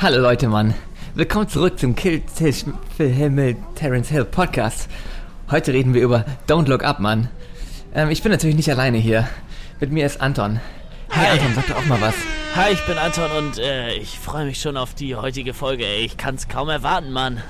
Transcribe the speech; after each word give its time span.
Hallo 0.00 0.20
Leute, 0.20 0.46
Mann. 0.46 0.74
Willkommen 1.16 1.48
zurück 1.48 1.80
zum 1.80 1.96
Kill 1.96 2.20
Tisch 2.20 2.64
Himmel 2.98 3.56
Terence 3.74 4.08
Hill 4.08 4.24
Podcast. 4.24 4.88
Heute 5.50 5.72
reden 5.72 5.92
wir 5.92 6.02
über 6.02 6.24
Don't 6.46 6.68
Look 6.68 6.84
Up, 6.84 7.00
Mann. 7.00 7.28
Ähm, 7.92 8.08
ich 8.08 8.22
bin 8.22 8.30
natürlich 8.30 8.54
nicht 8.54 8.70
alleine 8.70 8.98
hier. 8.98 9.28
Mit 9.80 9.90
mir 9.90 10.06
ist 10.06 10.20
Anton. 10.20 10.60
Hey 11.08 11.26
Hi. 11.26 11.32
Anton, 11.32 11.52
sag 11.56 11.66
doch 11.66 11.78
auch 11.78 11.86
mal 11.86 12.00
was. 12.00 12.14
Hi, 12.54 12.72
ich 12.72 12.86
bin 12.86 12.96
Anton 12.96 13.28
und 13.38 13.58
äh, 13.58 13.94
ich 13.94 14.20
freue 14.20 14.44
mich 14.44 14.60
schon 14.60 14.76
auf 14.76 14.94
die 14.94 15.16
heutige 15.16 15.52
Folge. 15.52 15.84
Ey. 15.84 16.04
Ich 16.04 16.16
kann's 16.16 16.46
kaum 16.46 16.68
erwarten, 16.68 17.10
Mann. 17.10 17.42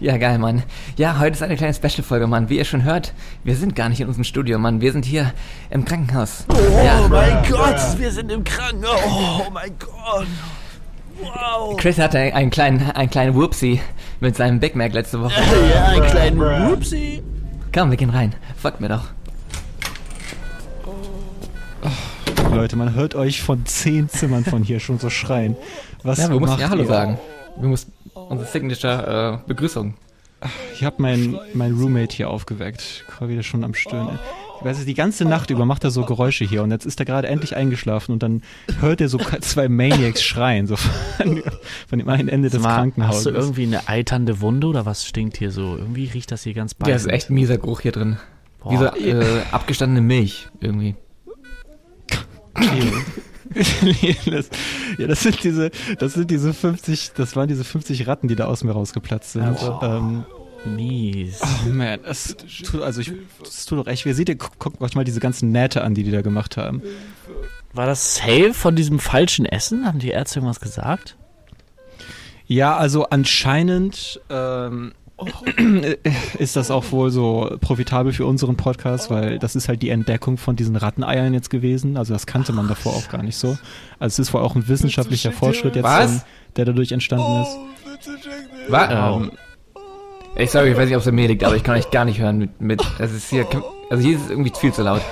Ja, 0.00 0.16
geil, 0.16 0.40
Mann. 0.40 0.64
Ja, 0.96 1.20
heute 1.20 1.34
ist 1.36 1.44
eine 1.44 1.56
kleine 1.56 1.74
Special-Folge, 1.74 2.26
Mann. 2.26 2.48
Wie 2.48 2.58
ihr 2.58 2.64
schon 2.64 2.82
hört, 2.82 3.14
wir 3.44 3.54
sind 3.54 3.76
gar 3.76 3.88
nicht 3.88 4.00
in 4.00 4.08
unserem 4.08 4.24
Studio, 4.24 4.58
Mann. 4.58 4.80
Wir 4.80 4.90
sind 4.90 5.04
hier 5.04 5.32
im 5.70 5.84
Krankenhaus. 5.84 6.44
Oh 6.48 6.84
ja. 6.84 7.06
mein 7.06 7.48
Gott, 7.48 7.98
wir 7.98 8.10
sind 8.10 8.32
im 8.32 8.42
Krankenhaus. 8.42 9.44
Oh 9.46 9.48
mein 9.52 9.78
Gott. 9.78 10.26
Wow. 11.22 11.76
Chris 11.76 11.98
hatte 11.98 12.18
einen 12.18 12.50
kleinen, 12.50 12.90
einen 12.90 13.10
kleinen 13.10 13.34
Whoopsie 13.34 13.80
mit 14.20 14.36
seinem 14.36 14.60
Big 14.60 14.74
Mac 14.74 14.92
letzte 14.92 15.20
Woche. 15.20 15.34
Ja, 15.72 15.86
einen 15.86 16.04
kleinen 16.06 16.40
Whoopsie. 16.40 17.22
Komm, 17.74 17.90
wir 17.90 17.96
gehen 17.96 18.10
rein. 18.10 18.34
Folgt 18.56 18.80
mir 18.80 18.88
doch. 18.88 19.04
Leute, 22.52 22.76
man 22.76 22.94
hört 22.94 23.14
euch 23.14 23.42
von 23.42 23.64
zehn 23.64 24.08
Zimmern 24.08 24.44
von 24.44 24.62
hier 24.62 24.78
schon 24.78 24.98
so 24.98 25.08
schreien. 25.08 25.56
Was 26.02 26.18
Ja, 26.18 26.28
wir 26.30 26.38
mussten 26.38 26.60
ja 26.60 26.68
Hallo 26.68 26.82
ihr? 26.82 26.88
sagen. 26.88 27.18
Wir 27.58 27.68
mussten 27.68 27.92
unsere 28.14 28.48
Signature 28.48 29.40
äh, 29.42 29.48
Begrüßung. 29.48 29.94
Ich 30.74 30.84
habe 30.84 30.96
mein, 30.98 31.38
mein 31.54 31.72
Roommate 31.72 32.14
hier 32.16 32.28
aufgeweckt. 32.28 32.82
Ich 33.08 33.20
war 33.20 33.28
wieder 33.28 33.42
schon 33.42 33.64
am 33.64 33.74
Stöhnen. 33.74 34.18
Ich 34.62 34.66
weiß, 34.66 34.84
die 34.84 34.94
ganze 34.94 35.24
Nacht 35.24 35.50
über 35.50 35.64
macht 35.64 35.82
er 35.82 35.90
so 35.90 36.04
Geräusche 36.04 36.44
hier 36.44 36.62
und 36.62 36.70
jetzt 36.70 36.86
ist 36.86 37.00
er 37.00 37.04
gerade 37.04 37.26
endlich 37.26 37.56
eingeschlafen 37.56 38.12
und 38.12 38.22
dann 38.22 38.42
hört 38.78 39.00
er 39.00 39.08
so 39.08 39.18
zwei 39.40 39.68
Maniacs 39.68 40.22
schreien, 40.22 40.68
so 40.68 40.76
von, 40.76 41.42
von 41.88 41.98
dem 41.98 42.08
einen 42.08 42.28
Ende 42.28 42.48
des 42.48 42.60
Mal, 42.60 42.76
Krankenhauses. 42.76 43.16
Hast 43.16 43.26
du 43.26 43.30
irgendwie 43.30 43.64
eine 43.64 43.88
eiternde 43.88 44.40
Wunde 44.40 44.68
oder 44.68 44.86
was 44.86 45.04
stinkt 45.04 45.36
hier 45.36 45.50
so? 45.50 45.76
Irgendwie 45.76 46.04
riecht 46.04 46.30
das 46.30 46.44
hier 46.44 46.54
ganz 46.54 46.74
beißend. 46.74 46.90
Ja, 46.90 46.94
ist 46.94 47.12
echt 47.12 47.30
ein 47.30 47.34
mieser 47.34 47.58
Geruch 47.58 47.80
hier 47.80 47.90
drin. 47.90 48.18
Boah. 48.60 48.70
Wie 48.70 48.76
so 48.76 48.84
äh, 48.84 49.42
abgestandene 49.50 50.00
Milch 50.00 50.46
irgendwie. 50.60 50.94
ja, 54.96 55.06
das 55.08 55.22
sind 55.24 55.42
diese, 55.42 55.72
das 55.98 56.12
sind 56.12 56.30
diese 56.30 56.54
50, 56.54 57.14
das 57.16 57.34
waren 57.34 57.48
diese 57.48 57.64
50 57.64 58.06
Ratten, 58.06 58.28
die 58.28 58.36
da 58.36 58.44
aus 58.44 58.62
mir 58.62 58.70
rausgeplatzt 58.70 59.32
sind. 59.32 59.42
Also. 59.42 59.80
Ähm, 59.82 60.24
Mies. 60.64 61.40
oh 61.42 61.68
man, 61.68 62.00
das 62.02 62.36
tut, 62.64 62.82
also 62.82 63.00
ich, 63.00 63.12
das 63.42 63.66
tut 63.66 63.78
doch 63.78 63.86
echt 63.86 64.04
weh. 64.04 64.12
Seht 64.12 64.28
ihr, 64.28 64.36
guckt 64.36 64.80
euch 64.80 64.94
mal 64.94 65.04
diese 65.04 65.20
ganzen 65.20 65.50
Nähte 65.50 65.82
an, 65.82 65.94
die 65.94 66.04
die 66.04 66.10
da 66.10 66.22
gemacht 66.22 66.56
haben. 66.56 66.82
War 67.72 67.86
das 67.86 68.16
safe 68.16 68.54
von 68.54 68.76
diesem 68.76 68.98
falschen 68.98 69.46
Essen? 69.46 69.86
Haben 69.86 69.98
die 69.98 70.10
Ärzte 70.10 70.38
irgendwas 70.38 70.60
gesagt? 70.60 71.16
Ja, 72.46 72.76
also 72.76 73.06
anscheinend 73.08 74.20
ähm, 74.28 74.92
ist 76.38 76.56
das 76.56 76.70
auch 76.70 76.90
wohl 76.90 77.10
so 77.10 77.56
profitabel 77.60 78.12
für 78.12 78.26
unseren 78.26 78.56
Podcast, 78.56 79.10
weil 79.10 79.38
das 79.38 79.56
ist 79.56 79.68
halt 79.68 79.82
die 79.82 79.90
Entdeckung 79.90 80.36
von 80.36 80.56
diesen 80.56 80.76
Ratteneiern 80.76 81.32
jetzt 81.34 81.50
gewesen. 81.50 81.96
Also 81.96 82.12
das 82.12 82.26
kannte 82.26 82.52
man 82.52 82.68
davor 82.68 82.92
auch 82.94 83.08
gar 83.08 83.22
nicht 83.22 83.36
so. 83.36 83.58
Also 83.98 84.14
es 84.14 84.18
ist 84.18 84.34
wohl 84.34 84.42
auch 84.42 84.54
ein 84.54 84.68
wissenschaftlicher 84.68 85.32
Fortschritt 85.32 85.76
jetzt, 85.76 85.84
Was? 85.84 86.12
ähm, 86.12 86.20
der 86.56 86.64
dadurch 86.66 86.92
entstanden 86.92 87.42
ist. 87.42 87.56
Was? 88.68 88.88
Ähm, 88.90 89.32
Ich 90.36 90.50
sorry, 90.50 90.70
ich 90.70 90.76
weiß 90.76 90.86
nicht, 90.86 90.96
ob 90.96 91.02
es 91.02 91.08
an 91.08 91.14
mir 91.14 91.28
liegt, 91.28 91.44
aber 91.44 91.56
ich 91.56 91.62
kann 91.62 91.76
euch 91.76 91.90
gar 91.90 92.04
nicht 92.04 92.18
hören 92.18 92.38
mit, 92.38 92.60
mit 92.60 92.82
das 92.98 93.12
ist 93.12 93.28
hier, 93.28 93.46
also 93.90 94.02
hier 94.02 94.16
ist 94.16 94.24
es 94.24 94.30
irgendwie 94.30 94.52
viel 94.58 94.72
zu 94.72 94.82
laut. 94.82 95.02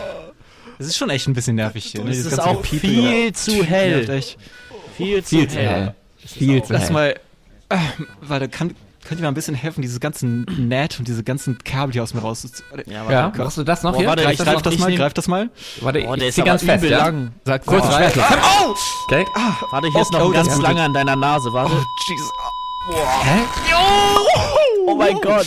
es 0.78 0.86
ist 0.86 0.96
schon 0.96 1.10
echt 1.10 1.28
ein 1.28 1.34
bisschen 1.34 1.56
nervig 1.56 1.84
hier. 1.84 2.02
Ne? 2.02 2.10
Es 2.10 2.16
Dieses 2.16 2.32
ist 2.32 2.38
ganze 2.38 2.58
auch 2.58 2.64
viel 2.64 3.32
zu 3.34 3.62
hell. 3.64 4.22
Viel 4.96 5.22
zu 5.22 5.36
Viel 5.36 5.48
zu 5.48 5.56
hell. 5.58 5.68
hell. 5.68 5.94
Viel 6.26 6.62
zu 6.62 6.72
Lass 6.72 6.84
hell. 6.84 6.92
mal, 6.92 7.10
äh, 7.68 7.76
warte, 8.22 8.48
kann, 8.48 8.74
könnt 9.06 9.20
ihr 9.20 9.24
mal 9.24 9.28
ein 9.28 9.34
bisschen 9.34 9.54
helfen, 9.54 9.82
diese 9.82 10.00
ganzen 10.00 10.44
Nähte 10.58 10.98
und 11.00 11.06
diese 11.08 11.22
ganzen 11.22 11.58
Kabel 11.64 11.92
hier 11.92 12.02
aus 12.02 12.14
mir 12.14 12.20
raus. 12.20 12.46
Warte, 12.70 12.90
Ja, 12.90 13.04
Ja, 13.04 13.24
warte. 13.24 13.38
brauchst 13.38 13.58
du 13.58 13.62
das 13.64 13.82
noch 13.82 13.92
Boah, 13.92 13.98
hier? 13.98 14.08
warte, 14.08 14.22
Greif 14.22 14.32
ich 14.40 14.44
greif 14.46 14.62
das 14.62 14.74
ich 14.74 14.80
mal, 14.80 14.94
greif 14.96 15.12
das 15.14 15.28
mal. 15.28 15.50
Warte, 15.82 16.04
Oh, 16.08 16.14
ich 16.14 16.18
der 16.20 16.28
ist 16.28 16.34
zieh 16.36 16.40
aber 16.42 16.50
ganz 16.50 16.62
fest, 16.64 16.84
ja? 16.84 16.98
lang. 16.98 17.32
Sag 17.44 17.66
Kurz. 17.66 17.84
Schwert. 17.94 18.16
Au! 18.18 18.74
Okay? 19.06 19.26
Warte, 19.70 19.88
hier 19.92 20.00
ist 20.00 20.12
noch 20.12 20.24
Oh, 20.24 20.30
ganz 20.30 20.56
lange 20.58 20.80
an 20.82 20.94
deiner 20.94 21.16
Nase. 21.16 21.52
Warte. 21.52 21.72
Oh, 21.74 21.84
Jesus. 22.08 22.30
Hä? 22.88 23.40
Oh 24.86 24.94
mein 24.94 25.16
Gott. 25.20 25.46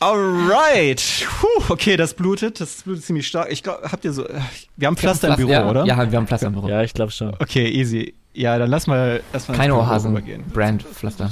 Alright. 0.00 1.00
Puh, 1.40 1.72
okay, 1.72 1.96
das 1.96 2.14
blutet. 2.14 2.60
Das 2.60 2.82
blutet 2.82 3.04
ziemlich 3.04 3.26
stark. 3.28 3.50
Ich 3.50 3.62
glaube, 3.62 3.90
habt 3.90 4.04
ihr 4.04 4.12
so. 4.12 4.26
äh, 4.26 4.40
Wir 4.76 4.88
haben 4.88 4.96
Pflaster 4.96 5.28
im 5.28 5.36
Büro, 5.36 5.50
ja, 5.50 5.68
oder? 5.70 5.84
Ja, 5.86 6.10
wir 6.10 6.18
haben 6.18 6.26
Pflaster 6.26 6.48
im 6.48 6.54
Büro. 6.54 6.68
Ja, 6.68 6.82
ich 6.82 6.92
glaube 6.92 7.12
schon. 7.12 7.28
Okay, 7.38 7.68
easy. 7.70 8.14
Ja, 8.34 8.58
dann 8.58 8.70
lass 8.70 8.88
mal 8.88 9.22
erstmal 9.32 9.56
Keine 9.56 9.76
Ohrhasen. 9.76 10.44
Brand 10.52 10.82
Pflaster. 10.82 11.30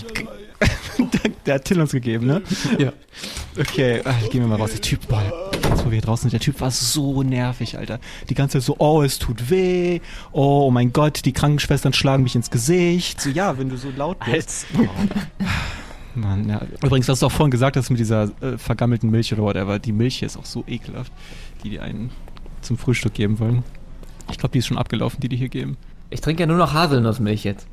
Der, 1.47 1.55
hat 1.55 1.65
Till 1.65 1.81
uns 1.81 1.93
gegeben, 1.93 2.27
ne? 2.27 2.43
Ja. 2.79 2.93
Okay, 3.59 4.01
ah, 4.05 4.15
gehen 4.31 4.41
wir 4.41 4.49
mal 4.49 4.57
raus. 4.57 4.71
Der 4.73 4.81
Typ, 4.81 5.07
boah, 5.09 5.23
jetzt 5.55 5.85
wo 5.85 5.87
wir 5.87 5.93
hier 5.93 6.01
draußen 6.01 6.23
sind, 6.23 6.33
der 6.33 6.41
Typ 6.41 6.61
war 6.61 6.71
so 6.71 7.23
nervig, 7.23 7.79
Alter. 7.79 7.99
Die 8.29 8.35
ganze 8.35 8.59
Zeit 8.59 8.67
so, 8.67 8.77
oh, 8.79 9.03
es 9.03 9.19
tut 9.19 9.51
weh. 9.51 10.01
Oh, 10.33 10.67
oh 10.67 10.71
mein 10.71 10.93
Gott, 10.93 11.25
die 11.25 11.33
Krankenschwestern 11.33 11.93
schlagen 11.93 12.23
mich 12.23 12.35
ins 12.35 12.51
Gesicht. 12.51 13.21
So, 13.21 13.31
ja, 13.31 13.59
wenn 13.59 13.69
du 13.69 13.77
so 13.77 13.89
laut 13.97 14.19
bist. 14.21 14.67
Als, 14.73 14.87
Mann, 16.15 16.49
ja. 16.49 16.61
Übrigens, 16.83 17.09
hast 17.09 17.23
du 17.23 17.27
auch 17.27 17.33
vorhin 17.33 17.51
gesagt, 17.51 17.77
dass 17.77 17.91
mit 17.91 17.99
dieser 17.99 18.31
äh, 18.41 18.59
vergammelten 18.59 19.11
Milch 19.11 19.33
oder 19.33 19.43
whatever, 19.43 19.79
die 19.79 19.93
Milch 19.93 20.19
hier 20.19 20.27
ist 20.27 20.37
auch 20.37 20.45
so 20.45 20.65
ekelhaft, 20.67 21.13
die 21.65 21.71
die 21.71 21.81
einen 21.81 22.11
zum 22.61 22.77
Frühstück 22.77 23.15
geben 23.15 23.39
wollen. 23.39 23.65
Ich 24.31 24.39
glaube, 24.39 24.53
die 24.53 24.59
ist 24.59 24.67
schon 24.67 24.79
abgelaufen, 24.79 25.21
die 25.21 25.29
die 25.29 25.37
hier 25.37 25.49
geben. 25.49 25.77
Ich 26.11 26.21
trinke 26.21 26.43
ja 26.43 26.47
nur 26.47 26.59
noch 26.59 26.75
Haselnussmilch 26.75 27.45
jetzt. 27.45 27.67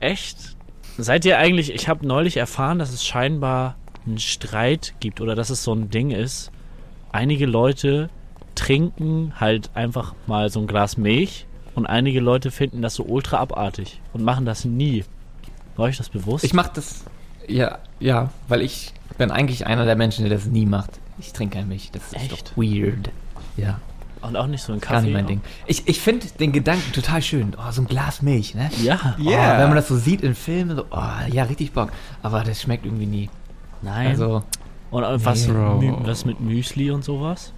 echt? 0.00 0.55
Seid 0.98 1.24
ihr 1.24 1.38
eigentlich, 1.38 1.72
ich 1.72 1.88
habe 1.88 2.06
neulich 2.06 2.36
erfahren, 2.38 2.78
dass 2.78 2.92
es 2.92 3.04
scheinbar 3.04 3.76
einen 4.06 4.18
Streit 4.18 4.94
gibt 5.00 5.20
oder 5.20 5.34
dass 5.34 5.50
es 5.50 5.62
so 5.62 5.74
ein 5.74 5.90
Ding 5.90 6.10
ist. 6.10 6.50
Einige 7.12 7.46
Leute 7.46 8.08
trinken 8.54 9.34
halt 9.38 9.70
einfach 9.74 10.14
mal 10.26 10.48
so 10.48 10.60
ein 10.60 10.66
Glas 10.66 10.96
Milch 10.96 11.46
und 11.74 11.86
einige 11.86 12.20
Leute 12.20 12.50
finden 12.50 12.82
das 12.82 12.94
so 12.94 13.04
ultra 13.04 13.38
abartig 13.38 14.00
und 14.12 14.24
machen 14.24 14.46
das 14.46 14.64
nie. 14.64 15.04
War 15.76 15.86
euch 15.86 15.98
das 15.98 16.08
bewusst? 16.08 16.44
Ich 16.44 16.54
mach 16.54 16.68
das, 16.68 17.04
ja, 17.46 17.78
ja, 18.00 18.30
weil 18.48 18.62
ich 18.62 18.94
bin 19.18 19.30
eigentlich 19.30 19.66
einer 19.66 19.84
der 19.84 19.96
Menschen, 19.96 20.26
der 20.26 20.36
das 20.36 20.46
nie 20.46 20.66
macht. 20.66 20.98
Ich 21.18 21.32
trinke 21.32 21.62
Milch. 21.64 21.90
Das 21.92 22.04
ist 22.06 22.16
Echt? 22.16 22.32
doch 22.32 22.56
weird. 22.56 23.10
Ja, 23.56 23.80
und 24.26 24.36
auch 24.36 24.46
nicht 24.46 24.62
so 24.62 24.72
ein 24.72 24.80
Kaffee. 24.80 24.94
gar 24.94 25.02
nicht 25.02 25.12
mein 25.12 25.26
Ding. 25.26 25.40
Ich, 25.66 25.86
ich 25.88 26.00
finde 26.00 26.26
den 26.40 26.52
Gedanken 26.52 26.92
total 26.92 27.22
schön. 27.22 27.54
Oh, 27.58 27.70
so 27.70 27.82
ein 27.82 27.86
Glas 27.86 28.22
Milch, 28.22 28.54
ne? 28.54 28.70
Ja. 28.82 29.16
Yeah. 29.18 29.56
Oh, 29.56 29.58
wenn 29.60 29.68
man 29.68 29.76
das 29.76 29.88
so 29.88 29.96
sieht 29.96 30.22
in 30.22 30.34
Filmen, 30.34 30.76
so, 30.76 30.84
oh, 30.90 31.02
ja, 31.30 31.44
richtig 31.44 31.72
Bock. 31.72 31.90
Aber 32.22 32.42
das 32.42 32.60
schmeckt 32.62 32.84
irgendwie 32.86 33.06
nie. 33.06 33.30
Nein. 33.82 34.08
Also, 34.08 34.42
und 34.90 35.02
was, 35.24 35.46
Nee. 35.48 35.92
Was 36.02 36.24
mit 36.24 36.40
Müsli 36.40 36.90
und 36.90 37.04
sowas? 37.04 37.52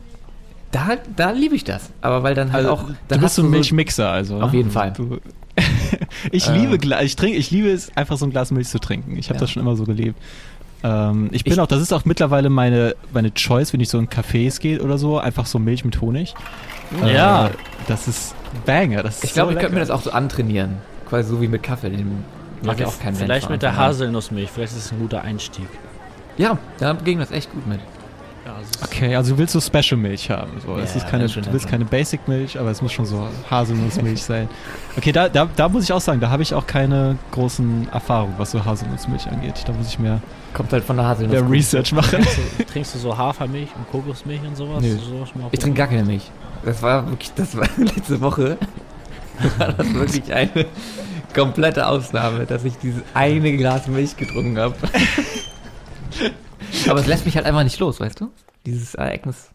da, 0.71 0.97
da 1.17 1.31
liebe 1.31 1.55
ich 1.55 1.65
das. 1.65 1.91
Aber 2.03 2.23
weil 2.23 2.35
dann 2.35 2.53
halt 2.53 2.67
Also, 2.67 2.83
auch. 2.83 2.87
du 2.89 2.95
Dann 3.09 3.21
bist 3.21 3.23
hast 3.25 3.35
so 3.37 3.43
ein 3.43 3.51
Milchmixer, 3.51 4.11
also. 4.11 4.41
Auf 4.41 4.53
jeden 4.53 4.71
Fall. 4.71 4.93
Du, 4.93 5.19
ich 6.33 6.49
Ähm. 6.49 6.55
liebe 6.55 6.79
Gla 6.79 7.03
ich 7.03 7.17
trinke, 7.17 7.39
ich 7.39 7.51
liebe 7.51 7.71
es 7.71 7.95
einfach 7.97 8.17
so 8.19 8.27
ein 8.27 8.31
Glas 8.31 8.51
Milch 8.51 8.69
zu 8.69 8.79
trinken. 8.79 9.17
Ich 9.17 9.29
habe 9.29 9.37
Ja. 9.37 9.41
das 9.41 9.51
schon 9.51 9.63
immer 9.63 9.77
so 9.77 9.85
gelebt. 9.85 10.19
Ähm, 10.85 11.29
ich 11.33 11.45
bin 11.45 11.53
Ich- 11.55 11.61
auch, 11.61 11.67
das 11.67 11.81
ist 11.83 11.93
auch 11.93 12.05
mittlerweile 12.05 12.51
meine, 12.51 12.95
meine 13.13 13.33
Choice, 13.35 13.73
wenn 13.73 13.81
ich 13.81 13.89
so 13.89 13.99
in 13.99 14.09
Cafés 14.09 14.61
geht 14.61 14.81
oder 14.81 14.97
so, 14.99 15.19
einfach 15.19 15.47
so 15.47 15.59
Milch 15.59 15.85
mit 15.85 16.01
Honig. 16.01 16.35
Ja. 17.05 17.47
Äh, 17.47 17.51
das 17.89 18.07
ist 18.09 18.35
Banger. 18.65 19.03
Das 19.03 19.17
ist 19.17 19.25
Ich 19.25 19.33
glaube, 19.35 19.53
so 19.53 19.57
ich 19.59 19.61
könnte 19.61 19.75
mir 19.75 19.81
das 19.81 19.91
auch 19.91 20.03
so 20.03 20.11
antrainieren. 20.13 20.77
Quasi 21.09 21.29
so 21.31 21.41
wie 21.41 21.49
mit 21.49 21.63
Kaffee. 21.63 21.91
Den 21.91 22.25
mag 22.63 22.79
ja 22.79 22.87
auch 22.87 22.99
kein 22.99 23.13
Mensch 23.15 23.19
Vielleicht 23.25 23.51
mit 23.51 23.63
der. 23.63 23.77
Haselnussmilch, 23.77 24.51
vielleicht 24.51 24.73
ist 24.77 24.87
es 24.87 24.93
ein 24.93 24.99
guter 25.01 25.23
Einstieg. 25.23 25.67
Ja, 26.37 26.59
da 26.79 26.93
ging 26.93 27.19
das 27.19 27.31
echt 27.33 27.51
gut 27.53 27.67
mit. 27.67 27.81
Ja, 28.47 28.55
also 28.55 28.71
Okay, 28.85 29.17
also 29.17 29.33
du 29.33 29.39
willst 29.39 29.53
so 29.55 29.61
Special 29.61 30.01
Milch 30.01 30.31
haben. 30.31 30.53
So. 30.65 30.77
es 30.77 30.95
Ja, 30.95 31.01
ist 31.03 31.09
keine, 31.09 31.27
du 31.27 31.53
willst 31.53 31.69
keine 31.69 31.85
Basic 31.85 32.27
Milch, 32.29 32.59
aber 32.59 32.71
es 32.71 32.81
muss 32.81 32.93
schon 32.93 33.05
so 33.07 33.27
Haselnussmilch 33.51 34.23
sein. 34.23 34.49
Okay, 34.97 35.13
da, 35.13 35.29
da, 35.29 35.49
da 35.57 35.69
muss 35.69 35.85
ich 35.85 35.93
auch 35.93 36.01
sagen, 36.01 36.21
da 36.21 36.31
habe 36.31 36.43
ich 36.43 36.55
auch 36.55 36.67
keine 36.67 37.17
großen 37.33 37.89
Erfahrungen, 37.93 38.35
was 38.39 38.53
so 38.53 38.65
Haselnussmilch 38.65 39.27
angeht. 39.29 39.63
Da 39.67 39.73
muss 39.73 39.89
ich 39.89 39.99
mehr, 39.99 40.21
Kommt 40.55 40.73
halt 40.73 40.85
von 40.85 40.97
der 40.97 41.07
Haselnuss. 41.07 41.41
mehr 41.41 41.51
Research 41.51 41.93
machen. 41.93 42.11
trinkst, 42.11 42.39
du, 42.59 42.65
trinkst 42.65 42.95
du 42.95 42.99
so 42.99 43.17
Hafermilch 43.17 43.69
und 43.77 43.91
Kokosmilch 43.91 44.41
und 44.43 44.57
sowas? 44.57 44.83
Nö. 44.83 44.97
Sowas 44.99 45.31
Ich 45.53 45.61
trinke 45.61 45.79
gar 45.79 45.89
keine 45.89 46.05
Milch. 46.05 46.31
Das 46.65 46.83
war 46.83 47.09
wirklich, 47.09 47.33
das 47.35 47.57
war 47.57 47.69
letzte 47.77 48.21
Woche. 48.21 48.59
War 49.59 49.73
das 49.73 49.95
wirklich 49.95 50.33
eine 50.33 50.67
komplette 51.35 51.87
Ausnahme, 51.87 52.47
dass 52.47 52.65
ich 52.65 52.77
dieses 52.79 53.03
eine 53.15 53.57
Glas 53.57 53.87
Milch 53.87 54.17
getrunken 54.17 54.59
habe. 54.59 54.75
Aber 56.89 57.01
es 57.01 57.07
lässt 57.07 57.25
mich 57.25 57.37
halt 57.37 57.47
einfach 57.47 57.63
nicht 57.63 57.79
los, 57.79 58.01
weißt 58.01 58.21
du? 58.21 58.31
Dieses 58.67 58.95
Ereignis. 58.95 59.51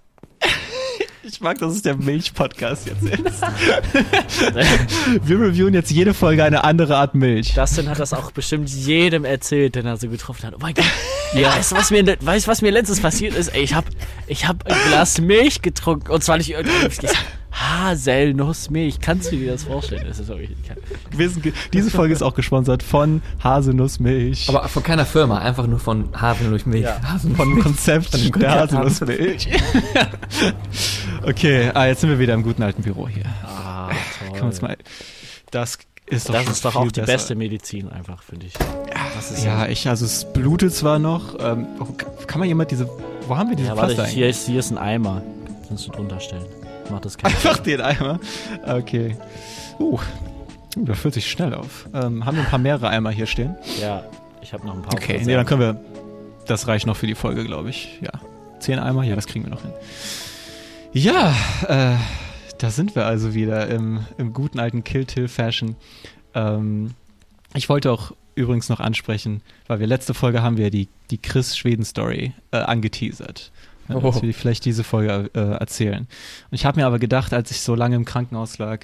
Ich 1.25 1.39
mag, 1.39 1.57
dass 1.59 1.73
es 1.73 1.81
der 1.81 1.95
Milch-Podcast 1.95 2.85
jetzt 2.85 3.01
ist. 3.03 3.41
Wir 5.23 5.39
reviewen 5.39 5.73
jetzt 5.73 5.89
jede 5.89 6.13
Folge 6.13 6.43
eine 6.43 6.65
andere 6.65 6.97
Art 6.97 7.15
Milch. 7.15 7.55
Justin 7.55 7.89
hat 7.89 7.97
das 7.99 8.11
auch 8.11 8.31
bestimmt 8.31 8.67
jedem 8.67 9.23
erzählt, 9.23 9.75
den 9.75 9.85
er 9.85 9.95
so 9.95 10.09
getroffen 10.09 10.47
hat. 10.47 10.55
Oh 10.55 10.59
mein 10.59 10.73
Gott. 10.73 10.83
Ey, 11.33 11.45
weißt 11.45 11.71
du, 11.71 11.75
was 11.77 11.91
mir, 11.91 12.05
weißt, 12.19 12.45
du, 12.45 12.51
was 12.51 12.61
mir 12.61 12.71
letztens 12.71 12.99
passiert 12.99 13.35
ist? 13.35 13.47
Ey, 13.49 13.63
ich 13.63 13.73
hab, 13.73 13.85
ich 14.27 14.49
hab 14.49 14.67
ein 14.67 14.75
Glas 14.89 15.21
Milch 15.21 15.61
getrunken. 15.61 16.11
Und 16.11 16.25
zwar 16.25 16.37
nicht 16.37 16.49
irgendwie. 16.49 16.87
Ich, 16.87 17.09
Haselnussmilch. 17.53 18.99
Kannst 18.99 19.31
du 19.31 19.35
dir 19.35 19.51
das 19.51 19.63
vorstellen? 19.63 20.05
Das 20.07 20.19
ist 20.19 20.27
wirklich, 20.27 20.49
Wir 21.11 21.29
sind 21.29 21.45
Diese 21.73 21.91
Folge 21.91 22.13
ist 22.13 22.21
auch 22.23 22.33
gesponsert 22.33 22.81
von 22.83 23.21
Haselnussmilch. 23.43 24.49
Aber 24.49 24.67
von 24.67 24.83
keiner 24.83 25.05
Firma, 25.05 25.37
einfach 25.39 25.67
nur 25.67 25.79
von 25.79 26.09
Haselnussmilch. 26.19 26.83
Ja. 26.83 26.99
Haselnuss- 27.03 27.35
von 27.37 27.59
Konzept 27.59 28.15
Von 28.17 28.39
der 28.41 28.51
Haselnussmilch. 28.61 29.47
okay, 31.25 31.71
ah, 31.73 31.85
jetzt 31.85 32.01
sind 32.01 32.09
wir 32.09 32.19
wieder 32.19 32.33
im 32.33 32.43
guten 32.43 32.63
alten 32.63 32.81
Büro 32.81 33.07
hier. 33.07 33.23
ah, 33.45 33.89
toll. 34.39 34.51
mal, 34.61 34.77
das 35.51 35.77
ist 36.07 36.27
doch 36.29 36.33
Das 36.33 36.47
ist 36.49 36.65
doch 36.65 36.75
auch 36.75 36.91
die 36.91 36.99
besser. 37.01 37.13
beste 37.13 37.35
Medizin 37.35 37.89
einfach, 37.89 38.23
finde 38.23 38.47
ich. 38.47 38.53
Das 39.15 39.31
ist 39.31 39.45
Ja, 39.45 39.67
ich, 39.67 39.87
also 39.87 40.05
es 40.05 40.25
blutet 40.33 40.73
zwar 40.73 40.99
noch. 40.99 41.35
Ähm, 41.39 41.67
oh, 41.79 41.85
kann 42.27 42.39
man 42.39 42.47
jemand 42.47 42.71
diese, 42.71 42.89
wo 43.27 43.37
haben 43.37 43.49
wir 43.49 43.55
diese 43.55 43.69
Ja, 43.69 43.75
Pflaster 43.75 43.89
warte, 43.97 44.01
eigentlich? 44.03 44.15
hier 44.15 44.29
ist, 44.29 44.45
hier 44.47 44.59
ist 44.59 44.71
ein 44.71 44.77
Eimer. 44.77 45.21
Kannst 45.67 45.87
du 45.87 45.91
drunter 45.91 46.19
stellen. 46.19 46.45
Macht 46.89 47.05
das 47.05 47.17
keinen 47.17 47.33
Einfach 47.33 47.59
den 47.59 47.81
Eimer. 47.81 48.19
Okay. 48.65 49.15
Uh, 49.79 49.99
das 50.75 50.99
fühlt 50.99 51.13
sich 51.13 51.29
schnell 51.29 51.53
auf. 51.53 51.87
Ähm, 51.93 52.25
haben 52.25 52.37
wir 52.37 52.43
ein 52.43 52.49
paar 52.49 52.59
mehrere 52.59 52.89
Eimer 52.89 53.11
hier 53.11 53.25
stehen? 53.25 53.55
Ja, 53.79 54.03
ich 54.41 54.53
habe 54.53 54.65
noch 54.65 54.75
ein 54.75 54.81
paar. 54.81 54.93
Okay, 54.93 55.21
nee, 55.23 55.33
dann 55.33 55.45
können 55.45 55.61
wir. 55.61 55.79
Das 56.45 56.67
reicht 56.67 56.85
noch 56.85 56.97
für 56.97 57.07
die 57.07 57.15
Folge, 57.15 57.45
glaube 57.45 57.69
ich. 57.69 57.99
Ja. 58.01 58.11
Zehn 58.59 58.79
Eimer, 58.79 59.03
ja, 59.03 59.15
das 59.15 59.27
kriegen 59.27 59.45
wir 59.45 59.51
noch 59.51 59.61
hin. 59.61 59.71
Ja, 60.93 61.33
äh, 61.67 61.95
da 62.57 62.69
sind 62.69 62.95
wir 62.95 63.05
also 63.05 63.33
wieder 63.33 63.67
im, 63.67 64.05
im 64.17 64.33
guten 64.33 64.59
alten 64.59 64.83
Kill-Till-Fashion. 64.83 65.75
Ähm, 66.35 66.91
ich 67.53 67.69
wollte 67.69 67.91
auch 67.91 68.13
übrigens 68.35 68.69
noch 68.69 68.79
ansprechen, 68.79 69.41
weil 69.67 69.79
wir 69.79 69.87
letzte 69.87 70.13
Folge 70.13 70.41
haben 70.41 70.57
wir 70.57 70.69
die, 70.69 70.87
die 71.11 71.17
Chris-Schweden-Story 71.17 72.33
äh, 72.51 72.57
angeteasert. 72.57 73.51
Äh, 73.89 73.93
Oh. 73.95 73.99
Dass 73.99 74.21
wir 74.21 74.33
vielleicht 74.33 74.65
diese 74.65 74.83
Folge 74.83 75.29
äh, 75.33 75.39
erzählen. 75.39 76.07
Und 76.49 76.55
ich 76.55 76.65
habe 76.65 76.79
mir 76.79 76.85
aber 76.85 76.99
gedacht, 76.99 77.33
als 77.33 77.51
ich 77.51 77.61
so 77.61 77.75
lange 77.75 77.95
im 77.95 78.05
Krankenhaus 78.05 78.57
lag, 78.57 78.79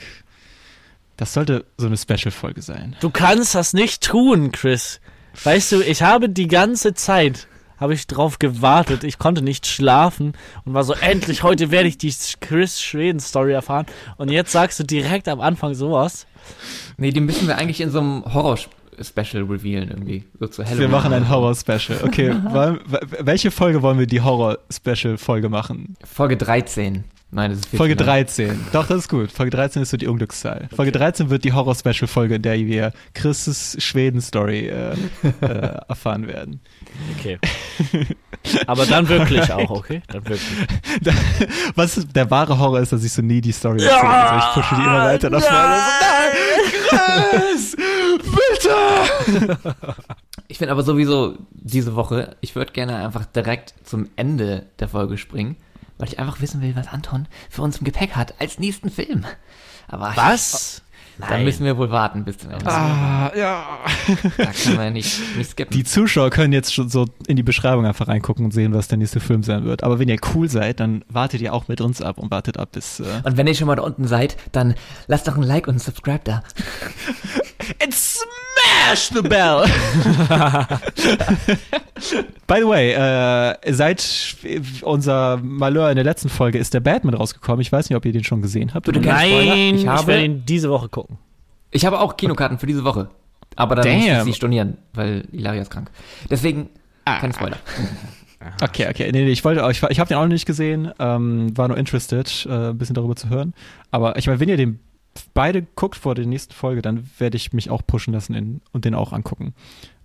das 1.17 1.33
sollte 1.33 1.65
so 1.77 1.87
eine 1.87 1.97
Special-Folge 1.97 2.61
sein. 2.61 2.95
Du 3.01 3.09
kannst 3.09 3.55
das 3.55 3.73
nicht 3.73 4.03
tun, 4.03 4.51
Chris. 4.51 4.99
Weißt 5.43 5.71
du, 5.71 5.81
ich 5.81 6.01
habe 6.01 6.29
die 6.29 6.47
ganze 6.47 6.93
Zeit 6.93 7.47
habe 7.79 7.93
ich 7.93 8.07
drauf 8.07 8.39
gewartet. 8.39 9.03
Ich 9.03 9.19
konnte 9.19 9.41
nicht 9.41 9.65
schlafen 9.65 10.33
und 10.65 10.73
war 10.73 10.83
so 10.83 10.93
endlich 10.93 11.43
heute 11.43 11.71
werde 11.71 11.87
ich 11.87 11.97
die 11.97 12.13
Chris 12.41 12.81
Schweden 12.81 13.19
Story 13.19 13.53
erfahren 13.53 13.85
und 14.17 14.29
jetzt 14.29 14.51
sagst 14.51 14.79
du 14.79 14.83
direkt 14.83 15.27
am 15.29 15.39
Anfang 15.39 15.73
sowas. 15.75 16.27
Nee, 16.97 17.11
die 17.11 17.21
müssen 17.21 17.47
wir 17.47 17.57
eigentlich 17.57 17.79
in 17.81 17.89
so 17.89 17.99
einem 17.99 18.25
Horror-Special 18.99 19.43
revealen 19.43 19.89
irgendwie. 19.89 20.23
So 20.39 20.47
zu 20.47 20.63
Halloween. 20.63 20.79
Wir 20.81 20.89
machen 20.89 21.13
ein 21.13 21.29
Horror-Special. 21.29 22.03
Okay, 22.03 22.33
wollen, 22.51 22.79
welche 23.19 23.51
Folge 23.51 23.81
wollen 23.81 23.99
wir 23.99 24.07
die 24.07 24.21
Horror-Special-Folge 24.21 25.49
machen? 25.49 25.95
Folge 26.03 26.37
13. 26.37 27.03
Nein, 27.31 27.51
das 27.51 27.59
ist 27.59 27.77
Folge 27.77 27.93
lang. 27.93 28.05
13. 28.05 28.59
Doch, 28.73 28.87
das 28.87 28.97
ist 28.99 29.07
gut. 29.07 29.31
Folge 29.31 29.51
13 29.51 29.83
ist 29.83 29.91
so 29.91 29.97
die 29.97 30.07
Unglückszahl. 30.07 30.67
Folge 30.75 30.91
13 30.91 31.29
wird 31.29 31.43
die 31.43 31.53
Horror-Special-Folge, 31.53 32.35
in 32.35 32.41
der 32.41 32.57
wir 32.57 32.91
Chris' 33.13 33.77
Schweden-Story 33.79 34.67
äh, 34.67 34.93
äh, 35.41 35.45
erfahren 35.87 36.27
werden. 36.27 36.59
Okay. 37.17 37.37
Aber 38.65 38.87
dann 38.87 39.07
wirklich 39.07 39.51
auch, 39.51 39.69
okay? 39.69 40.01
Dann 40.07 40.27
wirklich. 40.27 40.41
Was 41.75 42.07
der 42.07 42.31
wahre 42.31 42.57
Horror 42.57 42.79
ist, 42.79 42.93
dass 42.93 43.03
ich 43.03 43.13
so 43.13 43.21
nie 43.21 43.41
die 43.41 43.51
Story 43.51 43.83
erzähle. 43.83 44.09
Also 44.09 44.47
ich 44.47 44.53
pushe 44.55 44.75
die 44.75 44.81
immer 44.81 45.05
weiter 45.05 45.29
nach 45.29 45.41
vorne. 45.41 45.77
Nein, 45.77 47.29
Chris! 47.53 47.75
Ich 50.47 50.57
finde 50.57 50.71
aber 50.71 50.83
sowieso 50.83 51.37
diese 51.51 51.95
Woche, 51.95 52.35
ich 52.41 52.55
würde 52.55 52.71
gerne 52.71 52.95
einfach 52.97 53.25
direkt 53.25 53.73
zum 53.83 54.09
Ende 54.15 54.65
der 54.79 54.87
Folge 54.87 55.17
springen, 55.17 55.57
weil 55.97 56.07
ich 56.07 56.17
einfach 56.19 56.41
wissen 56.41 56.61
will, 56.61 56.75
was 56.75 56.87
Anton 56.87 57.27
für 57.49 57.61
uns 57.61 57.77
im 57.77 57.83
Gepäck 57.83 58.15
hat 58.15 58.33
als 58.39 58.57
nächsten 58.57 58.89
Film. 58.89 59.25
Aber 59.87 60.11
Was? 60.15 60.81
Dann 61.27 61.43
müssen 61.43 61.65
wir 61.65 61.77
wohl 61.77 61.89
warten 61.91 62.23
bis 62.23 62.37
zum 62.37 62.51
Ende. 62.51 62.65
Ah, 62.65 63.31
ja. 63.35 63.79
Da 64.37 64.45
kann 64.45 64.75
man 64.77 64.93
nicht, 64.93 65.19
nicht 65.35 65.51
skippen. 65.51 65.75
Die 65.75 65.83
Zuschauer 65.83 66.29
können 66.29 66.53
jetzt 66.53 66.73
schon 66.73 66.89
so 66.89 67.07
in 67.27 67.35
die 67.35 67.43
Beschreibung 67.43 67.85
einfach 67.85 68.07
reingucken 68.07 68.45
und 68.45 68.51
sehen, 68.51 68.73
was 68.73 68.87
der 68.87 68.97
nächste 68.97 69.19
Film 69.19 69.43
sein 69.43 69.65
wird. 69.65 69.83
Aber 69.83 69.99
wenn 69.99 70.07
ihr 70.07 70.17
cool 70.33 70.49
seid, 70.49 70.79
dann 70.79 71.03
wartet 71.09 71.41
ihr 71.41 71.53
auch 71.53 71.67
mit 71.67 71.81
uns 71.81 72.01
ab 72.01 72.19
und 72.19 72.31
wartet 72.31 72.57
ab 72.57 72.69
bis. 72.71 73.01
Äh 73.01 73.03
Und 73.23 73.35
wenn 73.35 73.47
ihr 73.47 73.55
schon 73.55 73.67
mal 73.67 73.75
da 73.75 73.83
unten 73.83 74.07
seid, 74.07 74.37
dann 74.53 74.75
lasst 75.07 75.27
doch 75.27 75.35
ein 75.35 75.43
Like 75.43 75.67
und 75.67 75.75
ein 75.75 75.79
Subscribe 75.79 76.21
da. 76.23 76.43
And 77.81 77.93
smash 77.93 79.09
the 79.13 79.21
bell! 79.21 79.65
By 82.47 82.59
the 82.61 82.67
way, 82.67 82.93
äh, 82.93 83.55
seit 83.73 84.35
unser 84.81 85.37
Malheur 85.37 85.89
in 85.89 85.95
der 85.95 86.03
letzten 86.03 86.29
Folge 86.29 86.57
ist 86.57 86.73
der 86.73 86.79
Batman 86.79 87.13
rausgekommen. 87.13 87.61
Ich 87.61 87.71
weiß 87.71 87.89
nicht, 87.89 87.95
ob 87.97 88.05
ihr 88.05 88.11
den 88.11 88.23
schon 88.23 88.41
gesehen 88.41 88.73
habt. 88.73 88.85
Bitte 88.85 89.01
keine. 89.01 89.45
Nein, 89.45 89.75
Ich 89.75 89.81
ich, 89.83 89.87
habe- 89.87 90.07
werde 90.07 90.25
ihn 90.25 90.43
diese 90.45 90.69
Woche 90.69 90.89
gucken. 90.89 91.17
Ich 91.71 91.85
habe 91.85 91.99
auch 91.99 92.17
Kinokarten 92.17 92.57
für 92.57 92.65
diese 92.65 92.83
Woche. 92.83 93.09
Aber 93.55 93.75
dann 93.75 93.87
muss 93.93 94.03
ich 94.05 94.09
Damn. 94.09 94.25
sie 94.25 94.33
stornieren, 94.33 94.77
weil 94.93 95.25
Ilaria 95.31 95.61
ist 95.61 95.69
krank. 95.71 95.91
Deswegen, 96.29 96.69
Ah. 97.05 97.19
kein 97.19 97.33
Spoiler. 97.33 97.57
Okay, 98.63 98.87
okay. 98.89 99.09
Nee, 99.11 99.25
nee, 99.25 99.31
ich 99.31 99.43
wollte, 99.43 99.67
ich, 99.69 99.83
ich 99.83 99.99
habe 99.99 100.07
den 100.07 100.15
auch 100.17 100.21
noch 100.21 100.29
nicht 100.29 100.45
gesehen, 100.45 100.93
ähm, 100.97 101.57
war 101.57 101.67
nur 101.67 101.75
interested, 101.77 102.47
äh, 102.49 102.69
ein 102.69 102.77
bisschen 102.77 102.95
darüber 102.95 103.13
zu 103.17 103.27
hören. 103.27 103.53
Aber 103.91 104.15
ich 104.17 104.27
meine, 104.27 104.39
wenn 104.39 104.47
ihr 104.47 104.55
den 104.55 104.79
beide 105.33 105.61
guckt 105.75 105.95
vor 105.95 106.15
der 106.15 106.25
nächsten 106.25 106.53
Folge, 106.53 106.81
dann 106.81 107.09
werde 107.17 107.37
ich 107.37 107.53
mich 107.53 107.69
auch 107.69 107.81
pushen 107.85 108.13
lassen 108.13 108.33
in, 108.33 108.61
und 108.71 108.85
den 108.85 108.95
auch 108.95 109.13
angucken. 109.13 109.53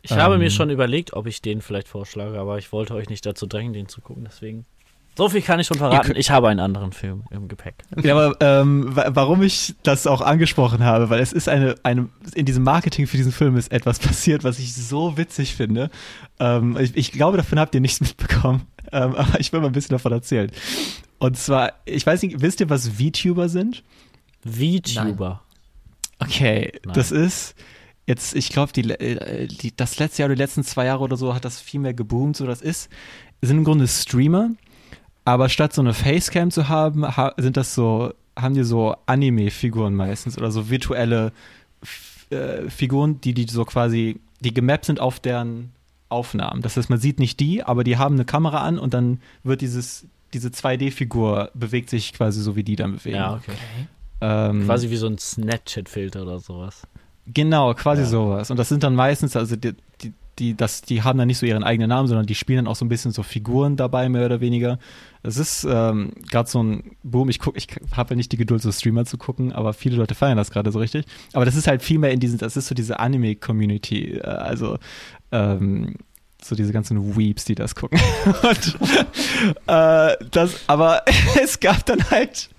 Ich 0.03 0.13
habe 0.13 0.35
Ähm. 0.35 0.41
mir 0.41 0.51
schon 0.51 0.71
überlegt, 0.71 1.13
ob 1.15 1.27
ich 1.27 1.41
den 1.43 1.61
vielleicht 1.63 1.89
vorschlage, 1.89 2.39
aber 2.39 2.59
ich 2.59 2.73
wollte 2.73 2.95
euch 2.95 3.09
nicht 3.09 3.25
dazu 3.25 3.47
drängen, 3.47 3.73
den 3.73 3.89
zu 3.89 4.01
gucken, 4.01 4.25
deswegen. 4.27 4.67
So 5.17 5.29
viel 5.29 5.43
kann 5.43 5.61
ich 5.61 5.69
schon 5.69 5.79
verraten. 5.79 6.15
Ich 6.17 6.33
habe 6.33 6.49
einen 6.49 6.59
anderen 6.59 6.91
Film 6.91 7.23
im 7.31 7.47
Gepäck. 7.47 7.77
Ja, 8.03 8.17
aber 8.17 8.37
ähm, 8.41 8.97
wa- 8.97 9.11
warum 9.11 9.43
ich 9.43 9.77
das 9.85 10.09
auch 10.09 10.21
angesprochen 10.21 10.83
habe, 10.83 11.09
weil 11.09 11.21
es 11.21 11.33
ist 11.33 11.49
eine, 11.49 11.77
eine, 11.85 12.09
in 12.35 12.47
diesem 12.47 12.65
Marketing 12.65 13.07
für 13.07 13.17
diesen 13.17 13.31
Film 13.31 13.57
ist 13.57 13.71
etwas 13.71 13.99
passiert, 14.01 14.43
was 14.43 14.59
ich 14.59 14.75
so 14.75 15.17
witzig 15.17 15.55
finde. 15.55 15.89
Ähm, 16.41 16.77
ich, 16.81 16.97
ich 16.97 17.13
glaube, 17.13 17.37
davon 17.37 17.61
habt 17.61 17.77
ihr 17.77 17.81
nichts 17.81 18.01
mitbekommen, 18.01 18.63
ähm, 18.91 19.15
aber 19.17 19.39
ich 19.39 19.53
will 19.53 19.61
mal 19.61 19.69
ein 19.69 19.73
bisschen 19.73 19.95
davon 19.95 20.11
erzählen. 20.11 20.51
Und 21.21 21.39
zwar, 21.39 21.73
ich 21.85 22.05
weiß 22.05 22.21
nicht, 22.23 22.41
wisst 22.41 22.59
ihr, 22.61 22.69
was 22.69 22.89
VTuber 22.89 23.49
sind? 23.49 23.85
VTuber. 24.45 25.43
Okay, 26.19 26.73
Nein. 26.85 26.95
das 26.95 27.11
ist 27.11 27.55
jetzt, 28.07 28.35
ich 28.35 28.51
glaube, 28.51 28.73
die, 28.73 28.89
äh, 28.91 29.47
die, 29.47 29.75
das 29.75 29.99
letzte 29.99 30.23
Jahr 30.23 30.29
oder 30.29 30.37
die 30.37 30.43
letzten 30.43 30.65
zwei 30.65 30.87
Jahre 30.87 31.03
oder 31.03 31.17
so 31.17 31.35
hat 31.35 31.45
das 31.45 31.61
viel 31.61 31.81
mehr 31.81 31.95
geboomt. 31.95 32.37
So, 32.37 32.47
das 32.47 32.61
ist, 32.61 32.91
sind 33.43 33.59
im 33.59 33.65
Grunde 33.65 33.89
Streamer, 33.89 34.51
aber 35.25 35.49
statt 35.49 35.73
so 35.73 35.81
eine 35.81 35.95
Facecam 35.95 36.51
zu 36.51 36.69
haben, 36.69 37.05
ha, 37.05 37.35
sind 37.37 37.57
das 37.57 37.75
so, 37.75 38.13
haben 38.39 38.55
die 38.55 38.65
so 38.65 38.95
Anime-Figuren 39.07 39.95
meistens 39.95 40.37
oder 40.39 40.51
so 40.51 40.71
virtuelle 40.71 41.33
äh, 42.31 42.69
Figuren, 42.69 43.21
die 43.21 43.35
die 43.35 43.47
so 43.49 43.65
quasi, 43.65 44.21
die 44.41 44.55
gemappt 44.55 44.87
sind 44.87 45.01
auf 45.01 45.21
deren 45.21 45.73
Aufnahmen. 46.09 46.63
Das 46.63 46.77
heißt, 46.77 46.91
man 46.91 46.99
sieht 46.99 47.19
nicht 47.19 47.41
die, 47.41 47.63
aber 47.63 47.85
die 47.85 47.97
haben 47.97 48.15
eine 48.15 48.25
Kamera 48.25 48.63
an 48.63 48.79
und 48.79 48.95
dann 48.95 49.21
wird 49.43 49.61
dieses 49.61 50.07
diese 50.35 50.49
2D-Figur 50.49 51.51
bewegt 51.55 51.89
sich 51.89 52.13
quasi 52.13 52.41
so, 52.43 52.57
wie 52.57 52.65
die 52.65 52.75
dann 52.75 52.97
bewegen. 52.97 53.17
Ja, 53.17 53.35
okay. 53.35 53.53
Ähm, 54.27 54.65
Quasi 54.65 54.91
wie 54.91 54.97
so 54.97 55.07
ein 55.07 55.19
Snapchat-Filter 55.19 56.23
oder 56.23 56.39
sowas. 56.41 56.83
Genau, 57.27 57.75
quasi 57.75 58.03
Ja. 58.03 58.09
sowas. 58.09 58.51
Und 58.51 58.59
das 58.59 58.69
sind 58.69 58.83
dann 58.83 58.95
meistens, 58.95 59.37
also 59.37 59.57
die, 59.57 59.73
die, 60.03 60.13
die, 60.39 60.55
das, 60.57 60.83
die 60.83 61.03
haben 61.03 61.19
dann 61.19 61.27
nicht 61.29 61.39
so 61.39 61.47
ihren 61.47 61.63
eigenen 61.65 61.89
Namen, 61.89 62.07
sondern 62.09 62.27
die 62.27 62.35
spielen 62.35 62.65
dann 62.65 62.67
auch 62.67 62.77
so 62.77 62.85
ein 62.85 62.89
bisschen 62.89 63.13
so 63.13 63.23
Figuren 63.23 63.77
dabei, 63.77 64.09
mehr 64.09 64.27
oder 64.27 64.41
weniger. 64.41 64.79
Es 65.23 65.37
ist 65.37 65.65
ähm, 65.69 66.13
gerade 66.31 66.49
so 66.51 66.63
ein 66.63 66.97
Boom. 67.03 67.29
Ich 67.31 67.41
ich 67.55 67.67
habe 67.97 68.11
ja 68.11 68.17
nicht 68.17 68.33
die 68.33 68.37
Geduld, 68.37 68.61
so 68.63 68.71
Streamer 68.73 69.05
zu 69.07 69.17
gucken, 69.17 69.53
aber 69.53 69.73
viele 69.73 69.97
Leute 69.97 70.15
feiern 70.15 70.37
das 70.37 70.51
gerade 70.51 70.71
so 70.73 70.79
richtig. 70.79 71.07
Aber 71.33 71.45
das 71.45 71.57
ist 71.57 71.67
halt 71.67 71.83
viel 71.83 71.99
mehr 71.99 72.11
in 72.13 72.21
diesen, 72.21 72.39
das 72.39 72.57
ist 72.57 72.67
so 72.69 72.75
diese 72.75 72.99
Anime-Community, 73.01 74.17
äh, 74.19 74.21
also 74.23 74.79
ähm, 75.33 75.97
so 76.43 76.55
diese 76.55 76.73
ganzen 76.73 77.17
Weeps, 77.17 77.47
die 77.47 77.55
das 77.55 77.75
gucken. 77.75 77.99
Und 78.43 78.79
äh, 79.67 80.17
das, 80.31 80.61
aber 80.67 81.03
es 81.43 81.59
gab 81.61 81.87
dann 81.87 82.11
halt 82.11 82.51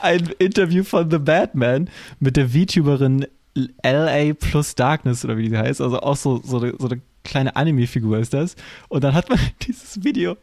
ein 0.00 0.30
Interview 0.38 0.84
von 0.84 1.10
The 1.10 1.18
Batman 1.18 1.88
mit 2.20 2.36
der 2.36 2.50
VTuberin 2.50 3.26
LA 3.82 4.34
plus 4.34 4.74
Darkness 4.74 5.24
oder 5.24 5.36
wie 5.36 5.48
die 5.48 5.56
heißt. 5.56 5.80
Also 5.80 6.00
auch 6.00 6.16
so, 6.16 6.40
so, 6.44 6.58
eine, 6.58 6.74
so 6.78 6.88
eine 6.88 7.00
kleine 7.24 7.56
Anime-Figur 7.56 8.18
ist 8.18 8.34
das. 8.34 8.56
Und 8.88 9.04
dann 9.04 9.14
hat 9.14 9.28
man 9.28 9.38
dieses 9.66 10.02
Video 10.04 10.36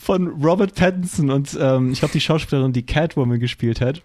von 0.00 0.28
Robert 0.42 0.74
Pattinson 0.74 1.30
und 1.30 1.56
ähm, 1.60 1.92
ich 1.92 2.00
glaube 2.00 2.12
die 2.12 2.20
Schauspielerin, 2.20 2.72
die 2.72 2.84
Catwoman 2.84 3.40
gespielt 3.40 3.80
hat. 3.80 4.02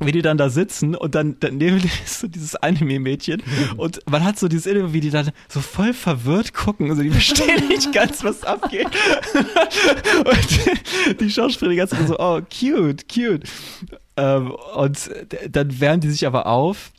Wie 0.00 0.12
die 0.12 0.22
dann 0.22 0.36
da 0.36 0.48
sitzen 0.50 0.94
und 0.94 1.14
dann 1.14 1.36
daneben 1.40 1.78
ist 2.04 2.20
so 2.20 2.26
dieses 2.26 2.56
Anime-Mädchen 2.56 3.42
und 3.76 4.00
man 4.10 4.24
hat 4.24 4.38
so 4.38 4.48
dieses 4.48 4.66
Interview, 4.66 4.92
wie 4.92 5.00
die 5.00 5.10
dann 5.10 5.30
so 5.48 5.60
voll 5.60 5.92
verwirrt 5.92 6.52
gucken, 6.52 6.90
also 6.90 7.02
die 7.02 7.10
verstehen 7.10 7.68
nicht 7.68 7.92
ganz, 7.92 8.24
was 8.24 8.44
abgeht. 8.44 8.88
und 10.24 11.20
die 11.20 11.30
Schauspieler 11.30 11.70
die 11.70 11.76
ganze 11.76 11.96
Zeit 11.96 12.08
so, 12.08 12.18
oh, 12.18 12.40
cute, 12.40 13.08
cute. 13.08 13.44
Ähm, 14.16 14.52
und 14.76 15.10
dann 15.50 15.80
wärmen 15.80 16.00
die 16.00 16.10
sich 16.10 16.26
aber 16.26 16.46
auf. 16.46 16.92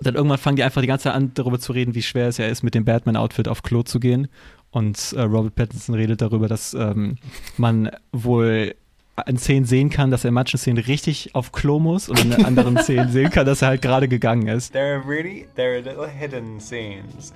Dann 0.00 0.14
irgendwann 0.14 0.38
fangen 0.38 0.56
die 0.56 0.64
einfach 0.64 0.80
die 0.80 0.88
ganze 0.88 1.04
Zeit 1.04 1.14
an, 1.14 1.32
darüber 1.34 1.60
zu 1.60 1.72
reden, 1.72 1.94
wie 1.94 2.02
schwer 2.02 2.28
es 2.28 2.36
ja 2.36 2.46
ist, 2.46 2.62
mit 2.62 2.74
dem 2.74 2.84
Batman-Outfit 2.84 3.46
auf 3.46 3.62
Klo 3.62 3.82
zu 3.82 4.00
gehen. 4.00 4.28
Und 4.70 5.12
äh, 5.12 5.22
Robert 5.22 5.54
Pattinson 5.54 5.94
redet 5.94 6.22
darüber, 6.22 6.48
dass 6.48 6.74
ähm, 6.74 7.16
man 7.56 7.90
wohl 8.10 8.74
an 9.16 9.36
Szenen 9.36 9.64
sehen 9.66 9.90
kann, 9.90 10.10
dass 10.10 10.24
er 10.24 10.28
in 10.28 10.34
manchen 10.34 10.58
Szenen 10.58 10.82
richtig 10.84 11.34
auf 11.34 11.52
Klo 11.52 11.78
muss 11.78 12.08
und 12.08 12.18
in 12.24 12.44
anderen 12.44 12.78
Szenen 12.78 13.10
sehen 13.10 13.30
kann, 13.30 13.46
dass 13.46 13.62
er 13.62 13.68
halt 13.68 13.82
gerade 13.82 14.08
gegangen 14.08 14.48
ist. 14.48 14.72
There 14.72 14.94
are 14.96 15.02
really 15.06 15.46
there 15.54 15.72
are 15.74 15.80
little 15.82 16.08
hidden 16.08 16.58
scenes 16.60 17.32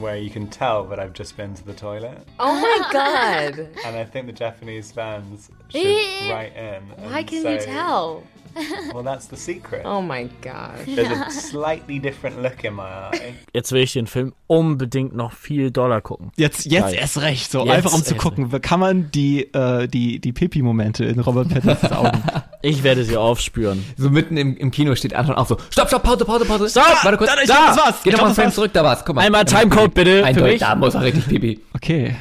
where 0.00 0.16
you 0.16 0.30
can 0.30 0.48
tell 0.50 0.84
that 0.88 0.98
I've 0.98 1.12
just 1.16 1.36
been 1.36 1.54
to 1.54 1.62
the 1.66 1.72
toilet, 1.74 2.18
Oh 2.38 2.52
my 2.54 2.78
god. 2.92 3.68
and 3.84 3.96
I 3.96 4.04
think 4.04 4.26
the 4.26 4.32
Japanese 4.32 4.92
fans 4.92 5.50
should 5.70 6.30
write 6.30 6.52
in. 6.56 6.82
Why 7.10 7.22
can 7.24 7.42
say, 7.42 7.54
you 7.54 7.64
tell? 7.64 8.22
Well, 8.94 9.04
that's 9.04 9.28
the 9.28 9.36
secret. 9.36 9.82
Oh 9.84 10.00
my 10.00 10.28
gosh. 10.42 10.86
There's 10.86 11.10
a 11.10 11.30
slightly 11.30 11.98
different 12.00 12.42
look 12.42 12.64
in 12.64 12.74
my 12.74 12.82
eye. 12.82 13.34
Jetzt 13.52 13.70
will 13.72 13.82
ich 13.82 13.92
den 13.92 14.06
Film 14.06 14.32
unbedingt 14.46 15.14
noch 15.14 15.32
viel 15.32 15.70
doller 15.70 16.00
gucken. 16.00 16.32
Jetzt, 16.36 16.66
jetzt 16.66 16.94
erst 16.94 17.20
recht, 17.20 17.50
so 17.50 17.64
Jetzt 17.64 17.70
einfach 17.70 17.92
um 17.92 18.02
zu 18.02 18.14
gucken, 18.14 18.50
kann 18.62 18.80
man 18.80 19.10
die, 19.12 19.52
äh, 19.54 19.86
die, 19.86 20.20
die 20.20 20.32
Pipi-Momente 20.32 21.04
in 21.04 21.20
Robert 21.20 21.48
Pattinsons 21.50 21.92
Augen. 21.92 22.22
Ich 22.60 22.82
werde 22.82 23.04
sie 23.04 23.16
aufspüren. 23.16 23.84
So 23.96 24.10
mitten 24.10 24.36
im, 24.36 24.56
im 24.56 24.72
Kino 24.72 24.92
steht 24.96 25.14
Anton 25.14 25.36
auch 25.36 25.46
so, 25.46 25.56
stopp, 25.70 25.86
stopp, 25.86 26.02
Pause, 26.02 26.24
Pause, 26.24 26.44
Pause. 26.44 26.68
Stopp! 26.68 27.04
Warte 27.04 27.16
kurz, 27.16 27.30
Da, 27.32 27.40
ich 27.40 27.48
da, 27.48 27.54
glaub, 27.54 27.66
das 27.68 27.76
war's. 27.76 27.94
Geh 28.02 28.10
doch 28.10 28.36
mal 28.36 28.52
zurück, 28.52 28.72
da 28.72 28.82
war's. 28.82 29.04
Guck 29.04 29.14
mal. 29.14 29.22
Einmal 29.22 29.44
Timecode 29.44 29.94
bitte 29.94 30.18
für 30.18 30.24
Eindeutig, 30.24 30.52
mich. 30.54 30.60
da 30.60 30.74
muss 30.74 30.94
er 30.94 31.02
richtig 31.02 31.28
pipi. 31.28 31.60
Okay, 31.72 32.16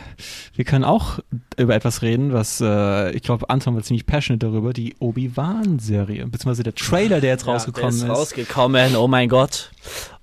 wir 0.54 0.66
können 0.66 0.84
auch 0.84 1.20
über 1.58 1.76
etwas 1.76 2.02
reden, 2.02 2.34
was 2.34 2.62
äh, 2.62 3.12
ich 3.12 3.22
glaube, 3.22 3.50
Anton 3.50 3.76
war 3.76 3.84
ziemlich 3.84 4.06
passionate 4.06 4.46
darüber, 4.46 4.74
die 4.74 4.96
Obi-Wan-Serie, 5.00 6.26
beziehungsweise 6.28 6.64
der 6.64 6.76
Trailer, 6.76 7.22
der 7.22 7.32
jetzt 7.32 7.46
Ja, 7.46 7.54
rausgekommen 7.54 7.92
der 8.00 8.08
ist. 8.08 8.14
ist. 8.14 8.18
rausgekommen, 8.20 8.96
oh 8.96 9.08
mein 9.08 9.30
Gott. 9.30 9.72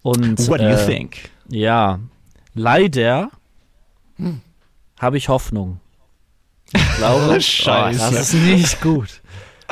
Und 0.03 0.49
What 0.49 0.61
do 0.61 0.65
you 0.65 0.71
äh, 0.71 0.87
think? 0.87 1.31
Ja, 1.49 2.01
leider 2.55 3.31
habe 4.99 5.17
ich 5.17 5.29
Hoffnung. 5.29 5.81
Ich 6.73 6.97
glaube, 6.97 7.41
Scheiße. 7.41 8.01
Oh, 8.09 8.15
das 8.15 8.35
ist 8.35 8.41
nicht 8.43 8.81
gut. 8.81 9.23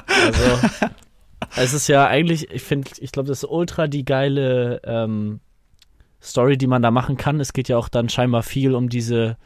Also, 0.07 0.69
es 1.57 1.73
ist 1.75 1.89
ja 1.89 2.07
eigentlich, 2.07 2.51
ich 2.51 2.63
finde, 2.63 2.91
ich 2.99 3.13
glaube, 3.13 3.29
das 3.29 3.43
ist 3.43 3.51
ultra 3.51 3.87
die 3.89 4.05
geile 4.05 4.81
ähm, 4.85 5.41
Story, 6.23 6.57
die 6.57 6.67
man 6.67 6.83
da 6.83 6.91
machen 6.91 7.17
kann. 7.17 7.41
Es 7.41 7.53
geht 7.53 7.69
ja 7.69 7.77
auch 7.77 7.89
dann 7.89 8.09
scheinbar 8.09 8.43
viel 8.43 8.75
um 8.75 8.89
diese, 8.89 9.37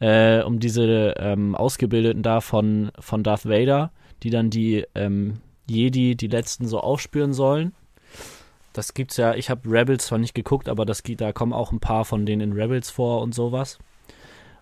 äh, 0.00 0.42
um 0.42 0.60
diese 0.60 1.14
ähm, 1.18 1.54
Ausgebildeten 1.54 2.22
da 2.22 2.40
von, 2.40 2.90
von 2.98 3.22
Darth 3.22 3.46
Vader, 3.46 3.90
die 4.22 4.30
dann 4.30 4.50
die 4.50 4.84
ähm, 4.94 5.40
Jedi, 5.68 6.16
die 6.16 6.28
letzten 6.28 6.66
so 6.66 6.80
aufspüren 6.80 7.32
sollen. 7.32 7.72
Das 8.72 8.92
gibt's 8.94 9.16
ja, 9.16 9.34
ich 9.34 9.48
habe 9.48 9.70
Rebels 9.70 10.06
zwar 10.06 10.18
nicht 10.18 10.34
geguckt, 10.34 10.68
aber 10.68 10.84
das 10.84 11.02
geht, 11.02 11.20
da 11.20 11.32
kommen 11.32 11.52
auch 11.52 11.72
ein 11.72 11.80
paar 11.80 12.04
von 12.04 12.26
denen 12.26 12.52
in 12.52 12.52
Rebels 12.52 12.90
vor 12.90 13.22
und 13.22 13.34
sowas. 13.34 13.78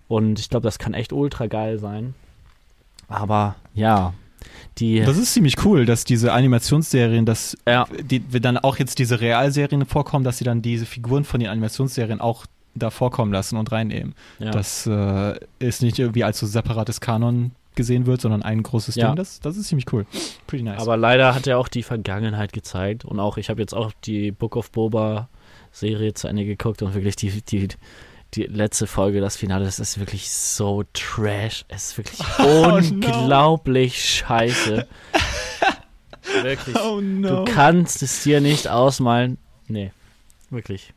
Und 0.07 0.39
ich 0.39 0.51
glaube, 0.51 0.65
das 0.65 0.79
kann 0.79 0.95
echt 0.95 1.13
ultra 1.13 1.47
geil 1.47 1.79
sein. 1.79 2.15
Aber 3.09 3.57
ja, 3.75 4.15
die. 4.79 5.01
Das 5.01 5.19
ist 5.19 5.33
ziemlich 5.33 5.65
cool, 5.65 5.85
dass 5.87 6.05
diese 6.05 6.33
Animationsserien, 6.33 7.27
dass 7.27 7.57
ja, 7.67 7.87
die, 8.03 8.23
wenn 8.31 8.43
dann 8.43 8.59
auch 8.59 8.79
jetzt 8.79 8.99
diese 8.99 9.21
Realserien 9.21 9.85
vorkommen, 9.87 10.25
dass 10.25 10.39
sie 10.39 10.45
dann 10.45 10.63
diese 10.63 10.87
Figuren 10.87 11.25
von 11.25 11.41
den 11.41 11.49
Animationsserien 11.49 12.21
auch 12.21 12.47
da 12.75 12.91
vorkommen 12.91 13.33
lassen 13.33 13.57
und 13.57 13.71
reinnehmen. 13.73 14.15
ja. 14.39 14.51
Das 14.51 14.87
äh, 14.87 15.39
ist 15.59 15.83
nicht 15.83 15.99
irgendwie 15.99 16.25
als 16.25 16.39
so 16.39 16.47
separates 16.47 17.01
Kanon 17.01 17.53
gesehen 17.77 18.07
wird, 18.07 18.21
sondern 18.21 18.43
ein 18.43 18.63
großes 18.63 18.95
Ja. 18.95 19.09
Ding. 19.09 19.17
Das, 19.17 19.41
das 19.41 19.57
ist 19.57 19.69
ziemlich 19.69 19.93
cool. 19.93 20.07
Pretty 20.47 20.63
nice. 20.65 20.81
Aber 20.81 20.97
leider 20.97 21.35
hat 21.35 21.47
er 21.47 21.59
auch 21.59 21.69
die 21.69 21.83
Vergangenheit 21.83 22.53
gezeigt. 22.53 23.05
Und 23.05 23.19
auch, 23.21 23.37
ich 23.37 23.51
habe 23.51 23.61
jetzt 23.61 23.75
auch 23.75 23.93
die 24.05 24.31
Book 24.31 24.57
of 24.57 24.71
Boba 24.71 25.29
Serie 25.73 26.15
zu 26.15 26.29
Ende 26.29 26.45
geguckt 26.45 26.83
und 26.83 26.95
wirklich 26.95 27.17
die, 27.17 27.43
die, 27.43 27.69
die 28.35 28.43
letzte 28.45 28.87
Folge, 28.87 29.21
das 29.21 29.37
Finale, 29.37 29.65
das 29.65 29.81
ist 29.81 29.99
wirklich 29.99 30.31
so 30.31 30.85
trash. 30.93 31.65
Es 31.69 31.91
ist 31.91 31.99
wirklich 31.99 32.21
no. 32.39 32.77
unglaublich 32.77 34.05
scheiße. 34.19 34.87
wirklich. 36.43 36.77
oh 36.77 37.01
no. 37.01 37.45
Du 37.45 37.53
kannst 37.53 38.03
es 38.03 38.23
dir 38.23 38.41
nicht 38.41 38.69
ausmalen. 38.69 39.39
Nee, 39.67 39.91
wirklich. 40.51 40.93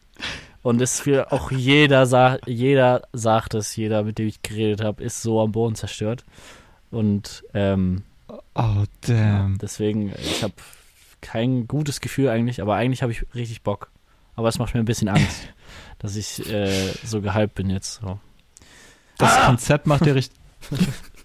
Und 0.67 0.81
es 0.81 0.99
für 0.99 1.31
auch 1.31 1.49
jeder, 1.49 2.05
sa 2.05 2.39
jeder 2.45 3.07
sagt 3.13 3.53
es, 3.53 3.73
jeder, 3.77 4.03
mit 4.03 4.17
dem 4.17 4.27
ich 4.27 4.41
geredet 4.41 4.83
habe, 4.83 5.01
ist 5.01 5.21
so 5.21 5.39
am 5.39 5.53
Boden 5.53 5.75
zerstört. 5.75 6.25
Und 6.91 7.45
ähm, 7.53 8.03
oh 8.53 8.83
damn. 8.99 9.57
deswegen, 9.59 10.13
ich 10.19 10.43
habe 10.43 10.55
kein 11.21 11.69
gutes 11.69 12.01
Gefühl 12.01 12.27
eigentlich, 12.27 12.61
aber 12.61 12.75
eigentlich 12.75 13.01
habe 13.01 13.13
ich 13.13 13.23
richtig 13.33 13.61
Bock. 13.61 13.91
Aber 14.35 14.49
es 14.49 14.59
macht 14.59 14.73
mir 14.73 14.81
ein 14.81 14.85
bisschen 14.85 15.07
Angst, 15.07 15.47
dass 15.99 16.17
ich 16.17 16.45
äh, 16.51 16.91
so 17.01 17.21
gehypt 17.21 17.55
bin 17.55 17.69
jetzt. 17.69 18.01
So. 18.01 18.19
Das 19.19 19.45
Konzept 19.45 19.87
macht 19.87 20.05
dir 20.05 20.15
richtig. 20.15 20.37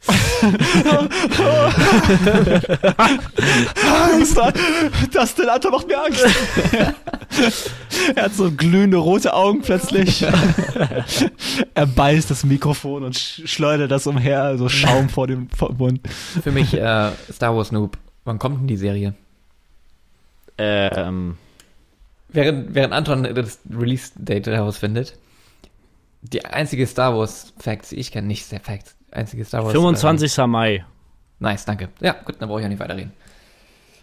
Angst, 4.04 4.36
das 5.12 5.34
denn 5.34 5.48
Alter 5.48 5.70
macht 5.70 5.86
mir 5.86 6.02
Angst. 6.02 6.24
er 8.16 8.24
hat 8.24 8.34
so 8.34 8.50
glühende 8.50 8.96
rote 8.96 9.32
Augen 9.32 9.62
plötzlich. 9.62 10.24
er 11.74 11.86
beißt 11.86 12.30
das 12.30 12.44
Mikrofon 12.44 13.04
und 13.04 13.16
sch 13.16 13.42
schleudert 13.44 13.90
das 13.90 14.06
umher, 14.06 14.58
so 14.58 14.68
Schaum 14.68 15.08
vor 15.08 15.26
dem, 15.26 15.48
Mund. 15.78 16.00
Für 16.42 16.50
mich 16.50 16.74
äh, 16.74 17.10
Star 17.32 17.56
Wars 17.56 17.70
Noob. 17.72 17.96
Wann 18.24 18.38
kommt 18.38 18.60
denn 18.60 18.66
die 18.66 18.76
Serie? 18.76 19.14
Ähm, 20.58 21.36
Während, 22.32 22.74
während 22.74 22.94
Anton 22.94 23.22
das 23.34 23.58
Release-Date 23.70 24.46
herausfindet, 24.46 25.18
die 26.22 26.44
einzige 26.44 26.86
Star 26.86 27.16
Wars 27.16 27.52
Facts, 27.58 27.90
die 27.90 27.96
ich 27.96 28.10
kenne, 28.10 28.26
nicht 28.26 28.46
sehr 28.46 28.60
Facts, 28.60 28.94
einzige 29.12 29.44
Star 29.44 29.64
Wars. 29.64 29.72
25. 29.72 30.36
Mai. 30.46 30.74
Äh, 30.74 30.82
nice, 31.38 31.64
danke. 31.64 31.88
Ja, 32.00 32.14
gut, 32.24 32.36
dann 32.38 32.48
brauche 32.48 32.60
ich 32.60 32.66
auch 32.66 32.70
nicht 32.70 32.80
weiterreden. 32.80 33.12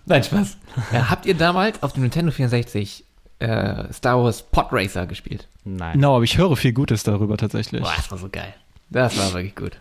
Nein, 0.06 0.24
Spaß. 0.24 0.58
äh, 0.94 1.00
habt 1.00 1.25
ihr 1.25 1.36
damals 1.36 1.82
auf 1.84 1.94
dem 1.94 2.04
Nintendo 2.04 2.32
64 2.32 3.04
äh, 3.39 3.94
Star 3.94 4.24
Wars 4.24 4.42
Pod 4.42 4.68
Racer 4.72 5.06
gespielt? 5.06 5.48
Nein. 5.63 6.00
No, 6.00 6.16
aber 6.16 6.24
ich 6.24 6.38
höre 6.38 6.56
viel 6.56 6.74
Gutes 6.74 7.04
darüber 7.04 7.38
tatsächlich. 7.38 7.82
Boah, 7.82 7.94
das 7.96 8.10
war 8.12 8.18
so 8.18 8.30
geil. 8.30 8.54
Das 8.89 9.18
war 9.18 9.34
wirklich 9.34 9.56
gut. 9.56 9.80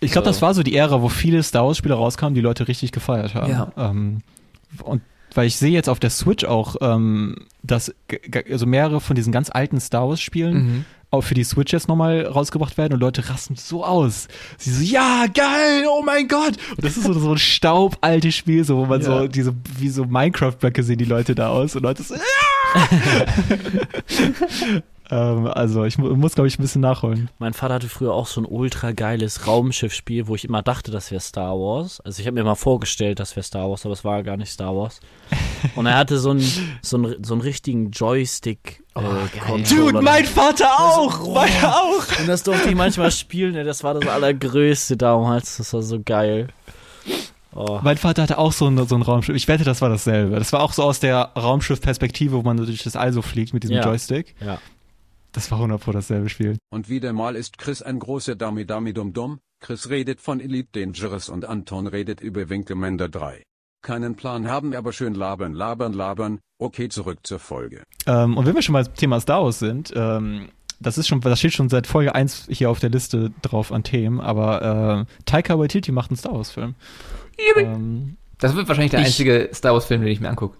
Ich 0.00 0.10
glaube, 0.12 0.24
das 0.24 0.42
war 0.42 0.52
so 0.54 0.62
die 0.62 0.74
Ära, 0.74 1.00
wo 1.00 1.08
viele 1.08 1.42
Star 1.42 1.64
Wars-Spiele 1.66 1.94
rauskamen, 1.94 2.34
die 2.34 2.40
Leute 2.40 2.66
richtig 2.66 2.90
gefeiert 2.90 3.34
haben. 3.34 3.52
Ja. 3.52 3.70
Ähm, 3.76 4.22
und 4.82 5.02
weil 5.34 5.46
ich 5.46 5.56
sehe 5.56 5.70
jetzt 5.70 5.88
auf 5.88 6.00
der 6.00 6.10
Switch 6.10 6.44
auch, 6.44 6.76
ähm, 6.80 7.46
dass 7.62 7.94
also 8.50 8.66
mehrere 8.66 9.00
von 9.00 9.14
diesen 9.16 9.32
ganz 9.32 9.48
alten 9.50 9.80
Star 9.80 10.08
Wars-Spielen 10.08 10.54
Mhm. 10.54 10.84
Auch 11.12 11.20
für 11.20 11.34
die 11.34 11.44
Switch 11.44 11.72
jetzt 11.72 11.88
nochmal 11.88 12.26
rausgebracht 12.26 12.78
werden 12.78 12.94
und 12.94 13.00
Leute 13.00 13.28
rasten 13.28 13.54
so 13.56 13.84
aus. 13.84 14.28
Sie 14.56 14.70
so, 14.72 14.82
ja, 14.82 15.26
geil, 15.32 15.84
oh 15.88 16.02
mein 16.02 16.26
Gott. 16.26 16.54
Und 16.70 16.84
das 16.84 16.96
ist 16.96 17.04
so, 17.04 17.12
so 17.12 17.32
ein 17.32 17.38
staubaltes 17.38 18.34
Spiel, 18.34 18.64
so, 18.64 18.78
wo 18.78 18.86
man 18.86 19.00
Ja. 19.02 19.06
so, 19.20 19.28
diese, 19.28 19.54
wie 19.78 19.90
so 19.90 20.04
Minecraft-Blöcke 20.06 20.82
sehen 20.82 20.96
die 20.98 21.04
Leute 21.04 21.34
da 21.34 21.50
aus 21.50 21.76
und 21.76 21.82
Leute 21.82 22.02
so, 22.02 22.14
ja! 22.14 22.20
ähm, 25.10 25.46
also, 25.48 25.84
ich 25.84 25.98
mu 25.98 26.14
muss, 26.16 26.34
glaube 26.34 26.48
ich, 26.48 26.58
ein 26.58 26.62
bisschen 26.62 26.80
nachholen. 26.80 27.28
Mein 27.38 27.52
Vater 27.52 27.74
hatte 27.74 27.88
früher 27.90 28.14
auch 28.14 28.26
so 28.26 28.40
ein 28.40 28.46
ultra 28.46 28.92
geiles 28.92 29.46
Raumschiffspiel, 29.46 30.28
wo 30.28 30.34
ich 30.34 30.46
immer 30.46 30.62
dachte, 30.62 30.90
das 30.90 31.10
wäre 31.10 31.20
Star 31.20 31.54
Wars. 31.58 32.00
Also 32.00 32.20
ich 32.20 32.26
habe 32.26 32.34
mir 32.36 32.44
mal 32.44 32.54
vorgestellt, 32.54 33.20
das 33.20 33.36
wäre 33.36 33.44
Star 33.44 33.68
Wars, 33.68 33.84
aber 33.84 33.92
es 33.92 34.04
war 34.04 34.22
gar 34.22 34.38
nicht 34.38 34.50
Star 34.50 34.74
Wars. 34.74 35.00
Und 35.76 35.84
er 35.86 35.96
hatte 35.98 36.18
so 36.18 36.30
einen 36.30 36.78
so 36.80 36.96
einen, 36.96 37.22
so 37.22 37.34
einen 37.34 37.42
richtigen 37.42 37.90
Joystick 37.90 38.81
äh, 38.94 39.38
Controller. 39.38 39.92
Dude, 39.92 40.02
mein 40.02 40.24
Vater 40.24 40.68
auch! 40.78 41.34
Meiner 41.34 41.76
auch! 41.76 42.20
Und 42.20 42.26
das 42.28 42.42
durfte 42.42 42.68
ich 42.68 42.74
manchmal 42.74 43.10
spielen, 43.10 43.54
ey, 43.54 43.64
das 43.64 43.82
war 43.84 43.94
das 43.94 44.06
allergrößte 44.06 44.96
damals. 44.96 45.56
Das 45.56 45.72
war 45.72 45.82
so 45.82 46.00
geil. 46.04 46.48
Oh. 47.54 47.80
Mein 47.82 47.98
Vater 47.98 48.22
hatte 48.22 48.38
auch 48.38 48.52
so 48.52 48.66
ein, 48.66 48.86
so 48.86 48.94
ein 48.94 49.02
Raumschiff. 49.02 49.36
Ich 49.36 49.46
wette, 49.48 49.64
das 49.64 49.82
war 49.82 49.90
dasselbe. 49.90 50.36
Das 50.38 50.52
war 50.52 50.60
auch 50.60 50.72
so 50.72 50.82
aus 50.82 51.00
der 51.00 51.32
Raumschiff-Perspektive, 51.36 52.32
wo 52.36 52.42
man 52.42 52.56
so 52.58 52.64
durch 52.64 52.82
das 52.82 52.96
All 52.96 53.12
so 53.12 53.20
fliegt 53.20 53.52
mit 53.52 53.62
diesem 53.62 53.76
Ja. 53.76 53.84
Joystick. 53.84 54.34
Ja. 54.40 54.58
Das 55.32 55.50
war 55.50 55.58
100 55.58 55.80
Pro 55.80 55.92
dasselbe 55.92 56.28
Spiel. 56.28 56.56
Und 56.70 56.88
wieder 56.88 57.12
mal 57.12 57.36
ist 57.36 57.58
Chris 57.58 57.82
ein 57.82 57.98
großer 57.98 58.36
Dummy 58.36 58.66
Dummy 58.66 58.92
Dum 58.92 59.12
Dum. 59.12 59.38
Chris 59.60 59.88
redet 59.90 60.20
von 60.20 60.40
Elite 60.40 60.68
Dangerous 60.72 61.28
und 61.28 61.44
Anton 61.44 61.86
redet 61.86 62.20
über 62.20 62.48
Winkelmender 62.48 63.08
3. 63.08 63.42
Keinen 63.82 64.14
Plan 64.14 64.48
haben, 64.48 64.74
aber 64.74 64.92
schön 64.92 65.14
labern, 65.14 65.52
labern, 65.54 65.92
labern. 65.92 66.38
Okay, 66.58 66.88
zurück 66.88 67.18
zur 67.24 67.38
Folge. 67.40 67.82
Ähm, 68.06 68.36
und 68.36 68.46
wenn 68.46 68.54
wir 68.54 68.62
schon 68.62 68.74
mal 68.74 68.84
beim 68.84 68.94
Thema 68.94 69.20
Star 69.20 69.42
Wars 69.44 69.58
sind, 69.58 69.92
ähm, 69.96 70.48
das 70.80 70.98
ist 70.98 71.08
schon, 71.08 71.20
das 71.20 71.38
steht 71.38 71.52
schon 71.52 71.68
seit 71.68 71.86
Folge 71.86 72.14
1 72.14 72.46
hier 72.50 72.70
auf 72.70 72.78
der 72.80 72.90
Liste 72.90 73.32
drauf 73.42 73.72
an 73.72 73.82
Themen, 73.82 74.20
aber 74.20 75.06
äh, 75.08 75.22
Taika 75.26 75.58
Waititi 75.58 75.90
macht 75.92 76.10
einen 76.10 76.16
Star 76.16 76.34
Wars 76.34 76.50
Film. 76.52 76.74
ähm, 77.58 78.16
Das 78.38 78.54
wird 78.54 78.68
wahrscheinlich 78.68 78.90
der 78.92 79.00
Ich- 79.00 79.06
einzige 79.06 79.50
Star 79.52 79.72
Wars 79.74 79.84
Film, 79.86 80.00
den 80.02 80.10
ich 80.10 80.20
mir 80.20 80.28
angucke. 80.30 80.56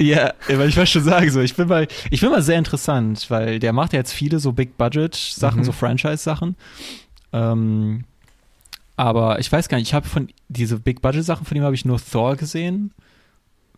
Ja, 0.00 0.32
weil 0.48 0.68
ich 0.68 0.76
wollte 0.76 0.90
schon 0.90 1.04
sagen, 1.04 1.30
so, 1.30 1.40
ich 1.40 1.54
bin 1.54 1.68
mal, 1.68 1.86
ich 2.10 2.20
bin 2.20 2.30
mal 2.30 2.42
sehr 2.42 2.58
interessant, 2.58 3.26
weil 3.30 3.58
der 3.60 3.72
macht 3.72 3.92
ja 3.92 4.00
jetzt 4.00 4.12
viele 4.12 4.38
so 4.40 4.52
Big 4.52 4.76
Budget 4.76 5.14
Sachen, 5.14 5.60
Mhm. 5.60 5.64
so 5.64 5.72
Franchise 5.72 6.16
Sachen. 6.22 6.56
Ähm, 7.32 8.04
aber 8.96 9.38
ich 9.40 9.50
weiß 9.50 9.68
gar 9.68 9.78
nicht, 9.78 9.88
ich 9.88 9.94
habe 9.94 10.06
von 10.08 10.28
diese 10.48 10.78
Big 10.78 11.02
Budget 11.02 11.24
Sachen, 11.24 11.44
von 11.46 11.54
dem 11.54 11.64
habe 11.64 11.74
ich 11.74 11.84
nur 11.84 11.98
Thor 11.98 12.36
gesehen 12.36 12.92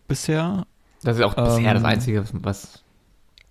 bisher 0.07 0.65
Das 1.03 1.17
ist 1.17 1.23
auch 1.23 1.33
bisher 1.35 1.73
das 1.73 1.81
Ähm, 1.83 1.85
Einzige, 1.85 2.23
was. 2.33 2.83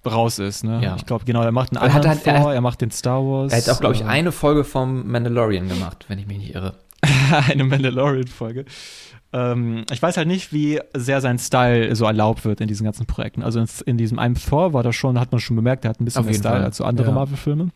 raus 0.04 0.38
ist, 0.38 0.62
ne? 0.64 0.80
Ja. 0.82 0.94
Ich 0.96 1.04
glaube, 1.06 1.24
genau, 1.24 1.42
er 1.42 1.52
macht 1.52 1.70
einen 1.76 1.78
Er 1.84 1.92
hat 1.92 2.06
anderen 2.06 2.18
halt- 2.18 2.26
er 2.26 2.34
Thor, 2.40 2.48
hat- 2.50 2.54
er 2.54 2.60
macht 2.60 2.80
den 2.80 2.90
Star 2.92 3.20
Wars. 3.24 3.52
Er 3.52 3.58
hat 3.58 3.68
auch, 3.70 3.80
glaube 3.80 3.94
ich, 3.96 4.02
äh, 4.02 4.04
eine 4.04 4.30
Folge 4.32 4.62
vom 4.64 5.10
Mandalorian 5.10 5.68
gemacht, 5.68 6.04
wenn 6.08 6.18
ich 6.18 6.26
mich 6.26 6.38
nicht 6.38 6.54
irre. 6.54 6.74
eine 7.48 7.64
Mandalorian-Folge. 7.64 8.64
Ähm, 9.32 9.84
ich 9.90 10.00
weiß 10.00 10.16
halt 10.16 10.28
nicht, 10.28 10.52
wie 10.52 10.80
sehr 10.94 11.20
sein 11.20 11.38
Style 11.40 11.94
so 11.96 12.04
erlaubt 12.04 12.44
wird 12.44 12.60
in 12.60 12.68
diesen 12.68 12.84
ganzen 12.84 13.06
Projekten. 13.06 13.42
Also 13.42 13.58
in, 13.60 13.66
in 13.84 13.98
diesem 13.98 14.18
einem 14.20 14.36
Thor 14.36 14.72
war 14.72 14.82
das 14.84 14.94
schon, 14.94 15.18
hat 15.18 15.32
man 15.32 15.40
schon 15.40 15.56
bemerkt, 15.56 15.82
der 15.84 15.90
hat 15.90 16.00
ein 16.00 16.04
bisschen 16.04 16.20
Auf 16.20 16.26
mehr 16.26 16.34
Style 16.36 16.54
Fall. 16.54 16.64
als 16.64 16.76
so 16.76 16.84
andere 16.84 17.08
Ja. 17.08 17.14
Marvel-Filme. 17.14 17.70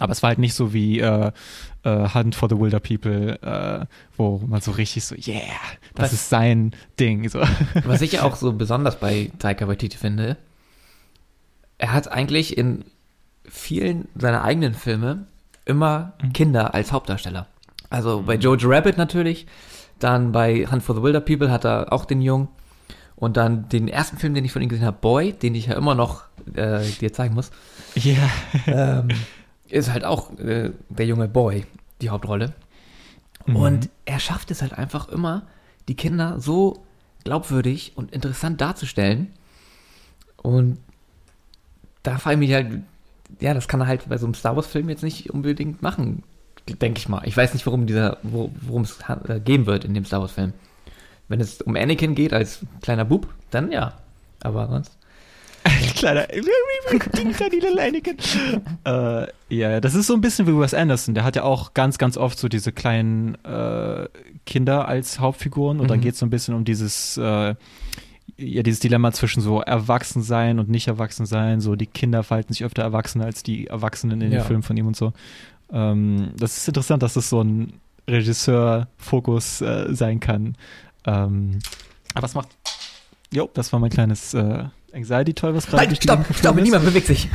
Aber 0.00 0.12
es 0.12 0.22
war 0.22 0.28
halt 0.28 0.38
nicht 0.40 0.54
so 0.54 0.72
wie 0.72 0.98
äh, 1.00 1.30
äh, 1.84 2.08
Hunt 2.14 2.34
for 2.34 2.48
the 2.48 2.58
Wilder 2.58 2.80
People, 2.80 3.38
äh, 3.42 3.86
wo 4.16 4.38
man 4.46 4.60
so 4.60 4.72
richtig 4.72 5.04
so, 5.04 5.14
yeah, 5.14 5.40
das 5.94 6.06
Was- 6.06 6.12
ist 6.14 6.28
sein 6.30 6.72
Ding. 6.98 7.28
So. 7.28 7.40
Was 7.84 8.02
ich 8.02 8.20
auch 8.20 8.34
so 8.36 8.52
besonders 8.52 8.98
bei 8.98 9.30
Taika 9.38 9.68
Waititi 9.68 9.96
finde, 9.96 10.36
er 11.78 11.92
hat 11.92 12.10
eigentlich 12.10 12.56
in 12.58 12.84
vielen 13.48 14.08
seiner 14.16 14.42
eigenen 14.42 14.74
Filme 14.74 15.26
immer 15.64 16.14
Kinder 16.32 16.74
als 16.74 16.92
Hauptdarsteller. 16.92 17.46
Also 17.90 18.22
bei 18.26 18.34
Jojo 18.34 18.68
Rabbit 18.68 18.96
natürlich, 18.98 19.46
dann 19.98 20.32
bei 20.32 20.66
Hunt 20.70 20.82
for 20.82 20.94
the 20.96 21.02
Wilder 21.02 21.20
People 21.20 21.50
hat 21.50 21.64
er 21.64 21.92
auch 21.92 22.04
den 22.04 22.20
Jungen 22.20 22.48
und 23.16 23.36
dann 23.36 23.68
den 23.68 23.86
ersten 23.88 24.16
Film, 24.18 24.34
den 24.34 24.44
ich 24.44 24.52
von 24.52 24.60
ihm 24.62 24.68
gesehen 24.68 24.86
habe, 24.86 24.98
Boy, 25.00 25.32
den 25.32 25.54
ich 25.54 25.66
ja 25.66 25.74
immer 25.74 25.94
noch 25.94 26.24
äh, 26.54 26.80
dir 27.00 27.12
zeigen 27.12 27.34
muss, 27.34 27.50
Ja. 27.94 28.16
ähm, 28.66 29.08
ist 29.74 29.92
halt 29.92 30.04
auch 30.04 30.38
äh, 30.38 30.70
der 30.88 31.06
junge 31.06 31.28
Boy 31.28 31.66
die 32.00 32.10
Hauptrolle. 32.10 32.52
Mhm. 33.46 33.56
Und 33.56 33.88
er 34.04 34.20
schafft 34.20 34.50
es 34.50 34.62
halt 34.62 34.72
einfach 34.72 35.08
immer, 35.08 35.42
die 35.88 35.96
Kinder 35.96 36.40
so 36.40 36.84
glaubwürdig 37.24 37.92
und 37.96 38.12
interessant 38.12 38.60
darzustellen. 38.60 39.32
Und 40.42 40.78
da 42.02 42.18
frage 42.18 42.34
ich 42.34 42.38
mich 42.40 42.52
halt, 42.54 42.82
ja, 43.40 43.54
das 43.54 43.66
kann 43.68 43.80
er 43.80 43.86
halt 43.86 44.08
bei 44.08 44.18
so 44.18 44.26
einem 44.26 44.34
Star 44.34 44.56
Wars-Film 44.56 44.88
jetzt 44.88 45.02
nicht 45.02 45.30
unbedingt 45.30 45.82
machen, 45.82 46.22
denke 46.68 46.98
ich 46.98 47.08
mal. 47.08 47.22
Ich 47.24 47.36
weiß 47.36 47.54
nicht, 47.54 47.66
worum 47.66 47.86
dieser, 47.86 48.18
wo- 48.22 48.50
worum 48.60 48.82
es 48.82 48.98
äh, 49.28 49.40
gehen 49.40 49.66
wird 49.66 49.84
in 49.84 49.94
dem 49.94 50.04
Star 50.04 50.20
Wars-Film. 50.20 50.52
Wenn 51.28 51.40
es 51.40 51.62
um 51.62 51.74
Anakin 51.76 52.14
geht 52.14 52.32
als 52.32 52.60
kleiner 52.82 53.04
Bub, 53.06 53.26
dann 53.50 53.72
ja. 53.72 53.94
Aber 54.42 54.68
sonst. 54.68 54.93
Kleiner, 55.94 56.26
äh, 58.84 59.26
ja, 59.48 59.80
das 59.80 59.94
ist 59.94 60.06
so 60.06 60.14
ein 60.14 60.20
bisschen 60.20 60.46
wie 60.46 60.58
Wes 60.58 60.74
Anderson. 60.74 61.14
Der 61.14 61.24
hat 61.24 61.36
ja 61.36 61.44
auch 61.44 61.74
ganz, 61.74 61.98
ganz 61.98 62.16
oft 62.16 62.38
so 62.38 62.48
diese 62.48 62.72
kleinen 62.72 63.36
äh, 63.44 64.08
Kinder 64.46 64.88
als 64.88 65.18
Hauptfiguren 65.20 65.80
und 65.80 65.88
dann 65.90 65.98
Mhm. 65.98 66.02
geht 66.02 66.14
es 66.14 66.18
so 66.20 66.26
ein 66.26 66.30
bisschen 66.30 66.54
um 66.54 66.64
dieses, 66.64 67.16
äh, 67.16 67.54
ja, 68.36 68.62
dieses 68.62 68.80
Dilemma 68.80 69.12
zwischen 69.12 69.40
so 69.40 69.60
Erwachsensein 69.60 70.58
und 70.58 70.68
nicht 70.68 70.88
Erwachsensein. 70.88 71.60
So 71.60 71.76
die 71.76 71.86
Kinder 71.86 72.22
verhalten 72.24 72.52
sich 72.52 72.64
öfter 72.64 72.82
erwachsener 72.82 73.26
als 73.26 73.42
die 73.42 73.68
Erwachsenen 73.68 74.20
in 74.20 74.32
Ja. 74.32 74.40
den 74.40 74.46
Filmen 74.46 74.62
von 74.62 74.76
ihm 74.76 74.86
und 74.88 74.96
so. 74.96 75.12
Ähm, 75.72 76.30
das 76.36 76.56
ist 76.58 76.68
interessant, 76.68 77.02
dass 77.02 77.14
das 77.14 77.28
so 77.30 77.42
ein 77.42 77.74
Regisseur-Fokus 78.08 79.60
äh, 79.60 79.94
sein 79.94 80.20
kann. 80.20 80.56
Ähm, 81.06 81.58
aber 82.14 82.24
was 82.24 82.34
macht. 82.34 82.48
Jo, 83.32 83.48
das 83.54 83.72
war 83.72 83.80
mein 83.80 83.90
kleines 83.90 84.34
äh, 84.34 84.64
Anxiety-Toy, 84.94 85.54
was 85.54 85.66
gerade 85.66 85.78
Halt, 85.78 85.90
durch 85.90 85.98
die 86.00 86.06
stopp, 86.08 86.24
stopp, 86.38 86.56
ist. 86.56 86.62
niemand 86.62 86.84
bewegt 86.84 87.06
sich. 87.06 87.28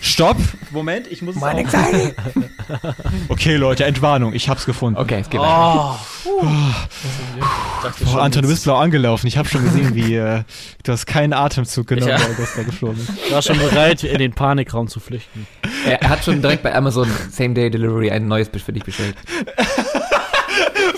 Stopp! 0.00 0.36
Moment, 0.70 1.06
ich 1.10 1.22
muss 1.22 1.34
Meine 1.36 1.60
Anxiety. 1.60 2.14
Okay, 3.28 3.56
Leute, 3.56 3.84
Entwarnung, 3.84 4.32
ich 4.32 4.48
hab's 4.48 4.64
gefunden. 4.64 4.98
Okay, 4.98 5.18
es 5.20 5.28
geht 5.30 5.40
weiter. 5.40 5.98
Oh. 6.24 6.44
Ich 6.46 7.82
dachte 7.82 8.04
Boah, 8.04 8.10
schon, 8.12 8.20
Anton, 8.20 8.42
du 8.42 8.48
bist 8.48 8.64
blau 8.64 8.76
angelaufen. 8.76 9.26
Ich 9.26 9.36
habe 9.36 9.48
schon 9.48 9.64
gesehen, 9.64 9.94
wie 9.94 10.14
äh, 10.14 10.42
du 10.84 10.92
hast 10.92 11.06
keinen 11.06 11.32
Atemzug 11.32 11.86
genommen, 11.88 12.10
Ja. 12.10 12.20
weil 12.22 12.34
das 12.36 12.54
da 12.54 12.62
geflogen 12.62 13.00
ist. 13.00 13.10
Ich 13.26 13.32
war 13.32 13.42
schon 13.42 13.58
bereit, 13.58 14.04
in 14.04 14.18
den 14.18 14.32
Panikraum 14.32 14.88
zu 14.88 15.00
flüchten. 15.00 15.46
Er, 15.84 16.08
hat 16.08 16.24
schon 16.24 16.40
direkt 16.40 16.62
bei 16.62 16.74
Amazon 16.74 17.08
Same 17.30 17.54
Day 17.54 17.70
Delivery 17.70 18.10
ein 18.10 18.28
neues 18.28 18.48
Bild 18.48 18.64
für 18.64 18.72
dich 18.72 18.84
bestellt. 18.84 19.16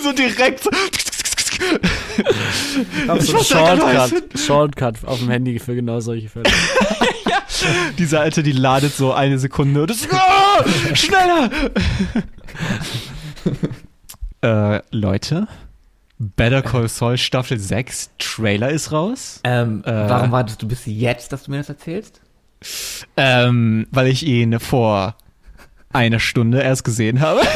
So 0.01 0.11
direkt. 0.11 0.61
So. 0.63 0.69
Ich 3.19 3.33
muss 3.33 3.49
da 3.49 3.75
gerade 3.75 3.81
Shortcut, 4.09 4.39
Shortcut 4.39 5.05
auf 5.05 5.19
dem 5.19 5.29
Handy 5.29 5.59
für 5.59 5.75
genau 5.75 5.99
solche 5.99 6.29
Fälle. 6.29 6.45
Dieser 7.97 8.21
Alte, 8.21 8.43
die 8.43 8.51
ladet 8.51 8.93
so 8.95 9.13
eine 9.13 9.39
Sekunde 9.39 9.83
und 9.83 9.91
ist. 9.91 10.07
Ah, 10.11 10.63
schneller! 10.93 11.49
äh, 14.77 14.81
Leute, 14.91 15.47
Better 16.19 16.61
Call 16.61 16.87
Saul 16.87 17.17
Staffel 17.17 17.59
6 17.59 18.11
Trailer 18.19 18.69
ist 18.69 18.91
raus. 18.91 19.39
Ähm, 19.43 19.83
Äh. 19.85 19.91
warum 19.91 20.31
wartest 20.31 20.61
du 20.61 20.67
bis 20.67 20.81
jetzt, 20.85 21.31
dass 21.31 21.43
du 21.43 21.51
mir 21.51 21.57
das 21.57 21.69
erzählst? 21.69 22.21
Ähm, 23.17 23.87
weil 23.91 24.07
ich 24.07 24.25
ihn 24.25 24.59
vor 24.59 25.15
einer 25.93 26.19
Stunde 26.19 26.61
erst 26.61 26.83
gesehen 26.83 27.21
habe. 27.21 27.41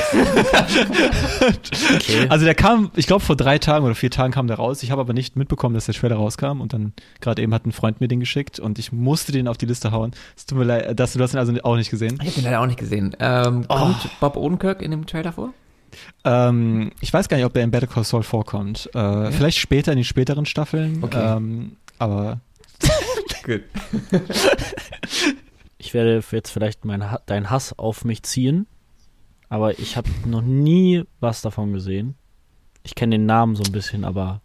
Also 2.30 2.46
der 2.46 2.56
kam, 2.56 2.92
ich 2.96 3.08
glaube 3.08 3.24
vor 3.24 3.36
drei 3.36 3.58
Tagen 3.58 3.86
oder 3.86 3.96
vier 3.96 4.12
Tagen 4.12 4.34
kam 4.34 4.48
der 4.48 4.58
raus. 4.58 4.84
Ich 4.84 4.92
habe 4.92 5.02
aber 5.02 5.14
nicht 5.14 5.36
mitbekommen, 5.36 5.76
dass 5.76 5.86
der 5.86 5.96
Trailer 5.96 6.16
rauskam 6.16 6.62
und 6.62 6.74
dann 6.74 6.94
gerade 7.22 7.42
eben 7.42 7.54
hat 7.54 7.66
ein 7.66 7.72
Freund 7.72 8.02
mir 8.02 8.08
den 8.08 8.20
geschickt 8.20 8.60
und 8.60 8.80
ich 8.80 8.92
musste 8.92 9.32
den 9.32 9.48
auf 9.48 9.58
die 9.58 9.66
Liste 9.66 9.92
hauen. 9.92 10.12
Es 10.36 10.46
tut 10.46 10.58
mir 10.58 10.64
leid, 10.64 11.00
dass 11.00 11.14
du 11.14 11.20
das 11.20 11.36
also 11.36 11.54
auch 11.64 11.76
nicht 11.76 11.90
gesehen. 11.90 12.20
Ich 12.22 12.28
habe 12.28 12.32
den 12.36 12.44
leider 12.46 12.62
auch 12.62 12.66
nicht 12.66 12.80
gesehen. 12.80 13.16
Ähm, 13.20 13.68
kommt 13.68 14.10
Bob 14.20 14.36
Odenkirk 14.38 14.82
in 14.82 14.92
dem 14.92 15.06
Trailer 15.06 15.34
vor? 15.34 15.54
Ähm, 16.24 16.92
ich 17.02 17.14
weiß 17.14 17.30
gar 17.30 17.38
nicht, 17.38 17.46
ob 17.46 17.54
der 17.54 17.64
in 17.64 17.72
Better 17.72 17.88
Call 17.88 18.04
Saul 18.04 18.24
vorkommt. 18.24 18.90
Äh, 18.94 19.32
Vielleicht 19.32 19.58
später 19.60 19.92
in 19.92 19.98
den 20.00 20.06
späteren 20.06 20.46
Staffeln. 20.46 21.00
Okay. 21.04 21.38
Ähm, 21.38 21.78
aber 22.00 22.40
Gut. 23.44 23.64
Ich 25.78 25.94
werde 25.94 26.24
jetzt 26.32 26.50
vielleicht 26.52 26.86
mein, 26.86 27.04
deinen 27.26 27.50
Hass 27.50 27.78
auf 27.78 28.04
mich 28.06 28.24
ziehen, 28.24 28.68
aber 29.50 29.78
ich 29.80 29.96
habe 29.98 30.10
noch 30.26 30.42
nie 30.42 31.04
was 31.20 31.42
davon 31.42 31.74
gesehen. 31.74 32.16
Ich 32.84 32.96
kenne 32.96 33.16
den 33.18 33.26
Namen 33.26 33.56
so 33.56 33.64
ein 33.64 33.72
bisschen, 33.72 34.04
aber 34.06 34.42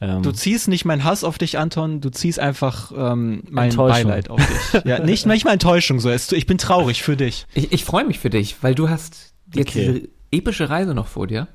ähm, 0.00 0.22
du 0.22 0.32
ziehst 0.32 0.68
nicht 0.68 0.84
meinen 0.84 1.04
Hass 1.04 1.24
auf 1.24 1.38
dich, 1.38 1.58
Anton, 1.58 2.00
du 2.02 2.10
ziehst 2.10 2.38
einfach 2.38 2.92
ähm, 2.94 3.42
mein. 3.48 3.74
Beileid 3.74 4.28
auf 4.28 4.40
dich. 4.44 4.82
Ja, 4.84 4.98
nicht 4.98 5.24
manchmal 5.26 5.54
Enttäuschung 5.54 6.00
so. 6.00 6.10
Es- 6.10 6.32
Ich 6.32 6.46
bin 6.46 6.58
traurig 6.58 7.02
für 7.02 7.16
dich. 7.16 7.46
Ich, 7.54 7.72
ich 7.72 7.84
freue 7.84 8.04
mich 8.04 8.18
für 8.18 8.28
dich, 8.30 8.62
weil 8.62 8.74
du 8.74 8.90
hast 8.90 9.32
jetzt 9.54 9.70
Okay. 9.70 9.92
diese 9.92 10.08
epische 10.32 10.68
Reise 10.68 10.92
noch 10.94 11.06
vor 11.06 11.26
dir. 11.26 11.48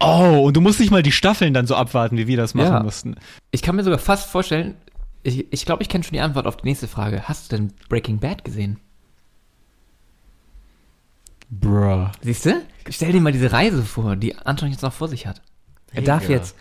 Oh, 0.00 0.42
und 0.44 0.56
du 0.56 0.60
musst 0.60 0.80
nicht 0.80 0.90
mal 0.90 1.02
die 1.02 1.12
Staffeln 1.12 1.54
dann 1.54 1.66
so 1.66 1.74
abwarten, 1.76 2.16
wie 2.18 2.26
wir 2.26 2.36
das 2.36 2.54
machen 2.54 2.72
Ja. 2.72 2.82
mussten. 2.82 3.16
Ich 3.50 3.62
kann 3.62 3.76
mir 3.76 3.84
sogar 3.84 3.98
fast 3.98 4.28
vorstellen, 4.28 4.74
ich 5.22 5.34
glaube, 5.36 5.48
ich, 5.50 5.64
glaub, 5.66 5.80
ich 5.80 5.88
kenne 5.88 6.04
schon 6.04 6.12
die 6.14 6.20
Antwort 6.20 6.46
auf 6.46 6.56
die 6.56 6.66
nächste 6.66 6.88
Frage. 6.88 7.22
Hast 7.28 7.50
du 7.52 7.56
denn 7.56 7.72
Breaking 7.88 8.18
Bad 8.18 8.44
gesehen? 8.44 8.78
Bruh. 11.50 12.08
Siehst 12.22 12.46
du? 12.46 12.62
Stell 12.90 13.12
dir 13.12 13.20
mal 13.20 13.32
diese 13.32 13.52
Reise 13.52 13.82
vor, 13.82 14.16
die 14.16 14.36
Anton 14.36 14.70
jetzt 14.70 14.82
noch 14.82 14.92
vor 14.92 15.08
sich 15.08 15.26
hat. 15.26 15.40
Er 15.92 16.02
darf 16.02 16.22
Digga. 16.26 16.34
jetzt, 16.34 16.56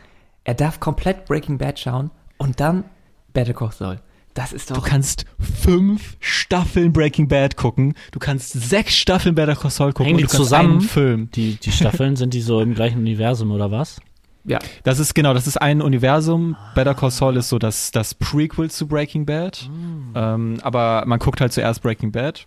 er 0.46 0.54
darf 0.54 0.80
komplett 0.80 1.26
Breaking 1.26 1.58
Bad 1.58 1.80
schauen 1.80 2.12
und 2.38 2.60
dann 2.60 2.86
Better 3.34 3.54
Call 3.54 3.72
Saul. 3.72 4.00
Das 4.34 4.54
ist 4.54 4.70
Du 4.70 4.76
doch. 4.76 4.86
kannst 4.86 5.26
fünf 5.40 6.16
Staffeln 6.20 6.94
Breaking 6.94 7.28
Bad 7.28 7.58
gucken. 7.58 7.96
Du 8.12 8.20
kannst 8.20 8.52
sechs 8.54 8.96
Staffeln 8.96 9.36
Better 9.36 9.56
Call 9.56 9.72
Saul 9.72 9.92
gucken. 9.94 10.06
Hängen 10.06 10.16
und 10.16 10.22
die 10.22 10.24
du 10.24 10.30
kannst 10.30 10.38
zusammen? 10.44 10.72
einen 10.74 10.82
Film. 10.82 11.32
die, 11.32 11.56
die 11.56 11.72
Staffeln, 11.72 12.16
sind 12.18 12.34
die 12.34 12.42
so 12.42 12.62
im 12.62 12.74
gleichen 12.76 13.00
Universum 13.00 13.52
oder 13.52 13.72
was? 13.72 14.00
Ja, 14.48 14.60
Das 14.84 14.98
ist 14.98 15.14
genau, 15.14 15.34
das 15.34 15.46
ist 15.46 15.58
ein 15.58 15.82
Universum. 15.82 16.56
Better 16.74 16.96
Call 16.96 17.12
Saul 17.12 17.38
ist 17.38 17.50
so 17.50 17.60
das, 17.60 17.92
das 17.92 18.14
Prequel 18.14 18.72
zu 18.72 18.88
Breaking 18.88 19.26
Bad. 19.26 19.70
Ähm, 20.16 20.58
aber 20.64 21.04
man 21.06 21.20
guckt 21.20 21.42
halt 21.42 21.54
zuerst 21.54 21.84
Breaking 21.84 22.12
Bad. 22.12 22.46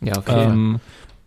ja, 0.00 0.16
okay. 0.16 0.44
Ähm, 0.44 0.80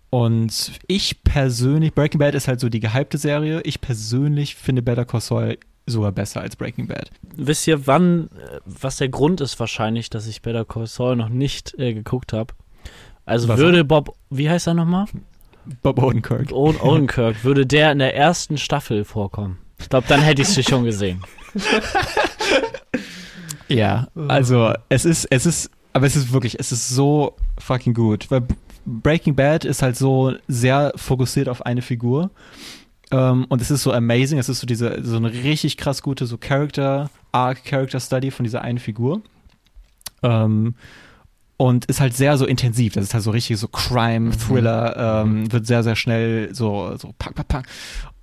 und 0.10 0.72
ich 0.88 1.24
persönlich, 1.24 1.93
Breaking 1.93 2.20
Bad 2.20 2.34
ist 2.34 2.48
halt 2.48 2.62
so 2.62 2.70
die 2.70 2.80
gehypte 2.80 3.17
Serie. 3.17 3.62
Ich 3.63 3.82
persönlich 3.82 4.56
finde 4.56 4.82
Better 4.82 5.04
Call 5.04 5.20
Saul 5.22 5.58
sogar 5.86 6.13
besser 6.13 6.41
als 6.41 6.56
Breaking 6.56 6.88
Bad. 6.88 7.12
Wisst 7.36 7.67
ihr, 7.67 7.86
wann, 7.88 8.30
äh, 8.38 8.60
was 8.65 8.98
der 8.98 9.10
Grund 9.10 9.41
ist 9.41 9.60
wahrscheinlich, 9.60 10.10
dass 10.10 10.26
ich 10.28 10.41
Better 10.41 10.63
Call 10.65 10.88
Saul 10.88 11.17
noch 11.17 11.30
nicht 11.30 11.78
äh, 11.78 11.93
geguckt 11.93 12.32
habe? 12.32 12.54
Also 13.26 13.50
Was? 13.50 13.58
würde 13.58 13.84
Bob, 13.84 14.15
wie 14.30 14.50
heißt 14.50 14.67
er 14.67 14.74
nochmal? 14.74 15.06
Bob 15.84 16.02
Odenkirk. 16.02 16.54
Owen 16.54 16.78
Odenkirk, 16.78 17.43
würde 17.43 17.65
der 17.65 17.91
in 17.91 18.00
der 18.00 18.15
ersten 18.15 18.58
Staffel 18.58 19.04
vorkommen? 19.04 19.58
Ich 19.79 19.89
glaube, 19.89 20.07
dann 20.07 20.21
hätte 20.21 20.41
ich 20.41 20.57
es 20.57 20.65
schon 20.65 20.83
gesehen. 20.83 21.23
Ja, 23.67 24.07
also 24.27 24.73
es 24.89 25.05
ist, 25.05 25.25
es 25.25 25.45
ist, 25.45 25.69
aber 25.93 26.05
es 26.05 26.15
ist 26.15 26.31
wirklich, 26.31 26.59
es 26.59 26.71
ist 26.71 26.89
so 26.89 27.35
fucking 27.59 27.93
gut. 27.93 28.29
Weil 28.31 28.43
Breaking 28.85 29.35
Bad 29.35 29.65
ist 29.65 29.81
halt 29.81 29.97
so 29.97 30.33
sehr 30.47 30.93
fokussiert 30.95 31.49
auf 31.49 31.65
eine 31.65 31.81
Figur. 31.81 32.31
Ähm, 33.11 33.45
und 33.49 33.61
es 33.61 33.71
ist 33.71 33.83
so 33.83 33.91
amazing, 33.91 34.39
es 34.39 34.49
ist 34.49 34.59
so 34.59 34.67
diese, 34.67 35.03
so 35.03 35.17
eine 35.17 35.31
richtig 35.31 35.77
krass 35.77 36.01
gute 36.01 36.25
so 36.25 36.37
Character, 36.37 37.09
Arc, 37.31 37.63
Character 37.65 37.99
Study 37.99 38.31
von 38.31 38.43
dieser 38.43 38.61
einen 38.61 38.79
Figur. 38.79 39.21
Ähm, 40.23 40.75
und 41.57 41.85
ist 41.85 41.99
halt 41.99 42.15
sehr 42.15 42.37
so 42.37 42.45
intensiv. 42.45 42.93
Das 42.93 43.03
ist 43.03 43.13
halt 43.13 43.23
so 43.23 43.31
richtig 43.31 43.57
so 43.57 43.67
Crime, 43.67 44.31
Thriller, 44.31 45.23
ähm, 45.23 45.51
wird 45.51 45.65
sehr, 45.65 45.83
sehr 45.83 45.95
schnell 45.95 46.53
so, 46.53 46.95
so 46.97 47.13
pack, 47.17 47.33
pack, 47.33 47.47
pack. 47.47 47.67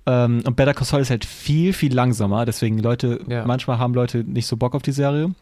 Ähm, 0.07 0.41
und 0.45 0.55
Better 0.55 0.73
Call 0.73 0.85
Saul 0.85 1.01
ist 1.01 1.09
halt 1.09 1.25
viel, 1.25 1.73
viel 1.73 1.93
langsamer. 1.93 2.45
Deswegen 2.45 2.77
Leute, 2.79 3.19
Ja. 3.27 3.45
manchmal 3.45 3.79
haben 3.79 3.93
Leute 3.93 4.23
nicht 4.23 4.45
so 4.47 4.55
Bock 4.57 4.75
auf 4.75 4.81
die 4.83 4.91
Serie. 4.91 5.33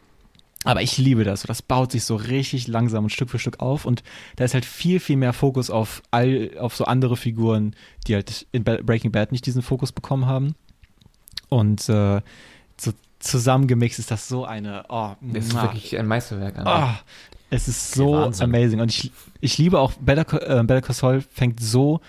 Aber 0.66 0.80
ich 0.80 0.96
liebe 0.96 1.24
das. 1.24 1.42
Das 1.42 1.60
baut 1.60 1.92
sich 1.92 2.04
so 2.04 2.16
richtig 2.16 2.68
langsam 2.68 3.04
und 3.04 3.10
Stück 3.10 3.28
für 3.28 3.38
Stück 3.38 3.60
auf 3.60 3.84
und 3.84 4.02
da 4.36 4.44
ist 4.44 4.54
halt 4.54 4.64
viel, 4.64 4.98
viel 4.98 5.16
mehr 5.18 5.34
Fokus 5.34 5.68
auf 5.68 6.02
all, 6.10 6.52
auf 6.58 6.74
so 6.74 6.86
andere 6.86 7.18
Figuren, 7.18 7.76
die 8.06 8.14
halt 8.14 8.46
in 8.52 8.64
Breaking 8.64 9.12
Bad 9.12 9.30
nicht 9.30 9.44
diesen 9.44 9.60
Fokus 9.60 9.92
bekommen 9.92 10.24
haben. 10.24 10.54
Und 11.50 11.86
äh, 11.90 12.22
so 12.80 12.92
zusammengemixt 13.18 13.98
ist 13.98 14.10
das 14.10 14.26
so 14.28 14.46
eine, 14.46 14.84
oh, 14.88 15.12
Das 15.20 15.46
ist 15.46 15.54
wirklich 15.54 15.98
ein 15.98 16.06
Meisterwerk. 16.06 16.58
An. 16.58 16.66
Ah, 16.66 16.98
es 17.50 17.68
ist 17.68 17.92
so 17.92 18.12
Wahnsinn. 18.14 18.44
amazing. 18.44 18.80
Und 18.80 18.90
ich, 18.90 19.12
ich 19.40 19.58
liebe 19.58 19.78
auch, 19.78 19.92
Better, 20.00 20.32
äh, 20.60 20.62
Better 20.64 20.80
Call 20.80 20.94
Saul 20.94 21.20
fängt 21.20 21.60
so 21.60 22.00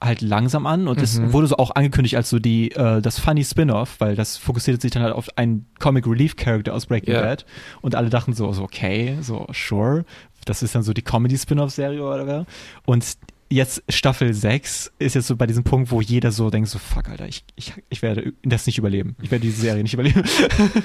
halt 0.00 0.20
langsam 0.20 0.66
an 0.66 0.86
und 0.86 1.02
es 1.02 1.18
Mhm. 1.18 1.32
wurde 1.32 1.48
so 1.48 1.56
auch 1.56 1.72
angekündigt 1.72 2.14
als 2.16 2.30
so 2.30 2.38
die, 2.38 2.70
äh, 2.72 3.00
das 3.02 3.18
funny 3.18 3.44
Spin-off, 3.44 3.96
weil 3.98 4.14
das 4.14 4.36
fokussiert 4.36 4.80
sich 4.80 4.92
dann 4.92 5.02
halt 5.02 5.12
auf 5.14 5.28
einen 5.36 5.66
Comic 5.80 6.06
Relief 6.06 6.36
Character 6.36 6.72
aus 6.74 6.86
Breaking 6.86 7.14
Ja. 7.14 7.22
Bad 7.22 7.44
und 7.80 7.94
alle 7.96 8.08
dachten 8.08 8.32
so, 8.32 8.52
so 8.52 8.62
okay, 8.62 9.16
so 9.22 9.46
sure, 9.52 10.04
das 10.44 10.62
ist 10.62 10.74
dann 10.74 10.82
so 10.84 10.92
die 10.92 11.02
Comedy 11.02 11.36
Spin-off 11.36 11.70
Serie 11.72 12.00
oder 12.00 12.20
whatever. 12.20 12.46
Und 12.86 13.04
jetzt 13.50 13.82
Staffel 13.88 14.32
6 14.34 14.92
ist 15.00 15.14
jetzt 15.14 15.26
so 15.26 15.34
bei 15.34 15.46
diesem 15.46 15.64
Punkt, 15.64 15.90
wo 15.90 16.00
jeder 16.00 16.30
so 16.30 16.48
denkt 16.50 16.68
so, 16.68 16.78
fuck, 16.78 17.08
Alter, 17.08 17.26
ich, 17.26 17.42
ich, 17.56 17.72
ich 17.88 18.00
werde 18.02 18.32
das 18.44 18.66
nicht 18.66 18.78
überleben. 18.78 19.16
Ich 19.20 19.30
werde 19.32 19.42
diese 19.46 19.60
Serie 19.62 19.82
nicht 19.82 19.94
überleben. 19.94 20.22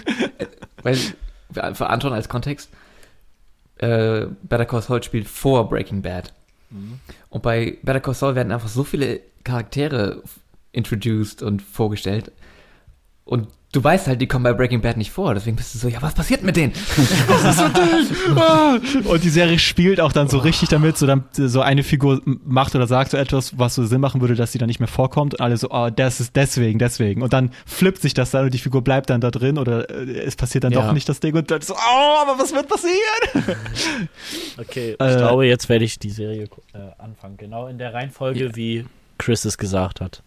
Weil, 0.81 0.95
für 1.51 1.75
für 1.75 1.87
Anton 1.89 2.13
als 2.13 2.27
Kontext, 2.29 2.69
äh, 3.77 4.25
Better 4.43 4.65
Call 4.65 4.81
Saul 4.81 5.03
spielt 5.03 5.27
vor 5.27 5.69
Breaking 5.69 6.01
Bad. 6.01 6.33
Und 7.29 7.43
bei 7.43 7.77
Better 7.83 7.99
Call 7.99 8.13
Saul 8.13 8.35
werden 8.35 8.51
einfach 8.51 8.67
so 8.67 8.83
viele 8.83 9.21
Charaktere 9.43 10.23
introduced 10.71 11.41
und 11.41 11.61
vorgestellt. 11.61 12.31
Und 13.25 13.47
du 13.73 13.83
weißt 13.83 14.07
halt, 14.07 14.21
die 14.21 14.27
kommen 14.27 14.43
bei 14.43 14.53
Breaking 14.53 14.79
Bad 14.81 14.95
nicht 14.97 15.11
vor. 15.11 15.33
Deswegen 15.33 15.57
bist 15.57 15.73
du 15.75 15.79
so, 15.79 15.87
ja, 15.89 16.01
was 16.01 16.13
passiert 16.13 16.43
mit 16.43 16.55
denen? 16.55 16.71
Ah! 18.35 18.77
Und 19.05 19.23
die 19.23 19.29
Serie 19.29 19.59
spielt 19.59 19.99
auch 19.99 20.13
dann 20.13 20.29
so 20.29 20.37
richtig 20.37 20.69
damit, 20.69 20.97
so, 20.97 21.05
dann, 21.07 21.25
so 21.33 21.61
eine 21.61 21.83
Figur 21.83 22.21
macht 22.45 22.75
oder 22.75 22.87
sagt 22.87 23.11
so 23.11 23.17
etwas, 23.17 23.57
was 23.57 23.75
so 23.75 23.85
Sinn 23.85 23.99
machen 23.99 24.21
würde, 24.21 24.35
dass 24.35 24.51
sie 24.51 24.59
dann 24.59 24.67
nicht 24.67 24.79
mehr 24.79 24.87
vorkommt 24.87 25.33
und 25.33 25.41
alle 25.41 25.57
so, 25.57 25.69
oh, 25.71 25.89
das 25.89 26.19
ist 26.19 26.35
deswegen, 26.35 26.79
deswegen. 26.79 27.21
Und 27.21 27.33
dann 27.33 27.51
flippt 27.65 28.01
sich 28.01 28.13
das 28.13 28.31
dann 28.31 28.45
und 28.45 28.53
die 28.53 28.59
Figur 28.59 28.83
bleibt 28.83 29.09
dann 29.09 29.21
da 29.21 29.31
drin 29.31 29.57
oder 29.57 29.89
äh, 29.89 30.19
es 30.21 30.35
passiert 30.35 30.63
dann 30.63 30.71
Ja. 30.71 30.85
doch 30.85 30.93
nicht 30.93 31.09
das 31.09 31.19
Ding 31.19 31.35
und 31.35 31.49
dann 31.51 31.61
so, 31.61 31.73
oh, 31.73 32.21
aber 32.21 32.39
was 32.41 32.53
wird 32.53 32.67
passieren? 32.69 33.57
Okay, 34.57 34.95
Äh, 34.99 35.11
ich 35.11 35.17
glaube, 35.17 35.45
jetzt 35.47 35.67
werde 35.67 35.83
ich 35.85 35.97
die 35.99 36.09
Serie 36.11 36.43
äh, 36.73 36.77
anfangen. 36.99 37.37
Genau 37.37 37.67
in 37.67 37.77
der 37.79 37.93
Reihenfolge, 37.93 38.55
wie 38.55 38.85
Chris 39.17 39.45
es 39.45 39.57
gesagt 39.57 39.99
hat. 39.99 40.21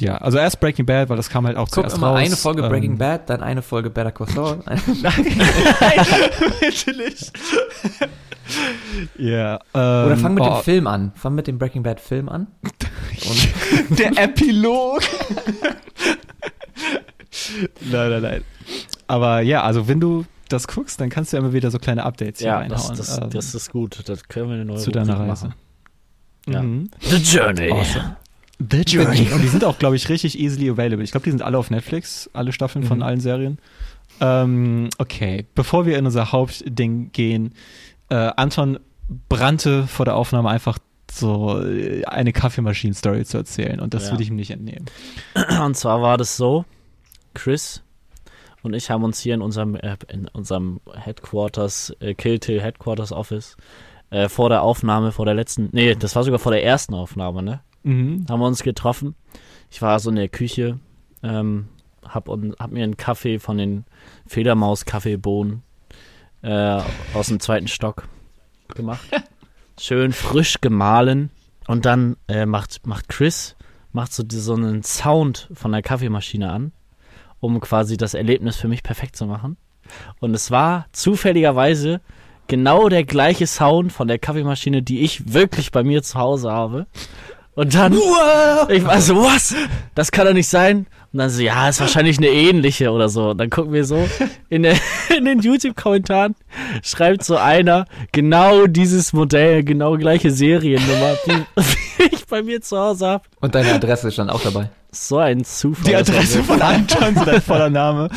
Ja, 0.00 0.16
also 0.18 0.38
erst 0.38 0.60
Breaking 0.60 0.86
Bad, 0.86 1.08
weil 1.08 1.16
das 1.16 1.28
kam 1.30 1.46
halt 1.46 1.56
auch 1.56 1.66
Guck 1.66 1.74
zuerst 1.74 1.96
immer 1.96 2.08
raus. 2.08 2.18
eine 2.18 2.36
Folge 2.36 2.62
Breaking 2.62 2.92
ähm, 2.92 2.98
Bad, 2.98 3.28
dann 3.30 3.42
eine 3.42 3.62
Folge 3.62 3.90
Better 3.90 4.12
Call 4.12 4.28
Saul. 4.28 4.62
Natürlich. 6.62 7.30
ja. 9.18 9.58
Oder 9.72 10.12
ähm, 10.12 10.18
fang 10.18 10.34
mit 10.34 10.42
oh, 10.44 10.54
dem 10.54 10.62
Film 10.62 10.86
an. 10.86 11.12
Fang 11.14 11.34
mit 11.34 11.46
dem 11.46 11.58
Breaking 11.58 11.82
Bad 11.82 12.00
Film 12.00 12.28
an. 12.28 12.46
Und 12.62 13.98
Der 13.98 14.16
Epilog. 14.18 15.00
nein, 17.80 18.10
nein, 18.10 18.22
nein. 18.22 18.44
Aber 19.06 19.40
ja, 19.40 19.62
also 19.62 19.88
wenn 19.88 20.00
du 20.00 20.24
das 20.48 20.66
guckst, 20.66 21.00
dann 21.00 21.10
kannst 21.10 21.32
du 21.32 21.36
ja 21.36 21.42
immer 21.42 21.52
wieder 21.52 21.70
so 21.70 21.78
kleine 21.78 22.04
Updates 22.04 22.40
hier 22.40 22.48
Ja, 22.48 22.64
das, 22.66 22.82
reinhauen. 22.82 22.96
das, 22.96 23.18
ähm, 23.18 23.30
das 23.30 23.54
ist 23.54 23.70
gut. 23.70 24.00
Das 24.08 24.24
können 24.28 24.48
wir 24.48 24.54
eine 24.54 24.64
neue 24.64 24.78
zu 24.78 24.90
deiner 24.90 25.18
Reise. 25.18 25.26
machen. 25.48 25.54
Ja. 26.48 26.62
Mhm. 26.62 26.90
The 27.00 27.16
Journey. 27.16 27.70
Awesome. 27.70 28.16
The 28.68 28.82
Journey. 28.82 29.28
Und 29.32 29.42
die 29.42 29.48
sind 29.48 29.64
auch, 29.64 29.78
glaube 29.78 29.96
ich, 29.96 30.08
richtig 30.08 30.38
easily 30.38 30.68
available. 30.70 31.02
Ich 31.02 31.12
glaube, 31.12 31.24
die 31.24 31.30
sind 31.30 31.42
alle 31.42 31.56
auf 31.58 31.70
Netflix, 31.70 32.28
alle 32.32 32.52
Staffeln 32.52 32.84
von 32.84 32.98
Mhm. 32.98 33.02
allen 33.04 33.20
Serien. 33.20 33.58
Ähm, 34.20 34.90
okay, 34.98 35.46
bevor 35.54 35.86
wir 35.86 35.98
in 35.98 36.04
unser 36.04 36.30
Hauptding 36.32 37.10
gehen, 37.12 37.54
äh, 38.10 38.14
Anton 38.36 38.78
brannte 39.28 39.86
vor 39.86 40.04
der 40.04 40.16
Aufnahme 40.16 40.50
einfach 40.50 40.78
so 41.10 41.60
äh, 41.62 42.04
eine 42.04 42.32
Kaffeemaschinen-Story 42.32 43.24
zu 43.24 43.38
erzählen 43.38 43.80
und 43.80 43.94
das 43.94 44.04
Ja. 44.06 44.10
würde 44.12 44.22
ich 44.22 44.28
ihm 44.28 44.36
nicht 44.36 44.50
entnehmen. 44.50 44.86
Und 45.62 45.76
zwar 45.76 46.02
war 46.02 46.18
das 46.18 46.36
so, 46.36 46.64
Chris 47.34 47.82
und 48.62 48.74
ich 48.74 48.90
haben 48.90 49.02
uns 49.04 49.18
hier 49.20 49.34
in 49.34 49.40
unserem, 49.42 49.74
äh, 49.74 49.96
in 50.08 50.28
unserem 50.28 50.80
Headquarters, 50.94 51.94
äh, 52.00 52.14
Killtail 52.14 52.60
Headquarters 52.60 53.10
Office, 53.12 53.56
äh, 54.10 54.28
vor 54.28 54.48
der 54.50 54.62
Aufnahme, 54.62 55.12
vor 55.12 55.24
der 55.24 55.34
letzten, 55.34 55.70
nee, 55.72 55.94
das 55.94 56.14
war 56.14 56.24
sogar 56.24 56.38
vor 56.38 56.52
der 56.52 56.62
ersten 56.64 56.94
Aufnahme, 56.94 57.42
ne? 57.42 57.60
Mhm. 57.82 58.26
Haben 58.28 58.40
wir 58.40 58.46
uns 58.46 58.62
getroffen. 58.62 59.14
Ich 59.70 59.80
war 59.82 59.98
so 60.00 60.10
in 60.10 60.16
der 60.16 60.28
Küche, 60.28 60.78
ähm, 61.22 61.68
hab, 62.06 62.28
und, 62.28 62.56
hab 62.58 62.70
mir 62.72 62.84
einen 62.84 62.96
Kaffee 62.96 63.38
von 63.38 63.58
den 63.58 63.84
Fledermaus-Kaffeebohnen 64.26 65.62
äh, 66.42 66.80
aus 67.14 67.28
dem 67.28 67.40
zweiten 67.40 67.68
Stock 67.68 68.08
gemacht. 68.74 69.00
Schön 69.80 70.12
frisch 70.12 70.60
gemahlen. 70.60 71.30
Und 71.66 71.86
dann 71.86 72.16
äh, 72.28 72.46
macht, 72.46 72.86
macht 72.86 73.08
Chris 73.08 73.56
macht 73.92 74.12
so, 74.12 74.22
die- 74.22 74.36
so 74.38 74.54
einen 74.54 74.82
Sound 74.82 75.48
von 75.52 75.72
der 75.72 75.82
Kaffeemaschine 75.82 76.50
an, 76.50 76.72
um 77.40 77.58
quasi 77.60 77.96
das 77.96 78.14
Erlebnis 78.14 78.56
für 78.56 78.68
mich 78.68 78.82
perfekt 78.82 79.16
zu 79.16 79.26
machen. 79.26 79.56
Und 80.20 80.34
es 80.34 80.50
war 80.50 80.86
zufälligerweise 80.92 82.00
genau 82.46 82.88
der 82.88 83.04
gleiche 83.04 83.46
Sound 83.46 83.92
von 83.92 84.06
der 84.08 84.18
Kaffeemaschine, 84.18 84.82
die 84.82 85.00
ich 85.00 85.32
wirklich 85.32 85.70
bei 85.72 85.82
mir 85.82 86.02
zu 86.02 86.18
Hause 86.18 86.50
habe. 86.50 86.86
Und 87.54 87.74
dann, 87.74 87.94
ich 88.68 88.84
war 88.84 89.00
so, 89.00 89.16
was? 89.16 89.54
Das 89.94 90.12
kann 90.12 90.26
doch 90.26 90.32
nicht 90.32 90.48
sein. 90.48 90.86
Und 91.12 91.18
dann 91.18 91.30
so, 91.30 91.42
ja, 91.42 91.68
ist 91.68 91.80
wahrscheinlich 91.80 92.18
eine 92.18 92.28
ähnliche 92.28 92.90
oder 92.92 93.08
so. 93.08 93.30
Und 93.30 93.38
dann 93.38 93.50
gucken 93.50 93.72
wir 93.72 93.84
so, 93.84 94.08
in, 94.48 94.62
der, 94.62 94.76
in 95.16 95.24
den 95.24 95.40
YouTube-Kommentaren 95.40 96.36
schreibt 96.82 97.24
so 97.24 97.36
einer, 97.36 97.86
genau 98.12 98.66
dieses 98.66 99.12
Modell, 99.12 99.64
genau 99.64 99.96
gleiche 99.96 100.30
Seriennummer, 100.30 101.16
die, 101.26 102.04
ich 102.12 102.26
bei 102.26 102.42
mir 102.42 102.60
zu 102.60 102.78
Hause 102.78 103.06
habe. 103.06 103.24
Und 103.40 103.54
deine 103.54 103.74
Adresse 103.74 104.12
stand 104.12 104.30
auch 104.30 104.42
dabei. 104.42 104.70
So 104.92 105.18
ein 105.18 105.44
Zufall. 105.44 105.84
Die 105.84 105.96
Adresse 105.96 106.44
von 106.44 106.62
Anton, 106.62 107.14
dein 107.14 107.42
voller 107.42 107.70
Name. 107.70 108.08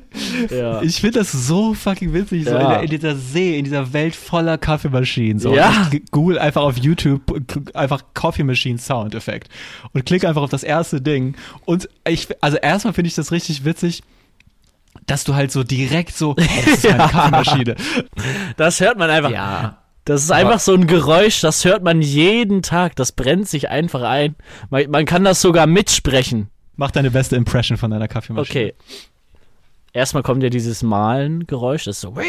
Ja. 0.50 0.82
Ich 0.82 1.00
finde 1.00 1.20
das 1.20 1.32
so 1.32 1.74
fucking 1.74 2.12
witzig, 2.12 2.44
so 2.44 2.50
Ja. 2.50 2.60
in, 2.60 2.68
der, 2.70 2.82
in 2.82 2.90
dieser 2.90 3.16
See, 3.16 3.58
in 3.58 3.64
dieser 3.64 3.92
Welt 3.92 4.14
voller 4.16 4.58
Kaffeemaschinen. 4.58 5.38
So. 5.38 5.54
Ja. 5.54 5.88
Ich 5.92 6.02
google 6.10 6.38
einfach 6.38 6.62
auf 6.62 6.76
YouTube 6.78 7.22
einfach 7.74 8.02
Coffee 8.14 8.44
Machine 8.44 8.78
Sound 8.78 9.14
Effekt 9.14 9.48
und 9.92 10.04
klicke 10.06 10.28
einfach 10.28 10.42
auf 10.42 10.50
das 10.50 10.62
erste 10.62 11.00
Ding. 11.00 11.34
Und 11.64 11.88
ich, 12.08 12.28
also 12.40 12.56
erstmal 12.56 12.94
finde 12.94 13.08
ich 13.08 13.14
das 13.14 13.30
richtig 13.32 13.64
witzig, 13.64 14.02
dass 15.06 15.24
du 15.24 15.34
halt 15.34 15.50
so 15.52 15.62
direkt 15.64 16.16
so, 16.16 16.34
hey, 16.38 16.62
das 16.64 16.74
ist 16.78 16.86
eine. 16.86 16.98
Kaffeemaschine. 17.10 17.76
Das 18.56 18.80
hört 18.80 18.98
man 18.98 19.10
einfach. 19.10 19.30
Ja. 19.30 19.78
Das 20.04 20.22
ist 20.24 20.32
einfach 20.32 20.58
so 20.58 20.74
ein 20.74 20.88
Geräusch, 20.88 21.40
das 21.42 21.64
hört 21.64 21.84
man 21.84 22.02
jeden 22.02 22.62
Tag. 22.62 22.96
Das 22.96 23.12
brennt 23.12 23.48
sich 23.48 23.68
einfach 23.70 24.02
ein. 24.02 24.34
Man, 24.68 24.90
man 24.90 25.04
kann 25.04 25.22
das 25.22 25.40
sogar 25.40 25.66
mitsprechen. 25.68 26.48
Mach 26.74 26.90
deine 26.90 27.10
beste 27.12 27.36
Impression 27.36 27.76
von 27.78 27.90
deiner 27.92 28.08
Kaffeemaschine. 28.08 28.72
Okay. 28.72 28.74
Erstmal 29.92 30.22
kommt 30.22 30.42
ja 30.42 30.48
dieses 30.48 30.82
Malen-Geräusch. 30.82 31.84
Das 31.84 31.96
ist 31.96 32.00
so. 32.02 32.14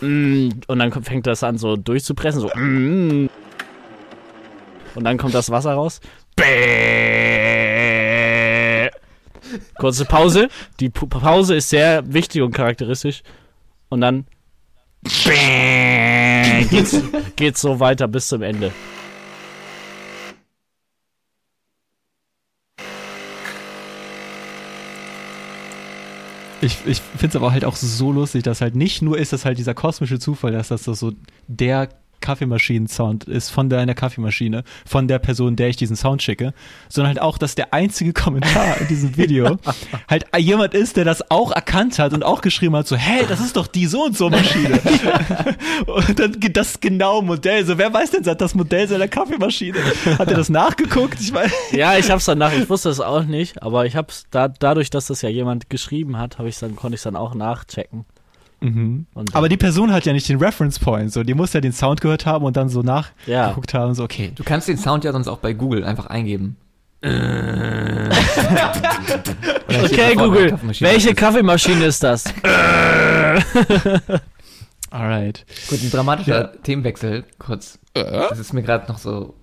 Mm, 0.00 0.50
Und 0.68 0.78
dann 0.78 0.92
fängt 1.02 1.26
das 1.26 1.42
an 1.42 1.58
so 1.58 1.74
durchzupressen. 1.76 2.40
So. 2.40 2.48
Und 2.54 3.30
dann 5.04 5.18
kommt 5.18 5.34
das 5.34 5.50
Wasser 5.50 5.72
raus. 5.74 6.00
Kurze 9.76 10.04
Pause. 10.04 10.48
Die 10.80 10.88
Pause 10.90 11.56
ist 11.56 11.70
sehr 11.70 12.12
wichtig 12.12 12.42
und 12.42 12.52
charakteristisch. 12.52 13.22
Und 13.88 14.00
dann 14.00 14.26
geht's, 16.70 17.02
geht's 17.36 17.60
so 17.60 17.80
weiter 17.80 18.08
bis 18.08 18.28
zum 18.28 18.42
Ende. 18.42 18.72
Ich, 26.60 26.78
ich 26.86 27.00
finde 27.00 27.28
es 27.28 27.36
aber 27.36 27.52
halt 27.52 27.64
auch 27.64 27.76
so 27.76 28.10
lustig, 28.10 28.42
dass 28.42 28.60
halt 28.60 28.74
nicht 28.74 29.00
nur 29.00 29.16
ist 29.16 29.32
das 29.32 29.44
halt 29.44 29.58
dieser 29.58 29.74
kosmische 29.74 30.18
Zufall, 30.18 30.52
dass 30.52 30.68
das 30.68 30.84
so 30.84 31.12
der 31.46 31.88
Kaffeemaschinen-Sound 32.20 33.24
ist 33.24 33.50
von 33.50 33.68
deiner 33.68 33.94
Kaffeemaschine, 33.94 34.64
von 34.86 35.08
der 35.08 35.18
Person, 35.18 35.56
der 35.56 35.68
ich 35.68 35.76
diesen 35.76 35.96
Sound 35.96 36.22
schicke, 36.22 36.52
sondern 36.88 37.08
halt 37.14 37.22
auch, 37.22 37.38
dass 37.38 37.54
der 37.54 37.72
einzige 37.72 38.12
Kommentar 38.18 38.80
in 38.80 38.88
diesem 38.88 39.16
Video 39.16 39.58
halt 40.08 40.26
jemand 40.36 40.74
ist, 40.74 40.96
der 40.96 41.04
das 41.04 41.30
auch 41.30 41.52
erkannt 41.52 41.98
hat 41.98 42.12
und 42.12 42.24
auch 42.24 42.40
geschrieben 42.40 42.76
hat, 42.76 42.86
so, 42.86 42.96
hey, 42.96 43.24
das 43.28 43.40
ist 43.40 43.56
doch 43.56 43.66
die 43.66 43.86
so 43.86 44.04
und 44.04 44.16
so 44.16 44.30
Maschine. 44.30 44.80
und 45.86 46.18
dann 46.18 46.32
geht 46.40 46.56
das 46.56 46.80
genau 46.80 47.22
Modell, 47.22 47.64
so, 47.64 47.78
wer 47.78 47.92
weiß 47.92 48.10
denn 48.12 48.22
das 48.22 48.54
Modell 48.54 48.88
seiner 48.88 49.08
Kaffeemaschine? 49.08 49.78
Hat 50.18 50.28
er 50.28 50.36
das 50.36 50.48
nachgeguckt? 50.48 51.20
Ich 51.20 51.32
weiß. 51.32 51.52
Ja, 51.72 51.96
ich 51.96 52.10
hab's 52.10 52.24
dann 52.26 52.38
nach, 52.38 52.52
ich 52.52 52.68
wusste 52.68 52.88
es 52.90 53.00
auch 53.00 53.24
nicht, 53.24 53.62
aber 53.62 53.86
ich 53.86 53.96
hab's 53.96 54.26
da, 54.30 54.48
dadurch, 54.48 54.90
dass 54.90 55.06
das 55.06 55.22
ja 55.22 55.28
jemand 55.28 55.70
geschrieben 55.70 56.18
hat, 56.18 56.38
habe 56.38 56.48
ich 56.48 56.58
dann, 56.58 56.76
konnte 56.76 56.96
ich 56.96 57.02
dann 57.02 57.16
auch 57.16 57.34
nachchecken. 57.34 58.04
Mhm. 58.60 59.06
Und 59.14 59.34
Aber 59.36 59.48
die 59.48 59.56
Person 59.56 59.92
hat 59.92 60.04
ja 60.04 60.12
nicht 60.12 60.28
den 60.28 60.38
Reference 60.38 60.78
Point, 60.78 61.12
so 61.12 61.22
die 61.22 61.34
muss 61.34 61.52
ja 61.52 61.60
den 61.60 61.72
Sound 61.72 62.00
gehört 62.00 62.26
haben 62.26 62.44
und 62.44 62.56
dann 62.56 62.68
so 62.68 62.82
Ja. 62.82 63.04
nachgeguckt 63.26 63.72
haben, 63.74 63.94
so 63.94 64.02
okay. 64.04 64.32
Du 64.34 64.42
kannst 64.44 64.66
den 64.68 64.78
Sound 64.78 65.04
ja 65.04 65.12
sonst 65.12 65.28
auch 65.28 65.38
bei 65.38 65.52
Google 65.52 65.84
einfach 65.84 66.06
eingeben. 66.06 66.56
Steht 69.68 69.92
Okay, 69.92 70.14
Google, 70.16 70.50
Kaffeemaschine. 70.50 70.90
welche 70.90 71.14
Kaffeemaschine 71.14 71.84
ist 71.84 72.02
das? 72.02 72.24
Alright. 74.90 75.44
Gut, 75.68 75.82
ein 75.82 75.90
dramatischer 75.90 76.40
Ja. 76.40 76.46
Themenwechsel, 76.62 77.24
kurz. 77.38 77.78
Das 77.94 78.38
ist 78.38 78.52
mir 78.52 78.62
gerade 78.62 78.90
noch 78.90 78.98
so 78.98 79.34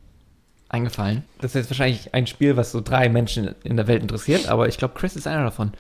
eingefallen. 0.69 1.23
Das 1.39 1.51
ist 1.51 1.56
jetzt 1.56 1.69
wahrscheinlich 1.69 2.13
ein 2.13 2.25
Spiel, 2.28 2.58
was 2.58 2.71
so 2.71 2.82
drei 2.82 3.08
Menschen 3.10 3.54
in 3.63 3.78
der 3.78 3.88
Welt 3.88 4.01
interessiert, 4.01 4.47
aber 4.49 4.67
ich 4.67 4.78
glaube, 4.78 4.95
Chris 4.97 5.15
ist 5.15 5.28
einer 5.28 5.43
davon. 5.43 5.71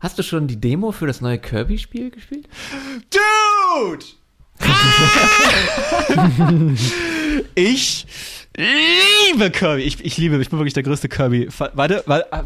Hast 0.00 0.16
du 0.16 0.22
schon 0.22 0.46
die 0.46 0.60
Demo 0.60 0.92
für 0.92 1.08
das 1.08 1.20
neue 1.20 1.38
Kirby-Spiel 1.38 2.10
gespielt? 2.10 2.48
Dude! 3.10 4.06
ich 7.56 8.06
liebe 8.56 9.50
Kirby. 9.50 9.82
Ich, 9.82 10.04
ich 10.04 10.16
liebe, 10.16 10.40
ich 10.40 10.50
bin 10.50 10.60
wirklich 10.60 10.74
der 10.74 10.84
größte 10.84 11.08
Kirby. 11.08 11.48
Warte, 11.74 12.04
warte 12.06 12.32
ah, 12.32 12.44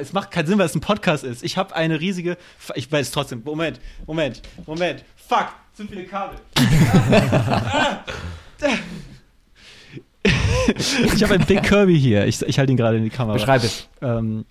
es 0.00 0.14
macht 0.14 0.30
keinen 0.30 0.46
Sinn, 0.46 0.58
weil 0.58 0.64
es 0.64 0.74
ein 0.74 0.80
Podcast 0.80 1.24
ist. 1.24 1.44
Ich 1.44 1.58
habe 1.58 1.76
eine 1.76 2.00
riesige. 2.00 2.38
Ich 2.74 2.90
weiß 2.90 3.10
trotzdem. 3.10 3.42
Moment, 3.44 3.80
Moment, 4.06 4.40
Moment. 4.66 5.04
Fuck, 5.28 5.48
zu 5.74 5.86
viele 5.86 6.04
Kabel. 6.04 6.38
ich 10.24 11.22
habe 11.22 11.34
einen 11.34 11.44
Big 11.44 11.64
Kirby 11.64 12.00
hier. 12.00 12.26
Ich, 12.26 12.40
ich 12.40 12.58
halte 12.58 12.72
ihn 12.72 12.78
gerade 12.78 12.96
in 12.96 13.04
die 13.04 13.10
Kamera. 13.10 13.34
Beschreib 13.34 13.62
es. 13.62 13.90
Ähm, 14.00 14.46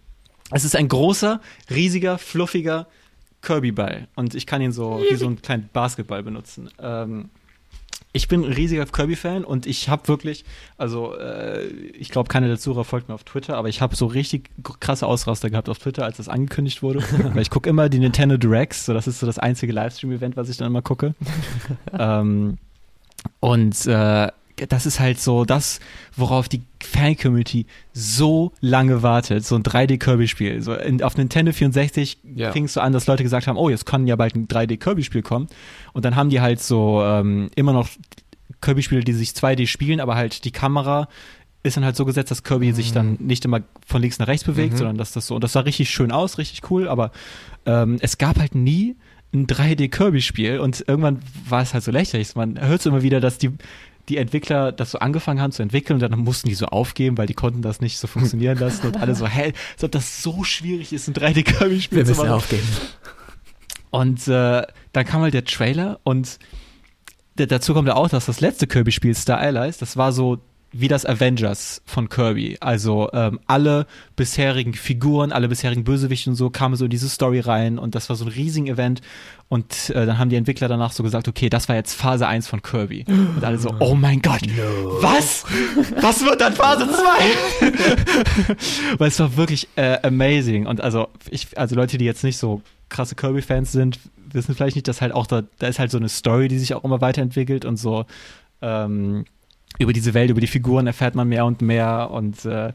es 0.54 0.64
ist 0.64 0.76
ein 0.76 0.88
großer, 0.88 1.42
riesiger, 1.70 2.18
fluffiger 2.18 2.88
Kirby-Ball. 3.42 4.08
Und 4.16 4.36
ich 4.36 4.46
kann 4.48 4.62
ihn 4.62 4.72
so 4.72 5.02
wie 5.10 5.16
so 5.16 5.28
einen 5.28 5.42
kleinen 5.42 5.70
Basketball 5.72 6.24
benutzen. 6.24 6.70
Ähm, 6.80 7.30
ich 8.16 8.28
bin 8.28 8.44
ein 8.44 8.54
riesiger 8.54 8.86
Kirby-Fan 8.86 9.44
und 9.44 9.66
ich 9.66 9.90
habe 9.90 10.08
wirklich, 10.08 10.46
also 10.78 11.16
äh, 11.16 11.66
ich 11.66 12.10
glaube, 12.10 12.30
keiner 12.30 12.48
der 12.48 12.60
Zuhörer 12.60 12.84
folgt 12.84 13.10
mir 13.10 13.16
auf 13.16 13.24
Twitter, 13.24 13.58
aber 13.58 13.70
ich 13.70 13.82
habe 13.82 13.96
so 13.96 14.06
richtig 14.06 14.52
krasse 14.80 15.08
Ausraster 15.08 15.50
gehabt 15.50 15.68
auf 15.68 15.80
Twitter, 15.80 16.06
als 16.06 16.18
das 16.18 16.30
angekündigt 16.30 16.84
wurde. 16.84 17.00
Weil 17.34 17.42
ich 17.42 17.50
gucke 17.50 17.68
immer 17.68 17.90
die 17.90 17.98
Nintendo 17.98 18.38
Directs, 18.38 18.86
so 18.86 18.94
das 18.94 19.08
ist 19.08 19.20
so 19.20 19.26
das 19.26 19.40
einzige 19.40 19.74
Livestream-Event, 19.74 20.38
was 20.38 20.50
ich 20.50 20.58
dann 20.58 20.68
immer 20.68 20.84
gucke. 20.84 21.16
ähm, 21.98 22.60
und 23.40 23.86
äh, 23.88 24.28
das 24.70 24.86
ist 24.86 25.00
halt 25.00 25.20
so 25.20 25.46
das, 25.46 25.80
worauf 26.16 26.48
die 26.50 26.62
Fan-Community 26.84 27.66
so 27.94 28.52
lange 28.62 29.02
wartet. 29.04 29.46
So 29.46 29.56
ein 29.56 29.64
3D-Kirby-Spiel. 29.64 30.62
So 30.62 30.74
in, 30.76 31.02
auf 31.02 31.18
Nintendo 31.18 31.52
64 31.52 32.18
Ja. 32.36 32.52
fing 32.52 32.66
es 32.66 32.74
so 32.74 32.82
an, 32.82 32.94
dass 32.94 33.08
Leute 33.08 33.24
gesagt 33.24 33.48
haben, 33.48 33.58
oh, 33.58 33.70
jetzt 33.70 33.86
kann 33.86 34.06
ja 34.08 34.16
bald 34.16 34.36
ein 34.36 34.48
3D-Kirby-Spiel 34.48 35.22
kommen. 35.24 35.48
Und 35.94 36.06
dann 36.06 36.16
haben 36.16 36.30
die 36.30 36.42
halt 36.42 36.62
so 36.62 37.02
ähm, 37.04 37.50
immer 37.56 37.74
noch 37.74 37.90
Kirby-Spiele, 38.62 39.04
die 39.04 39.14
sich 39.14 39.30
2D 39.32 39.68
spielen, 39.68 40.00
aber 40.00 40.16
halt 40.16 40.46
die 40.46 40.52
Kamera 40.52 41.08
ist 41.64 41.78
dann 41.78 41.86
halt 41.86 41.96
so 41.96 42.04
gesetzt, 42.06 42.30
dass 42.30 42.44
Kirby 42.44 42.74
sich 42.74 42.92
dann 42.92 43.16
nicht 43.22 43.46
immer 43.46 43.62
von 43.88 44.02
links 44.02 44.20
nach 44.20 44.28
rechts 44.28 44.44
bewegt, 44.46 44.74
Mhm. 44.74 44.78
sondern 44.78 44.98
dass 44.98 45.14
das 45.14 45.28
so, 45.28 45.36
und 45.36 45.44
das 45.46 45.54
sah 45.54 45.62
richtig 45.62 45.90
schön 45.90 46.12
aus, 46.12 46.38
richtig 46.38 46.70
cool, 46.70 46.90
aber 46.90 47.12
ähm, 47.66 47.98
es 48.02 48.18
gab 48.18 48.38
halt 48.38 48.54
nie 48.54 48.98
ein 49.34 49.48
3D-Kirby-Spiel 49.48 50.60
und 50.60 50.84
irgendwann 50.88 51.20
war 51.48 51.62
es 51.62 51.74
halt 51.74 51.84
so 51.86 51.92
lächerlich. 51.92 52.36
Man 52.36 52.60
hört 52.60 52.82
so 52.82 52.90
immer 52.90 53.02
wieder, 53.02 53.20
dass 53.22 53.38
die, 53.38 53.52
die 54.10 54.18
Entwickler 54.18 54.72
das 54.72 54.92
so 54.92 55.00
angefangen 55.00 55.40
haben 55.42 55.52
zu 55.52 55.62
entwickeln 55.64 56.02
und 56.02 56.12
dann 56.12 56.20
mussten 56.20 56.50
die 56.50 56.56
so 56.56 56.66
aufgeben, 56.66 57.18
weil 57.18 57.28
die 57.28 57.34
konnten 57.34 57.62
das 57.62 57.80
nicht 57.82 57.98
so 57.98 58.08
funktionieren 58.08 58.58
lassen 58.58 58.88
und 58.88 58.98
alle 58.98 59.16
so, 59.16 59.26
hä, 59.28 59.54
als 59.74 59.84
ob 59.84 59.92
das 59.92 60.22
so 60.22 60.44
schwierig 60.44 60.92
ist, 60.92 61.08
ein 61.08 61.14
3D-Kirby-Spiel 61.14 62.00
Wir 62.00 62.06
zu 62.06 62.12
müssen 62.12 62.22
machen. 62.22 62.32
aufgeben. 62.32 62.68
Und 63.92 64.28
äh, 64.28 64.64
dann 64.92 65.06
kam 65.06 65.22
halt 65.22 65.34
der 65.34 65.46
Trailer 65.46 66.00
und 66.04 66.40
dazu 67.36 67.74
kommt 67.74 67.88
ja 67.88 67.96
auch, 67.96 68.10
dass 68.10 68.26
das 68.26 68.42
letzte 68.42 68.68
Kirby-Spiel 68.68 69.16
Star 69.16 69.38
Allies, 69.38 69.78
das 69.78 69.98
war 69.98 70.12
so 70.12 70.40
wie 70.74 70.88
das 70.88 71.06
Avengers 71.06 71.82
von 71.86 72.10
Kirby. 72.10 72.58
Also 72.60 73.10
ähm, 73.14 73.40
alle 73.46 73.86
bisherigen 74.16 74.74
Figuren, 74.74 75.32
alle 75.32 75.48
bisherigen 75.48 75.84
Bösewichte 75.84 76.32
und 76.32 76.36
so 76.36 76.50
kamen 76.50 76.76
so 76.76 76.86
in 76.86 76.90
diese 76.90 77.08
Story 77.08 77.40
rein 77.40 77.78
und 77.78 77.96
das 77.96 78.10
war 78.10 78.16
so 78.16 78.26
ein 78.26 78.32
riesigen 78.32 78.68
Event. 78.68 79.02
Und 79.50 79.92
äh, 79.92 80.08
dann 80.08 80.18
haben 80.18 80.30
die 80.30 80.36
Entwickler 80.36 80.68
danach 80.68 80.92
so 80.92 81.04
gesagt, 81.04 81.28
okay, 81.28 81.48
das 81.48 81.70
war 81.70 81.76
jetzt 81.76 81.94
Phase 81.94 82.28
1 82.28 82.48
von 82.48 82.64
Kirby. 82.64 83.06
Und 83.08 83.44
alle 83.44 83.60
so, 83.60 83.70
oh 83.80 83.94
mein 83.94 84.22
Gott, 84.22 84.42
was? 85.02 85.46
Was 86.02 86.26
wird 86.26 86.42
dann 86.42 86.54
Phase 86.54 86.90
2? 86.90 88.98
Weil 88.98 89.10
es 89.10 89.20
war 89.20 89.38
wirklich 89.38 89.68
äh, 89.76 90.00
amazing. 90.02 90.66
Und 90.66 90.82
also, 90.82 91.08
ich, 91.30 91.56
also 91.56 91.76
Leute, 91.76 92.00
die 92.00 92.06
jetzt 92.06 92.24
nicht 92.24 92.38
so 92.38 92.64
krasse 92.90 93.14
Kirby-Fans 93.14 93.72
sind, 93.72 94.00
wissen 94.32 94.56
vielleicht 94.56 94.76
nicht, 94.76 94.88
dass 94.88 95.02
halt 95.02 95.14
auch 95.14 95.28
da, 95.28 95.44
da 95.60 95.68
ist 95.68 95.78
halt 95.78 95.92
so 95.92 95.98
eine 95.98 96.10
Story, 96.10 96.48
die 96.48 96.58
sich 96.58 96.74
auch 96.74 96.84
immer 96.84 97.02
weiterentwickelt 97.02 97.64
und 97.64 97.78
so 97.78 98.06
ähm, 98.64 99.26
über 99.80 99.94
diese 99.94 100.14
Welt, 100.14 100.30
über 100.30 100.42
die 100.42 100.48
Figuren 100.48 100.88
erfährt 100.88 101.16
man 101.16 101.28
mehr 101.28 101.46
und 101.46 101.62
mehr 101.62 102.12
und 102.12 102.46
äh, 102.46 102.74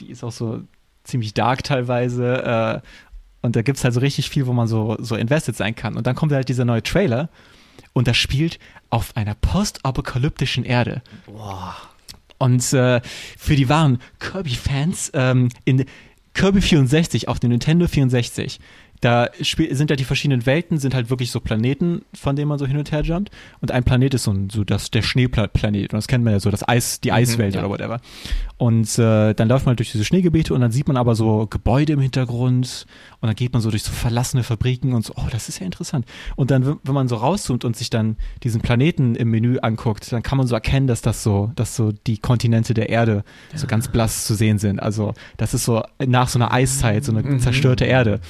die 0.00 0.10
ist 0.10 0.24
auch 0.24 0.32
so 0.32 0.62
ziemlich 1.04 1.34
dark 1.34 1.64
teilweise 1.64 2.82
äh, 2.82 2.88
und 3.42 3.56
da 3.56 3.62
gibt's 3.62 3.84
halt 3.84 3.92
so 3.94 4.00
richtig 4.00 4.30
viel, 4.30 4.46
wo 4.46 4.52
man 4.52 4.68
so, 4.68 4.96
so 5.00 5.16
invested 5.16 5.56
sein 5.56 5.74
kann. 5.74 5.96
Und 5.96 6.06
dann 6.06 6.14
kommt 6.14 6.32
halt 6.32 6.48
dieser 6.48 6.64
neue 6.64 6.82
Trailer 6.82 7.28
und 7.92 8.06
das 8.06 8.16
spielt 8.16 8.58
auf 8.88 9.16
einer 9.16 9.34
postapokalyptischen 9.34 10.64
Erde. 10.64 11.02
Und 12.38 12.72
äh, 12.72 13.00
für 13.36 13.56
die 13.56 13.68
wahren 13.68 13.98
Kirby-Fans 14.20 15.10
ähm, 15.14 15.48
in 15.64 15.84
Kirby 16.34 16.60
64 16.60 17.28
auf 17.28 17.40
dem 17.40 17.50
Nintendo 17.50 17.86
64, 17.86 18.58
da 19.02 19.28
sind 19.70 19.90
ja 19.90 19.96
die 19.96 20.04
verschiedenen 20.04 20.46
Welten, 20.46 20.78
sind 20.78 20.94
halt 20.94 21.10
wirklich 21.10 21.30
so 21.32 21.40
Planeten, 21.40 22.02
von 22.14 22.36
denen 22.36 22.48
man 22.48 22.58
so 22.58 22.66
hin 22.66 22.76
und 22.78 22.92
her 22.92 23.02
jumpt. 23.02 23.30
Und 23.60 23.72
ein 23.72 23.82
Planet 23.82 24.14
ist 24.14 24.22
so, 24.22 24.30
ein, 24.30 24.48
so 24.48 24.62
das, 24.62 24.90
der 24.92 25.02
Schneeplanet. 25.02 25.92
Und 25.92 25.98
das 25.98 26.06
kennt 26.06 26.22
man 26.24 26.32
ja 26.32 26.38
so, 26.40 26.50
das 26.52 26.66
Eis, 26.68 27.00
die 27.00 27.10
Eiswelt 27.12 27.54
ja. 27.56 27.60
oder 27.62 27.68
whatever. 27.70 28.00
Und 28.58 28.96
äh, 29.00 29.34
dann 29.34 29.48
läuft 29.48 29.66
man 29.66 29.72
halt 29.72 29.80
durch 29.80 29.90
diese 29.90 30.04
Schneegebiete 30.04 30.54
und 30.54 30.60
dann 30.60 30.70
sieht 30.70 30.86
man 30.86 30.96
aber 30.96 31.16
so 31.16 31.48
Gebäude 31.48 31.94
im 31.94 32.00
Hintergrund 32.00 32.86
und 33.20 33.26
dann 33.26 33.34
geht 33.34 33.52
man 33.52 33.60
so 33.60 33.70
durch 33.70 33.82
so 33.82 33.90
verlassene 33.90 34.44
Fabriken 34.44 34.92
und 34.94 35.04
so, 35.04 35.14
oh, 35.16 35.26
das 35.32 35.48
ist 35.48 35.58
ja 35.58 35.66
interessant. 35.66 36.06
Und 36.36 36.52
dann, 36.52 36.64
wenn- 36.64 36.78
wenn 36.84 36.94
man 36.94 37.08
so 37.08 37.16
rauszoomt 37.16 37.64
und 37.64 37.76
sich 37.76 37.90
dann 37.90 38.16
diesen 38.44 38.60
Planeten 38.60 39.16
im 39.16 39.30
Menü 39.30 39.58
anguckt, 39.58 40.12
dann 40.12 40.22
kann 40.22 40.38
man 40.38 40.46
so 40.46 40.54
erkennen, 40.54 40.86
dass 40.86 41.02
das 41.02 41.24
so, 41.24 41.50
dass 41.56 41.74
so 41.74 41.90
die 42.06 42.18
Kontinente 42.18 42.72
der 42.72 42.88
Erde 42.88 43.24
so 43.54 43.66
ganz 43.66 43.88
blass 43.88 44.24
zu 44.26 44.34
sehen 44.34 44.58
sind. 44.58 44.80
Also 44.80 45.14
das 45.38 45.54
ist 45.54 45.64
so 45.64 45.82
nach 46.06 46.28
so 46.28 46.38
einer 46.38 46.52
Eiszeit, 46.52 47.04
so 47.04 47.12
eine 47.12 47.38
zerstörte 47.38 47.84
Erde. 47.84 48.20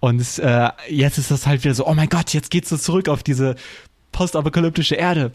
Und 0.00 0.38
äh, 0.38 0.70
jetzt 0.88 1.18
ist 1.18 1.30
das 1.30 1.46
halt 1.46 1.62
wieder 1.62 1.74
so, 1.74 1.86
oh 1.86 1.94
mein 1.94 2.08
Gott, 2.08 2.32
jetzt 2.32 2.50
geht's 2.50 2.70
so 2.70 2.76
zurück 2.76 3.08
auf 3.08 3.22
diese 3.22 3.56
postapokalyptische 4.12 4.94
Erde. 4.94 5.32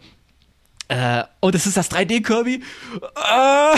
Äh, 0.87 1.23
und 1.39 1.55
es 1.55 1.65
ist 1.65 1.77
das 1.77 1.89
3D-Kirby. 1.91 2.61
Äh, 3.15 3.77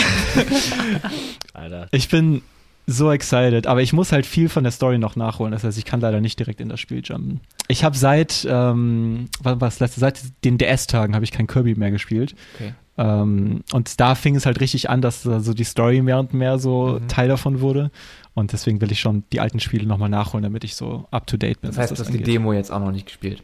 Alter. 1.54 1.88
ich 1.90 2.08
bin 2.08 2.42
so 2.88 3.12
excited, 3.12 3.66
aber 3.66 3.82
ich 3.82 3.92
muss 3.92 4.12
halt 4.12 4.24
viel 4.24 4.48
von 4.48 4.64
der 4.64 4.72
Story 4.72 4.96
noch 4.96 5.14
nachholen. 5.14 5.52
Das 5.52 5.62
heißt, 5.62 5.76
ich 5.76 5.84
kann 5.84 6.00
leider 6.00 6.22
nicht 6.22 6.38
direkt 6.38 6.58
in 6.60 6.70
das 6.70 6.80
Spiel 6.80 7.02
jumpen. 7.04 7.40
Ich 7.68 7.84
habe 7.84 7.96
seit, 7.96 8.46
ähm, 8.50 9.28
was, 9.40 9.60
was 9.60 9.80
letzte, 9.80 10.00
seit 10.00 10.22
den 10.42 10.56
DS-Tagen 10.56 11.14
habe 11.14 11.24
ich 11.24 11.30
kein 11.30 11.46
Kirby 11.46 11.74
mehr 11.74 11.90
gespielt. 11.90 12.34
Okay. 12.54 12.72
Ähm, 12.96 13.62
und 13.72 14.00
da 14.00 14.14
fing 14.14 14.36
es 14.36 14.46
halt 14.46 14.60
richtig 14.60 14.88
an, 14.88 15.02
dass 15.02 15.26
äh, 15.26 15.40
so 15.40 15.52
die 15.52 15.64
Story 15.64 16.00
mehr 16.00 16.18
und 16.18 16.32
mehr 16.32 16.58
so 16.58 16.98
Teil 17.08 17.28
davon 17.28 17.60
wurde. 17.60 17.90
Und 18.32 18.52
deswegen 18.52 18.80
will 18.80 18.90
ich 18.90 19.00
schon 19.00 19.24
die 19.32 19.40
alten 19.40 19.60
Spiele 19.60 19.86
nochmal 19.86 20.08
nachholen, 20.08 20.42
damit 20.42 20.64
ich 20.64 20.74
so 20.74 21.06
up 21.10 21.26
to 21.26 21.36
date 21.36 21.60
bin. 21.60 21.70
Das 21.70 21.78
heißt, 21.78 21.92
du 21.92 22.02
hast 22.02 22.12
die. 22.12 22.22
Demo 22.22 22.54
jetzt 22.54 22.72
auch 22.72 22.80
noch 22.80 22.90
nicht 22.90 23.06
gespielt. 23.06 23.42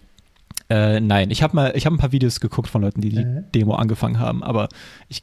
Äh, 0.71 1.01
nein, 1.01 1.31
ich 1.31 1.43
habe 1.43 1.55
mal, 1.55 1.73
ich 1.77 1.85
habe 1.85 1.95
ein 1.95 1.99
paar 1.99 2.13
Videos 2.13 2.41
geguckt 2.41 2.69
von 2.69 2.81
Leuten, 2.81 3.03
die 3.03 3.11
die 3.11 3.27
Demo 3.55 3.75
angefangen 3.75 4.19
haben, 4.19 4.43
aber 4.43 4.71
ich, 5.09 5.23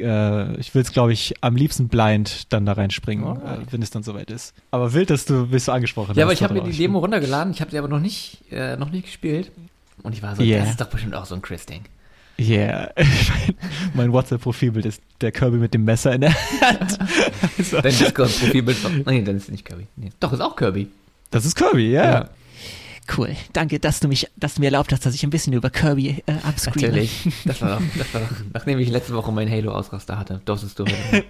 äh, 0.00 0.54
ich 0.58 0.74
will 0.74 0.82
es, 0.82 0.92
glaube 0.92 1.12
ich, 1.12 1.34
am 1.40 1.56
liebsten 1.56 1.88
blind 1.88 2.52
dann 2.52 2.66
da 2.66 2.72
reinspringen, 2.72 3.24
äh, 3.24 3.28
Alright. 3.28 3.72
wenn 3.72 3.82
es 3.82 3.90
dann 3.90 4.02
soweit 4.02 4.30
ist. 4.30 4.54
Aber 4.70 4.92
wild, 4.92 5.10
dass 5.10 5.24
du 5.24 5.46
bist 5.48 5.66
so 5.66 5.72
angesprochen 5.72 6.14
Ja, 6.16 6.24
aber 6.24 6.32
ich 6.32 6.42
habe 6.42 6.54
mir 6.54 6.62
die 6.62 6.72
Demo 6.76 6.98
runtergeladen, 6.98 7.52
ich 7.52 7.60
habe 7.60 7.70
sie 7.70 7.78
aber 7.78 7.88
noch 7.88 8.00
nicht, 8.00 8.38
äh, 8.50 8.76
noch 8.76 8.90
nicht 8.90 9.04
gespielt. 9.06 9.50
Und 10.02 10.12
ich 10.12 10.22
war 10.22 10.36
so, 10.36 10.42
Yeah. 10.42 10.60
das 10.60 10.70
ist 10.70 10.80
doch 10.80 10.86
bestimmt 10.88 11.14
auch 11.14 11.24
so 11.26 11.34
ein 11.34 11.42
Chris-Ding. 11.42 11.82
Yeah. 12.38 12.90
mein 13.94 14.12
WhatsApp-Profilbild 14.12 14.84
ist 14.84 15.00
der 15.22 15.32
Kirby 15.32 15.56
mit 15.56 15.72
dem 15.72 15.84
Messer 15.84 16.12
in 16.14 16.20
der 16.20 16.34
Hand. 16.60 16.98
also, 17.58 17.80
Dein 17.82 17.96
Discord-Profilbild. 17.96 19.06
Nee, 19.06 19.22
dann 19.22 19.36
ist 19.38 19.50
nicht 19.50 19.64
Kirby. 19.64 19.86
Nee. 19.96 20.10
Doch, 20.20 20.32
ist 20.32 20.40
auch 20.40 20.54
Kirby. 20.54 20.88
das 21.30 21.46
ist 21.46 21.56
Kirby, 21.56 21.90
ja. 21.92 22.04
Ja. 22.04 22.28
Cool. 23.16 23.36
Danke, 23.52 23.78
dass 23.78 24.00
du 24.00 24.08
mich, 24.08 24.28
dass 24.36 24.54
du 24.54 24.60
mir 24.60 24.66
erlaubt 24.66 24.92
hast, 24.92 25.04
dass 25.06 25.14
ich 25.14 25.22
ein 25.22 25.30
bisschen 25.30 25.52
über 25.52 25.70
Kirby 25.70 26.22
äh. 26.26 26.34
Natürlich. 26.64 27.28
Das 27.44 27.60
war 27.62 27.76
doch, 27.78 27.82
das 27.96 28.14
war 28.14 28.20
doch, 28.22 28.28
nachdem 28.52 28.78
ich 28.78 28.88
letzte 28.88 29.14
Woche 29.14 29.30
meinen 29.32 29.50
Halo-Ausraster 29.50 30.18
hatte, 30.18 30.40
durftest 30.44 30.78
du 30.78 30.84
heute. 30.84 31.24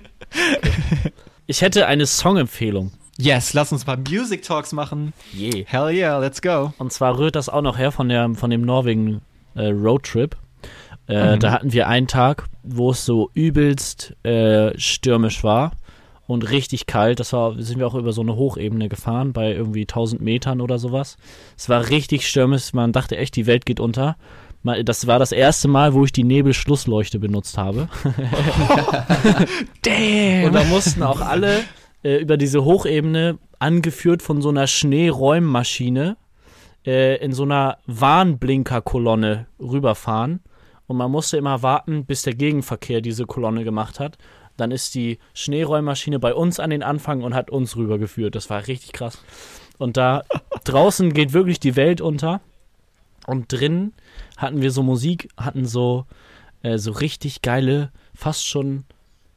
Ich 1.46 1.60
hätte 1.62 1.86
eine 1.86 2.06
Songempfehlung. 2.06 2.92
Yes, 3.18 3.54
lass 3.54 3.72
uns 3.72 3.86
mal 3.86 3.96
Music 3.96 4.42
Talks 4.42 4.72
machen. 4.72 5.12
Je. 5.32 5.64
Hell 5.66 5.90
yeah, 5.90 6.18
let's 6.18 6.42
go. 6.42 6.72
Und 6.78 6.92
zwar 6.92 7.18
rührt 7.18 7.34
das 7.36 7.48
auch 7.48 7.62
noch 7.62 7.78
her 7.78 7.92
von, 7.92 8.08
der, 8.08 8.28
von 8.34 8.50
dem 8.50 8.62
Norwegen 8.62 9.22
äh, 9.54 9.68
Roadtrip. 9.68 10.36
Äh, 11.06 11.38
Da 11.38 11.52
hatten 11.52 11.72
wir 11.72 11.88
einen 11.88 12.08
Tag, 12.08 12.44
wo 12.62 12.90
es 12.90 13.04
so 13.04 13.30
übelst 13.32 14.14
äh, 14.24 14.78
stürmisch 14.78 15.44
war. 15.44 15.72
Und 16.26 16.50
richtig 16.50 16.86
kalt. 16.86 17.20
Das 17.20 17.32
war, 17.32 17.60
sind 17.60 17.78
wir 17.78 17.86
auch 17.86 17.94
über 17.94 18.12
so 18.12 18.22
eine 18.22 18.36
Hochebene 18.36 18.88
gefahren, 18.88 19.32
bei 19.32 19.52
irgendwie 19.52 19.82
1000 19.82 20.20
Metern 20.20 20.60
oder 20.60 20.78
sowas. 20.78 21.16
Es 21.56 21.68
war 21.68 21.88
richtig 21.88 22.28
stürmisch, 22.28 22.72
man 22.72 22.92
dachte 22.92 23.16
echt, 23.16 23.36
die 23.36 23.46
Welt 23.46 23.66
geht 23.66 23.80
unter. 23.80 24.16
Das 24.84 25.06
war 25.06 25.20
das 25.20 25.30
erste 25.30 25.68
Mal, 25.68 25.94
wo 25.94 26.04
ich 26.04 26.12
die 26.12 26.24
Nebelschlussleuchte 26.24 27.20
benutzt 27.20 27.56
habe. 27.56 27.88
Und 30.44 30.54
da 30.54 30.64
mussten 30.64 31.04
auch 31.04 31.20
alle 31.20 31.60
äh, 32.02 32.16
über 32.16 32.36
diese 32.36 32.64
Hochebene, 32.64 33.38
angeführt 33.58 34.22
von 34.22 34.42
so 34.42 34.48
einer 34.48 34.66
Schneeräummaschine, 34.66 36.16
äh, 36.84 37.16
in 37.24 37.32
so 37.32 37.44
einer 37.44 37.78
Warnblinkerkolonne 37.86 39.46
rüberfahren. 39.58 40.40
Und 40.86 40.96
man 40.96 41.10
musste 41.10 41.36
immer 41.36 41.62
warten, 41.62 42.04
bis 42.04 42.22
der 42.22 42.34
Gegenverkehr 42.34 43.00
diese 43.00 43.24
Kolonne 43.24 43.64
gemacht 43.64 43.98
hat. 43.98 44.18
Dann 44.56 44.70
ist 44.70 44.94
die 44.94 45.18
Schneeräummaschine 45.34 46.18
bei 46.18 46.34
uns 46.34 46.60
an 46.60 46.70
den 46.70 46.82
Anfang 46.82 47.22
und 47.22 47.34
hat 47.34 47.50
uns 47.50 47.76
rübergeführt. 47.76 48.34
Das 48.34 48.50
war 48.50 48.66
richtig 48.66 48.92
krass. 48.92 49.18
Und 49.78 49.96
da 49.96 50.24
draußen 50.64 51.12
geht 51.12 51.32
wirklich 51.32 51.60
die 51.60 51.76
Welt 51.76 52.00
unter. 52.00 52.40
Und 53.26 53.52
drin 53.52 53.92
hatten 54.36 54.62
wir 54.62 54.70
so 54.70 54.82
Musik, 54.82 55.28
hatten 55.36 55.66
so, 55.66 56.06
äh, 56.62 56.78
so 56.78 56.92
richtig 56.92 57.42
geile, 57.42 57.90
fast 58.14 58.46
schon 58.46 58.84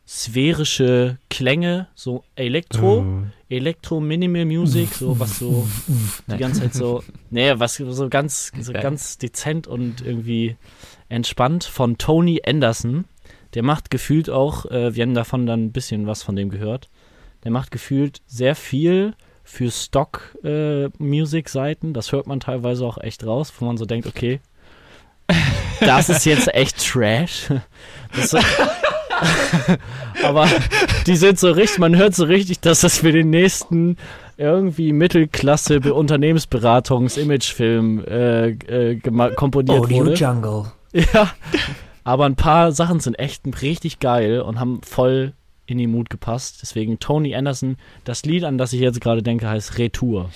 sphärische 0.10 1.19
Klänge, 1.29 1.88
so 1.93 2.23
Elektro, 2.36 3.25
Elektro 3.47 3.99
Minimal 3.99 4.45
Music, 4.45 4.91
so 4.91 5.19
was 5.19 5.38
so 5.38 5.67
die 6.25 6.38
ganze 6.38 6.62
Zeit 6.62 6.73
so, 6.73 7.03
nee, 7.29 7.51
was 7.58 7.75
so 7.75 8.10
ganz, 8.10 8.51
so 8.60 8.73
ganz 8.73 9.19
dezent 9.19 9.67
und 9.67 10.01
irgendwie 10.01 10.55
entspannt 11.10 11.63
von 11.63 11.99
Tony 11.99 12.41
Anderson. 12.43 13.05
Der 13.55 13.63
macht 13.63 13.89
gefühlt 13.89 14.29
auch, 14.29 14.65
äh, 14.65 14.93
wir 14.95 15.03
haben 15.03 15.13
davon 15.13 15.45
dann 15.45 15.65
ein 15.65 15.71
bisschen 15.71 16.07
was 16.07 16.23
von 16.23 16.35
dem 16.35 16.49
gehört. 16.49 16.89
Der 17.43 17.51
macht 17.51 17.71
gefühlt 17.71 18.21
sehr 18.27 18.55
viel 18.55 19.13
für 19.43 19.71
Stock-Music-Seiten. 19.71 21.93
das 21.93 22.12
hört 22.12 22.27
man 22.27 22.39
teilweise 22.39 22.85
auch 22.85 22.97
echt 22.99 23.25
raus, 23.25 23.51
wo 23.57 23.65
man 23.65 23.77
so 23.77 23.85
denkt, 23.85 24.07
okay, 24.07 24.39
das 25.79 26.09
ist 26.09 26.25
jetzt 26.25 26.53
echt 26.53 26.77
Trash. 26.85 27.47
Das 28.15 28.29
so, 28.31 28.38
aber 30.23 30.47
die 31.07 31.15
sind 31.15 31.39
so 31.39 31.51
richtig, 31.51 31.79
man 31.79 31.95
hört 31.95 32.13
so 32.15 32.25
richtig, 32.25 32.59
dass 32.62 32.81
das 32.81 32.99
für 32.99 33.12
den 33.12 33.29
nächsten 33.29 33.97
irgendwie 34.38 34.93
Mittelklasse 34.93 35.79
Be- 35.81 35.93
Unternehmensberatungs-Imagefilm 35.93 38.03
äh, 38.05 38.49
äh, 38.49 38.99
komponiert 39.35 39.89
wurde. 39.89 40.13
Jungle. 40.13 40.71
Ja, 40.93 41.31
aber 42.10 42.26
ein 42.26 42.36
paar 42.36 42.72
Sachen 42.72 43.00
sind 43.00 43.19
echt 43.19 43.43
richtig 43.62 44.00
geil 44.00 44.41
und 44.41 44.60
haben 44.60 44.82
voll 44.82 45.34
in 45.67 45.78
die 45.78 45.86
Mut 45.86 46.10
gepasst. 46.10 46.58
Deswegen 46.63 46.98
Tony 46.98 47.36
Anderson, 47.36 47.78
das 48.04 48.26
Lied, 48.26 48.45
an 48.45 48.58
das 48.58 48.74
ich 48.74 48.80
jetzt 48.80 49.00
gerade 49.00 49.22
denke, 49.22 49.48
heißt 49.48 49.78
Retour. 49.78 50.32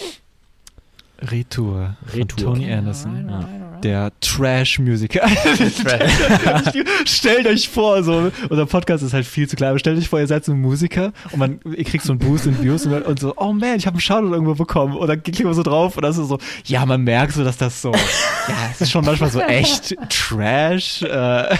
Retour. 1.31 1.95
von 2.05 2.19
Retour. 2.19 2.53
Tony 2.53 2.71
Anderson. 2.71 3.29
Ja. 3.29 3.49
Der 3.83 4.11
Trash-Musiker. 4.21 5.27
stellt 7.05 7.47
euch 7.47 7.67
vor, 7.67 8.01
so, 8.03 8.31
unser 8.49 8.65
Podcast 8.65 9.03
ist 9.03 9.13
halt 9.13 9.25
viel 9.25 9.47
zu 9.49 9.57
klein, 9.57 9.71
aber 9.71 9.79
stellt 9.79 9.97
euch 9.97 10.07
vor, 10.07 10.19
ihr 10.19 10.27
seid 10.27 10.45
so 10.45 10.53
ein 10.53 10.61
Musiker 10.61 11.11
und 11.31 11.39
man, 11.39 11.59
ihr 11.75 11.83
kriegt 11.83 12.03
so 12.05 12.13
einen 12.13 12.19
Boost 12.19 12.45
in 12.45 12.61
Views 12.63 12.85
und, 12.85 12.93
und 13.01 13.19
so, 13.19 13.33
oh 13.35 13.51
man, 13.51 13.75
ich 13.75 13.85
habe 13.85 13.95
einen 13.95 14.01
Shoutout 14.01 14.31
irgendwo 14.33 14.55
bekommen. 14.55 14.95
Und 14.95 15.07
dann 15.07 15.21
klickt 15.21 15.43
man 15.43 15.53
so 15.53 15.63
drauf 15.63 15.97
und 15.97 16.03
das 16.03 16.17
ist 16.17 16.29
so, 16.29 16.37
ja, 16.65 16.85
man 16.85 17.01
merkt 17.01 17.33
so, 17.33 17.43
dass 17.43 17.57
das 17.57 17.81
so, 17.81 17.91
ja, 17.91 18.55
es 18.71 18.79
ist 18.81 18.91
schon 18.91 19.03
manchmal 19.03 19.29
so 19.31 19.41
echt 19.41 19.95
Trash. 20.09 21.01
Äh, 21.01 21.57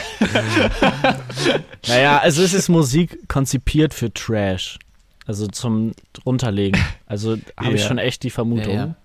Naja, 1.88 2.19
also 2.19 2.41
es 2.41 2.54
ist 2.54 2.69
Musik 2.69 3.28
konzipiert 3.28 3.93
für 3.93 4.13
Trash. 4.13 4.80
Also 5.26 5.47
zum 5.47 5.91
runterlegen. 6.26 6.82
Also 7.06 7.38
habe 7.58 7.76
ich 7.76 7.82
Ja. 7.82 7.88
schon 7.88 7.97
echt 7.97 8.23
die 8.23 8.30
Vermutung. 8.30 8.73
Ja, 8.73 8.86
ja. 8.88 8.95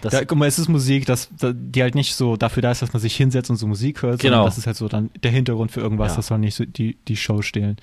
Dass- 0.00 0.12
da, 0.12 0.24
guck 0.24 0.38
mal, 0.38 0.46
es 0.48 0.58
ist 0.58 0.68
Musik, 0.68 1.06
das, 1.06 1.28
da- 1.38 1.52
die 1.52 1.82
halt 1.82 1.94
nicht 1.94 2.14
so 2.14 2.36
dafür 2.36 2.62
da 2.62 2.70
ist, 2.70 2.82
dass 2.82 2.92
man 2.92 3.00
sich 3.00 3.14
hinsetzt 3.16 3.50
und 3.50 3.56
so 3.56 3.66
Musik 3.66 4.02
hört, 4.02 4.20
Genau. 4.20 4.36
sondern 4.36 4.46
das 4.46 4.58
ist 4.58 4.66
halt 4.66 4.76
so 4.76 4.88
dann 4.88 5.10
der 5.22 5.30
Hintergrund 5.30 5.70
für 5.72 5.80
irgendwas, 5.80 6.12
Ja. 6.12 6.16
das 6.16 6.26
soll 6.28 6.38
nicht 6.38 6.54
so 6.54 6.64
die, 6.64 6.96
die 7.08 7.16
Show 7.16 7.42
stehlen. 7.42 7.76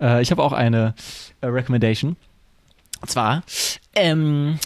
Äh, 0.00 0.22
ich 0.22 0.30
habe 0.30 0.42
auch 0.42 0.52
eine 0.52 0.94
äh, 1.40 1.46
Recommendation. 1.46 2.16
Und 3.00 3.10
zwar 3.10 3.42
ähm, 3.94 4.58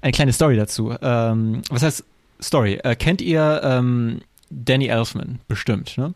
eine 0.00 0.12
kleine 0.12 0.32
Story 0.32 0.56
dazu. 0.56 0.94
Ähm, 1.00 1.62
was 1.70 1.82
heißt 1.82 2.04
Story? 2.42 2.74
Äh, 2.82 2.96
kennt 2.96 3.20
ihr 3.20 3.60
ähm, 3.62 4.20
Danny 4.50 4.86
Elfman? 4.88 5.38
Bestimmt, 5.48 5.96
ne? 5.98 6.14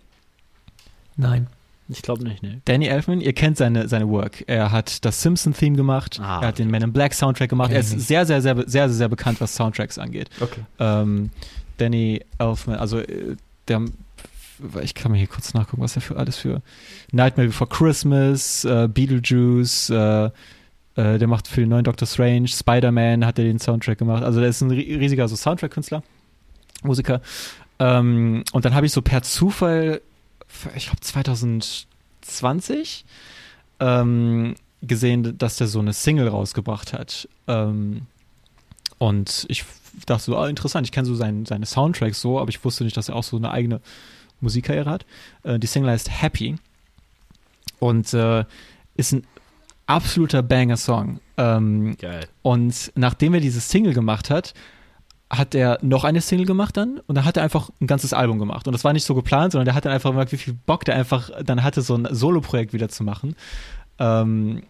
Nein. 1.17 1.47
Ich 1.89 2.03
glaube 2.03 2.25
nicht, 2.25 2.43
ne? 2.43 2.61
Danny 2.65 2.87
Elfman, 2.87 3.21
ihr 3.21 3.33
kennt 3.33 3.57
seine, 3.57 3.89
seine 3.89 4.09
Work. 4.09 4.45
Er 4.47 4.73
hat 4.73 5.05
das 5.05 5.23
Simpson-Theme 5.23 5.77
gemacht, 5.77 6.19
Ah, 6.21 6.41
er 6.43 6.49
hat 6.49 6.59
den 6.59 6.71
Men 6.71 6.83
in 6.83 6.93
Black 6.93 7.15
Soundtrack 7.15 7.49
gemacht. 7.51 7.71
Er 7.71 7.81
ist 7.81 7.95
Mhm. 7.95 8.01
sehr, 8.01 8.27
sehr, 8.27 8.43
sehr, 8.43 8.65
sehr, 8.67 8.89
sehr 8.89 9.09
bekannt, 9.09 9.41
was 9.41 9.55
Soundtracks 9.55 9.99
angeht. 9.99 10.29
Okay. 10.41 10.61
Ähm, 10.81 11.31
Danny 11.79 12.23
Elfman, 12.39 12.77
also 12.77 12.99
äh, 12.99 13.37
der, 13.69 13.83
ich 14.83 14.95
kann 14.95 15.13
mal 15.13 15.19
hier 15.19 15.27
kurz 15.27 15.53
nachgucken, 15.55 15.83
was 15.83 15.95
er 15.97 16.03
für 16.03 16.17
alles 16.17 16.37
für 16.37 16.63
Nightmare 17.13 17.49
Before 17.49 17.69
Christmas, 17.69 18.65
äh, 18.65 18.89
Beetlejuice, 18.89 19.91
äh, 19.91 20.25
äh, 20.97 21.19
der 21.19 21.29
macht 21.29 21.47
für 21.47 21.61
den 21.61 21.69
neuen 21.69 21.85
Doctor 21.85 22.09
Strange, 22.09 22.49
Spider-Man 22.49 23.27
hat 23.27 23.39
er 23.39 23.45
den 23.45 23.59
Soundtrack 23.59 23.99
gemacht. 23.99 24.23
Also 24.23 24.41
der 24.41 24.49
ist 24.49 24.63
ein 24.63 24.71
ri- 24.73 24.99
riesiger 24.99 25.29
so 25.29 25.37
Soundtrack-Künstler, 25.37 26.03
Musiker. 26.83 27.21
Ähm, 27.79 28.43
und 28.53 28.65
dann 28.65 28.75
habe 28.75 28.87
ich 28.87 28.93
so 28.93 29.03
per 29.03 29.21
Zufall, 29.23 30.01
ich 30.75 30.87
glaube 30.87 31.01
2020, 31.01 33.05
ähm, 33.81 34.55
gesehen, 34.83 35.39
dass 35.39 35.57
der 35.57 35.67
so 35.67 35.81
eine 35.81 35.93
Single 35.93 36.29
rausgebracht 36.29 36.93
hat. 36.93 37.29
Ähm, 37.47 38.03
und 38.99 39.47
ich 39.49 39.65
dachte 40.07 40.25
so, 40.25 40.37
ah, 40.37 40.49
interessant, 40.49 40.87
ich 40.87 40.93
kenne 40.93 41.07
so 41.07 41.15
sein, 41.15 41.47
seine 41.47 41.67
Soundtracks 41.67 42.21
so, 42.21 42.39
aber 42.39 42.51
ich 42.51 42.65
wusste 42.65 42.85
nicht, 42.85 42.97
dass 42.97 43.09
er 43.09 43.17
auch 43.17 43.25
so 43.25 43.37
eine 43.37 43.51
eigene 43.51 43.81
Musikkarriere 44.41 44.91
hat. 44.91 45.07
Äh, 45.43 45.59
die 45.59 45.67
Single 45.67 45.91
heißt 45.91 46.23
Happy 46.23 46.57
und 47.79 48.13
äh, 48.15 48.45
ist 48.95 49.13
ein 49.13 49.27
absoluter 49.87 50.43
Banger-Song. 50.43 51.21
Ähm, 51.39 51.97
Geil. 51.99 52.27
und 52.43 52.93
nachdem 52.95 53.35
er 53.35 53.41
diese 53.41 53.61
Single 53.61 53.93
gemacht 53.93 54.31
hat, 54.31 54.55
hat 55.29 55.55
er 55.55 55.79
noch 55.83 56.05
eine 56.05 56.21
Single 56.21 56.47
gemacht 56.47 56.77
dann 56.77 57.01
und 57.07 57.15
dann 57.17 57.25
hat 57.25 57.37
er 57.37 57.43
einfach 57.43 57.71
ein 57.81 57.87
ganzes 57.87 58.13
Album 58.13 58.39
gemacht. 58.39 58.67
Und 58.69 58.73
das 58.73 58.85
war 58.85 58.93
nicht 58.93 59.05
so 59.05 59.15
geplant, 59.15 59.53
sondern 59.53 59.65
der 59.65 59.75
hat 59.75 59.85
dann 59.85 59.93
einfach 59.93 60.11
gemerkt, 60.11 60.31
wie 60.33 60.37
viel 60.37 60.55
Bock 60.67 60.85
der 60.85 60.95
einfach 60.95 61.31
dann 61.45 61.63
hatte, 61.65 61.83
so 61.83 61.97
ein 61.97 62.07
Solo-Projekt 62.11 62.73
wieder 62.73 62.89
zu 62.89 63.03
machen. 63.03 63.35
Ähm, 63.99 64.63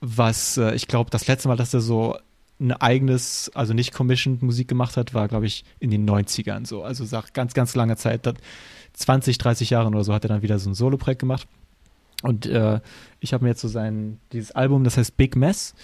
was 0.00 0.56
äh, 0.56 0.74
ich 0.74 0.86
glaube, 0.86 1.10
das 1.10 1.26
letzte 1.26 1.48
Mal, 1.48 1.56
dass 1.56 1.74
er 1.74 1.80
so 1.80 2.16
ein 2.60 2.72
eigenes, 2.72 3.50
also 3.54 3.72
nicht 3.74 3.92
commissioned 3.92 4.42
Musik 4.42 4.68
gemacht 4.68 4.96
hat, 4.96 5.14
war, 5.14 5.26
glaube 5.28 5.46
ich, 5.46 5.64
in 5.80 5.90
den 5.90 6.08
90ern 6.08 6.66
so. 6.66 6.82
Also 6.84 7.04
sag 7.04 7.32
ganz, 7.34 7.54
ganz 7.54 7.74
lange 7.74 7.96
Zeit, 7.96 8.26
dat- 8.26 8.38
20, 8.94 9.38
30 9.38 9.70
Jahren 9.70 9.94
oder 9.94 10.02
so 10.04 10.12
hat 10.12 10.24
er 10.24 10.28
dann 10.28 10.42
wieder 10.42 10.58
so 10.58 10.70
ein 10.70 10.74
Solo-Projekt 10.74 11.20
gemacht. 11.20 11.46
Und 12.22 12.46
äh, 12.46 12.80
ich 13.20 13.32
habe 13.32 13.44
mir 13.44 13.50
jetzt 13.50 13.60
so 13.60 13.68
sein, 13.68 14.18
dieses 14.32 14.50
Album, 14.52 14.82
das 14.82 14.96
heißt 14.96 15.16
Big 15.16 15.36
Mess, 15.36 15.74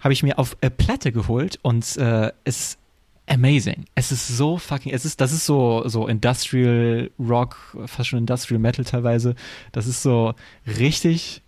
habe 0.00 0.14
ich 0.14 0.22
mir 0.22 0.38
auf 0.38 0.56
äh, 0.62 0.70
Platte 0.70 1.12
geholt 1.12 1.58
und 1.60 1.96
äh, 1.98 2.32
es 2.44 2.78
amazing. 3.26 3.84
Es 3.94 4.12
ist 4.12 4.28
so 4.28 4.58
fucking, 4.58 4.92
es 4.92 5.04
ist, 5.04 5.20
das 5.20 5.32
ist 5.32 5.46
so, 5.46 5.82
so 5.86 6.06
Industrial 6.06 7.10
Rock, 7.18 7.76
fast 7.86 8.08
schon 8.10 8.20
Industrial 8.20 8.60
Metal 8.60 8.84
teilweise. 8.84 9.34
Das 9.72 9.86
ist 9.86 10.02
so 10.02 10.34
richtig, 10.78 11.42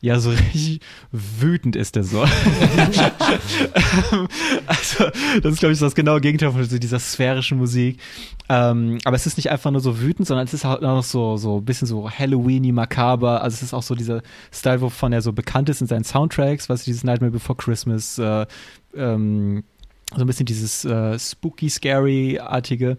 ja, 0.00 0.18
so 0.18 0.30
richtig 0.52 0.80
wütend 1.12 1.76
ist 1.76 1.94
der 1.96 2.04
so. 2.04 2.22
also, 4.66 5.04
das 5.42 5.52
ist, 5.52 5.60
glaube 5.60 5.72
ich, 5.72 5.78
so 5.78 5.84
das 5.86 5.94
genaue 5.94 6.20
Gegenteil 6.20 6.50
von 6.52 6.66
dieser 6.80 6.98
sphärischen 6.98 7.58
Musik. 7.58 8.00
Ähm, 8.48 8.98
aber 9.04 9.14
es 9.16 9.26
ist 9.26 9.36
nicht 9.36 9.50
einfach 9.50 9.70
nur 9.70 9.80
so 9.80 10.00
wütend, 10.00 10.26
sondern 10.26 10.46
es 10.46 10.54
ist 10.54 10.64
auch 10.64 10.80
noch 10.80 11.04
so, 11.04 11.36
so 11.36 11.58
ein 11.58 11.64
bisschen 11.64 11.86
so 11.86 12.10
Halloweeny, 12.10 12.72
makaber. 12.72 13.42
Also 13.42 13.54
es 13.54 13.62
ist 13.62 13.74
auch 13.74 13.82
so 13.82 13.94
dieser 13.94 14.22
Style, 14.52 14.80
wovon 14.80 15.12
er 15.12 15.22
so 15.22 15.32
bekannt 15.32 15.68
ist 15.68 15.80
in 15.80 15.86
seinen 15.86 16.04
Soundtracks, 16.04 16.68
was 16.68 16.84
dieses 16.84 17.04
Nightmare 17.04 17.30
Before 17.30 17.56
Christmas, 17.56 18.18
äh, 18.18 18.46
ähm, 18.96 19.62
so 20.14 20.20
ein 20.20 20.26
bisschen 20.26 20.46
dieses 20.46 20.84
äh, 20.84 21.18
spooky, 21.18 21.68
scary-artige, 21.68 22.96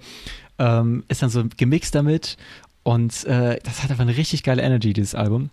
ähm, 0.59 1.03
ist 1.07 1.21
dann 1.21 1.29
so 1.29 1.43
gemixt 1.57 1.95
damit. 1.95 2.37
Und 2.83 3.25
äh, 3.25 3.59
das 3.63 3.83
hat 3.83 3.91
einfach 3.91 4.03
eine 4.03 4.17
richtig 4.17 4.43
geile 4.43 4.61
Energy, 4.61 4.93
dieses 4.93 5.15
Album. 5.15 5.49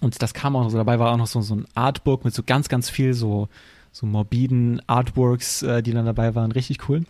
Und 0.00 0.22
das 0.22 0.34
kam 0.34 0.56
auch 0.56 0.62
noch 0.62 0.70
so, 0.70 0.76
dabei 0.76 0.98
war 0.98 1.12
auch 1.12 1.16
noch 1.16 1.26
so, 1.26 1.40
so 1.40 1.56
ein 1.56 1.66
Artbook 1.74 2.24
mit 2.24 2.34
so 2.34 2.42
ganz, 2.42 2.68
ganz 2.68 2.90
viel 2.90 3.14
so, 3.14 3.48
so 3.92 4.06
morbiden 4.06 4.80
Artworks, 4.86 5.62
äh, 5.62 5.82
die 5.82 5.92
dann 5.92 6.06
dabei 6.06 6.34
waren. 6.34 6.52
Richtig 6.52 6.88
cool. 6.88 7.04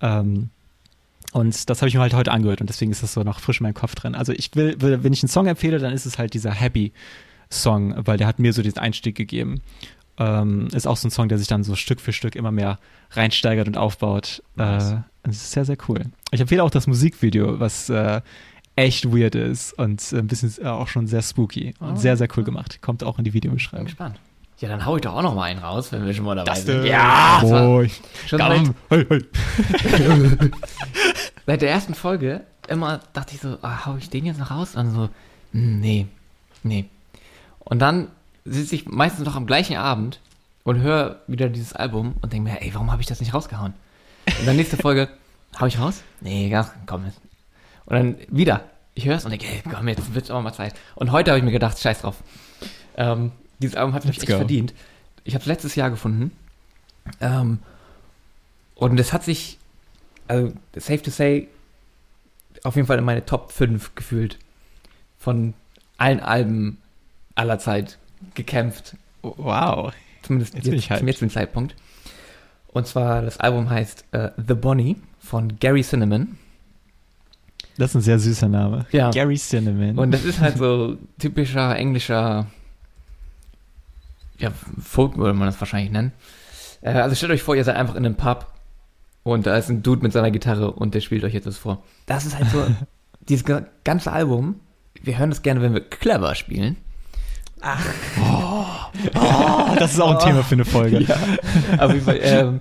Ähm, 0.00 0.50
und 1.32 1.70
das 1.70 1.80
habe 1.80 1.88
ich 1.88 1.94
mir 1.94 2.00
halt 2.00 2.14
heute 2.14 2.30
angehört 2.30 2.60
und 2.60 2.68
deswegen 2.68 2.92
ist 2.92 3.02
das 3.02 3.14
so 3.14 3.22
noch 3.22 3.40
frisch 3.40 3.60
in 3.60 3.64
meinem 3.64 3.74
Kopf 3.74 3.94
drin. 3.94 4.14
Also 4.14 4.32
ich 4.32 4.54
will, 4.54 4.80
will 4.80 5.02
wenn 5.02 5.12
ich 5.12 5.22
einen 5.22 5.30
Song 5.30 5.46
empfehle, 5.46 5.78
dann 5.78 5.92
ist 5.92 6.04
es 6.06 6.18
halt 6.18 6.34
dieser 6.34 6.52
Happy 6.52 6.92
Song, 7.50 7.94
weil 8.06 8.18
der 8.18 8.26
hat 8.26 8.38
mir 8.38 8.52
so 8.52 8.62
diesen 8.62 8.78
Einstieg 8.78 9.16
gegeben. 9.16 9.62
Ähm, 10.42 10.68
ist 10.72 10.86
auch 10.86 10.96
so 10.96 11.08
ein 11.08 11.10
Song, 11.10 11.28
der 11.28 11.38
sich 11.38 11.48
dann 11.48 11.64
so 11.64 11.74
Stück 11.74 12.00
für 12.00 12.12
Stück 12.12 12.36
immer 12.36 12.52
mehr 12.52 12.78
reinsteigert 13.12 13.66
und 13.66 13.76
aufbaut. 13.76 14.42
Nice. 14.56 14.92
Äh, 14.92 14.96
das 15.24 15.36
ist 15.36 15.52
sehr, 15.52 15.64
sehr 15.64 15.76
cool. 15.88 16.02
Ich 16.30 16.40
empfehle 16.40 16.62
auch 16.62 16.70
das 16.70 16.86
Musikvideo, 16.86 17.58
was 17.60 17.88
äh, 17.90 18.20
echt 18.76 19.06
weird 19.14 19.34
ist 19.34 19.72
und 19.78 20.00
ein 20.12 20.26
bisschen 20.26 20.52
äh, 20.62 20.68
auch 20.68 20.88
schon 20.88 21.06
sehr 21.06 21.22
spooky 21.22 21.74
und 21.80 21.92
Oh, 21.92 21.96
sehr, 21.96 22.16
sehr 22.16 22.28
cool 22.36 22.44
gemacht. 22.44 22.80
Kommt 22.82 23.02
auch 23.04 23.18
in 23.18 23.24
die 23.24 23.30
Bin 23.30 23.42
Videobeschreibung. 23.42 23.86
gespannt. 23.86 24.18
Ja, 24.58 24.68
dann 24.68 24.84
hau 24.86 24.94
ich 24.96 25.02
doch 25.02 25.14
auch 25.14 25.22
noch 25.22 25.34
mal 25.34 25.44
einen 25.44 25.58
raus, 25.58 25.90
wenn 25.92 26.04
wir 26.06 26.14
schon 26.14 26.24
mal 26.24 26.36
dabei 26.36 26.52
Das, 26.52 26.64
sind. 26.64 26.84
ja, 26.84 27.38
Boy. 27.42 27.90
schon 28.28 28.38
seit, 28.38 28.64
Komm. 28.64 28.74
Hey, 28.90 29.06
hey. 29.08 29.22
seit 31.46 31.62
der 31.62 31.70
ersten 31.70 31.94
Folge 31.94 32.42
immer 32.68 33.00
dachte 33.12 33.34
ich 33.34 33.40
so, 33.40 33.58
ah, 33.62 33.86
hau 33.86 33.96
ich 33.96 34.08
den 34.10 34.24
jetzt 34.26 34.38
noch 34.38 34.50
raus? 34.50 34.76
Und 34.76 34.84
dann 34.86 34.94
so, 34.94 35.08
hm, 35.52 35.80
nee, 35.80 36.06
nee. 36.62 36.84
Und 37.60 37.80
dann 37.80 38.08
sitze 38.44 38.74
ich 38.74 38.86
meistens 38.86 39.24
noch 39.24 39.36
am 39.36 39.46
gleichen 39.46 39.76
Abend 39.76 40.20
und 40.64 40.80
höre 40.80 41.20
wieder 41.26 41.48
dieses 41.48 41.72
Album 41.72 42.14
und 42.20 42.32
denke 42.32 42.50
mir, 42.50 42.62
ey, 42.62 42.74
warum 42.74 42.90
habe 42.90 43.02
ich 43.02 43.08
das 43.08 43.20
nicht 43.20 43.34
rausgehauen? 43.34 43.74
Und 44.38 44.46
dann 44.46 44.56
nächste 44.56 44.76
Folge, 44.76 45.08
hau 45.60 45.66
ich 45.66 45.78
raus? 45.78 46.02
Nee, 46.20 46.48
ja, 46.48 46.72
komm. 46.86 47.04
Und 47.84 47.96
dann 47.96 48.16
wieder, 48.28 48.64
ich 48.94 49.06
höre 49.06 49.16
es 49.16 49.24
und 49.24 49.30
denke, 49.30 49.46
ey, 49.46 49.62
komm, 49.68 49.88
jetzt 49.88 50.14
wird 50.14 50.30
auch 50.30 50.42
mal 50.42 50.52
Zeit. 50.52 50.74
Und 50.94 51.12
heute 51.12 51.30
habe 51.30 51.38
ich 51.38 51.44
mir 51.44 51.52
gedacht, 51.52 51.78
scheiß 51.78 52.02
drauf. 52.02 52.22
Ähm, 52.96 53.32
dieses 53.58 53.76
Album 53.76 53.94
hat 53.94 54.04
mich 54.04 54.16
Let's 54.16 54.24
echt 54.24 54.32
go. 54.32 54.38
verdient. 54.38 54.74
Ich 55.24 55.34
habe 55.34 55.42
es 55.42 55.46
letztes 55.46 55.74
Jahr 55.74 55.90
gefunden. 55.90 56.32
Ähm, 57.20 57.58
und 58.74 58.98
es 58.98 59.12
hat 59.12 59.24
sich, 59.24 59.58
also 60.28 60.52
safe 60.76 61.02
to 61.02 61.10
say, 61.10 61.48
auf 62.64 62.76
jeden 62.76 62.86
Fall 62.86 62.98
in 62.98 63.04
meine 63.04 63.24
Top 63.24 63.52
5 63.52 63.94
gefühlt. 63.94 64.38
Von 65.18 65.54
allen 65.98 66.20
Alben 66.20 66.78
aller 67.34 67.58
Zeit 67.58 67.98
gekämpft. 68.34 68.96
Wow. 69.22 69.92
Zumindest 70.22 70.54
Jetzt 70.54 70.66
jetzt, 70.66 70.98
zum 70.98 71.06
jetzigen 71.08 71.30
Zeitpunkt. 71.30 71.74
Und 72.68 72.86
zwar, 72.86 73.22
das 73.22 73.38
Album 73.38 73.68
heißt 73.70 74.04
äh, 74.12 74.30
The 74.36 74.54
Bonnie 74.54 74.96
von 75.20 75.58
Gary 75.58 75.82
Cinnamon. 75.82 76.38
Das 77.76 77.90
ist 77.90 77.94
ein 77.96 78.02
sehr 78.02 78.18
süßer 78.18 78.48
Name. 78.48 78.86
Ja. 78.92 79.10
Gary 79.10 79.36
Cinnamon. 79.36 79.98
Und 79.98 80.10
das 80.12 80.24
ist 80.24 80.40
halt 80.40 80.58
so 80.58 80.96
typischer 81.18 81.76
englischer 81.76 82.46
ja, 84.38 84.50
Folk 84.82 85.16
würde 85.16 85.34
man 85.34 85.46
das 85.46 85.60
wahrscheinlich 85.60 85.92
nennen. 85.92 86.12
Äh, 86.80 86.90
also 86.92 87.14
stellt 87.14 87.32
euch 87.32 87.42
vor, 87.42 87.54
ihr 87.54 87.64
seid 87.64 87.76
einfach 87.76 87.94
in 87.94 88.04
einem 88.04 88.16
Pub 88.16 88.46
und 89.22 89.46
da 89.46 89.56
ist 89.56 89.68
ein 89.70 89.82
Dude 89.82 90.02
mit 90.02 90.12
seiner 90.12 90.30
Gitarre 90.30 90.72
und 90.72 90.94
der 90.94 91.00
spielt 91.00 91.22
euch 91.24 91.34
jetzt 91.34 91.46
was 91.46 91.58
vor. 91.58 91.82
Das 92.06 92.26
ist 92.26 92.36
halt 92.36 92.48
so, 92.50 92.66
dieses 93.28 93.44
ga- 93.44 93.66
ganze 93.84 94.10
Album, 94.12 94.56
wir 95.00 95.16
hören 95.18 95.30
das 95.30 95.42
gerne, 95.42 95.62
wenn 95.62 95.74
wir 95.74 95.88
clever 95.88 96.34
spielen. 96.34 96.76
Oh, 98.20 99.74
das 99.78 99.92
ist 99.94 100.00
auch 100.00 100.12
ein 100.12 100.18
Thema 100.28 100.42
für 100.42 100.54
eine 100.54 100.64
Folge. 100.64 101.00
Ja, 101.00 101.16
jeden 101.92 102.04
Fall. 102.04 102.18
Ähm, 102.22 102.60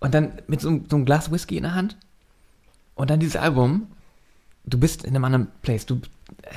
und 0.00 0.14
dann 0.14 0.32
mit 0.46 0.60
so, 0.60 0.68
einem- 0.68 0.84
so 0.88 0.96
einem 0.96 1.04
Glas 1.04 1.30
Whisky 1.30 1.56
in 1.56 1.62
der 1.64 1.74
Hand 1.74 1.96
und 2.94 3.10
dann 3.10 3.20
dieses 3.20 3.36
Album. 3.36 3.88
Du 4.64 4.78
bist 4.78 5.04
in 5.04 5.14
einem 5.14 5.24
anderen 5.24 5.48
Place. 5.62 5.86
Du, 5.86 5.96
äh, 6.42 6.48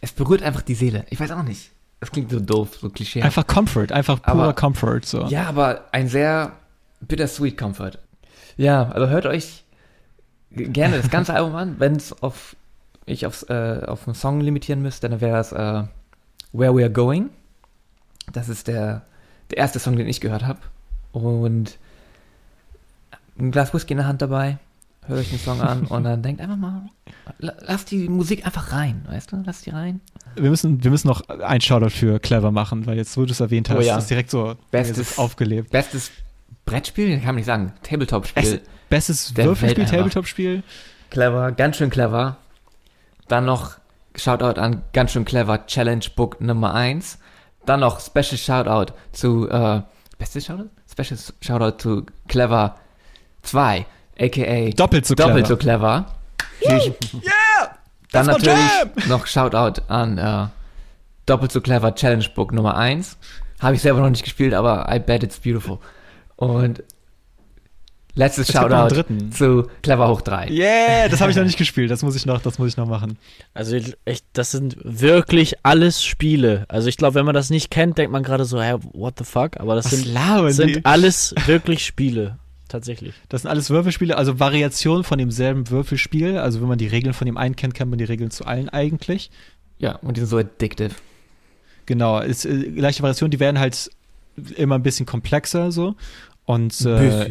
es 0.00 0.12
berührt 0.12 0.42
einfach 0.42 0.62
die 0.62 0.74
Seele. 0.74 1.04
Ich 1.10 1.20
weiß 1.20 1.30
auch 1.30 1.42
nicht. 1.44 1.70
Das 2.00 2.10
klingt 2.10 2.30
so 2.30 2.40
doof, 2.40 2.76
so 2.80 2.90
klischee. 2.90 3.22
Einfach 3.22 3.46
Comfort, 3.46 3.92
einfach 3.92 4.20
purer 4.22 4.42
Aber- 4.44 4.52
Comfort. 4.54 5.00
So. 5.04 5.26
Ja, 5.26 5.46
aber 5.48 5.84
ein 5.92 6.08
sehr 6.08 6.52
bittersweet 7.00 7.56
Comfort. 7.56 7.92
Ja, 8.56 8.88
also 8.90 9.08
hört 9.08 9.26
euch 9.26 9.64
gerne 10.50 10.96
das 10.96 11.10
ganze 11.10 11.34
Album 11.36 11.54
an. 11.56 11.76
Wenn 11.78 11.94
es 11.96 12.20
auf 12.22 12.56
ich 13.06 13.24
aufs, 13.26 13.44
äh, 13.44 13.82
auf 13.86 14.06
einen 14.06 14.14
Song 14.14 14.40
limitieren 14.40 14.82
müsste, 14.82 15.08
dann 15.08 15.20
wäre 15.20 15.38
es 15.38 15.52
äh, 15.52 15.84
Where 16.52 16.74
We 16.74 16.82
Are 16.82 16.90
Going. 16.90 17.30
Das 18.32 18.48
ist 18.48 18.68
der, 18.68 19.02
der 19.50 19.58
erste 19.58 19.78
Song, 19.78 19.96
den 19.96 20.06
ich 20.08 20.20
gehört 20.20 20.44
habe. 20.46 20.60
Und 21.12 21.78
ein 23.38 23.50
Glas 23.50 23.72
Whisky 23.72 23.92
in 23.94 23.98
der 23.98 24.06
Hand 24.06 24.22
dabei. 24.22 24.58
Hört 25.06 25.20
euch 25.20 25.30
den 25.30 25.38
Song 25.38 25.62
an 25.62 25.86
und 25.86 26.04
dann 26.04 26.22
denkt 26.22 26.42
einfach 26.42 26.56
mal, 26.58 26.82
la- 27.38 27.54
lasst 27.60 27.90
die 27.90 28.10
Musik 28.10 28.44
einfach 28.44 28.72
rein, 28.72 29.06
weißt 29.08 29.32
du? 29.32 29.42
Lasst 29.46 29.64
die 29.64 29.70
rein. 29.70 30.02
Wir 30.36 30.50
müssen, 30.50 30.84
wir 30.84 30.90
müssen 30.90 31.08
noch 31.08 31.26
einen 31.30 31.62
Shoutout 31.62 31.88
für 31.88 32.20
Clever 32.20 32.50
machen, 32.50 32.84
weil 32.84 32.98
jetzt, 32.98 33.16
wo 33.16 33.24
du 33.24 33.32
es 33.32 33.40
erwähnt 33.40 33.70
hast, 33.70 33.78
Oh 33.78 33.80
ja. 33.80 33.96
ist 33.96 34.10
direkt 34.10 34.30
so 34.30 34.54
Bestes- 34.70 35.18
aufgelebt. 35.18 35.70
Bestes 35.70 36.10
Brettspiel, 36.66 37.16
kann 37.16 37.26
man 37.28 37.34
nicht 37.36 37.46
sagen. 37.46 37.72
Tabletop-Spiel. 37.84 38.42
Best, 38.42 38.60
bestes 38.90 39.34
Würfelspiel. 39.36 39.86
Tabletop-Spiel. 39.86 40.62
Clever, 41.08 41.52
ganz 41.52 41.78
schön 41.78 41.88
clever. 41.88 42.36
Dann 43.28 43.46
noch 43.46 43.77
Shoutout 44.18 44.60
an 44.60 44.82
ganz 44.92 45.12
schön 45.12 45.24
clever 45.24 45.66
Challenge 45.66 46.04
Book 46.16 46.40
Nummer 46.40 46.74
1. 46.74 47.18
Dann 47.66 47.80
noch 47.80 48.00
Special 48.00 48.36
Shoutout 48.36 48.92
zu, 49.12 49.48
äh, 49.48 49.82
bestes 50.18 50.46
Shoutout? 50.46 50.70
Special 50.90 51.18
Shoutout 51.40 51.78
zu 51.78 52.06
Clever 52.26 52.76
2, 53.42 53.86
aka 54.18 54.70
Doppelt 54.70 55.06
so 55.06 55.14
Doppelt 55.14 55.46
so 55.46 55.56
clever. 55.56 56.06
clever. 56.60 56.98
Dann 58.12 58.26
natürlich 58.26 59.06
noch 59.06 59.26
Shoutout 59.26 59.82
an 59.88 60.18
äh, 60.18 60.46
Doppelt 61.26 61.52
so 61.52 61.60
clever 61.60 61.94
Challenge 61.94 62.26
Book 62.34 62.52
Nummer 62.52 62.76
1. 62.76 63.16
Habe 63.60 63.74
ich 63.74 63.82
selber 63.82 64.00
noch 64.00 64.10
nicht 64.10 64.24
gespielt, 64.24 64.54
aber 64.54 64.88
I 64.92 64.98
bet 64.98 65.22
it's 65.22 65.38
beautiful. 65.38 65.78
Und 66.36 66.82
letztes 68.18 68.48
Es 68.48 68.54
Shoutout 68.54 68.94
dritten. 68.94 69.32
zu 69.32 69.66
Clever 69.82 70.08
Hoch 70.08 70.20
3. 70.20 70.48
Yeah, 70.50 71.08
das 71.08 71.20
habe 71.20 71.30
ich 71.30 71.36
noch 71.36 71.44
nicht 71.46 71.56
gespielt. 71.58 71.90
Das 71.90 72.02
muss 72.02 72.16
ich 72.16 72.26
noch, 72.26 72.40
das 72.42 72.58
muss 72.58 72.68
ich 72.68 72.76
noch 72.76 72.86
machen. 72.88 73.16
Also 73.54 73.76
echt, 74.04 74.24
das 74.32 74.50
sind 74.50 74.76
wirklich 74.82 75.56
alles 75.62 76.04
Spiele. 76.04 76.64
Also 76.68 76.88
ich 76.88 76.96
glaube, 76.96 77.14
wenn 77.14 77.24
man 77.24 77.34
das 77.34 77.48
nicht 77.50 77.70
kennt, 77.70 77.96
denkt 77.98 78.12
man 78.12 78.22
gerade 78.22 78.44
so, 78.44 78.60
hä, 78.60 78.74
what 78.92 79.14
the 79.18 79.24
fuck? 79.24 79.58
Aber 79.58 79.74
das 79.74 79.86
Was 79.86 79.92
sind, 79.92 80.12
labern 80.12 80.46
die? 80.48 80.52
sind 80.52 80.86
alles 80.86 81.34
wirklich 81.46 81.84
Spiele. 81.86 82.38
Tatsächlich. 82.68 83.14
Das 83.30 83.42
sind 83.42 83.50
alles 83.50 83.70
Würfelspiele, 83.70 84.14
also 84.16 84.38
Variationen 84.38 85.02
von 85.02 85.16
demselben 85.18 85.70
Würfelspiel. 85.70 86.36
Also 86.36 86.60
wenn 86.60 86.68
man 86.68 86.76
die 86.76 86.86
Regeln 86.86 87.14
von 87.14 87.24
dem 87.24 87.38
einen 87.38 87.56
kennt, 87.56 87.72
kennt 87.72 87.88
man 87.88 87.98
die 87.98 88.04
Regeln 88.04 88.30
zu 88.30 88.44
allen 88.44 88.68
eigentlich. 88.68 89.30
Ja, 89.78 89.92
und 89.96 90.16
die 90.16 90.20
sind 90.20 90.28
so 90.28 90.36
addictive. 90.38 90.90
Genau, 91.86 92.20
ist 92.20 92.44
äh, 92.44 92.70
gleiche 92.72 93.02
Variation, 93.02 93.30
die 93.30 93.40
werden 93.40 93.58
halt 93.58 93.90
immer 94.56 94.74
ein 94.74 94.82
bisschen 94.82 95.06
komplexer 95.06 95.72
so 95.72 95.94
und 96.48 96.80
äh, 96.86 97.30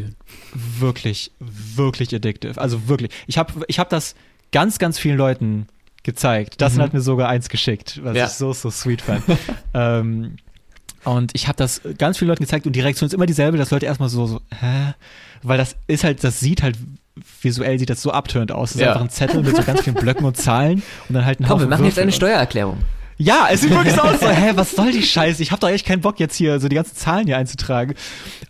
wirklich, 0.54 1.32
wirklich 1.40 2.14
addictive. 2.14 2.60
Also 2.60 2.86
wirklich. 2.88 3.10
Ich 3.26 3.36
habe 3.36 3.52
ich 3.66 3.80
hab 3.80 3.88
das 3.90 4.14
ganz, 4.52 4.78
ganz 4.78 4.96
vielen 4.98 5.18
Leuten 5.18 5.66
gezeigt. 6.04 6.60
Das 6.60 6.74
Mhm. 6.74 6.82
hat 6.82 6.94
mir 6.94 7.00
sogar 7.00 7.28
eins 7.28 7.48
geschickt, 7.48 8.00
was 8.04 8.16
Ja. 8.16 8.26
ich 8.26 8.30
so, 8.30 8.52
so 8.52 8.70
sweet 8.70 9.02
fand. 9.02 9.24
ähm, 9.74 10.36
und 11.04 11.32
ich 11.34 11.48
habe 11.48 11.56
das 11.56 11.80
ganz 11.98 12.18
vielen 12.18 12.28
Leuten 12.28 12.44
gezeigt 12.44 12.66
und 12.68 12.74
die 12.74 12.80
Reaktion 12.80 13.08
ist 13.08 13.12
immer 13.12 13.26
dieselbe, 13.26 13.58
dass 13.58 13.72
Leute 13.72 13.86
erstmal 13.86 14.08
so, 14.08 14.26
so, 14.26 14.40
hä? 14.60 14.94
Weil 15.42 15.58
das 15.58 15.74
ist 15.88 16.04
halt, 16.04 16.22
das 16.22 16.38
sieht 16.38 16.62
halt, 16.62 16.78
visuell 17.42 17.76
sieht 17.80 17.90
das 17.90 18.00
so 18.00 18.12
abtörend 18.12 18.52
aus. 18.52 18.70
Das 18.70 18.76
ist 18.76 18.82
Ja. 18.82 18.88
einfach 18.90 19.02
ein 19.02 19.10
Zettel 19.10 19.42
mit 19.42 19.56
so 19.56 19.62
ganz 19.64 19.80
vielen 19.82 19.96
Blöcken 19.96 20.24
und 20.24 20.36
Zahlen 20.36 20.82
und 21.08 21.14
dann 21.16 21.24
halt 21.24 21.40
ein 21.40 21.44
Komm, 21.44 21.58
wir 21.58 21.64
Haufen 21.64 21.70
machen 21.70 21.84
jetzt 21.86 21.94
Würfel 21.96 22.02
eine 22.02 22.10
und- 22.12 22.16
Steuererklärung. 22.16 22.78
Ja, 23.18 23.48
es 23.50 23.60
sieht 23.62 23.70
wirklich 23.70 23.94
so 23.94 24.00
aus. 24.02 24.20
So, 24.20 24.28
hä, 24.28 24.52
was 24.54 24.72
soll 24.72 24.90
die 24.92 25.02
Scheiße? 25.02 25.42
Ich 25.42 25.50
habe 25.52 25.60
doch 25.60 25.68
echt 25.68 25.86
keinen 25.86 26.00
Bock 26.00 26.18
jetzt 26.20 26.36
hier 26.36 26.58
so 26.60 26.68
die 26.68 26.76
ganzen 26.76 26.96
Zahlen 26.96 27.26
hier 27.26 27.36
einzutragen. 27.36 27.94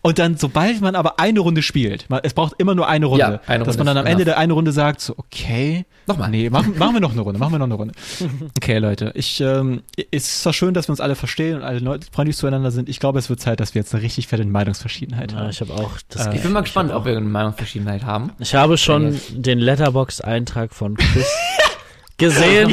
Und 0.03 0.19
dann, 0.19 0.37
sobald 0.37 0.81
man 0.81 0.95
aber 0.95 1.19
eine 1.19 1.41
Runde 1.41 1.63
spielt, 1.63 2.09
man, 2.09 2.21
es 2.23 2.33
braucht 2.35 2.55
immer 2.59 2.75
nur 2.75 2.87
eine 2.89 3.07
Runde, 3.07 3.21
Ja, 3.21 3.41
eine 3.47 3.65
dass 3.65 3.75
Runde 3.77 3.79
man 3.79 3.87
dann 3.87 3.97
ist 3.97 4.01
am 4.01 4.07
Ende 4.07 4.23
enough. 4.23 4.35
der 4.35 4.39
eine 4.39 4.53
Runde 4.53 4.73
sagt, 4.73 5.01
so, 5.01 5.15
okay, 5.17 5.85
Nochmal. 6.07 6.31
nee, 6.31 6.49
machen, 6.51 6.79
machen 6.79 6.95
wir 6.95 7.01
noch 7.01 7.13
eine 7.13 7.21
Runde, 7.21 7.39
machen 7.41 7.53
wir 7.53 7.59
noch 7.59 7.67
eine 7.67 7.75
Runde. 7.75 7.95
Okay, 8.57 8.79
Leute, 8.79 9.13
ich, 9.15 9.41
ähm, 9.41 9.83
es 10.11 10.25
ist 10.29 10.43
zwar 10.43 10.53
schön, 10.53 10.75
dass 10.75 10.89
wir 10.89 10.93
uns 10.93 11.01
alle 11.01 11.15
verstehen 11.17 11.57
und 11.57 11.63
alle 11.63 11.79
Leute 11.81 12.07
freundlich 12.13 12.37
zueinander 12.37 12.71
sind. 12.71 12.89
Ich 12.89 13.01
glaube, 13.01 13.19
es 13.19 13.29
wird 13.29 13.41
Zeit, 13.41 13.61
dass 13.61 13.75
wir 13.75 13.81
jetzt 13.81 13.95
eine 13.95 14.03
richtig 14.03 14.27
fette 14.29 14.45
Meinungsverschiedenheit 14.45 15.33
Ja, 15.33 15.39
haben. 15.39 15.51
ich 15.51 15.61
habe 15.61 15.73
auch 15.75 15.93
das 16.09 16.27
Äh, 16.27 16.37
Ich 16.37 16.43
bin 16.43 16.53
mal 16.53 16.61
gespannt, 16.63 16.93
ob 16.93 17.05
wir 17.05 17.13
eine 17.17 17.21
Meinungsverschiedenheit 17.27 18.05
haben. 18.05 18.33
Ich 18.39 18.55
habe 18.55 18.77
schon 18.79 19.19
den 19.33 19.59
Letterbox-Eintrag 19.59 20.75
von 20.75 20.97
Chris 20.97 21.27
gesehen 22.19 22.71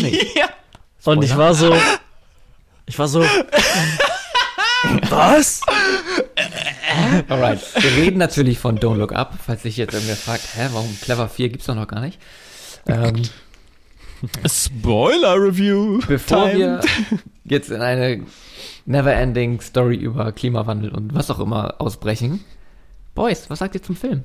und 1.06 1.24
ich 1.24 1.38
war 1.38 1.53
so, 1.53 1.76
ich 2.86 2.97
war 2.99 3.08
so, 3.08 3.24
was? 5.10 5.62
Alright. 7.30 7.62
Wir 7.82 7.91
reden 8.03 8.18
natürlich 8.18 8.60
von 8.60 8.80
Don't 8.80 8.95
Look 8.97 9.14
Up, 9.14 9.34
falls 9.45 9.64
sich 9.64 9.78
jetzt 9.78 9.93
irgendwer 9.93 10.16
fragt, 10.16 10.43
hä, 10.56 10.70
warum 10.72 10.97
Clever 11.01 11.30
4 11.30 11.49
gibt's 11.49 11.66
doch 11.66 11.76
noch 11.76 11.88
gar 11.88 12.01
nicht. 12.01 12.20
Ähm, 12.88 13.24
Spoiler 14.47 15.36
Review. 15.36 15.99
bevor 16.08 16.49
Time. 16.49 16.58
wir 16.58 16.82
jetzt 17.45 17.70
in 17.70 17.82
eine 17.82 18.24
never-ending 18.86 19.62
Story 19.62 19.95
über 19.95 20.32
Klimawandel 20.32 20.91
und 20.91 21.14
was 21.14 21.30
auch 21.32 21.39
immer 21.39 21.76
ausbrechen. 21.80 22.43
Boys, 23.14 23.49
was 23.49 23.60
sagt 23.60 23.76
ihr 23.76 23.84
zum 23.84 23.95
Film? 23.95 24.24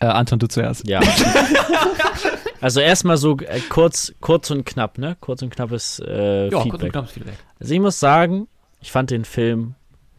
Äh, 0.00 0.06
Anton, 0.06 0.38
du 0.38 0.48
zuerst. 0.48 0.86
Ja. 0.86 1.00
Also 2.60 2.80
erstmal 2.80 3.16
so 3.16 3.36
äh, 3.38 3.60
kurz, 3.68 4.12
kurz 4.20 4.50
und 4.50 4.64
knapp, 4.64 4.98
ne? 4.98 5.16
Kurz 5.20 5.42
und 5.42 5.50
knappes 5.50 6.00
äh, 6.04 6.44
Ja, 6.44 6.50
kurz 6.50 6.64
und 6.64 6.70
Feedback. 6.72 6.92
knapp 6.92 7.10
Feedback. 7.10 7.34
Also 7.60 7.74
ich 7.74 7.80
muss 7.80 8.00
sagen, 8.00 8.48
ich 8.80 8.90
fand 8.92 9.10
den 9.10 9.24
Film 9.24 9.74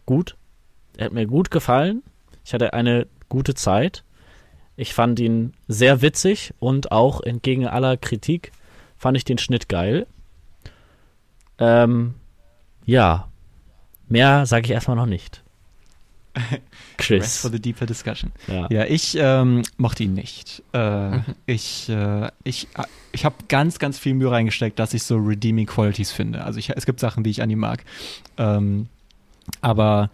gut. 0.06 0.36
Er 0.98 1.06
hat 1.06 1.14
mir 1.14 1.26
gut 1.28 1.52
gefallen. 1.52 2.04
Ich 2.46 2.54
hatte 2.54 2.74
eine 2.74 3.08
gute 3.30 3.54
Zeit. 3.56 4.04
Ich 4.76 4.94
fand 4.94 5.20
ihn 5.20 5.54
sehr 5.68 6.02
witzig 6.02 6.54
und 6.60 6.92
auch 6.92 7.22
entgegen 7.22 7.68
aller 7.68 7.98
Kritik 7.98 8.52
fand 8.98 9.18
ich 9.18 9.26
den 9.26 9.38
Schnitt 9.38 9.68
geil. 9.70 10.08
Ähm, 11.58 12.16
ja, 12.86 13.28
mehr 14.08 14.46
sage 14.46 14.66
ich 14.66 14.72
erstmal 14.72 14.96
noch 14.98 15.06
nicht. 15.06 15.44
Rest 16.52 16.62
Chris. 16.98 17.38
for 17.38 17.52
the 17.52 17.60
deeper 17.60 17.86
discussion. 17.86 18.32
Ja. 18.48 18.68
Ja, 18.70 18.86
ich 18.86 19.16
ähm, 19.20 19.64
mochte 19.78 20.04
ihn 20.04 20.14
nicht. 20.14 20.64
Äh, 20.74 21.10
Mhm. 21.10 21.24
Ich, 21.46 21.90
äh, 21.90 22.30
ich, 22.44 22.68
äh, 22.78 22.84
ich 23.12 23.26
habe 23.26 23.36
ganz, 23.48 23.80
ganz 23.80 23.98
viel 24.00 24.14
Mühe 24.14 24.32
reingesteckt, 24.32 24.78
dass 24.80 24.94
ich 24.94 25.04
so 25.04 25.18
redeeming 25.18 25.66
Qualities 25.66 26.12
finde. 26.12 26.44
Also 26.44 26.60
ich, 26.60 26.70
es 26.70 26.86
gibt 26.86 27.00
Sachen, 27.00 27.24
die 27.24 27.30
ich 27.30 27.42
an 27.42 27.50
ihm 27.50 27.60
mag. 27.60 27.84
Ähm, 28.38 28.88
aber 29.62 30.10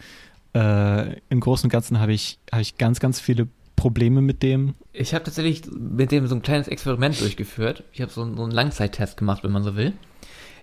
äh, 0.54 1.18
im 1.30 1.40
Großen 1.40 1.66
und 1.68 1.72
Ganzen 1.72 2.00
habe 2.00 2.14
ich, 2.14 2.40
hab 2.52 2.62
ich 2.62 2.78
ganz, 2.78 3.00
ganz 3.00 3.20
viele 3.20 3.48
Probleme 3.76 4.22
mit 4.22 4.42
dem. 4.42 4.74
Ich 4.94 5.14
habe 5.14 5.26
tatsächlich 5.26 5.64
mit 5.70 6.12
dem 6.12 6.28
so 6.28 6.36
ein 6.36 6.42
kleines 6.42 6.68
Experiment 6.70 7.20
durchgeführt. 7.20 7.84
Ich 7.92 8.02
habe 8.02 8.12
so, 8.12 8.22
einen- 8.22 8.38
so 8.38 8.44
einen 8.44 8.52
Langzeittest 8.54 9.18
gemacht, 9.18 9.44
wenn 9.44 9.52
man 9.52 9.64
so 9.64 9.76
will. 9.76 9.94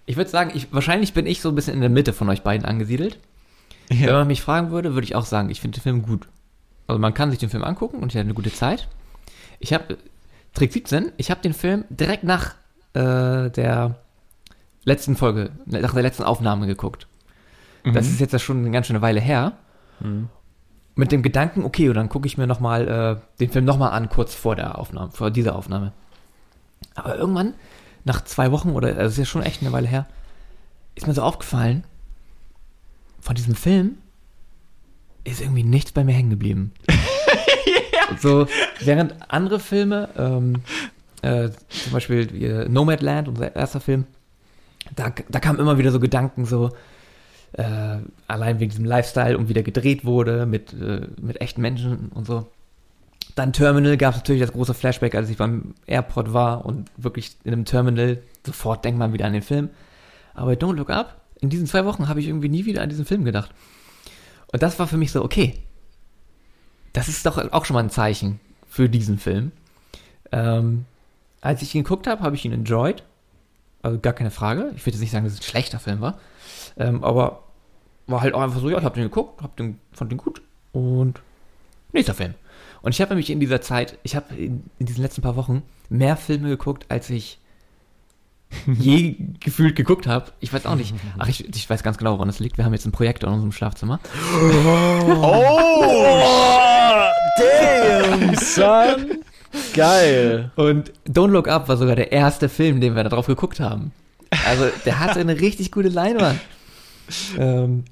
Ich 0.07 0.17
würde 0.17 0.31
sagen, 0.31 0.51
ich, 0.55 0.73
wahrscheinlich 0.73 1.13
bin 1.13 1.27
ich 1.27 1.41
so 1.43 1.51
ein 1.51 1.55
bisschen 1.55 1.75
in 1.75 1.81
der 1.81 1.91
Mitte 1.91 2.13
von 2.13 2.29
euch 2.31 2.43
beiden 2.43 2.65
angesiedelt. 2.67 3.19
Wenn 3.89 4.13
man 4.13 4.27
mich 4.27 4.43
fragen 4.43 4.71
würde, 4.71 4.95
würde 4.95 5.05
ich 5.05 5.15
auch 5.15 5.25
sagen, 5.25 5.51
ich 5.51 5.61
finde 5.61 5.79
den 5.79 5.83
Film 5.83 6.03
gut. 6.03 6.29
Also 6.87 6.99
man 6.99 7.15
kann 7.15 7.31
sich 7.31 7.39
den 7.39 7.51
Film 7.51 7.65
angucken 7.65 7.99
und 7.99 8.11
ich 8.11 8.17
hatte 8.17 8.27
eine 8.27 8.35
gute 8.35 8.53
Zeit. 8.53 8.89
Ich 9.61 9.73
habe, 9.73 9.99
Trick 10.55 10.73
17, 10.73 11.13
ich 11.17 11.31
habe 11.31 11.41
den 11.41 11.55
Film 11.55 11.85
direkt 11.89 12.25
nach 12.25 12.55
äh, 12.95 13.51
der 13.51 13.97
letzten 14.85 15.17
Folge, 15.17 15.51
nach 15.67 15.95
der 15.95 16.03
letzten 16.03 16.25
Aufnahme 16.25 16.67
geguckt. 16.67 17.07
Das 17.85 18.07
ist 18.07 18.21
jetzt 18.21 18.33
ja 18.33 18.39
schon 18.39 18.59
eine 18.59 18.71
ganz 18.71 18.87
schöne 18.87 19.03
Weile 19.03 19.21
her. 19.21 19.55
Mhm. 20.01 20.29
Mit 20.95 21.11
dem 21.11 21.23
Gedanken, 21.23 21.65
okay, 21.65 21.89
und 21.89 21.95
dann 21.95 22.09
gucke 22.09 22.27
ich 22.27 22.37
mir 22.37 22.47
noch 22.47 22.61
mal 22.61 22.89
äh, 22.89 23.39
den 23.41 23.51
Film 23.51 23.65
nochmal 23.65 23.93
an, 23.93 24.09
kurz 24.09 24.35
vor 24.35 24.57
der 24.57 24.79
Aufnahme, 24.79 25.11
vor 25.11 25.31
dieser 25.31 25.57
Aufnahme. 25.57 25.93
Aber 26.95 27.17
irgendwann, 27.17 27.55
nach 28.05 28.23
zwei 28.25 28.53
Wochen, 28.53 28.71
oder 28.71 28.89
also 28.89 29.01
es 29.07 29.13
ist 29.13 29.19
ja 29.19 29.25
schon 29.25 29.43
echt 29.43 29.63
eine 29.63 29.73
Weile 29.73 29.89
her, 29.89 30.07
ist 30.95 31.07
mir 31.07 31.15
so 31.15 31.23
aufgefallen, 31.23 31.85
von 33.23 33.35
diesem 33.35 33.55
Film 33.55 33.97
ist 35.25 35.41
irgendwie 35.41 35.63
nichts 35.63 35.93
bei 35.93 36.05
mir 36.05 36.13
hängen 36.13 36.31
geblieben. 36.31 36.73
So, 38.21 38.47
während 38.81 39.15
andere 39.29 39.59
Filme, 39.59 40.11
ähm, 40.19 40.57
äh, 41.23 41.49
zum 41.69 41.93
Beispiel 41.93 42.43
äh, 42.43 42.69
Nomadland, 42.69 43.27
unser 43.27 43.57
erster 43.57 43.81
Film, 43.81 44.05
da, 44.95 45.15
da 45.29 45.41
kamen 45.41 45.59
immer 45.59 45.79
wieder 45.79 45.93
so 45.93 45.99
Gedanken, 45.99 46.45
so, 46.45 46.71
äh, 47.53 47.99
allein 48.29 48.61
wegen 48.61 48.71
diesem 48.71 48.85
Lifestyle 48.85 49.39
und 49.39 49.49
wie 49.49 49.55
der 49.55 49.63
gedreht 49.63 50.05
wurde 50.05 50.47
mit, 50.47 50.73
äh, 50.73 51.07
mit 51.21 51.41
echten 51.41 51.63
Menschen 51.63 52.11
und 52.15 52.27
so. 52.27 52.49
Dann 53.35 53.53
Terminal 53.53 53.97
gab 53.97 54.15
es 54.15 54.21
natürlich 54.21 54.43
das 54.43 54.53
große 54.53 54.75
Flashback, 54.75 55.15
als 55.15 55.31
ich 55.31 55.39
beim 55.39 55.75
Airport 55.87 56.35
war 56.35 56.67
und 56.67 56.91
wirklich 56.97 57.37
in 57.45 57.53
einem 57.53 57.65
Terminal, 57.65 58.19
sofort 58.45 58.85
denkt 58.85 58.99
man 58.99 59.13
wieder 59.13 59.27
an 59.27 59.33
den 59.33 59.43
Film. 59.43 59.71
Aber 60.35 60.53
Don't 60.53 60.75
Look 60.75 60.91
Up, 60.91 61.22
in 61.43 61.51
diesen 61.51 61.67
zwei 61.67 61.85
Wochen 61.85 62.09
habe 62.09 62.21
ich 62.21 62.29
irgendwie 62.29 62.49
nie 62.49 62.65
wieder 62.65 62.83
an 62.83 62.89
diesen 62.89 63.05
Film 63.05 63.25
gedacht. 63.25 63.51
Und 64.53 64.63
das 64.63 64.79
war 64.79 64.87
für 64.87 64.97
mich 64.97 65.13
so, 65.13 65.23
okay, 65.23 65.55
das 66.93 67.09
ist 67.09 67.27
doch 67.27 67.37
auch 67.53 67.65
schon 67.65 67.75
mal 67.75 67.83
ein 67.83 67.91
Zeichen 67.91 68.41
für 68.69 68.89
diesen 68.89 69.19
Film. 69.19 69.51
Ähm, 70.31 70.87
als 71.41 71.61
ich 71.61 71.75
ihn 71.75 71.83
geguckt 71.83 72.07
habe, 72.07 72.23
habe 72.23 72.37
ich 72.37 72.45
ihn 72.45 72.53
enjoyed. 72.53 73.03
Also 73.83 73.99
gar 73.99 74.13
keine 74.13 74.31
Frage. 74.31 74.73
Ich 74.77 74.87
würde 74.87 74.93
jetzt 74.93 75.01
nicht 75.01 75.11
sagen, 75.11 75.25
dass 75.25 75.35
es 75.35 75.41
ein 75.41 75.45
schlechter 75.45 75.81
Film 75.81 76.01
war. 76.01 76.21
Ähm, 76.79 77.03
aber 77.03 77.43
war 78.07 78.21
halt 78.21 78.35
auch 78.35 78.41
einfach 78.41 78.61
so, 78.61 78.71
ja, 78.71 78.79
ich 78.79 78.85
habe 78.85 78.95
den 78.95 79.05
geguckt, 79.05 79.43
hab 79.43 79.57
den, 79.57 79.81
fand 79.93 80.13
den 80.13 80.19
gut 80.19 80.43
und 80.71 81.21
nächster 81.93 82.15
Film. 82.15 82.35
Und 82.83 82.95
ich 82.95 83.01
habe 83.01 83.11
nämlich 83.11 83.31
in 83.31 83.41
dieser 83.41 83.61
Zeit, 83.61 83.99
ich 84.05 84.15
habe 84.15 84.35
in, 84.37 84.65
in 84.79 84.87
diesen 84.87 85.03
letzten 85.03 85.23
paar 85.23 85.35
Wochen 85.35 85.63
mehr 85.89 86.17
Filme 86.17 86.49
geguckt, 86.49 86.87
als 86.89 87.11
ich 87.11 87.39
je 88.67 89.17
gefühlt 89.41 89.77
geguckt 89.77 90.07
habe. 90.07 90.33
Ich 90.41 90.53
weiß 90.53 90.67
auch 90.67 90.77
nicht. 90.77 90.95
Ach, 91.19 91.29
ich, 91.29 91.49
ich 91.55 91.69
weiß 91.69 91.83
ganz 91.83 91.99
genau, 91.99 92.15
woran 92.15 92.29
es 92.29 92.39
liegt. 92.39 92.59
Wir 92.59 92.65
haben 92.65 92.73
jetzt 92.73 92.85
einen 92.85 92.93
Projektor 92.93 93.29
in 93.29 93.35
unserem 93.35 93.53
Schlafzimmer. 93.53 94.01
Damn, 97.39 98.35
son. 98.41 99.19
Geil. 99.75 100.51
Und 100.57 100.93
Don't 101.07 101.29
Look 101.29 101.49
Up 101.49 101.69
war 101.69 101.77
sogar 101.77 101.97
der 101.97 102.13
erste 102.13 102.49
Film, 102.49 102.81
den 102.81 102.95
wir 102.97 103.03
da 103.05 103.11
drauf 103.11 103.27
geguckt 103.27 103.61
haben. 103.61 103.93
Also 104.47 104.69
der 104.87 104.99
hatte 104.99 105.21
eine 105.21 105.41
richtig 105.41 105.73
gute 105.73 105.89
Leinwand. 105.89 106.41
Ähm, 107.39 107.85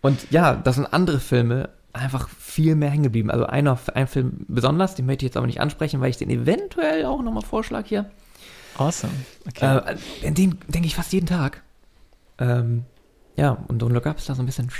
und 0.00 0.30
ja, 0.30 0.54
das 0.54 0.76
sind 0.76 0.86
andere 0.92 1.20
Filme 1.20 1.68
einfach 1.92 2.28
viel 2.28 2.74
mehr 2.74 2.90
hängen 2.90 3.04
geblieben. 3.04 3.30
Also 3.30 3.46
einer, 3.46 3.78
ein 3.94 4.06
Film 4.06 4.44
besonders, 4.48 4.94
den 4.94 5.06
möchte 5.06 5.24
ich 5.24 5.30
jetzt 5.30 5.36
aber 5.36 5.46
nicht 5.46 5.60
ansprechen, 5.60 6.00
weil 6.00 6.10
ich 6.10 6.16
den 6.16 6.30
eventuell 6.30 7.04
auch 7.04 7.22
nochmal 7.22 7.42
vorschlag 7.42 7.86
hier. 7.86 8.10
Awesome. 8.76 9.12
Okay. 9.48 9.64
Äh, 9.64 10.26
an 10.26 10.34
den 10.34 10.58
denke 10.68 10.86
ich 10.86 10.94
fast 10.94 11.12
jeden 11.12 11.26
Tag. 11.26 11.62
Ähm, 12.38 12.84
ja, 13.36 13.52
und 13.68 13.82
Don't 13.82 13.92
Look 13.92 14.06
Up 14.06 14.18
ist 14.18 14.28
da 14.28 14.34
so 14.34 14.42
ein 14.42 14.46
bisschen. 14.46 14.70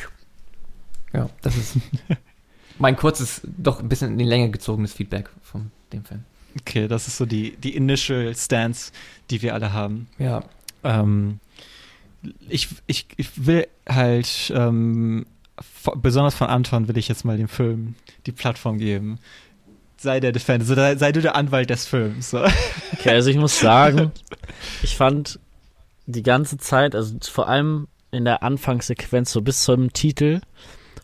Ja, 1.12 1.28
das 1.42 1.56
ist 1.56 1.76
mein 2.78 2.96
kurzes, 2.96 3.42
doch 3.44 3.80
ein 3.80 3.88
bisschen 3.88 4.12
in 4.12 4.18
die 4.18 4.24
Länge 4.24 4.50
gezogenes 4.50 4.92
Feedback 4.92 5.30
von 5.42 5.70
dem 5.92 6.04
Film. 6.04 6.24
okay, 6.60 6.88
das 6.88 7.08
ist 7.08 7.16
so 7.16 7.26
die, 7.26 7.56
die 7.56 7.76
Initial 7.76 8.34
Stance, 8.34 8.92
die 9.30 9.42
wir 9.42 9.54
alle 9.54 9.72
haben. 9.72 10.08
Ja, 10.18 10.42
Ähm, 10.82 11.40
ich, 12.48 12.68
ich, 12.86 13.06
ich 13.16 13.46
will 13.46 13.66
halt, 13.88 14.52
ähm, 14.54 15.26
besonders 15.96 16.34
von 16.34 16.48
Anton 16.48 16.88
will 16.88 16.96
ich 16.98 17.08
jetzt 17.08 17.24
mal 17.24 17.36
dem 17.36 17.48
Film 17.48 17.94
die 18.26 18.32
Plattform 18.32 18.78
geben. 18.78 19.18
Sei 20.02 20.18
der 20.18 20.32
Defender, 20.32 20.64
so, 20.64 20.74
sei, 20.74 21.12
du 21.12 21.20
der 21.20 21.36
Anwalt 21.36 21.68
des 21.68 21.84
Films. 21.86 22.30
So. 22.30 22.42
Okay, 22.94 23.10
also 23.10 23.28
ich 23.28 23.36
muss 23.36 23.60
sagen, 23.60 24.12
ich 24.82 24.96
fand 24.96 25.38
die 26.06 26.22
ganze 26.22 26.56
Zeit, 26.56 26.94
also 26.94 27.16
vor 27.20 27.48
allem 27.48 27.86
in 28.10 28.24
der 28.24 28.42
Anfangssequenz, 28.42 29.30
so 29.30 29.42
bis 29.42 29.62
zum 29.62 29.92
Titel, 29.92 30.40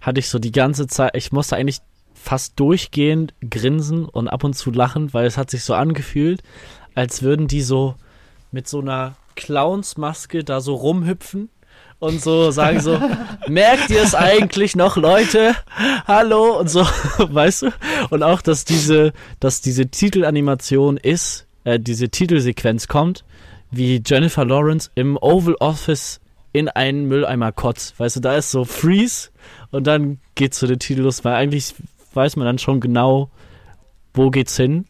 hatte 0.00 0.20
ich 0.20 0.30
so 0.30 0.38
die 0.38 0.50
ganze 0.50 0.86
Zeit, 0.86 1.14
ich 1.14 1.30
musste 1.30 1.56
eigentlich 1.56 1.80
fast 2.14 2.58
durchgehend 2.58 3.34
grinsen 3.50 4.06
und 4.06 4.28
ab 4.28 4.44
und 4.44 4.54
zu 4.54 4.70
lachen, 4.70 5.12
weil 5.12 5.26
es 5.26 5.36
hat 5.36 5.50
sich 5.50 5.62
so 5.62 5.74
angefühlt, 5.74 6.42
als 6.94 7.20
würden 7.20 7.48
die 7.48 7.60
so 7.60 7.96
mit 8.50 8.66
so 8.66 8.80
einer 8.80 9.16
Clownsmaske 9.34 10.42
da 10.42 10.62
so 10.62 10.74
rumhüpfen 10.74 11.50
und 11.98 12.20
so 12.22 12.50
sagen 12.50 12.80
so, 12.80 13.00
merkt 13.48 13.90
ihr 13.90 14.02
es 14.02 14.14
eigentlich 14.14 14.76
noch, 14.76 14.96
Leute? 14.96 15.54
Hallo 16.06 16.58
und 16.58 16.68
so, 16.68 16.80
weißt 17.18 17.62
du? 17.62 17.70
Und 18.10 18.22
auch, 18.22 18.42
dass 18.42 18.64
diese, 18.64 19.12
dass 19.40 19.60
diese 19.60 19.86
Titelanimation 19.88 20.96
ist, 20.98 21.46
äh, 21.64 21.80
diese 21.80 22.08
Titelsequenz 22.08 22.86
kommt, 22.88 23.24
wie 23.70 24.02
Jennifer 24.04 24.44
Lawrence 24.44 24.90
im 24.94 25.16
Oval 25.16 25.54
Office 25.60 26.20
in 26.52 26.68
einen 26.68 27.06
Mülleimer 27.06 27.52
kotzt. 27.52 27.98
Weißt 27.98 28.16
du, 28.16 28.20
da 28.20 28.36
ist 28.36 28.50
so 28.50 28.64
Freeze 28.64 29.30
und 29.70 29.86
dann 29.86 30.18
geht's 30.34 30.58
zu 30.58 30.66
den 30.66 30.78
Titel 30.78 31.02
los, 31.02 31.24
weil 31.24 31.34
eigentlich 31.34 31.74
weiß 32.14 32.36
man 32.36 32.46
dann 32.46 32.58
schon 32.58 32.80
genau, 32.80 33.30
wo 34.14 34.30
geht's 34.30 34.56
hin. 34.56 34.86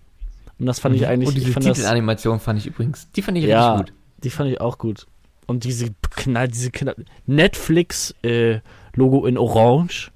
Und 0.59 0.67
das 0.67 0.79
fand 0.79 0.95
ich 0.97 1.07
eigentlich, 1.07 1.31
Mhm. 1.31 1.35
Und 1.35 1.39
ich 1.49 1.55
diese 1.55 1.61
Titelanimation 1.75 2.41
fand 2.41 2.59
ich 2.61 2.67
übrigens, 2.67 3.11
die 3.13 3.23
fand 3.23 3.37
ich 3.39 3.45
Ja. 3.45 3.75
richtig 3.75 3.95
gut. 3.95 4.01
die 4.25 4.31
fand 4.31 4.51
ich 4.51 4.61
auch 4.61 4.79
gut. 4.79 5.07
Und 5.47 5.65
diese 5.65 5.95
Knall, 6.11 6.49
diese 6.49 6.71
Knall, 6.71 6.97
Netflix 7.27 8.15
äh, 8.23 8.61
Logo 8.95 9.27
in 9.27 9.39
Orange. 9.39 10.11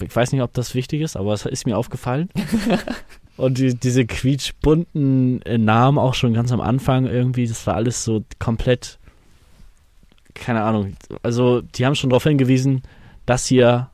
Ich 0.00 0.14
weiß 0.14 0.32
nicht, 0.32 0.42
ob 0.42 0.52
das 0.52 0.74
wichtig 0.74 1.00
ist, 1.00 1.16
aber 1.16 1.32
es 1.32 1.46
ist 1.46 1.64
mir 1.64 1.78
aufgefallen. 1.78 2.28
Und 3.36 3.58
die, 3.58 3.74
diese 3.74 4.06
quietschbunten 4.06 5.42
äh, 5.42 5.58
Namen 5.58 5.98
auch 5.98 6.14
schon 6.14 6.32
ganz 6.32 6.52
am 6.52 6.60
Anfang 6.60 7.06
irgendwie, 7.06 7.46
das 7.46 7.66
war 7.66 7.74
alles 7.74 8.02
so 8.02 8.24
komplett, 8.38 8.98
keine 10.34 10.62
Ahnung. 10.62 10.96
Also, 11.22 11.60
die 11.60 11.84
haben 11.84 11.94
schon 11.94 12.10
darauf 12.10 12.24
hingewiesen, 12.24 12.82
das 13.26 13.46
hier 13.46 13.90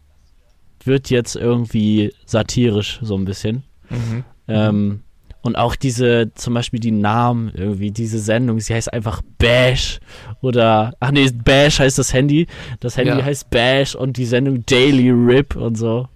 wird 0.85 1.11
jetzt 1.11 1.37
irgendwie 1.37 2.12
satirisch 2.24 3.01
so 3.03 3.16
ein 3.16 3.24
bisschen. 3.24 3.64
Mhm. 3.91 4.24
Ähm, 4.49 5.03
und 5.43 5.57
auch 5.57 5.74
diese, 5.76 6.32
zum 6.34 6.55
Beispiel 6.55 6.80
die 6.80 6.90
Namen 6.93 7.53
irgendwie, 7.55 7.90
diese 7.90 8.18
Sendung, 8.18 8.61
sie 8.61 8.74
heißt 8.74 8.93
einfach 8.93 9.22
Bash 9.38 9.99
oder, 10.40 10.95
ach 11.01 11.11
nee, 11.11 11.28
Bash 11.32 11.80
heißt 11.80 11.99
das 11.99 12.12
Handy, 12.14 12.47
das 12.80 12.97
Handy 12.97 13.18
Ja. 13.18 13.24
heißt 13.24 13.51
Bash 13.51 13.95
und 13.95 14.16
die 14.16 14.24
Sendung 14.26 14.64
Daily 14.66 15.11
Rip 15.11 15.57
und 15.57 15.76
so. 15.76 16.09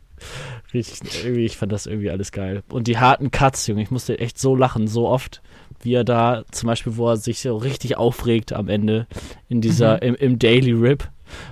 Richtig, 0.74 1.24
irgendwie, 1.24 1.44
ich 1.44 1.56
fand 1.56 1.72
das 1.72 1.86
irgendwie 1.86 2.10
alles 2.10 2.32
geil. 2.32 2.62
Und 2.70 2.86
die 2.86 2.98
harten 2.98 3.30
Cuts, 3.30 3.66
Junge, 3.66 3.82
ich 3.82 3.90
musste 3.90 4.18
echt 4.18 4.38
so 4.38 4.54
lachen, 4.56 4.88
so 4.88 5.08
oft, 5.08 5.42
wie 5.82 5.94
er 5.94 6.04
da, 6.04 6.44
zum 6.50 6.66
Beispiel, 6.68 6.96
wo 6.96 7.08
er 7.08 7.16
sich 7.16 7.40
so 7.40 7.56
richtig 7.56 7.96
aufregt 7.96 8.52
am 8.52 8.68
Ende 8.68 9.06
in 9.48 9.60
dieser, 9.60 10.02
im, 10.02 10.14
im 10.16 10.38
Daily 10.38 10.72
Rip. 10.72 11.08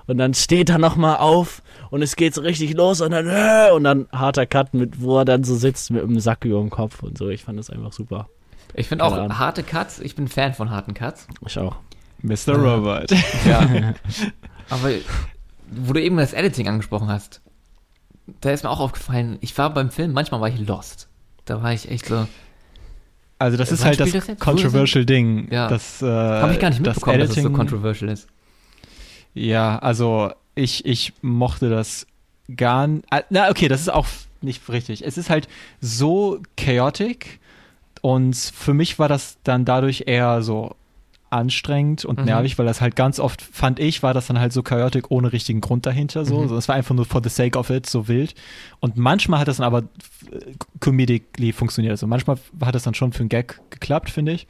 Und 0.06 0.18
dann 0.18 0.34
steht 0.34 0.70
er 0.70 0.78
nochmal 0.78 1.16
auf 1.16 1.62
und 1.94 2.02
es 2.02 2.16
geht 2.16 2.34
so 2.34 2.40
richtig 2.40 2.74
los 2.74 3.00
und 3.00 3.12
dann, 3.12 3.28
äh, 3.28 3.70
und 3.72 3.84
dann 3.84 4.08
harter 4.10 4.46
Cut 4.46 4.74
mit, 4.74 5.00
wo 5.00 5.16
er 5.20 5.24
dann 5.24 5.44
so 5.44 5.54
sitzt 5.54 5.92
mit 5.92 6.02
einem 6.02 6.18
Sack 6.18 6.44
über 6.44 6.58
dem 6.58 6.68
Kopf 6.68 7.04
und 7.04 7.16
so. 7.16 7.28
Ich 7.28 7.44
fand 7.44 7.56
das 7.56 7.70
einfach 7.70 7.92
super. 7.92 8.28
Ich 8.74 8.88
finde 8.88 9.04
auch 9.04 9.12
Ahnung. 9.12 9.38
harte 9.38 9.62
Cuts, 9.62 10.00
ich 10.00 10.16
bin 10.16 10.26
Fan 10.26 10.54
von 10.54 10.70
harten 10.70 10.92
Cuts. 10.94 11.28
Ich 11.46 11.56
auch. 11.56 11.76
Mr. 12.20 12.56
Robert. 12.56 13.12
Ja. 13.46 13.60
Aber 14.70 14.90
wo 15.70 15.92
du 15.92 16.02
eben 16.02 16.16
das 16.16 16.32
Editing 16.32 16.66
angesprochen 16.66 17.06
hast, 17.08 17.42
da 18.40 18.50
ist 18.50 18.64
mir 18.64 18.70
auch 18.70 18.80
aufgefallen, 18.80 19.38
ich 19.40 19.56
war 19.56 19.72
beim 19.72 19.92
Film, 19.92 20.12
manchmal 20.14 20.40
war 20.40 20.48
ich 20.48 20.58
lost. 20.66 21.08
Da 21.44 21.62
war 21.62 21.72
ich 21.72 21.88
echt 21.88 22.06
so, 22.06 22.26
Also 23.38 23.56
das 23.56 23.70
ist 23.70 23.82
Wann 23.82 23.90
halt 23.90 24.00
das, 24.00 24.10
das 24.10 24.38
controversial 24.40 25.06
Ding. 25.06 25.46
Ja. 25.52 25.68
Das, 25.68 26.02
äh, 26.02 26.06
habe 26.06 26.54
ich 26.54 26.58
gar 26.58 26.70
nicht 26.70 26.84
das 26.84 26.96
mitbekommen, 26.96 27.20
dass 27.20 27.28
es 27.28 27.34
so 27.36 27.40
Editing- 27.42 27.56
controversial 27.56 28.10
ist. 28.10 28.26
Ja, 29.34 29.78
also 29.78 30.32
ich, 30.54 30.84
ich 30.86 31.12
mochte 31.22 31.68
das 31.68 32.06
gar 32.56 32.84
n- 32.84 33.02
ah, 33.10 33.22
na 33.30 33.50
okay, 33.50 33.68
das 33.68 33.80
ist 33.80 33.88
auch 33.92 34.06
nicht 34.40 34.68
richtig. 34.68 35.04
Es 35.04 35.18
ist 35.18 35.30
halt 35.30 35.48
so 35.80 36.40
chaotic 36.56 37.40
und 38.02 38.36
für 38.36 38.74
mich 38.74 38.98
war 38.98 39.08
das 39.08 39.38
dann 39.44 39.64
dadurch 39.64 40.04
eher 40.06 40.42
so 40.42 40.76
anstrengend 41.30 42.04
und 42.04 42.20
Mhm. 42.20 42.26
nervig, 42.26 42.58
weil 42.58 42.66
das 42.66 42.80
halt 42.80 42.94
ganz 42.94 43.18
oft, 43.18 43.42
fand 43.42 43.80
ich, 43.80 44.04
war 44.04 44.14
das 44.14 44.28
dann 44.28 44.38
halt 44.38 44.52
so 44.52 44.62
chaotic 44.62 45.10
ohne 45.10 45.32
richtigen 45.32 45.60
Grund 45.60 45.84
dahinter. 45.84 46.24
So. 46.24 46.42
Mhm. 46.42 46.48
so 46.48 46.56
es 46.56 46.68
war 46.68 46.76
einfach 46.76 46.94
nur 46.94 47.06
for 47.06 47.22
the 47.24 47.28
sake 47.30 47.58
of 47.58 47.70
it, 47.70 47.86
so 47.86 48.06
wild. 48.06 48.34
Und 48.78 48.96
manchmal 48.96 49.40
hat 49.40 49.48
das 49.48 49.56
dann 49.56 49.66
aber 49.66 49.80
äh, 50.30 50.52
comedically 50.78 51.52
funktioniert. 51.52 51.90
Also 51.92 52.06
manchmal 52.06 52.38
hat 52.64 52.74
das 52.76 52.84
dann 52.84 52.94
schon 52.94 53.12
für 53.12 53.20
einen 53.20 53.30
Gag 53.30 53.60
geklappt, 53.70 54.10
finde 54.10 54.32
ich. 54.32 54.46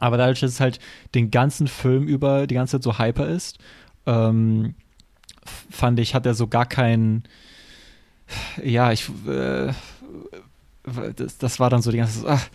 Aber 0.00 0.16
dadurch, 0.18 0.40
dass 0.40 0.50
es 0.50 0.60
halt 0.60 0.80
den 1.14 1.30
ganzen 1.30 1.68
Film 1.68 2.06
über 2.08 2.46
die 2.46 2.56
ganze 2.56 2.72
Zeit 2.78 2.82
so 2.82 2.98
hyper 2.98 3.28
ist, 3.28 3.58
ähm, 4.06 4.74
fand 5.70 6.00
ich, 6.00 6.14
hat 6.14 6.26
er 6.26 6.34
so 6.34 6.46
gar 6.46 6.66
keinen, 6.66 7.24
ja, 8.62 8.92
ich, 8.92 9.08
äh, 9.26 9.72
das, 11.16 11.38
das 11.38 11.60
war 11.60 11.70
dann 11.70 11.82
so 11.82 11.90
die 11.90 11.98
ganze, 11.98 12.26
ach, 12.26 12.48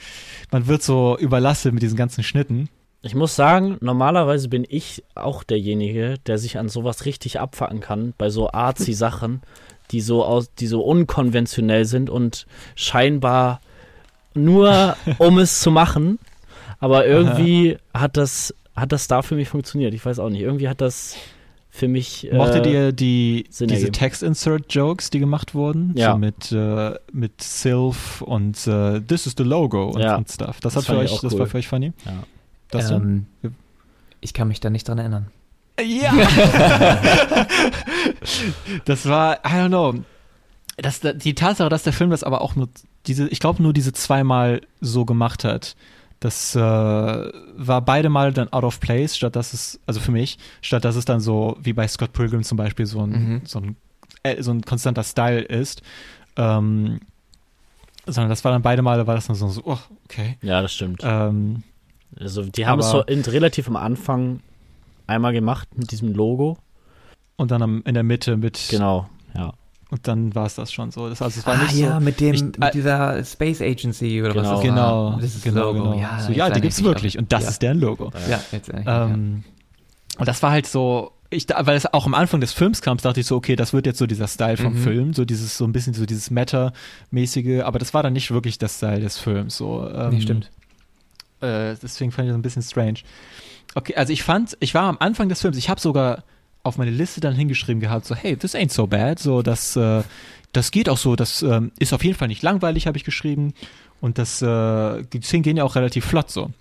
man 0.52 0.68
wird 0.68 0.84
so 0.84 1.18
überlastet 1.18 1.74
mit 1.74 1.84
diesen 1.84 1.98
ganzen 1.98 2.24
Schnitten. 2.24 2.70
Ich 3.02 3.16
muss 3.16 3.36
sagen, 3.36 3.78
normalerweise 3.80 4.50
bin 4.50 4.66
ich 4.68 5.04
auch 5.16 5.44
derjenige, 5.44 6.16
der 6.26 6.38
sich 6.38 6.58
an 6.58 6.68
sowas 6.68 7.06
richtig 7.06 7.40
abfacken 7.40 7.80
kann, 7.80 8.14
bei 8.18 8.30
so 8.30 8.52
arzi 8.52 8.94
Sachen, 8.94 9.42
die 9.92 10.02
so 10.02 10.26
aus, 10.26 10.54
die 10.54 10.68
so 10.68 10.82
unkonventionell 10.82 11.86
sind 11.86 12.10
und 12.10 12.46
scheinbar 12.76 13.62
nur 14.34 14.98
um 15.20 15.40
es 15.40 15.60
zu 15.60 15.72
machen. 15.72 16.20
Aber 16.80 17.08
irgendwie 17.08 17.78
hat 17.94 18.18
das, 18.18 18.54
hat 18.76 18.92
das 18.92 19.08
da 19.08 19.22
für 19.22 19.36
mich 19.36 19.50
funktioniert. 19.50 19.94
Ich 19.94 20.06
weiß 20.06 20.20
auch 20.20 20.30
nicht. 20.30 20.42
Irgendwie 20.42 20.70
hat 20.70 20.82
das 20.82 21.16
für 21.78 21.88
mich. 21.88 22.28
Mochtet 22.32 22.66
äh, 22.66 22.74
ihr 22.74 22.92
die, 22.92 23.46
Sinn 23.50 23.68
diese. 23.68 23.92
Text-Insert-Jokes, 23.92 25.10
die 25.10 25.20
gemacht 25.20 25.54
wurden? 25.54 25.94
Ja. 25.96 26.14
So 26.14 26.18
mit, 26.18 26.52
äh, 26.52 26.96
mit 27.14 27.42
Sylph 27.42 28.22
und 28.22 28.66
äh, 28.68 29.00
This 29.02 29.28
is 29.28 29.36
the 29.38 29.44
Logo 29.44 29.90
und, 29.92 30.02
Ja. 30.02 30.16
und 30.16 30.30
stuff. 30.30 30.60
Das, 30.60 30.74
Das 30.74 30.88
hat 30.88 30.96
für 30.96 31.00
euch, 31.00 31.20
das 31.22 31.34
cool. 31.34 31.40
war 31.40 31.48
für 31.48 31.58
euch 31.58 31.68
funny? 31.68 31.94
Ja. 32.06 32.12
Das 32.72 32.92
ähm, 32.92 33.28
ich 34.20 34.34
kann 34.34 34.48
mich 34.48 34.60
da 34.60 34.70
nicht 34.70 34.88
dran 34.88 34.98
erinnern. 34.98 35.28
Ja. 35.80 36.12
das 38.86 39.08
war, 39.08 39.38
I 39.46 39.50
don't 39.50 39.68
know. 39.68 39.94
Das, 40.78 41.02
die 41.02 41.36
Tatsache, 41.36 41.70
dass 41.70 41.84
der 41.84 41.94
Film 41.94 42.10
das 42.10 42.24
aber 42.24 42.42
auch 42.42 42.56
nur 42.56 42.70
diese, 43.06 43.28
ich 43.30 43.40
glaube 43.40 43.64
nur 43.64 43.74
diese 43.74 43.94
zweimal 43.94 44.62
so 44.82 45.06
gemacht 45.06 45.44
hat, 45.44 45.76
das 46.20 46.56
äh, 46.56 46.60
war 46.60 47.82
beide 47.82 48.10
Mal 48.10 48.34
dann 48.34 48.52
out 48.52 48.64
of 48.64 48.80
place, 48.80 49.16
statt 49.16 49.36
dass 49.36 49.54
es, 49.54 49.80
also 49.86 50.00
für 50.00 50.12
mich, 50.12 50.38
statt 50.62 50.84
dass 50.86 50.96
es 50.96 51.06
dann 51.06 51.20
so 51.20 51.58
wie 51.62 51.74
bei 51.74 51.88
Scott 51.88 52.14
Pilgrim 52.14 52.44
zum 52.44 52.58
Beispiel 52.58 52.86
so 52.86 53.02
ein, 53.02 53.10
Mhm. 53.12 53.42
so 53.46 53.60
ein, 53.60 53.76
äh, 54.24 54.42
so 54.42 54.52
ein 54.52 54.62
konstanter 54.64 55.04
Style 55.04 55.42
ist. 55.42 55.82
Ähm, 56.36 57.00
sondern 58.06 58.30
das 58.30 58.44
war 58.44 58.52
dann 58.52 58.62
beide 58.62 58.82
Male, 58.82 59.06
war 59.06 59.16
das 59.16 59.28
dann 59.28 59.36
so, 59.36 59.48
so 59.50 59.62
oh, 59.66 59.78
okay. 60.06 60.38
ja, 60.42 60.62
das 60.62 60.74
stimmt. 60.74 61.02
Ähm, 61.04 61.64
Also 62.20 62.44
die 62.44 62.66
haben 62.66 62.80
es 62.80 62.90
so 62.90 63.04
in, 63.04 63.22
relativ 63.22 63.68
am 63.68 63.76
Anfang 63.76 64.40
einmal 65.08 65.34
gemacht 65.34 65.68
mit 65.78 65.92
diesem 65.92 66.14
Logo. 66.14 66.58
und 67.36 67.52
dann 67.52 67.62
am, 67.62 67.84
in 67.86 67.94
der 67.94 68.04
Mitte 68.04 68.38
mit, 68.38 68.68
Genau, 68.70 69.08
ja. 69.36 69.54
Und 69.90 70.08
dann 70.08 70.36
war 70.36 70.46
es 70.46 70.56
das 70.56 70.72
schon 70.74 70.92
so. 70.92 71.08
Das, 71.10 71.22
also 71.22 71.40
es 71.40 71.46
war 71.48 71.56
ah 71.56 71.64
nicht 71.64 71.76
ja, 71.76 71.96
so, 71.96 72.00
mit 72.02 72.20
dem, 72.20 72.34
ich- 72.34 72.44
mit 72.44 72.62
äh, 72.62 72.72
dieser 72.72 73.24
Space 73.24 73.62
Agency 73.62 74.22
oder 74.22 74.34
Genau. 74.34 74.44
was 74.44 74.52
das 74.58 74.62
Genau, 74.62 75.06
war. 75.12 75.20
Das 75.22 75.36
ist 75.36 75.44
genau, 75.44 75.72
Logo. 75.72 75.84
genau. 75.92 76.00
Ja, 76.02 76.20
so, 76.20 76.32
ja 76.34 76.50
die 76.50 76.60
ich 76.60 76.76
mich 76.78 76.84
wirklich 76.84 77.18
und 77.18 77.32
das 77.32 77.44
ja. 77.44 77.50
ist 77.50 77.62
deren 77.62 77.80
Logo. 77.80 78.12
Ja, 78.30 78.40
jetzt 78.52 78.72
mich, 78.74 78.84
Ähm, 78.86 79.44
und 80.18 80.28
das 80.28 80.42
war 80.44 80.52
halt 80.52 80.68
so, 80.68 81.12
ich, 81.30 81.46
weil 81.50 81.76
es 81.78 81.86
auch 81.94 82.06
am 82.06 82.14
Anfang 82.14 82.42
des 82.42 82.54
Films 82.54 82.82
kam, 82.82 82.98
dachte 82.98 83.20
ich 83.20 83.26
so, 83.28 83.36
okay, 83.36 83.56
das 83.56 83.72
wird 83.74 83.86
jetzt 83.86 84.00
so 84.00 84.08
dieser 84.08 84.28
Style 84.28 84.58
vom 84.58 84.74
Mhm. 84.74 84.78
Film, 84.84 85.14
so 85.14 85.26
dieses, 85.26 85.58
so 85.58 85.66
ein 85.66 85.72
bisschen 85.72 85.94
so 85.94 86.06
dieses 86.06 86.32
Meta-mäßige, 86.32 87.62
aber 87.64 87.80
das 87.80 87.94
war 87.94 88.04
dann 88.04 88.14
nicht 88.14 88.32
wirklich 88.32 88.58
der 88.58 88.70
Style 88.70 89.00
des 89.02 89.18
Films, 89.18 89.58
so. 89.58 89.84
ja. 89.88 90.06
Ähm, 90.08 90.16
Nee, 90.16 90.22
stimmt. 90.22 90.50
Äh, 91.42 91.76
deswegen 91.82 92.12
fand 92.12 92.26
ich 92.28 92.32
das 92.32 92.38
ein 92.38 92.42
bisschen 92.42 92.62
strange. 92.64 93.00
Okay, 93.76 93.94
also 93.96 94.12
ich 94.12 94.24
fand, 94.24 94.58
ich 94.60 94.74
war 94.74 94.84
am 94.84 94.98
Anfang 95.00 95.30
des 95.30 95.42
Films, 95.42 95.58
ich 95.58 95.70
habe 95.70 95.80
sogar 95.80 96.24
auf 96.68 96.78
meine 96.78 96.92
Liste 96.92 97.22
dann 97.22 97.36
hingeschrieben 97.36 97.80
gehabt, 97.82 98.06
so, 98.06 98.16
hey, 98.16 98.36
this 98.36 98.56
ain't 98.56 98.72
so 98.72 98.88
bad, 98.88 99.20
so, 99.20 99.42
das, 99.42 99.76
äh, 99.76 100.04
das 100.54 100.72
geht 100.72 100.90
auch 100.90 100.98
so, 100.98 101.16
das 101.16 101.42
ähm, 101.42 101.72
ist 101.80 101.94
auf 101.94 102.04
jeden 102.04 102.18
Fall 102.18 102.28
nicht 102.28 102.44
langweilig, 102.44 102.88
habe 102.88 102.98
ich 102.98 103.04
geschrieben. 103.04 103.54
Und 104.00 104.18
das, 104.18 104.42
äh, 104.42 105.04
die 105.04 105.22
Szenen 105.22 105.44
gehen 105.44 105.58
ja 105.58 105.64
auch 105.64 105.76
relativ 105.76 106.06
flott 106.06 106.30
so. 106.30 106.52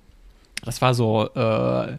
Das 0.64 0.80
war 0.80 0.94
so, 0.94 1.28
äh, 1.34 1.98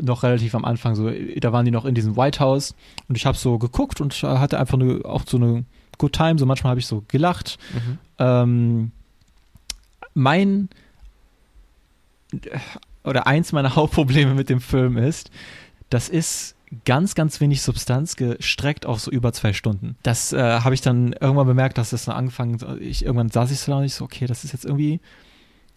noch 0.00 0.22
relativ 0.22 0.54
am 0.54 0.64
Anfang 0.64 0.94
so, 0.94 1.10
da 1.10 1.52
waren 1.52 1.64
die 1.64 1.70
noch 1.70 1.84
in 1.84 1.94
diesem 1.94 2.16
White 2.16 2.40
House 2.40 2.74
und 3.08 3.16
ich 3.16 3.26
habe 3.26 3.36
so 3.36 3.58
geguckt 3.58 4.00
und 4.00 4.14
hatte 4.22 4.58
einfach 4.58 4.78
eine, 4.78 5.04
auch 5.04 5.22
so 5.26 5.36
eine 5.36 5.64
Good 5.98 6.12
Time, 6.12 6.38
so 6.38 6.46
manchmal 6.46 6.70
habe 6.70 6.80
ich 6.80 6.86
so 6.86 7.02
gelacht. 7.08 7.58
Mhm. 7.74 7.98
Ähm, 8.18 8.92
mein 10.14 10.68
oder 13.04 13.26
eins 13.26 13.52
meiner 13.52 13.74
Hauptprobleme 13.76 14.34
mit 14.34 14.48
dem 14.48 14.60
Film 14.60 14.96
ist, 14.96 15.30
das 15.90 16.08
ist 16.08 16.54
ganz, 16.84 17.14
ganz 17.14 17.40
wenig 17.40 17.62
Substanz 17.62 18.16
gestreckt 18.16 18.86
auf 18.86 19.00
so 19.00 19.10
über 19.10 19.32
zwei 19.32 19.52
Stunden. 19.52 19.96
Das 20.02 20.32
äh, 20.32 20.60
habe 20.60 20.74
ich 20.74 20.80
dann 20.80 21.12
irgendwann 21.14 21.46
bemerkt, 21.46 21.78
dass 21.78 21.90
das 21.90 22.04
dann 22.04 22.16
angefangen, 22.16 22.58
ich, 22.80 23.04
irgendwann 23.04 23.30
saß 23.30 23.50
ich 23.50 23.58
so 23.58 23.72
da 23.72 23.78
und 23.78 23.84
ich 23.84 23.94
so, 23.94 24.04
okay, 24.04 24.26
das 24.26 24.44
ist 24.44 24.52
jetzt 24.52 24.64
irgendwie 24.64 25.00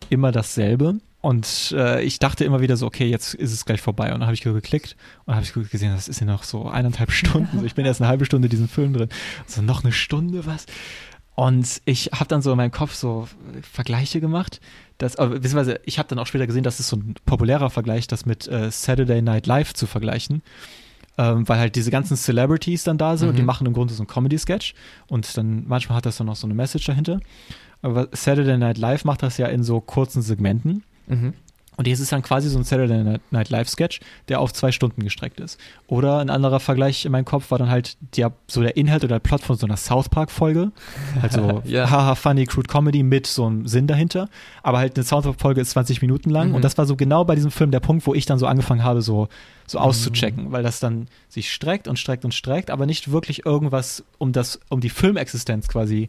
immer 0.10 0.32
dasselbe. 0.32 1.00
Und 1.22 1.74
äh, 1.78 2.04
ich 2.04 2.20
dachte 2.20 2.44
immer 2.44 2.60
wieder 2.60 2.76
so, 2.76 2.86
okay, 2.86 3.08
jetzt 3.08 3.34
ist 3.34 3.54
es 3.54 3.66
gleich 3.66 3.82
vorbei. 3.82 4.08
Und 4.08 4.20
dann 4.20 4.24
habe 4.24 4.34
ich 4.34 4.42
geklickt 4.42 4.98
und 5.26 5.34
habe 5.36 5.46
ich 5.46 5.54
gesehen, 5.72 5.94
das 5.94 6.10
ist 6.10 6.20
ja 6.20 6.28
noch 6.28 6.44
so 6.44 6.68
eineinhalb 6.68 7.12
Stunden. 7.14 7.60
So, 7.60 7.66
ich 7.66 7.76
bin 7.76 7.86
erst 7.86 8.02
eine 8.02 8.10
halbe 8.10 8.26
Stunde 8.26 8.48
in 8.48 8.52
diesem 8.52 8.68
Film 8.68 8.94
drin. 8.94 9.10
So, 9.48 9.62
noch 9.62 9.84
eine 9.84 9.94
Stunde, 9.94 10.46
was? 10.46 10.66
Und 11.36 11.82
ich 11.86 12.12
habe 12.14 12.28
dann 12.28 12.42
so 12.42 12.52
in 12.52 12.58
meinem 12.58 12.72
Kopf 12.72 12.94
so 12.94 13.28
Vergleiche 13.62 14.20
gemacht. 14.20 14.60
Das, 14.98 15.16
aber, 15.16 15.36
beziehungsweise 15.36 15.80
ich 15.86 15.98
habe 15.98 16.10
dann 16.10 16.20
auch 16.20 16.28
später 16.28 16.46
gesehen, 16.46 16.64
das 16.64 16.80
ist 16.80 16.90
so 16.90 16.98
ein 16.98 17.16
populärer 17.26 17.70
Vergleich, 17.70 18.06
das 18.08 18.26
mit 18.26 18.48
äh, 18.48 18.70
Saturday 18.70 19.22
Night 19.22 19.48
Live 19.48 19.74
zu 19.74 19.88
vergleichen. 19.88 20.44
Ähm, 21.18 21.48
weil 21.48 21.60
halt 21.60 21.76
diese 21.76 21.92
ganzen 21.92 22.18
Celebrities 22.18 22.84
dann 22.86 22.98
da 22.98 23.18
sind 23.18 23.30
und 23.30 23.36
die 23.36 23.42
Mhm. 23.44 23.46
machen 23.46 23.68
im 23.68 23.74
Grunde 23.74 23.94
so 23.94 24.02
einen 24.02 24.08
Comedy-Sketch 24.08 24.74
und 25.08 25.38
dann 25.38 25.64
manchmal 25.68 25.98
hat 25.98 26.08
das 26.08 26.18
dann 26.18 26.26
noch 26.28 26.36
so 26.36 26.48
eine 26.48 26.56
Message 26.56 26.86
dahinter. 26.88 27.20
Aber 27.84 28.08
Saturday 28.14 28.58
Night 28.58 28.78
Live 28.80 29.06
macht 29.06 29.22
das 29.22 29.38
ja 29.38 29.46
in 29.48 29.64
so 29.64 29.80
kurzen 29.80 30.22
Segmenten. 30.24 30.84
Mhm. 31.08 31.34
Und 31.78 31.86
hier 31.86 31.94
ist 31.94 32.00
es 32.00 32.10
dann 32.10 32.22
quasi 32.22 32.50
so 32.50 32.58
ein 32.58 32.64
Saturday 32.64 33.20
Night- 33.32 33.50
Live 33.50 33.68
Sketch, 33.70 34.00
der 34.28 34.40
auf 34.40 34.54
zwei 34.54 34.72
Stunden 34.72 35.04
gestreckt 35.04 35.40
ist. 35.40 35.60
Oder 35.88 36.20
ein 36.20 36.30
anderer 36.30 36.60
Vergleich 36.60 37.06
in 37.06 37.12
meinem 37.12 37.26
Kopf 37.26 37.52
war 37.52 37.58
dann 37.58 37.70
halt 37.70 37.98
der, 38.16 38.32
so 38.48 38.62
der 38.62 38.78
Inhalt 38.78 39.04
oder 39.04 39.16
der 39.16 39.20
Plot 39.20 39.42
von 39.42 39.56
so 39.58 39.66
einer 39.66 39.78
South 39.78 40.10
Park 40.10 40.32
Folge. 40.32 40.72
Halt 41.22 41.34
so 41.34 41.62
Ja. 41.66 41.90
haha, 41.90 42.16
funny, 42.16 42.46
crude 42.46 42.68
Comedy 42.68 43.04
mit 43.04 43.28
so 43.28 43.46
einem 43.46 43.68
Sinn 43.68 43.88
dahinter. 43.88 44.30
Aber 44.62 44.78
halt 44.78 44.96
eine 44.96 45.04
South 45.04 45.24
Park 45.24 45.42
Folge 45.42 45.62
ist 45.62 45.72
20 45.72 46.02
Minuten 46.02 46.30
lang. 46.30 46.50
Mhm. 46.50 46.56
Und 46.56 46.64
das 46.64 46.78
war 46.78 46.86
so 46.86 46.96
genau 46.96 47.24
bei 47.26 47.36
diesem 47.36 47.52
Film 47.52 47.72
der 47.72 47.80
Punkt, 47.80 48.06
wo 48.06 48.14
ich 48.14 48.26
dann 48.26 48.40
so 48.40 48.46
angefangen 48.48 48.84
habe, 48.84 49.02
so, 49.02 49.28
so 49.68 49.80
auszuchecken. 49.80 50.52
Weil 50.52 50.64
das 50.64 50.80
dann 50.80 51.08
sich 51.30 51.52
streckt 51.52 51.88
und 51.88 51.98
streckt 51.98 52.26
und 52.26 52.34
streckt, 52.34 52.70
aber 52.70 52.86
nicht 52.86 53.12
wirklich 53.12 53.46
irgendwas, 53.46 54.04
um 54.18 54.32
das, 54.32 54.60
um 54.70 54.80
die 54.80 54.90
Filmexistenz 54.90 55.68
quasi 55.68 56.08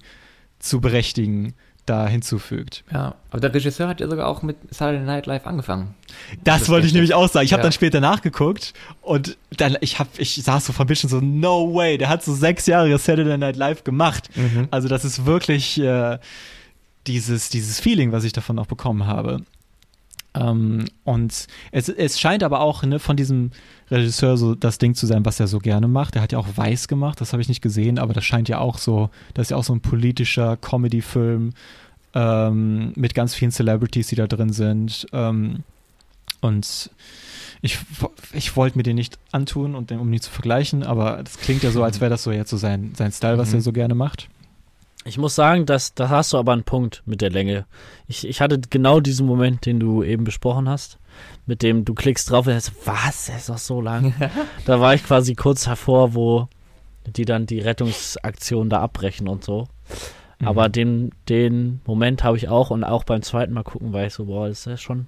zu 0.59 0.81
berechtigen, 0.81 1.55
da 1.87 2.07
hinzufügt. 2.09 2.83
Ja, 2.93 3.15
aber 3.31 3.41
der 3.41 3.53
Regisseur 3.53 3.89
hat 3.89 4.01
ja 4.01 4.09
sogar 4.09 4.27
auch 4.27 4.43
mit 4.43 4.57
Saturday 4.71 5.05
Night 5.05 5.27
Live 5.27 5.47
angefangen. 5.47 5.95
Das, 6.43 6.61
Das 6.61 6.69
wollte 6.71 6.87
ich 6.87 6.93
nämlich 6.95 7.13
auch 7.15 7.29
sagen. 7.29 7.45
Ich 7.45 7.53
habe 7.53 7.61
Ja. 7.61 7.65
dann 7.65 7.73
später 7.73 8.01
nachgeguckt 8.01 8.73
und 9.03 9.37
dann 9.57 9.77
ich 9.81 9.99
habe 9.99 10.09
ich 10.17 10.35
saß 10.43 10.65
so 10.67 10.73
vom 10.73 10.87
Bildschirm 10.87 11.11
so 11.11 11.21
no 11.21 11.75
way, 11.75 11.99
der 11.99 12.09
hat 12.09 12.23
so 12.25 12.35
sechs 12.35 12.67
Jahre 12.67 12.97
Saturday 12.99 13.37
Night 13.37 13.57
Live 13.57 13.85
gemacht. 13.85 14.31
Mhm. 14.37 14.69
Also 14.71 14.89
das 14.89 15.05
ist 15.05 15.27
wirklich 15.27 15.79
äh, 15.81 16.19
dieses 17.07 17.51
dieses 17.51 17.81
Feeling, 17.81 18.13
was 18.13 18.25
ich 18.25 18.33
davon 18.33 18.59
auch 18.59 18.67
bekommen 18.67 19.07
habe. 19.07 19.43
Ähm, 20.35 20.85
und 21.05 21.47
es, 21.71 21.89
es 21.89 22.19
scheint 22.21 22.43
aber 22.43 22.61
auch 22.61 22.83
ne, 22.83 22.99
von 22.99 23.17
diesem 23.17 23.51
Regisseur 23.91 24.37
so 24.37 24.55
das 24.55 24.79
Ding 24.79 24.95
zu 24.95 25.07
sein, 25.07 25.25
was 25.25 25.39
er 25.39 25.47
so 25.47 25.59
gerne 25.59 25.87
macht. 25.89 26.17
Er 26.17 26.23
hat 26.23 26.33
ja 26.33 26.39
auch 26.39 26.49
Weiß 26.57 26.89
gemacht, 26.89 27.21
das 27.21 27.33
habe 27.33 27.41
ich 27.43 27.49
nicht 27.49 27.63
gesehen, 27.63 27.99
aber 27.99 28.15
das 28.15 28.25
scheint 28.25 28.49
ja 28.49 28.59
auch 28.59 28.79
so, 28.79 29.11
das 29.35 29.47
ist 29.47 29.51
ja 29.51 29.57
auch 29.57 29.65
so 29.65 29.75
ein 29.75 29.81
politischer 29.81 30.57
Comedy-Film 30.57 31.53
ähm, 32.15 32.93
mit 32.97 33.15
ganz 33.15 33.35
vielen 33.35 33.51
Celebrities, 33.51 34.09
die 34.09 34.17
da 34.17 34.27
drin 34.27 34.53
sind. 34.53 35.07
Ähm, 35.13 35.61
und 36.41 36.91
ich, 37.63 37.79
ich 38.33 38.57
wollte 38.57 38.77
mir 38.77 38.83
den 38.83 38.97
nicht 38.97 39.19
antun, 39.33 39.75
und 39.75 39.91
den, 39.91 39.99
um 39.99 40.13
ihn 40.13 40.21
zu 40.21 40.31
vergleichen, 40.31 40.83
aber 40.83 41.23
das 41.23 41.39
klingt 41.39 41.63
ja 41.63 41.71
so, 41.71 41.83
als 41.83 42.01
wäre 42.01 42.11
das 42.11 42.23
so 42.23 42.33
jetzt 42.33 42.51
so 42.51 42.57
sein, 42.57 42.93
sein 42.97 43.13
Style, 43.13 43.39
was 43.39 43.51
Mhm. 43.51 43.55
er 43.57 43.61
so 43.63 43.73
gerne 43.73 43.95
macht. 43.95 44.29
Ich 45.05 45.19
muss 45.19 45.35
sagen, 45.35 45.67
dass, 45.67 45.95
da 45.95 46.09
hast 46.09 46.33
du 46.33 46.39
aber 46.39 46.53
einen 46.53 46.65
Punkt 46.65 47.03
mit 47.05 47.21
der 47.21 47.31
Länge. 47.31 47.67
Ich, 48.07 48.27
ich 48.27 48.41
hatte 48.41 48.59
genau 48.59 49.01
diesen 49.01 49.27
Moment, 49.27 49.67
den 49.67 49.79
du 49.79 50.03
eben 50.03 50.25
besprochen 50.25 50.69
hast, 50.69 50.99
mit 51.47 51.63
dem 51.63 51.85
du 51.85 51.95
klickst 51.95 52.31
drauf 52.31 52.47
und 52.47 52.53
denkst, 52.53 52.73
was, 52.85 53.27
der 53.27 53.37
ist 53.37 53.49
doch 53.51 53.59
so 53.59 53.81
lang. 53.81 54.15
da 54.65 54.81
war 54.81 54.95
ich 54.95 55.05
quasi 55.05 55.35
kurz 55.35 55.67
hervor, 55.67 56.15
wo 56.15 56.49
die 57.07 57.27
dann 57.27 57.45
die 57.45 57.61
Rettungsaktion 57.61 58.71
da 58.71 58.81
abbrechen 58.81 59.29
und 59.29 59.45
so. 59.45 59.69
Mhm. 60.41 60.49
Aber 60.49 60.69
den, 60.71 61.11
den 61.29 61.81
Moment 61.87 62.25
habe 62.25 62.39
ich 62.39 62.49
auch 62.49 62.71
und 62.71 62.83
auch 62.83 63.05
beim 63.05 63.21
zweiten 63.23 63.53
Mal 63.53 63.63
gucken 63.63 63.93
war 63.93 64.07
ich 64.07 64.15
so, 64.15 64.25
boah, 64.25 64.49
das 64.49 64.61
ist 64.61 64.67
ja 64.67 64.77
schon. 64.79 65.07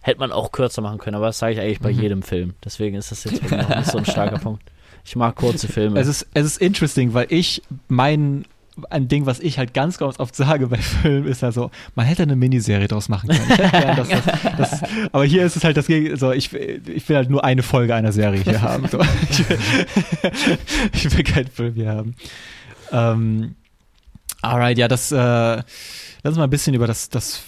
Hätte 0.00 0.20
man 0.20 0.32
auch 0.32 0.50
kürzer 0.52 0.80
machen 0.82 0.98
können, 0.98 1.16
aber 1.16 1.26
das 1.26 1.38
sage 1.38 1.52
ich 1.52 1.60
eigentlich 1.60 1.80
bei 1.80 1.92
Mhm. 1.92 2.00
jedem 2.00 2.22
Film. 2.22 2.54
Deswegen 2.64 2.96
ist 2.96 3.12
das 3.12 3.24
jetzt 3.24 3.42
auch 3.52 3.76
nicht 3.76 3.90
so 3.90 3.98
ein 3.98 4.06
starker 4.06 4.38
Punkt. 4.42 4.62
Ich 5.04 5.16
mag 5.16 5.36
kurze 5.36 5.68
Filme. 5.68 6.00
Es 6.00 6.06
ist, 6.08 6.26
es 6.32 6.44
ist 6.46 6.56
interesting, 6.62 7.12
weil 7.12 7.26
ich 7.28 7.62
mein 7.88 8.44
ein 8.90 9.08
Ding, 9.08 9.26
was 9.26 9.40
ich 9.40 9.58
halt 9.58 9.74
ganz, 9.74 9.98
ganz 9.98 10.18
oft 10.18 10.34
sage 10.34 10.68
bei 10.68 10.78
Filmen, 10.78 11.26
ist 11.26 11.44
also, 11.44 11.70
man 11.94 12.06
hätte 12.06 12.22
eine 12.22 12.36
Miniserie 12.36 12.88
draus 12.88 13.08
machen 13.08 13.28
können. 13.28 13.70
Gern, 13.70 13.96
dass 13.96 14.08
das, 14.08 14.22
das, 14.56 14.82
aber 15.12 15.24
hier 15.24 15.44
ist 15.44 15.56
es 15.56 15.64
halt 15.64 15.76
das 15.76 15.86
Gegenteil. 15.86 16.18
So, 16.18 16.32
ich, 16.32 16.52
ich 16.52 17.08
will 17.08 17.16
halt 17.16 17.30
nur 17.30 17.44
eine 17.44 17.62
Folge 17.62 17.94
einer 17.94 18.12
Serie 18.12 18.40
hier 18.42 18.62
haben. 18.62 18.88
So. 18.88 19.00
Ich, 19.30 19.48
will, 19.48 19.58
ich 20.92 21.16
will 21.16 21.24
keinen 21.24 21.48
Film 21.48 21.74
hier 21.74 21.90
haben. 21.90 22.14
Ähm, 22.90 23.54
alright, 24.40 24.78
ja, 24.78 24.88
das, 24.88 25.12
äh, 25.12 25.16
lass 25.16 25.64
uns 26.24 26.36
mal 26.36 26.44
ein 26.44 26.50
bisschen 26.50 26.74
über 26.74 26.86
das, 26.86 27.10
das 27.10 27.42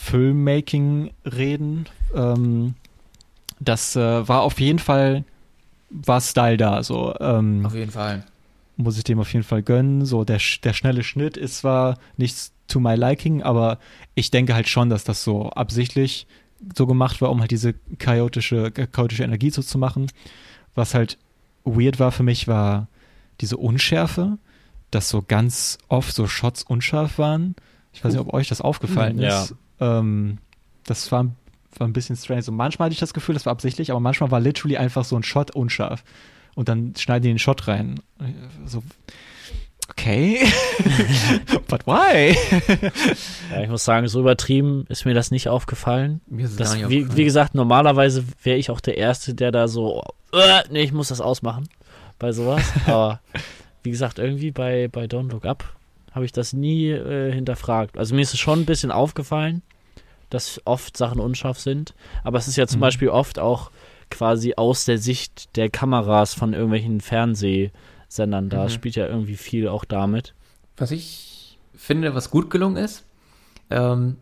Filmmaking 0.00 1.12
reden. 1.24 1.86
Ähm, 2.14 2.74
das 3.60 3.96
äh, 3.96 4.28
war 4.28 4.42
auf 4.42 4.60
jeden 4.60 4.78
Fall, 4.78 5.24
war 5.90 6.20
Style 6.20 6.56
da. 6.56 6.82
So, 6.82 7.14
ähm, 7.20 7.64
Auf 7.64 7.74
jeden 7.74 7.90
Fall. 7.90 8.24
Muss 8.76 8.98
ich 8.98 9.04
dem 9.04 9.20
auf 9.20 9.32
jeden 9.32 9.44
Fall 9.44 9.62
gönnen. 9.62 10.04
So, 10.04 10.24
der, 10.24 10.40
der 10.62 10.72
schnelle 10.72 11.02
Schnitt 11.02 11.36
ist 11.36 11.58
zwar 11.58 11.98
nicht 12.16 12.52
to 12.68 12.80
my 12.80 12.94
liking, 12.94 13.42
aber 13.42 13.78
ich 14.14 14.30
denke 14.30 14.54
halt 14.54 14.68
schon, 14.68 14.90
dass 14.90 15.04
das 15.04 15.22
so 15.22 15.50
absichtlich 15.50 16.26
so 16.76 16.86
gemacht 16.86 17.20
war, 17.20 17.30
um 17.30 17.40
halt 17.40 17.50
diese 17.50 17.74
chaotische, 17.98 18.70
chaotische 18.70 19.22
Energie 19.24 19.50
so 19.50 19.62
zu 19.62 19.76
machen. 19.78 20.06
Was 20.74 20.94
halt 20.94 21.18
weird 21.64 22.00
war 22.00 22.10
für 22.10 22.22
mich, 22.22 22.48
war 22.48 22.88
diese 23.40 23.56
Unschärfe, 23.56 24.38
dass 24.90 25.08
so 25.08 25.22
ganz 25.22 25.78
oft 25.88 26.14
so 26.14 26.26
Shots 26.26 26.62
unscharf 26.62 27.18
waren. 27.18 27.54
Ich 27.92 28.04
weiß 28.04 28.12
nicht, 28.12 28.20
ob 28.20 28.32
euch 28.32 28.48
das 28.48 28.60
aufgefallen 28.60 29.18
Ja. 29.20 29.42
ist. 29.42 29.54
Ähm, 29.80 30.38
das 30.84 31.10
war, 31.12 31.26
war 31.78 31.86
ein 31.86 31.92
bisschen 31.92 32.16
strange. 32.16 32.42
So 32.42 32.52
manchmal 32.52 32.86
hatte 32.86 32.94
ich 32.94 33.00
das 33.00 33.14
Gefühl, 33.14 33.34
das 33.34 33.44
war 33.46 33.52
absichtlich, 33.52 33.90
aber 33.90 34.00
manchmal 34.00 34.30
war 34.30 34.40
literally 34.40 34.76
einfach 34.76 35.04
so 35.04 35.16
ein 35.16 35.22
Shot 35.22 35.50
unscharf. 35.50 36.02
Und 36.54 36.68
dann 36.68 36.94
schneiden 36.96 37.22
die 37.22 37.28
den 37.28 37.38
Shot 37.38 37.66
rein. 37.68 38.00
So, 38.64 38.82
okay. 39.90 40.38
But 41.68 41.86
why? 41.86 42.36
ja, 43.50 43.62
ich 43.62 43.68
muss 43.68 43.84
sagen, 43.84 44.06
so 44.08 44.20
übertrieben 44.20 44.86
ist 44.88 45.04
mir 45.04 45.14
das 45.14 45.30
nicht 45.30 45.48
aufgefallen. 45.48 46.20
Mir 46.26 46.46
ist 46.46 46.58
Das, 46.60 46.70
gar 46.70 46.76
nicht 46.76 46.88
wie, 46.88 46.96
aufgefallen. 46.98 47.16
wie 47.18 47.24
gesagt, 47.24 47.54
normalerweise 47.54 48.24
wäre 48.42 48.58
ich 48.58 48.70
auch 48.70 48.80
der 48.80 48.96
Erste, 48.96 49.34
der 49.34 49.50
da 49.52 49.68
so, 49.68 50.02
äh, 50.32 50.62
nee, 50.70 50.82
ich 50.82 50.92
muss 50.92 51.08
das 51.08 51.20
ausmachen 51.20 51.68
bei 52.18 52.32
sowas. 52.32 52.62
Aber 52.86 53.20
wie 53.82 53.90
gesagt, 53.90 54.18
irgendwie 54.18 54.50
bei, 54.50 54.88
bei 54.90 55.04
Don't 55.06 55.30
Look 55.30 55.44
Up 55.44 55.64
habe 56.12 56.24
ich 56.24 56.32
das 56.32 56.52
nie 56.52 56.90
äh, 56.90 57.32
hinterfragt. 57.32 57.98
Also 57.98 58.14
mir 58.14 58.22
ist 58.22 58.32
es 58.34 58.38
schon 58.40 58.60
ein 58.60 58.66
bisschen 58.66 58.92
aufgefallen, 58.92 59.62
dass 60.30 60.60
oft 60.64 60.96
Sachen 60.96 61.18
unscharf 61.20 61.58
sind. 61.58 61.94
Aber 62.22 62.38
es 62.38 62.46
ist 62.48 62.56
ja 62.56 62.66
zum 62.68 62.78
Mhm. 62.78 62.82
Beispiel 62.82 63.08
oft 63.08 63.38
auch 63.40 63.70
quasi 64.14 64.54
aus 64.56 64.84
der 64.84 64.98
Sicht 64.98 65.56
der 65.56 65.68
Kameras 65.70 66.34
von 66.34 66.52
irgendwelchen 66.52 67.00
Fernsehsendern 67.00 68.48
da. 68.48 68.64
Mhm. 68.64 68.68
Spielt 68.68 68.94
ja 68.94 69.06
irgendwie 69.06 69.36
viel 69.36 69.66
auch 69.68 69.84
damit. 69.84 70.34
Was 70.76 70.92
ich 70.92 71.58
finde, 71.74 72.14
was 72.14 72.30
gut 72.30 72.48
gelungen 72.48 72.76
ist, 72.76 73.04
ähm, 73.70 74.16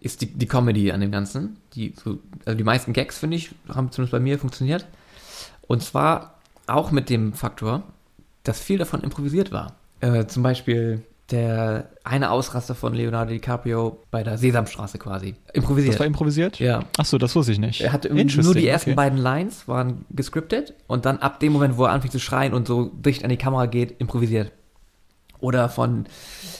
ist 0.00 0.20
die, 0.22 0.26
die 0.26 0.46
Comedy 0.46 0.90
an 0.90 1.00
dem 1.00 1.12
Ganzen. 1.12 1.58
Die, 1.74 1.94
so, 2.02 2.18
also 2.44 2.56
die 2.56 2.64
meisten 2.64 2.92
Gags, 2.92 3.18
finde 3.18 3.36
ich, 3.36 3.50
haben 3.68 3.92
zumindest 3.92 4.12
bei 4.12 4.20
mir 4.20 4.38
funktioniert. 4.38 4.86
Und 5.68 5.82
zwar 5.82 6.40
auch 6.66 6.90
mit 6.90 7.08
dem 7.08 7.32
Faktor, 7.32 7.84
dass 8.42 8.60
viel 8.60 8.78
davon 8.78 9.02
improvisiert 9.02 9.52
war. 9.52 9.76
Äh, 10.00 10.26
zum 10.26 10.42
Beispiel 10.42 11.02
der 11.30 11.90
eine 12.04 12.30
Ausraster 12.30 12.74
von 12.74 12.94
Leonardo 12.94 13.32
DiCaprio 13.32 14.02
bei 14.10 14.22
der 14.22 14.38
Sesamstraße 14.38 14.98
quasi. 14.98 15.34
Improvisiert. 15.52 15.94
Das 15.94 16.00
war 16.00 16.06
improvisiert? 16.06 16.58
ja. 16.60 16.84
Achso, 16.98 17.18
das 17.18 17.34
wusste 17.34 17.52
ich 17.52 17.58
nicht. 17.58 17.80
Er 17.80 17.92
hatte 17.92 18.14
nur 18.14 18.54
die 18.54 18.68
ersten 18.68 18.90
okay. 18.90 18.96
beiden 18.96 19.18
Lines 19.18 19.66
waren 19.66 20.04
gescriptet 20.10 20.74
und 20.86 21.04
dann 21.04 21.18
ab 21.18 21.40
dem 21.40 21.52
Moment, 21.52 21.76
wo 21.76 21.84
er 21.84 21.90
anfängt 21.90 22.12
zu 22.12 22.20
schreien 22.20 22.54
und 22.54 22.66
so 22.66 22.86
dicht 22.86 23.24
an 23.24 23.30
die 23.30 23.36
Kamera 23.36 23.66
geht, 23.66 24.00
improvisiert. 24.00 24.52
Oder 25.40 25.68
von 25.68 26.06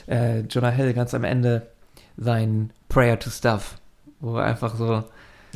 äh, 0.06 0.40
Jonah 0.40 0.70
Hill 0.70 0.92
ganz 0.92 1.14
am 1.14 1.24
Ende 1.24 1.68
sein 2.16 2.72
Prayer 2.88 3.18
to 3.18 3.30
Stuff, 3.30 3.78
wo 4.20 4.36
er 4.36 4.44
einfach 4.44 4.74
so, 4.76 5.04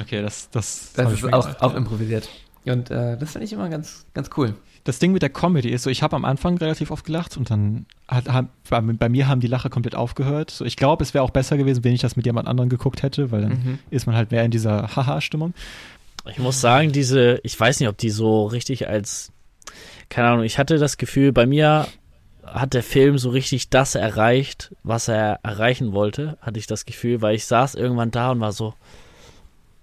Okay, 0.01 0.23
das, 0.23 0.51
das, 0.51 0.93
das 0.95 1.13
ist 1.13 1.33
auch, 1.33 1.61
auch 1.61 1.75
improvisiert. 1.75 2.29
Und 2.65 2.91
äh, 2.91 3.17
das 3.17 3.33
finde 3.33 3.45
ich 3.47 3.53
immer 3.53 3.69
ganz, 3.69 4.07
ganz 4.15 4.31
cool. 4.37 4.55
Das 4.85 4.99
Ding 4.99 5.13
mit 5.13 5.23
der 5.23 5.29
Comedy 5.31 5.69
ist 5.69 5.83
so, 5.83 5.91
ich 5.91 6.03
habe 6.03 6.17
am 6.17 6.25
Anfang 6.25 6.57
relativ 6.57 6.91
oft 6.91 7.05
gelacht 7.05 7.37
und 7.37 7.51
dann 7.51 7.87
hat, 8.09 8.29
hat, 8.29 8.47
bei, 8.71 9.09
mir 9.09 9.29
haben 9.29 9.41
die 9.41 9.47
Lacher 9.47 9.69
komplett 9.69 9.95
aufgehört. 9.95 10.51
So, 10.51 10.65
ich 10.65 10.77
glaube, 10.77 11.03
es 11.05 11.13
wäre 11.13 11.23
auch 11.23 11.31
besser 11.31 11.57
gewesen, 11.59 11.85
wenn 11.85 11.93
ich 11.93 12.01
das 12.01 12.17
mit 12.17 12.25
jemand 12.25 12.49
anderem 12.49 12.71
geguckt 12.71 13.03
hätte, 13.03 13.31
weil 13.31 13.43
dann 13.43 13.51
Mhm. 13.53 13.79
ist 13.91 14.07
man 14.07 14.17
halt 14.17 14.31
mehr 14.31 14.45
in 14.45 14.51
dieser 14.51 14.97
Haha-Stimmung. 14.97 15.53
Ich 16.31 16.39
muss 16.39 16.61
sagen, 16.61 16.93
diese, 16.93 17.41
ich 17.43 17.59
weiß 17.59 17.81
nicht, 17.81 17.89
ob 17.89 17.99
die 17.99 18.11
so 18.11 18.47
richtig 18.47 18.89
als, 18.89 19.33
keine 20.09 20.29
Ahnung, 20.29 20.45
ich 20.45 20.59
hatte 20.59 20.79
das 20.79 20.97
Gefühl, 20.97 21.33
bei 21.33 21.47
mir 21.47 21.87
hat 22.45 22.75
der 22.75 22.83
Film 22.83 23.19
so 23.19 23.31
richtig 23.31 23.69
das 23.71 23.95
erreicht, 23.95 24.75
was 24.83 25.09
er 25.09 25.41
erreichen 25.43 25.93
wollte, 25.93 26.37
hatte 26.41 26.59
ich 26.59 26.67
das 26.67 26.85
Gefühl, 26.85 27.23
weil 27.23 27.35
ich 27.37 27.45
saß 27.45 27.75
irgendwann 27.75 28.11
da 28.11 28.31
und 28.33 28.41
war 28.41 28.53
so, 28.53 28.75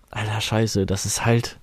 alter 0.10 0.42
Scheiße, 0.42 0.86
das 0.86 1.06
ist 1.06 1.26
halt, 1.26 1.60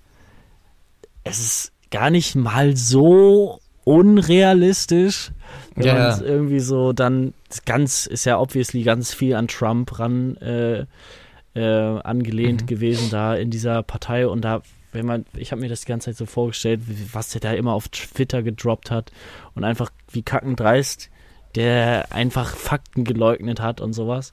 es 1.24 1.38
ist 1.40 1.72
gar 1.94 2.10
nicht 2.10 2.34
mal 2.34 2.76
so 2.76 3.60
unrealistisch, 3.84 5.30
wenn 5.76 5.86
Ja, 5.86 5.94
man 6.16 6.24
irgendwie 6.24 6.60
so 6.60 6.92
dann, 6.92 7.34
ganz, 7.66 8.06
ist 8.06 8.24
ja 8.24 8.38
obviously 8.38 8.82
ganz 8.82 9.12
viel 9.14 9.34
an 9.34 9.48
Trump 9.48 9.98
ran, 9.98 10.36
äh, 10.38 10.86
äh, 11.54 12.00
angelehnt 12.00 12.62
Mhm. 12.62 12.66
gewesen 12.66 13.10
da 13.10 13.34
in 13.34 13.50
dieser 13.50 13.82
Partei 13.82 14.26
und 14.26 14.42
da, 14.44 14.62
wenn 14.92 15.06
man, 15.06 15.24
ich 15.36 15.52
habe 15.52 15.60
mir 15.60 15.68
das 15.68 15.82
die 15.82 15.86
ganze 15.86 16.06
Zeit 16.10 16.16
so 16.16 16.26
vorgestellt, 16.26 16.80
was 17.12 17.28
der 17.30 17.40
da 17.40 17.52
immer 17.52 17.72
auf 17.74 17.88
Twitter 17.88 18.42
gedroppt 18.42 18.90
hat 18.90 19.12
und 19.54 19.62
einfach 19.64 19.90
wie 20.10 20.22
kackendreist, 20.22 21.10
der 21.54 22.12
einfach 22.12 22.56
Fakten 22.56 23.04
geleugnet 23.04 23.60
hat 23.60 23.80
und 23.80 23.92
sowas. 23.92 24.32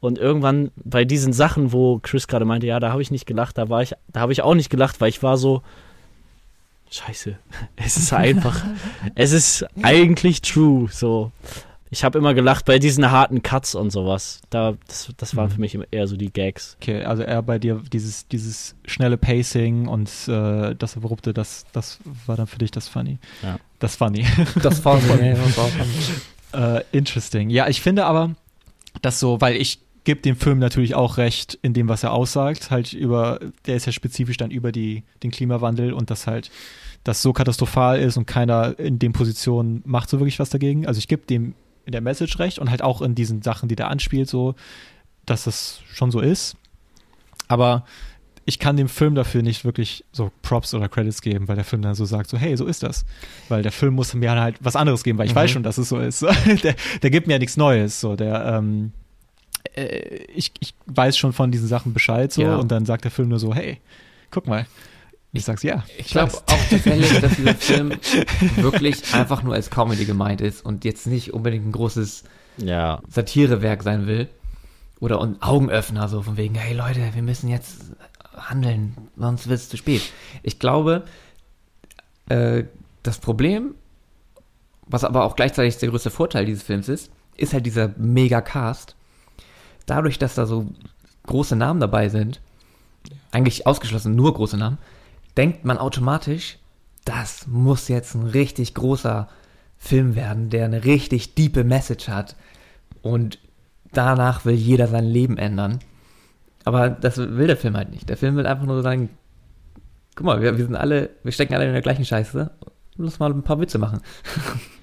Und 0.00 0.18
irgendwann 0.18 0.70
bei 0.76 1.04
diesen 1.04 1.32
Sachen, 1.32 1.72
wo 1.72 1.98
Chris 2.02 2.26
gerade 2.26 2.44
meinte, 2.46 2.66
ja, 2.66 2.80
da 2.80 2.90
habe 2.92 3.02
ich 3.02 3.10
nicht 3.10 3.26
gelacht, 3.26 3.56
da 3.58 3.68
war 3.68 3.82
ich, 3.82 3.94
da 4.08 4.20
habe 4.20 4.32
ich 4.32 4.42
auch 4.42 4.54
nicht 4.54 4.70
gelacht, 4.70 5.00
weil 5.00 5.08
ich 5.10 5.22
war 5.22 5.36
so, 5.38 5.62
Scheiße, 6.90 7.38
es 7.76 7.96
ist 7.96 8.12
einfach, 8.12 8.64
es 9.14 9.32
ist 9.32 9.64
eigentlich 9.82 10.42
true, 10.42 10.88
so. 10.90 11.30
Ich 11.92 12.04
habe 12.04 12.18
immer 12.18 12.34
gelacht 12.34 12.66
bei 12.66 12.78
diesen 12.78 13.10
harten 13.10 13.42
Cuts 13.42 13.74
und 13.74 13.90
sowas. 13.90 14.40
Da, 14.50 14.74
das, 14.86 15.12
das 15.16 15.34
waren 15.34 15.48
Mhm. 15.48 15.50
für 15.54 15.60
mich 15.60 15.74
immer 15.74 15.86
eher 15.90 16.06
so 16.06 16.16
die 16.16 16.32
Gags. 16.32 16.76
Okay, 16.80 17.02
also 17.02 17.24
eher 17.24 17.42
bei 17.42 17.58
dir 17.58 17.82
dieses, 17.92 18.28
dieses 18.28 18.76
schnelle 18.86 19.16
Pacing 19.16 19.88
und 19.88 20.08
äh, 20.28 20.76
das 20.76 20.96
Abrupte, 20.96 21.34
das, 21.34 21.66
das 21.72 21.98
war 22.26 22.36
dann 22.36 22.46
für 22.46 22.58
dich 22.58 22.70
das 22.70 22.86
Funny. 22.86 23.18
Ja. 23.42 23.58
Das 23.80 23.96
Funny. 23.96 24.24
Das 24.62 24.84
war 24.84 25.00
so. 25.00 25.14
Äh, 26.56 26.84
interesting. 26.92 27.50
Ja, 27.50 27.66
ich 27.68 27.80
finde 27.80 28.06
aber, 28.06 28.36
dass 29.02 29.18
so, 29.18 29.40
weil 29.40 29.56
ich 29.56 29.80
gebe 30.04 30.20
dem 30.20 30.36
Film 30.36 30.58
natürlich 30.58 30.94
auch 30.94 31.16
recht 31.18 31.58
in 31.62 31.74
dem, 31.74 31.88
was 31.88 32.02
er 32.02 32.12
aussagt, 32.12 32.70
halt 32.70 32.92
über, 32.92 33.40
der 33.66 33.76
ist 33.76 33.86
ja 33.86 33.92
spezifisch 33.92 34.36
dann 34.36 34.50
über 34.50 34.72
die, 34.72 35.02
den 35.22 35.30
Klimawandel 35.30 35.92
und 35.92 36.10
das 36.10 36.26
halt, 36.26 36.50
das 37.04 37.22
so 37.22 37.32
katastrophal 37.32 37.98
ist 38.00 38.16
und 38.16 38.26
keiner 38.26 38.78
in 38.78 38.98
den 38.98 39.12
Positionen 39.12 39.82
macht 39.84 40.08
so 40.10 40.18
wirklich 40.20 40.38
was 40.38 40.50
dagegen. 40.50 40.86
Also 40.86 40.98
ich 40.98 41.08
gebe 41.08 41.26
dem 41.26 41.54
in 41.86 41.92
der 41.92 42.00
Message 42.02 42.38
recht 42.38 42.58
und 42.58 42.70
halt 42.70 42.82
auch 42.82 43.02
in 43.02 43.14
diesen 43.14 43.42
Sachen, 43.42 43.68
die 43.68 43.76
der 43.76 43.88
anspielt, 43.88 44.28
so, 44.28 44.54
dass 45.26 45.44
das 45.44 45.80
schon 45.92 46.10
so 46.10 46.20
ist. 46.20 46.56
Aber 47.48 47.84
ich 48.44 48.58
kann 48.58 48.76
dem 48.76 48.88
Film 48.88 49.14
dafür 49.14 49.42
nicht 49.42 49.64
wirklich 49.64 50.04
so 50.12 50.30
Props 50.42 50.74
oder 50.74 50.88
Credits 50.88 51.20
geben, 51.22 51.46
weil 51.48 51.56
der 51.56 51.64
Film 51.64 51.82
dann 51.82 51.94
so 51.94 52.04
sagt, 52.04 52.28
so, 52.30 52.36
hey, 52.38 52.56
so 52.56 52.66
ist 52.66 52.82
das. 52.82 53.04
Weil 53.48 53.62
der 53.62 53.72
Film 53.72 53.94
muss 53.94 54.12
mir 54.14 54.30
halt 54.32 54.56
was 54.60 54.76
anderes 54.76 55.04
geben, 55.04 55.18
weil 55.18 55.26
ich 55.26 55.32
Mhm. 55.34 55.38
weiß 55.38 55.50
schon, 55.50 55.62
dass 55.62 55.78
es 55.78 55.88
so 55.88 55.98
ist. 55.98 56.22
der, 56.62 56.74
der 57.02 57.10
gibt 57.10 57.26
mir 57.26 57.34
ja 57.34 57.38
nichts 57.38 57.56
Neues. 57.56 58.00
So, 58.00 58.16
der, 58.16 58.44
ähm, 58.46 58.92
äh, 59.74 60.24
ich, 60.34 60.52
ich 60.60 60.74
weiß 60.86 61.16
schon 61.16 61.32
von 61.32 61.50
diesen 61.50 61.68
Sachen 61.68 61.92
Bescheid 61.92 62.32
so 62.32 62.42
Ja. 62.42 62.56
und 62.56 62.70
dann 62.70 62.86
sagt 62.86 63.04
der 63.04 63.10
Film 63.10 63.28
nur 63.28 63.38
so, 63.38 63.54
hey, 63.54 63.80
guck 64.30 64.46
mal. 64.46 64.66
Ich 65.32 65.44
sag's 65.44 65.62
ja. 65.62 65.84
Ich 65.96 66.08
glaube 66.08 66.32
weiß. 66.32 66.42
auch 66.48 66.68
tatsächlich, 66.70 67.20
dass 67.20 67.36
dieser 67.36 67.54
Film 67.56 67.92
wirklich 68.56 69.14
einfach 69.14 69.44
nur 69.44 69.54
als 69.54 69.70
Comedy 69.70 70.04
gemeint 70.04 70.40
ist 70.40 70.64
und 70.64 70.84
jetzt 70.84 71.06
nicht 71.06 71.32
unbedingt 71.32 71.66
ein 71.66 71.72
großes 71.72 72.24
Ja. 72.56 73.00
Satirewerk 73.08 73.82
sein 73.84 74.06
will. 74.08 74.28
Oder 74.98 75.20
ein 75.22 75.40
Augenöffner, 75.40 76.08
so 76.08 76.20
von 76.22 76.36
wegen, 76.36 76.56
hey 76.56 76.74
Leute, 76.76 77.00
wir 77.14 77.22
müssen 77.22 77.48
jetzt 77.48 77.92
handeln, 78.36 78.96
sonst 79.16 79.48
wird 79.48 79.60
es 79.60 79.68
zu 79.68 79.76
spät. 79.76 80.02
Ich 80.42 80.58
glaube, 80.58 81.04
äh, 82.28 82.64
das 83.02 83.18
Problem, 83.18 83.74
was 84.86 85.04
aber 85.04 85.24
auch 85.24 85.36
gleichzeitig 85.36 85.78
der 85.78 85.90
größte 85.90 86.10
Vorteil 86.10 86.44
dieses 86.44 86.64
Films 86.64 86.88
ist, 86.88 87.10
ist 87.36 87.52
halt 87.54 87.64
dieser 87.66 87.94
Mega-Cast. 87.96 88.96
Dadurch, 89.90 90.20
dass 90.20 90.36
da 90.36 90.46
so 90.46 90.68
große 91.26 91.56
Namen 91.56 91.80
dabei 91.80 92.08
sind, 92.08 92.40
eigentlich 93.32 93.66
ausgeschlossen 93.66 94.14
nur 94.14 94.32
große 94.32 94.56
Namen, 94.56 94.78
denkt 95.36 95.64
man 95.64 95.78
automatisch, 95.78 96.58
das 97.04 97.48
muss 97.48 97.88
jetzt 97.88 98.14
ein 98.14 98.22
richtig 98.22 98.74
großer 98.74 99.28
Film 99.78 100.14
werden, 100.14 100.48
der 100.48 100.66
eine 100.66 100.84
richtig 100.84 101.34
diepe 101.34 101.64
Message 101.64 102.06
hat. 102.06 102.36
Und 103.02 103.40
danach 103.90 104.44
will 104.44 104.54
jeder 104.54 104.86
sein 104.86 105.06
Leben 105.06 105.38
ändern. 105.38 105.80
Aber 106.64 106.88
das 106.88 107.16
will 107.16 107.48
der 107.48 107.56
Film 107.56 107.76
halt 107.76 107.90
nicht. 107.90 108.08
Der 108.08 108.16
Film 108.16 108.36
will 108.36 108.46
einfach 108.46 108.66
nur 108.66 108.80
sagen, 108.82 109.10
guck 110.14 110.24
mal, 110.24 110.40
wir, 110.40 110.56
wir 110.56 110.64
sind 110.64 110.76
alle, 110.76 111.10
wir 111.24 111.32
stecken 111.32 111.54
alle 111.54 111.66
in 111.66 111.72
der 111.72 111.82
gleichen 111.82 112.04
Scheiße. 112.04 112.48
lass 112.96 113.18
mal 113.18 113.32
ein 113.32 113.42
paar 113.42 113.58
Witze 113.58 113.78
machen. 113.78 114.02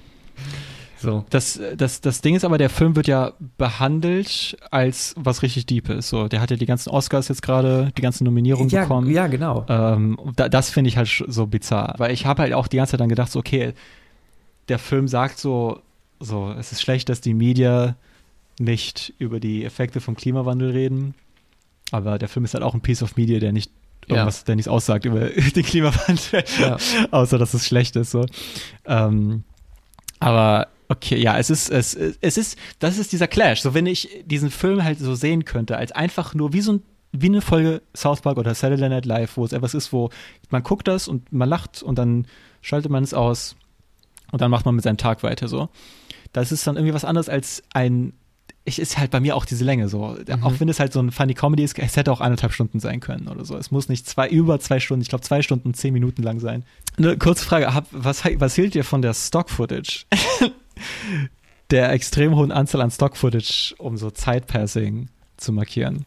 so. 1.00 1.26
Das, 1.30 1.60
das, 1.78 2.02
das 2.02 2.22
Ding 2.22 2.36
ist 2.36 2.44
aber, 2.44 2.58
der 2.58 2.70
Film 2.70 2.96
wird 2.96 3.08
ja 3.08 3.34
behandelt 3.58 4.58
als 4.72 5.14
was 5.18 5.42
richtig 5.44 5.66
Deepes. 5.66 6.10
So, 6.10 6.28
der 6.28 6.42
hat 6.42 6.52
ja 6.52 6.58
die 6.58 6.66
ganzen 6.66 6.90
Oscars 6.90 7.28
jetzt 7.28 7.42
gerade, 7.42 7.92
die 7.98 8.02
ganzen 8.02 8.24
Nominierungen 8.24 8.70
Ja, 8.70 8.82
bekommen. 8.84 9.10
ja, 9.12 9.28
genau. 9.28 9.66
Ähm, 9.70 10.18
da, 10.36 10.50
das 10.50 10.70
finde 10.70 10.90
ich 10.90 10.98
halt 10.98 11.24
so 11.28 11.46
bizarr. 11.48 11.96
Weil 11.98 12.12
ich 12.12 12.26
habe 12.26 12.42
halt 12.44 12.54
auch 12.54 12.68
die 12.68 12.78
ganze 12.78 12.92
Zeit 12.92 13.00
dann 13.00 13.10
gedacht, 13.10 13.32
so, 13.32 13.40
okay, 13.40 13.74
der 14.70 14.80
Film 14.80 15.08
sagt 15.08 15.40
so, 15.40 15.82
so, 16.20 16.52
es 16.58 16.72
ist 16.72 16.82
schlecht, 16.82 17.10
dass 17.10 17.22
die 17.22 17.34
Media 17.36 17.96
nicht 18.60 19.14
über 19.20 19.40
die 19.40 19.64
Effekte 19.66 20.02
vom 20.02 20.16
Klimawandel 20.16 20.72
reden. 20.72 21.14
Aber 21.92 22.18
der 22.18 22.28
Film 22.28 22.44
ist 22.44 22.54
halt 22.56 22.64
auch 22.64 22.74
ein 22.74 22.82
Piece 22.82 23.04
of 23.04 23.16
Media, 23.16 23.40
der 23.40 23.52
nicht 23.54 23.72
Ja. 24.08 24.16
irgendwas, 24.16 24.44
der 24.46 24.56
nichts 24.56 24.68
aussagt 24.68 25.06
über 25.06 25.20
den 25.56 25.64
Klimawandel, 25.64 26.44
Ja. 26.60 26.78
außer 27.12 27.38
dass 27.38 27.54
es 27.54 27.68
schlecht 27.68 27.96
ist. 27.96 28.12
So. 28.12 28.26
Ähm, 28.86 29.44
aber 30.20 30.68
okay, 30.90 31.18
ja, 31.18 31.38
es 31.38 31.50
ist, 31.50 31.70
es, 31.70 31.94
es 31.94 32.38
ist, 32.38 32.58
das 32.80 32.98
ist 32.98 33.12
dieser 33.12 33.28
Clash. 33.28 33.62
So, 33.62 33.74
wenn 33.74 33.86
ich 33.86 34.10
diesen 34.26 34.52
Film 34.52 34.84
halt 34.84 35.00
so 35.00 35.16
sehen 35.16 35.46
könnte, 35.46 35.78
als 35.78 35.92
einfach 35.92 36.34
nur 36.34 36.54
wie 36.54 36.62
so 36.62 36.74
ein 36.74 36.84
wie 37.14 37.28
eine 37.28 37.42
Folge 37.42 37.82
South 37.96 38.22
Park 38.22 38.38
oder 38.38 38.54
Saturday 38.54 38.90
Night 38.90 39.06
Live, 39.06 39.38
wo 39.38 39.46
es 39.46 39.54
etwas 39.54 39.74
ist, 39.74 39.94
wo 39.94 40.10
man 40.50 40.62
guckt 40.62 40.88
das 40.88 41.08
und 41.08 41.32
man 41.32 41.48
lacht 41.48 41.82
und 41.82 41.98
dann 41.98 42.28
schaltet 42.62 42.92
man 42.92 43.04
es 43.04 43.14
aus 43.14 43.56
und 44.32 44.42
dann 44.42 44.52
macht 44.52 44.66
man 44.66 44.76
mit 44.76 44.84
seinem 44.84 44.98
Tag 44.98 45.24
weiter 45.24 45.48
so. 45.48 45.70
Das 46.34 46.52
ist 46.52 46.68
dann 46.68 46.76
irgendwie 46.76 46.94
was 46.94 47.06
anderes 47.06 47.30
als 47.30 47.64
ein 47.74 48.14
ich 48.66 48.80
ist 48.80 48.98
halt 48.98 49.12
bei 49.12 49.22
mir 49.22 49.38
auch 49.38 49.46
diese 49.46 49.64
Länge 49.64 49.88
so. 49.88 50.18
Auch 50.42 50.60
wenn 50.60 50.68
es 50.68 50.82
halt 50.82 50.92
so 50.92 51.00
ein 51.00 51.12
funny 51.12 51.34
Comedy 51.34 51.64
ist, 51.64 51.80
es 51.80 51.96
hätte 51.96 52.12
auch 52.12 52.20
eineinhalb 52.20 52.52
Stunden 52.52 52.82
sein 52.82 53.00
können 53.00 53.30
oder 53.30 53.46
so. 53.46 53.56
Es 53.56 53.72
muss 53.72 53.88
nicht 53.88 54.06
zwei, 54.10 54.28
über 54.28 54.60
zwei 54.60 54.82
Stunden, 54.82 55.02
ich 55.02 55.08
glaube 55.08 55.24
zwei 55.24 55.42
Stunden, 55.42 55.74
zehn 55.74 55.94
Minuten 55.94 56.22
lang 56.22 56.42
sein. 56.42 56.66
Eine 56.98 57.18
kurze 57.18 57.46
Frage, 57.46 57.72
was, 57.92 58.24
was 58.26 58.56
hielt 58.56 58.76
ihr 58.76 58.84
von 58.84 59.02
der 59.02 59.14
Stock-Footage? 59.14 60.06
der 61.72 61.92
extrem 61.92 62.36
hohen 62.36 62.52
Anzahl 62.52 62.82
an 62.82 62.92
Stock-Footage, 62.92 63.76
um 63.78 63.98
so 63.98 64.10
Zeitpassing 64.12 65.10
zu 65.38 65.52
markieren. 65.52 66.06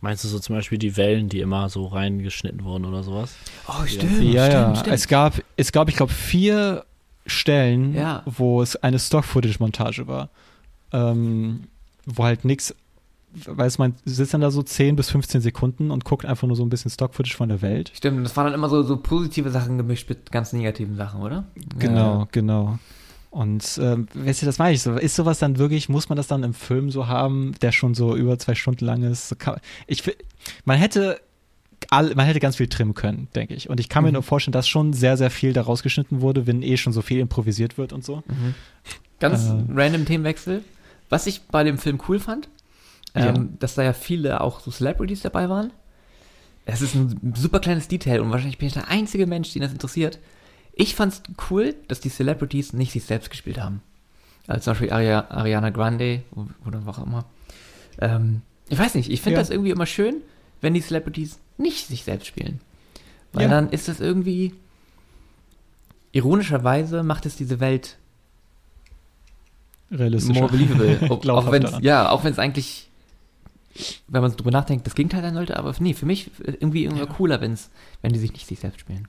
Meinst 0.00 0.22
du 0.22 0.28
so 0.28 0.38
zum 0.38 0.54
Beispiel 0.54 0.78
die 0.78 0.96
Wellen, 0.96 1.28
die 1.28 1.40
immer 1.40 1.68
so 1.68 1.86
reingeschnitten 1.86 2.62
wurden 2.62 2.84
oder 2.84 3.02
sowas? 3.02 3.34
Oh, 3.66 3.84
stimmt. 3.84 4.22
ja, 4.22 4.46
ja. 4.46 4.50
stimmt, 4.50 4.78
stimmt. 4.78 4.94
Es 4.94 5.08
gab, 5.08 5.42
es 5.56 5.72
gab, 5.72 5.88
ich 5.88 5.96
glaube, 5.96 6.12
vier 6.12 6.84
Stellen, 7.26 7.94
Ja. 7.94 8.22
wo 8.24 8.62
es 8.62 8.76
eine 8.76 8.98
Stock-Footage-Montage 9.00 10.06
war. 10.06 10.30
Ähm, 10.92 11.64
wo 12.06 12.24
halt 12.24 12.44
nichts, 12.44 12.74
weiß 13.44 13.78
man, 13.78 13.94
sitzt 14.04 14.32
dann 14.32 14.40
da 14.40 14.50
so 14.52 14.62
10 14.62 14.94
bis 14.96 15.10
15 15.10 15.40
Sekunden 15.40 15.90
und 15.90 16.04
guckt 16.04 16.24
einfach 16.24 16.46
nur 16.46 16.56
so 16.56 16.62
ein 16.64 16.70
bisschen 16.70 16.90
Stock-Footage 16.92 17.36
von 17.36 17.48
der 17.48 17.60
Welt. 17.60 17.90
Stimmt, 17.94 18.24
das 18.24 18.36
waren 18.36 18.44
dann 18.46 18.54
immer 18.54 18.68
so, 18.68 18.82
so 18.84 18.96
positive 18.98 19.50
Sachen 19.50 19.76
gemischt 19.78 20.08
mit 20.08 20.30
ganz 20.30 20.52
negativen 20.52 20.96
Sachen, 20.96 21.20
oder? 21.22 21.44
Genau, 21.78 22.20
Ja. 22.20 22.28
genau. 22.30 22.78
Und 23.38 23.78
ähm, 23.80 24.08
weißt 24.14 24.42
du, 24.42 24.46
das 24.46 24.58
meine 24.58 24.74
ich 24.74 24.82
so. 24.82 24.94
Ist 24.94 25.14
sowas 25.14 25.38
dann 25.38 25.58
wirklich, 25.58 25.88
muss 25.88 26.08
man 26.08 26.16
das 26.16 26.26
dann 26.26 26.42
im 26.42 26.54
Film 26.54 26.90
so 26.90 27.06
haben, 27.06 27.54
der 27.62 27.70
schon 27.70 27.94
so 27.94 28.16
über 28.16 28.36
zwei 28.38 28.56
Stunden 28.56 28.84
lang 28.84 29.04
ist? 29.04 29.28
So 29.28 29.36
kann, 29.36 29.60
ich, 29.86 30.02
man 30.64 30.76
hätte 30.76 31.20
all, 31.90 32.12
man 32.16 32.26
hätte 32.26 32.40
ganz 32.40 32.56
viel 32.56 32.66
trimmen 32.66 32.94
können, 32.94 33.28
denke 33.36 33.54
ich. 33.54 33.70
Und 33.70 33.78
ich 33.78 33.88
kann 33.88 34.02
mir 34.02 34.08
Mhm. 34.10 34.14
nur 34.14 34.22
vorstellen, 34.24 34.52
dass 34.52 34.66
schon 34.66 34.92
sehr, 34.92 35.16
sehr 35.16 35.30
viel 35.30 35.52
da 35.52 35.62
rausgeschnitten 35.62 36.20
wurde, 36.20 36.48
wenn 36.48 36.62
eh 36.62 36.76
schon 36.76 36.92
so 36.92 37.00
viel 37.00 37.20
improvisiert 37.20 37.78
wird 37.78 37.92
und 37.92 38.04
so. 38.04 38.24
Ganz 39.20 39.46
Äh. 39.46 39.62
random 39.72 40.04
Themenwechsel. 40.04 40.64
Was 41.08 41.28
ich 41.28 41.42
bei 41.42 41.62
dem 41.62 41.78
Film 41.78 42.00
cool 42.08 42.18
fand, 42.18 42.48
Ja. 43.14 43.26
ähm, 43.36 43.50
dass 43.60 43.76
da 43.76 43.84
ja 43.84 43.92
viele 43.92 44.40
auch 44.40 44.58
so 44.58 44.72
Celebrities 44.72 45.20
dabei 45.22 45.48
waren. 45.48 45.70
Es 46.66 46.82
ist 46.82 46.96
ein 46.96 47.34
super 47.36 47.60
kleines 47.60 47.86
Detail 47.86 48.20
und 48.20 48.30
wahrscheinlich 48.32 48.58
bin 48.58 48.66
ich 48.66 48.74
der 48.74 48.88
einzige 48.88 49.26
Mensch, 49.28 49.52
den 49.52 49.62
das 49.62 49.70
interessiert. 49.72 50.18
Ich 50.80 50.94
fand's 50.94 51.22
cool, 51.50 51.74
dass 51.88 51.98
die 52.00 52.08
Celebrities 52.08 52.72
nicht 52.72 52.92
sich 52.92 53.04
selbst 53.04 53.30
gespielt 53.30 53.58
haben. 53.60 53.82
Also 54.46 54.62
zum 54.62 54.70
Beispiel 54.72 54.92
Aria, 54.92 55.26
Ariana 55.30 55.70
Grande 55.70 56.22
oder 56.64 56.86
was 56.86 56.98
auch 56.98 57.06
immer. 57.06 57.24
Ähm, 58.00 58.42
ich 58.68 58.78
weiß 58.78 58.94
nicht, 58.94 59.10
ich 59.10 59.20
finde 59.20 59.34
Ja. 59.34 59.40
das 59.40 59.50
irgendwie 59.50 59.70
immer 59.70 59.86
schön, 59.86 60.16
wenn 60.60 60.74
die 60.74 60.80
Celebrities 60.80 61.38
nicht 61.58 61.88
sich 61.88 62.04
selbst 62.04 62.26
spielen. 62.28 62.60
Weil 63.32 63.42
Ja. 63.42 63.48
dann 63.48 63.70
ist 63.70 63.88
das 63.88 63.98
irgendwie, 64.00 64.54
ironischerweise 66.12 67.02
macht 67.02 67.26
es 67.26 67.36
diese 67.36 67.60
Welt 67.60 67.96
Realistisch. 69.90 70.36
more 70.36 70.48
believable. 70.50 70.98
Ob, 71.04 71.10
auch 71.10 71.20
Glaubhafter. 71.20 71.52
wenn 71.76 71.82
ja, 71.82 72.08
auch 72.10 72.24
wenn 72.24 72.32
es 72.32 72.38
eigentlich, 72.38 72.88
wenn 74.06 74.22
man 74.22 74.32
drüber 74.32 74.50
nachdenkt, 74.50 74.86
das 74.86 74.94
Gegenteil 74.94 75.22
sein 75.22 75.34
sollte, 75.34 75.56
aber 75.56 75.74
nee, 75.80 75.94
für 75.94 76.06
mich 76.06 76.30
irgendwie 76.44 76.84
irgendwie 76.84 77.06
cooler, 77.06 77.40
wenn's, 77.40 77.70
wenn 78.02 78.12
die 78.12 78.18
sich 78.18 78.32
nicht 78.32 78.46
sich 78.46 78.60
selbst 78.60 78.80
spielen. 78.80 79.08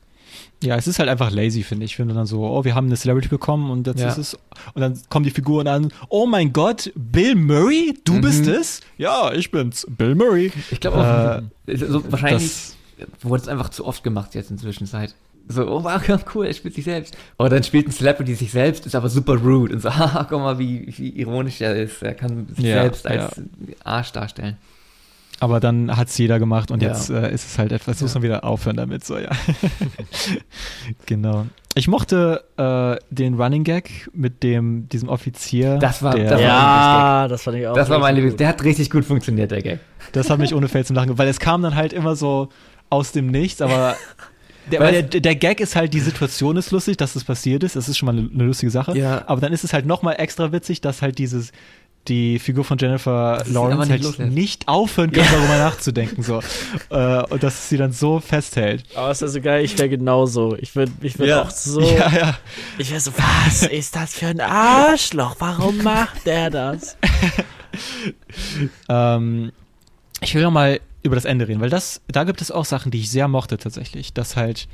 Ja, 0.64 0.76
es 0.76 0.88
ist 0.88 1.00
halt 1.00 1.08
einfach 1.10 1.32
lazy, 1.32 1.64
finde 1.64 1.86
ich. 1.86 1.92
Ich 1.92 1.96
finde 1.96 2.14
dann 2.14 2.26
so, 2.26 2.44
oh, 2.46 2.64
wir 2.66 2.76
haben 2.76 2.88
eine 2.88 2.98
Celebrity 2.98 3.30
bekommen 3.30 3.72
und 3.72 3.88
jetzt 3.88 4.02
Ja. 4.02 4.10
ist 4.10 4.18
es. 4.18 4.34
Und 4.74 4.82
dann 4.82 5.00
kommen 5.10 5.24
die 5.24 5.32
Figuren 5.32 5.68
an, 5.68 5.92
oh 6.10 6.26
mein 6.26 6.52
Gott, 6.52 6.92
Bill 6.96 7.36
Murray, 7.36 7.94
du 8.04 8.14
Mhm. 8.16 8.22
bist 8.22 8.48
es? 8.48 8.82
Ja, 8.98 9.32
ich 9.34 9.52
bin's, 9.52 9.88
Bill 9.90 10.16
Murray. 10.16 10.52
Ich 10.72 10.80
glaube 10.82 10.98
auch, 10.98 11.42
so 11.78 12.12
wahrscheinlich 12.12 12.44
Das, 12.44 12.76
wurde 13.22 13.44
es 13.44 13.48
einfach 13.48 13.70
zu 13.70 13.86
oft 13.86 14.04
gemacht 14.04 14.36
jetzt 14.36 14.52
in 14.52 14.58
Zwischenzeit. 14.58 15.16
So, 15.48 15.66
oh 15.68 15.84
wow, 15.84 16.00
cool, 16.36 16.46
er 16.46 16.54
spielt 16.54 16.76
sich 16.76 16.84
selbst. 16.86 17.18
Oder 17.40 17.50
dann 17.50 17.64
spielt 17.64 17.88
ein 17.88 17.92
Celebrity 17.92 18.36
sich 18.36 18.52
selbst, 18.52 18.86
ist 18.86 18.94
aber 18.94 19.10
super 19.10 19.36
rude 19.38 19.74
und 19.74 19.82
so, 19.82 19.90
haha, 19.96 20.24
guck 20.30 20.40
mal, 20.42 20.60
wie, 20.60 20.94
wie 20.98 21.10
ironisch 21.10 21.62
er 21.62 21.76
ist. 21.76 22.04
Er 22.04 22.14
kann 22.14 22.48
sich 22.56 22.66
Ja, 22.66 22.82
selbst 22.84 23.08
als 23.08 23.42
Arsch 23.84 24.12
darstellen. 24.12 24.58
Aber 25.40 25.60
dann 25.60 25.96
hat's 25.96 26.18
jeder 26.18 26.40
gemacht 26.40 26.72
und 26.72 26.82
Ja. 26.82 26.90
jetzt 26.90 27.10
äh, 27.10 27.32
ist 27.34 27.46
es 27.46 27.58
halt 27.58 27.72
etwas, 27.72 28.02
muss 28.02 28.14
Ja. 28.14 28.20
man 28.20 28.24
wieder 28.24 28.44
aufhören 28.44 28.78
damit, 28.78 29.06
so, 29.06 29.18
ja. 29.18 29.30
genau. 31.06 31.46
Ich 31.76 31.88
mochte 31.88 32.44
äh, 32.58 32.98
den 33.14 33.36
Running 33.36 33.64
Gag 33.64 34.10
mit 34.14 34.44
dem, 34.44 34.90
diesem 34.90 35.08
Offizier. 35.08 35.78
Das 35.78 36.02
war- 36.04 36.16
der, 36.16 36.24
das 36.26 36.34
war- 36.34 36.42
ja, 36.42 37.28
das 37.28 37.44
fand 37.44 37.58
ich 37.58 37.68
auch. 37.68 37.74
Das 37.74 37.90
war 37.90 38.00
mein 38.00 38.16
Lieblings. 38.16 38.38
Der 38.38 38.48
hat 38.50 38.64
richtig 38.64 38.90
gut 38.90 39.06
funktioniert, 39.06 39.52
der 39.52 39.62
Gag. 39.62 39.80
Das 40.12 40.30
hat 40.30 40.40
mich 40.40 40.54
ohne 40.54 40.68
Fail 40.68 40.86
zum 40.86 40.96
Lachen, 40.96 41.18
weil 41.18 41.28
es 41.28 41.40
kam 41.40 41.62
dann 41.62 41.76
halt 41.76 41.94
immer 41.94 42.16
so 42.16 42.50
aus 42.90 43.12
dem 43.12 43.28
Nichts, 43.28 43.62
aber 43.62 43.96
der, 44.72 44.80
weil 44.82 45.04
der, 45.04 45.22
der 45.22 45.36
Gag 45.36 45.60
ist 45.62 45.76
halt, 45.76 45.94
die 45.94 46.00
Situation 46.00 46.58
ist 46.58 46.72
lustig, 46.72 46.98
dass 46.98 47.14
das 47.14 47.24
passiert 47.24 47.64
ist, 47.64 47.76
das 47.76 47.88
ist 47.88 47.98
schon 47.98 48.08
mal 48.08 48.18
eine, 48.18 48.30
eine 48.34 48.44
lustige 48.46 48.72
Sache, 48.72 48.98
Ja. 48.98 49.24
aber 49.28 49.40
dann 49.40 49.54
ist 49.54 49.64
es 49.64 49.72
halt 49.72 49.86
nochmal 49.86 50.16
extra 50.18 50.52
witzig, 50.52 50.82
dass 50.82 51.02
halt 51.02 51.18
dieses 51.20 51.52
die 52.10 52.40
Figur 52.40 52.64
von 52.66 52.78
Jennifer 52.78 53.44
Lawrence 53.48 53.82
einfach 53.84 53.90
halt 53.90 54.20
nicht 54.20 54.36
nicht 54.36 54.68
aufhören 54.68 55.12
kann, 55.12 55.26
darüber 55.32 55.58
nachzudenken 55.58 56.24
so 56.24 56.42
äh, 56.90 57.24
und 57.30 57.42
dass 57.44 57.54
es 57.54 57.70
sie 57.70 57.78
dann 57.78 57.92
so 57.92 58.20
festhält. 58.20 58.84
Aber 58.96 59.12
ist 59.12 59.22
ja 59.22 59.28
so 59.28 59.40
geil, 59.40 59.64
ich 59.64 59.78
wäre 59.78 59.90
genauso. 59.90 60.56
Ich 60.58 60.76
würde 60.76 60.92
ich 61.02 61.18
würd 61.20 61.30
Ja. 61.30 61.44
auch 61.44 61.52
so. 61.52 61.80
Ja, 61.98 62.10
ja. 62.12 62.38
Ich 62.78 62.90
wäre 62.90 63.00
so, 63.00 63.12
was 63.16 63.64
ist 63.64 63.96
das 63.96 64.14
für 64.16 64.28
ein 64.28 64.42
Arschloch? 64.42 65.36
Warum 65.40 65.78
macht 65.84 66.26
der 66.26 66.50
das? 66.50 66.98
Ähm, 68.90 69.52
ich 70.22 70.36
will 70.36 70.42
noch 70.44 70.52
mal 70.52 70.80
über 71.04 71.16
das 71.16 71.26
Ende 71.26 71.48
reden, 71.48 71.62
weil 71.62 71.70
das, 71.70 72.02
da 72.08 72.24
gibt 72.24 72.42
es 72.42 72.52
auch 72.52 72.66
Sachen, 72.66 72.92
die 72.92 73.00
ich 73.00 73.10
sehr 73.10 73.28
mochte 73.28 73.58
tatsächlich, 73.58 74.14
dass 74.14 74.36
halt 74.36 74.68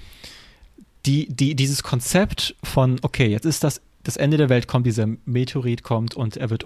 die, 1.06 1.28
die, 1.30 1.56
dieses 1.56 1.84
Konzept 1.84 2.56
von, 2.64 2.98
okay, 3.04 3.28
jetzt 3.28 3.46
ist 3.46 3.64
das, 3.64 3.82
das 4.04 4.18
Ende 4.18 4.38
der 4.38 4.50
Welt 4.50 4.68
kommt, 4.68 4.88
dieser 4.88 5.08
Meteorit 5.26 5.84
kommt 5.84 6.16
und 6.16 6.38
er 6.38 6.50
wird 6.50 6.64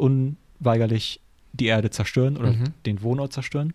unweigerlich 0.60 1.20
die 1.54 1.66
Erde 1.68 1.90
zerstören 1.90 2.38
oder 2.38 2.52
Mhm. 2.54 2.64
den 2.86 3.02
Wohnort 3.02 3.34
zerstören. 3.34 3.74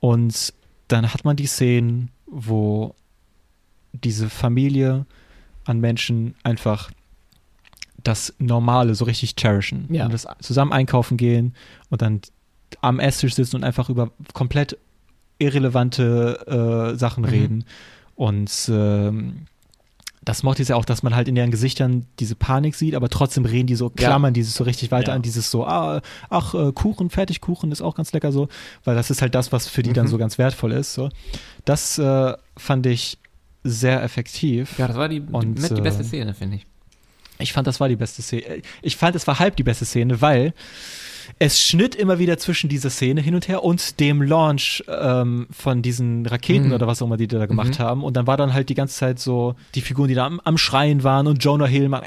Und 0.00 0.52
dann 0.88 1.12
hat 1.12 1.24
man 1.24 1.36
die 1.36 1.46
Szenen, 1.46 2.10
wo 2.26 2.94
diese 3.92 4.28
Familie 4.28 5.06
an 5.64 5.80
Menschen 5.80 6.34
einfach 6.42 6.90
das 8.02 8.34
Normale 8.38 8.94
so 8.94 9.04
richtig 9.04 9.34
cherishen. 9.38 9.86
Ja. 9.92 10.04
Und 10.04 10.12
das 10.12 10.26
zusammen 10.40 10.72
einkaufen 10.72 11.16
gehen 11.16 11.54
und 11.90 12.02
dann 12.02 12.20
am 12.80 13.00
Esstisch 13.00 13.34
sitzen 13.34 13.56
und 13.56 13.64
einfach 13.64 13.88
über 13.88 14.10
komplett 14.32 14.78
irrelevante 15.38 16.92
äh, 16.94 16.98
Sachen 16.98 17.22
Mhm. 17.24 17.28
reden. 17.30 17.64
Und 18.14 18.70
ähm, 18.72 19.46
das 20.26 20.42
mochte 20.42 20.60
ich 20.60 20.68
ja 20.68 20.76
auch, 20.76 20.84
dass 20.84 21.02
man 21.02 21.14
halt 21.16 21.28
in 21.28 21.34
deren 21.36 21.50
Gesichtern 21.50 22.04
diese 22.18 22.34
Panik 22.34 22.74
sieht, 22.74 22.94
aber 22.94 23.08
trotzdem 23.08 23.46
reden 23.46 23.68
die 23.68 23.76
so, 23.76 23.86
Ja. 23.86 23.92
klammern 24.08 24.34
dieses 24.34 24.54
so 24.54 24.64
richtig 24.64 24.90
weiter 24.90 25.12
Ja. 25.12 25.14
an 25.14 25.22
dieses 25.22 25.50
so, 25.50 25.64
ah, 25.66 26.02
ach, 26.28 26.52
äh, 26.54 26.72
Kuchen, 26.72 27.08
Fertigkuchen 27.10 27.72
ist 27.72 27.80
auch 27.80 27.94
ganz 27.94 28.12
lecker 28.12 28.32
so, 28.32 28.48
weil 28.84 28.94
das 28.96 29.10
ist 29.10 29.22
halt 29.22 29.34
das, 29.34 29.52
was 29.52 29.68
für 29.68 29.82
die 29.82 29.92
dann 29.94 30.06
Mhm. 30.06 30.10
so 30.10 30.18
ganz 30.18 30.36
wertvoll 30.36 30.72
ist. 30.72 30.92
So. 30.92 31.08
Das 31.64 31.96
äh, 31.98 32.34
fand 32.56 32.84
ich 32.86 33.18
sehr 33.64 34.02
effektiv. 34.02 34.78
Ja, 34.78 34.88
das 34.88 34.96
war 34.96 35.08
die, 35.08 35.20
Und, 35.20 35.56
die, 35.58 35.74
die 35.74 35.80
beste 35.80 36.02
äh, 36.02 36.06
Szene, 36.06 36.34
finde 36.34 36.56
ich. 36.56 36.66
Ich 37.38 37.52
fand, 37.52 37.66
das 37.66 37.80
war 37.80 37.88
die 37.88 37.96
beste 37.96 38.22
Szene. 38.22 38.62
Ich 38.82 38.96
fand, 38.96 39.14
es 39.16 39.26
war 39.26 39.38
halb 39.38 39.56
die 39.56 39.62
beste 39.62 39.84
Szene, 39.84 40.20
weil 40.20 40.54
es 41.40 41.60
schnitt 41.60 41.94
immer 41.96 42.18
wieder 42.20 42.38
zwischen 42.38 42.68
dieser 42.70 42.88
Szene 42.88 43.20
hin 43.20 43.34
und 43.34 43.48
her 43.48 43.64
und 43.64 43.98
dem 44.00 44.22
Launch 44.22 44.84
ähm, 44.88 45.48
von 45.50 45.82
diesen 45.82 46.24
Raketen 46.24 46.68
Mhm. 46.68 46.72
oder 46.72 46.86
was 46.86 47.02
auch 47.02 47.06
immer 47.06 47.16
die 47.16 47.26
da 47.26 47.46
gemacht 47.46 47.78
Mhm. 47.78 47.82
haben. 47.82 48.04
Und 48.04 48.16
dann 48.16 48.26
war 48.26 48.36
dann 48.36 48.54
halt 48.54 48.68
die 48.68 48.74
ganze 48.74 48.94
Zeit 48.96 49.18
so 49.18 49.54
die 49.74 49.80
Figuren, 49.80 50.08
die 50.08 50.14
da 50.14 50.24
am, 50.24 50.40
am 50.44 50.56
Schreien 50.56 51.02
waren 51.02 51.26
und 51.26 51.42
Jonah 51.42 51.66
Hill 51.66 51.88
macht. 51.88 52.04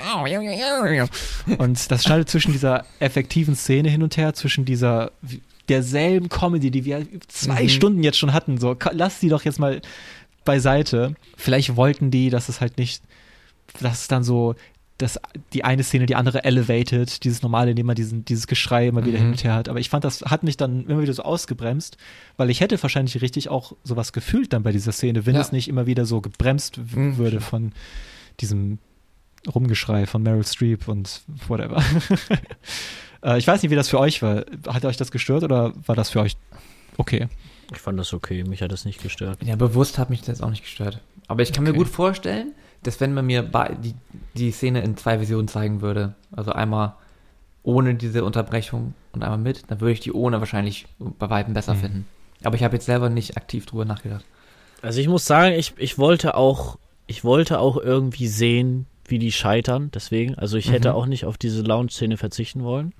Und 1.58 1.92
das 1.92 2.04
schneidet 2.04 2.30
zwischen 2.30 2.54
dieser 2.54 2.86
effektiven 3.00 3.56
Szene 3.56 3.90
hin 3.90 4.04
und 4.04 4.16
her, 4.18 4.34
zwischen 4.34 4.66
dieser 4.66 5.12
derselben 5.68 6.30
Comedy, 6.30 6.72
die 6.72 6.86
wir 6.86 7.06
zwei 7.28 7.64
Mhm. 7.64 7.70
Stunden 7.70 8.04
jetzt 8.04 8.18
schon 8.18 8.34
hatten. 8.34 8.58
So, 8.58 8.76
lass 8.94 9.20
die 9.20 9.30
doch 9.30 9.44
jetzt 9.46 9.60
mal 9.60 9.82
beiseite. 10.46 11.14
Vielleicht 11.38 11.76
wollten 11.76 12.10
die, 12.10 12.30
dass 12.30 12.50
es 12.50 12.62
halt 12.62 12.78
nicht 12.78 13.04
das 13.82 14.02
ist 14.02 14.12
dann 14.12 14.24
so, 14.24 14.56
dass 15.00 15.20
die 15.54 15.64
eine 15.64 15.82
Szene 15.84 16.06
die 16.06 16.16
andere 16.16 16.43
elevated, 16.43 17.24
dieses 17.24 17.41
normale, 17.41 17.72
indem 17.72 17.88
man 17.88 17.95
diesen, 17.95 18.24
dieses 18.26 18.45
Geschrei 18.47 18.88
immer 18.88 19.04
wieder 19.06 19.18
Mhm. 19.18 19.22
hin 19.24 19.32
und 19.32 19.43
her 19.43 19.54
hat. 19.56 19.68
Aber 19.70 19.80
ich 19.80 19.89
fand, 19.89 20.04
das 20.04 20.22
hat 20.24 20.43
mich 20.43 20.56
dann 20.58 20.86
immer 20.86 21.02
wieder 21.02 21.14
so 21.14 21.24
ausgebremst, 21.24 21.97
weil 22.38 22.50
ich 22.52 22.60
hätte 22.62 22.82
wahrscheinlich 22.84 23.20
richtig 23.22 23.50
auch 23.50 23.74
sowas 23.84 24.14
gefühlt 24.14 24.54
dann 24.54 24.62
bei 24.62 24.72
dieser 24.72 24.91
Szene, 24.91 25.26
wenn 25.26 25.36
Ja. 25.36 25.41
es 25.41 25.52
nicht 25.52 25.68
immer 25.70 25.86
wieder 25.88 26.06
so 26.06 26.22
gebremst 26.22 26.78
Mhm. 26.93 27.18
würde 27.18 27.41
von 27.41 27.72
diesem 28.41 28.78
Rumgeschrei 29.54 30.06
von 30.06 30.22
Meryl 30.22 30.45
Streep 30.45 30.88
und 30.88 31.22
whatever. 31.47 31.82
äh, 33.24 33.38
ich 33.38 33.47
weiß 33.47 33.62
nicht, 33.64 33.72
wie 33.72 33.76
das 33.76 33.89
für 33.89 34.00
euch 34.00 34.22
war. 34.22 34.43
Hat 34.68 34.86
euch 34.86 34.97
das 34.97 35.12
gestört 35.12 35.43
oder 35.43 35.74
war 35.86 35.95
das 35.95 36.10
für 36.10 36.20
euch 36.22 36.36
okay? 36.97 37.28
Ich 37.72 37.80
fand 37.80 38.00
das 38.00 38.14
okay, 38.14 38.43
mich 38.43 38.62
hat 38.62 38.72
das 38.72 38.84
nicht 38.86 39.02
gestört. 39.02 39.38
Ja, 39.43 39.56
bewusst 39.56 39.97
hat 39.97 40.10
mich 40.10 40.22
das 40.24 40.41
auch 40.41 40.50
nicht 40.50 40.64
gestört. 40.64 41.00
Aber 41.28 41.41
ich 41.43 41.54
kann 41.54 41.64
mir 41.64 41.70
Okay. 41.70 41.78
gut 41.80 41.88
vorstellen, 41.88 42.54
dass 42.84 43.00
wenn 43.02 43.14
man 43.14 43.26
mir 43.26 43.44
die, 43.84 43.96
die 44.36 44.52
Szene 44.52 44.82
in 44.82 44.96
zwei 44.98 45.20
Visionen 45.20 45.48
zeigen 45.48 45.82
würde, 45.82 46.16
also 46.32 46.52
einmal 46.52 46.94
ohne 47.64 47.96
diese 47.96 48.24
Unterbrechung 48.24 48.94
und 49.12 49.24
einmal 49.24 49.38
mit, 49.38 49.70
dann 49.70 49.82
würde 49.82 49.92
ich 49.94 50.00
die 50.00 50.14
ohne 50.14 50.40
wahrscheinlich 50.40 50.86
bei 50.98 51.30
weitem 51.30 51.54
besser 51.54 51.74
Mhm. 51.74 51.80
finden. 51.80 52.06
Aber 52.44 52.56
ich 52.56 52.64
habe 52.64 52.76
jetzt 52.76 52.86
selber 52.86 53.10
nicht 53.10 53.36
aktiv 53.38 53.66
drüber 53.66 53.84
nachgedacht. 53.86 54.24
Also 54.82 55.02
ich 55.02 55.10
muss 55.10 55.26
sagen, 55.26 55.54
ich, 55.56 55.74
ich 55.78 55.98
wollte 55.98 56.36
auch, 56.36 56.78
ich 57.06 57.24
wollte 57.26 57.60
auch 57.60 57.76
irgendwie 57.78 58.28
sehen, 58.28 58.86
wie 59.06 59.20
die 59.20 59.32
scheitern, 59.34 59.90
deswegen. 59.94 60.36
Also 60.36 60.56
ich 60.58 60.72
hätte 60.72 60.90
Mhm. 60.92 60.96
auch 60.96 61.06
nicht 61.06 61.26
auf 61.26 61.38
diese 61.38 61.62
Lounge-Szene 61.64 62.16
verzichten 62.16 62.64
wollen. 62.64 62.94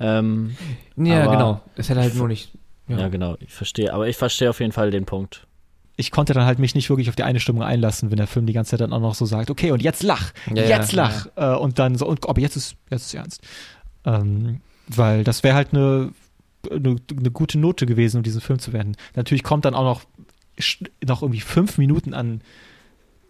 Ähm, 0.00 0.56
Ja, 0.96 1.26
genau. 1.26 1.60
Es 1.76 1.88
hätte 1.88 2.00
halt 2.00 2.14
nur 2.14 2.28
nicht. 2.28 2.52
ja. 2.88 3.08
genau, 3.08 3.36
ich 3.40 3.52
verstehe. 3.52 3.92
Aber 3.92 4.08
ich 4.08 4.16
verstehe 4.16 4.48
auf 4.50 4.60
jeden 4.60 4.72
Fall 4.72 4.90
den 4.90 5.04
Punkt. 5.04 5.46
Ich 5.96 6.10
konnte 6.10 6.34
dann 6.34 6.44
halt 6.44 6.58
mich 6.58 6.74
nicht 6.74 6.90
wirklich 6.90 7.08
auf 7.08 7.16
die 7.16 7.22
eine 7.22 7.40
Stimmung 7.40 7.62
einlassen, 7.62 8.10
wenn 8.10 8.18
der 8.18 8.26
Film 8.26 8.46
die 8.46 8.52
ganze 8.52 8.72
Zeit 8.72 8.80
dann 8.80 8.92
auch 8.92 9.00
noch 9.00 9.14
so 9.14 9.24
sagt, 9.24 9.50
okay, 9.50 9.70
und 9.70 9.82
jetzt 9.82 10.02
lach, 10.02 10.32
Ja, 10.54 10.62
ja, 10.62 10.68
jetzt 10.76 10.92
lach. 10.92 11.26
Äh, 11.36 11.54
und 11.54 11.78
dann 11.78 11.96
so, 11.96 12.06
und, 12.06 12.28
aber 12.28 12.40
jetzt 12.40 12.56
ist, 12.56 12.76
jetzt 12.90 13.06
ist 13.06 13.14
ernst. 13.14 13.42
Ähm, 14.04 14.60
weil 14.88 15.24
das 15.24 15.42
wäre 15.42 15.54
halt 15.54 15.72
eine, 15.72 16.12
eine, 16.70 16.96
eine 17.10 17.30
gute 17.30 17.58
Note 17.58 17.86
gewesen, 17.86 18.18
um 18.18 18.22
diesen 18.22 18.40
Film 18.40 18.58
zu 18.58 18.72
werden. 18.72 18.96
Natürlich 19.14 19.42
kommt 19.42 19.64
dann 19.64 19.74
auch 19.74 19.84
noch, 19.84 20.02
noch 21.04 21.22
irgendwie 21.22 21.40
fünf 21.40 21.78
Minuten 21.78 22.14
an 22.14 22.42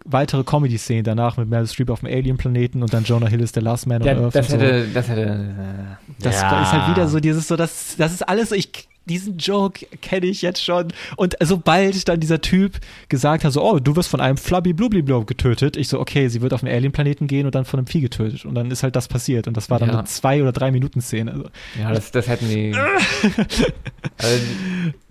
weitere 0.05 0.43
Comedy-Szenen 0.43 1.03
danach 1.03 1.37
mit 1.37 1.49
Meryl 1.49 1.67
Streep 1.67 1.89
auf 1.89 1.99
dem 2.01 2.07
Alien-Planeten 2.09 2.81
und 2.81 2.93
dann 2.93 3.03
Jonah 3.03 3.27
Hill 3.27 3.41
ist 3.41 3.55
der 3.55 3.63
Last 3.63 3.87
Man 3.87 4.01
on 4.01 4.07
Ja, 4.07 4.17
Earth. 4.21 4.35
das 4.35 4.49
und 4.53 4.59
so. 4.59 4.65
hätte, 4.65 4.87
das 4.93 5.07
hätte. 5.09 5.21
Äh, 5.21 6.13
Das 6.23 6.41
Ja. 6.41 6.61
ist 6.63 6.71
halt 6.71 6.95
wieder 6.95 7.07
so 7.07 7.19
dieses 7.19 7.47
so, 7.47 7.55
das, 7.55 7.95
das 7.97 8.13
ist 8.13 8.27
alles 8.27 8.49
so, 8.49 8.55
ich, 8.55 8.87
diesen 9.05 9.37
Joke 9.37 9.85
kenne 10.01 10.25
ich 10.25 10.41
jetzt 10.41 10.61
schon. 10.63 10.87
Und 11.15 11.35
sobald 11.41 12.07
dann 12.09 12.19
dieser 12.19 12.41
Typ 12.41 12.79
gesagt 13.07 13.45
hat, 13.45 13.53
so, 13.53 13.63
oh, 13.63 13.79
du 13.79 13.95
wirst 13.95 14.09
von 14.09 14.19
einem 14.19 14.35
Flubby 14.37 14.73
Blubliblob 14.73 15.27
getötet, 15.27 15.77
ich 15.77 15.87
so, 15.87 15.99
okay, 15.99 16.27
sie 16.27 16.41
wird 16.41 16.53
auf 16.53 16.61
einen 16.63 16.73
Alien-Planeten 16.75 17.27
gehen 17.27 17.45
und 17.45 17.55
dann 17.55 17.63
von 17.63 17.79
einem 17.79 17.87
Vieh 17.87 18.01
getötet. 18.01 18.43
Und 18.45 18.55
dann 18.55 18.69
ist 18.69 18.83
halt 18.83 18.95
das 18.97 19.07
passiert. 19.07 19.47
Und 19.47 19.55
das 19.55 19.69
war 19.69 19.79
dann 19.79 19.89
Ja. 19.89 19.99
eine 19.99 20.03
zwei- 20.07 20.41
oder 20.41 20.51
drei 20.51 20.71
Minuten 20.71 20.99
Szene. 21.01 21.31
Also, 21.31 21.43
ja, 21.79 21.91
das, 21.93 22.11
das 22.11 22.27
hätten 22.27 22.49
die. 22.49 22.73
also, 24.17 24.43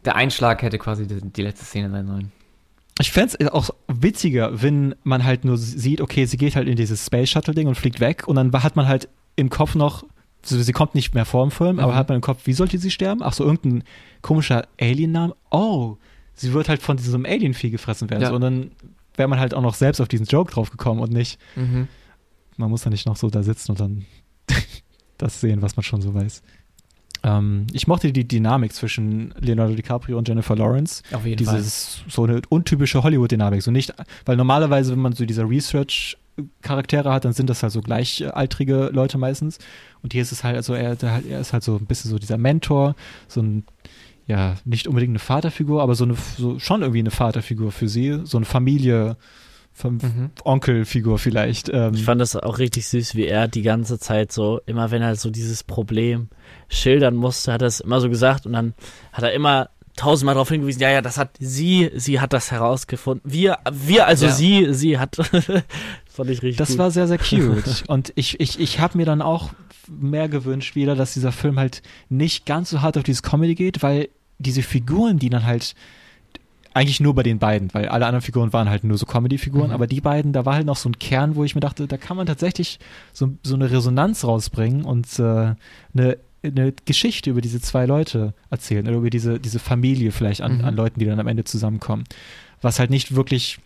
der 0.04 0.16
Einschlag 0.16 0.62
hätte 0.62 0.78
quasi 0.78 1.06
die, 1.06 1.20
die 1.22 1.42
letzte 1.42 1.64
Szene 1.64 1.90
sein 1.90 2.06
sollen. 2.06 2.32
Ich 3.00 3.12
fände 3.12 3.36
es 3.38 3.48
auch 3.48 3.70
witziger, 3.88 4.62
wenn 4.62 4.94
man 5.04 5.24
halt 5.24 5.44
nur 5.44 5.58
sieht, 5.58 6.00
okay, 6.00 6.24
sie 6.24 6.36
geht 6.38 6.56
halt 6.56 6.66
in 6.68 6.76
dieses 6.76 7.04
Space 7.04 7.28
Shuttle-Ding 7.30 7.68
und 7.68 7.74
fliegt 7.74 8.00
weg. 8.00 8.26
Und 8.26 8.36
dann 8.36 8.52
hat 8.62 8.74
man 8.76 8.88
halt 8.88 9.08
im 9.36 9.50
Kopf 9.50 9.74
noch, 9.74 10.04
sie 10.42 10.72
kommt 10.72 10.94
nicht 10.94 11.14
mehr 11.14 11.24
vor 11.26 11.44
dem 11.46 11.50
Film, 11.50 11.78
aber 11.78 11.92
Mhm. 11.92 11.96
hat 11.96 12.08
man 12.08 12.16
im 12.16 12.22
Kopf, 12.22 12.42
wie 12.46 12.52
sollte 12.54 12.78
sie 12.78 12.90
sterben? 12.90 13.22
Ach 13.22 13.32
so, 13.34 13.44
irgendein 13.44 13.84
komischer 14.22 14.66
Alien-Name. 14.80 15.34
Oh, 15.50 15.96
sie 16.34 16.52
wird 16.54 16.68
halt 16.68 16.80
von 16.82 16.96
diesem 16.96 17.26
Alien-Vieh 17.26 17.70
gefressen 17.70 18.08
werden. 18.08 18.22
Ja. 18.22 18.28
So, 18.30 18.36
und 18.36 18.40
dann 18.40 18.70
wäre 19.16 19.28
man 19.28 19.40
halt 19.40 19.52
auch 19.54 19.62
noch 19.62 19.74
selbst 19.74 20.00
auf 20.00 20.08
diesen 20.08 20.26
Joke 20.26 20.52
drauf 20.52 20.70
gekommen 20.70 21.00
und 21.00 21.12
nicht, 21.12 21.38
Mhm. 21.56 21.88
man 22.56 22.70
muss 22.70 22.82
dann 22.82 22.92
nicht 22.92 23.06
noch 23.06 23.16
so 23.16 23.28
da 23.28 23.42
sitzen 23.42 23.72
und 23.72 23.80
dann 23.80 24.06
das 25.18 25.40
sehen, 25.40 25.60
was 25.62 25.76
man 25.76 25.82
schon 25.84 26.00
so 26.00 26.14
weiß. 26.14 26.42
Ähm, 27.26 27.66
ich 27.72 27.88
mochte 27.88 28.12
die 28.12 28.26
Dynamik 28.26 28.72
zwischen 28.72 29.34
Leonardo 29.40 29.74
DiCaprio 29.74 30.16
und 30.16 30.28
Jennifer 30.28 30.54
Lawrence 30.54 31.02
Auf 31.12 31.26
jeden 31.26 31.44
Fall. 31.44 31.56
dieses 31.56 32.04
so 32.08 32.24
eine 32.24 32.40
untypische 32.48 33.02
Hollywood-Dynamik. 33.02 33.62
So 33.62 33.72
nicht, 33.72 33.92
weil 34.24 34.36
normalerweise, 34.36 34.92
wenn 34.92 35.00
man 35.00 35.12
so 35.12 35.26
diese 35.26 35.42
Research-Charaktere 35.42 37.12
hat, 37.12 37.24
dann 37.24 37.32
sind 37.32 37.50
das 37.50 37.64
halt 37.64 37.72
so 37.72 37.82
gleichaltrige 37.82 38.90
Leute 38.92 39.18
meistens. 39.18 39.58
Und 40.02 40.12
hier 40.12 40.22
ist 40.22 40.30
es 40.30 40.44
halt, 40.44 40.56
also 40.56 40.74
er, 40.74 40.96
er 41.02 41.40
ist 41.40 41.52
halt 41.52 41.64
so 41.64 41.76
ein 41.76 41.86
bisschen 41.86 42.12
so 42.12 42.18
dieser 42.18 42.38
Mentor, 42.38 42.94
so 43.26 43.42
ein, 43.42 43.64
ja, 44.28 44.54
nicht 44.64 44.86
unbedingt 44.86 45.10
eine 45.10 45.18
Vaterfigur, 45.18 45.82
aber 45.82 45.96
so 45.96 46.04
eine, 46.04 46.14
so 46.36 46.60
schon 46.60 46.82
irgendwie 46.82 47.00
eine 47.00 47.10
Vaterfigur 47.10 47.72
für 47.72 47.88
sie, 47.88 48.20
so 48.24 48.36
eine 48.36 48.46
Familie, 48.46 49.16
Fam 49.78 49.98
Mhm. 49.98 50.30
Onkelfigur 50.42 51.18
vielleicht. 51.18 51.68
Ähm, 51.68 51.92
Ich 51.94 52.02
fand 52.04 52.18
das 52.20 52.34
auch 52.34 52.58
richtig 52.58 52.88
süß, 52.88 53.14
wie 53.14 53.26
er 53.26 53.46
die 53.46 53.60
ganze 53.62 53.98
Zeit 53.98 54.32
so, 54.32 54.60
immer 54.64 54.90
wenn 54.90 55.02
er 55.02 55.16
so 55.16 55.28
dieses 55.28 55.64
Problem 55.64 56.28
schildern 56.68 57.14
musste, 57.14 57.52
hat 57.52 57.60
er 57.60 57.68
es 57.68 57.80
immer 57.80 58.00
so 58.00 58.08
gesagt 58.08 58.46
und 58.46 58.54
dann 58.54 58.72
hat 59.12 59.22
er 59.24 59.32
immer 59.34 59.68
tausendmal 59.96 60.34
darauf 60.34 60.48
hingewiesen, 60.48 60.80
ja, 60.82 60.90
ja, 60.90 61.02
das 61.02 61.16
hat 61.18 61.30
sie, 61.38 61.90
sie 61.94 62.20
hat 62.20 62.32
das 62.32 62.50
herausgefunden. 62.50 63.30
Wir, 63.30 63.58
wir, 63.70 64.06
also 64.06 64.26
Ja. 64.26 64.32
sie, 64.32 64.72
sie 64.72 64.98
hat. 64.98 65.16
fand 66.06 66.30
ich 66.30 66.42
richtig 66.42 66.56
Das 66.56 66.70
gut. 66.70 66.78
war 66.78 66.90
sehr, 66.90 67.06
sehr 67.08 67.18
cute. 67.18 67.84
Und 67.88 68.12
ich, 68.14 68.40
ich, 68.40 68.58
ich 68.60 68.80
habe 68.80 68.96
mir 68.96 69.04
dann 69.06 69.20
auch 69.22 69.52
mehr 69.88 70.28
gewünscht 70.28 70.74
wieder, 70.74 70.94
dass 70.96 71.12
dieser 71.14 71.32
Film 71.32 71.58
halt 71.58 71.82
nicht 72.08 72.46
ganz 72.46 72.70
so 72.70 72.80
hart 72.82 72.96
auf 72.96 73.04
dieses 73.04 73.22
Comedy 73.22 73.54
geht, 73.54 73.82
weil 73.82 74.08
diese 74.38 74.62
Figuren, 74.62 75.18
die 75.18 75.30
dann 75.30 75.44
halt 75.44 75.74
eigentlich 76.76 77.00
nur 77.00 77.14
bei 77.14 77.22
den 77.22 77.38
beiden, 77.38 77.72
weil 77.74 77.88
alle 77.88 78.06
anderen 78.06 78.22
Figuren 78.22 78.52
waren 78.52 78.68
halt 78.68 78.84
nur 78.84 78.98
so 78.98 79.06
Comedy-Figuren, 79.06 79.68
Mhm. 79.68 79.72
aber 79.74 79.86
die 79.86 80.00
beiden, 80.00 80.32
da 80.32 80.44
war 80.44 80.54
halt 80.54 80.66
noch 80.66 80.76
so 80.76 80.88
ein 80.88 80.98
Kern, 80.98 81.34
wo 81.34 81.42
ich 81.44 81.54
mir 81.54 81.60
dachte, 81.62 81.86
da 81.86 81.96
kann 81.96 82.16
man 82.16 82.26
tatsächlich 82.26 82.78
so, 83.12 83.30
so 83.42 83.54
eine 83.54 83.70
Resonanz 83.70 84.24
rausbringen 84.24 84.84
und 84.84 85.06
äh, 85.18 85.54
eine, 85.94 86.18
eine 86.42 86.72
Geschichte 86.84 87.30
über 87.30 87.40
diese 87.40 87.60
zwei 87.60 87.86
Leute 87.86 88.34
erzählen 88.50 88.86
oder 88.86 88.98
über 88.98 89.10
diese, 89.10 89.40
diese 89.40 89.58
Familie 89.58 90.12
vielleicht 90.12 90.42
an, 90.42 90.58
Mhm. 90.58 90.64
an 90.64 90.76
Leuten, 90.76 91.00
die 91.00 91.06
dann 91.06 91.18
am 91.18 91.26
Ende 91.26 91.44
zusammenkommen. 91.44 92.04
Was 92.62 92.78
halt 92.78 92.90
nicht 92.90 93.14
wirklich 93.16 93.58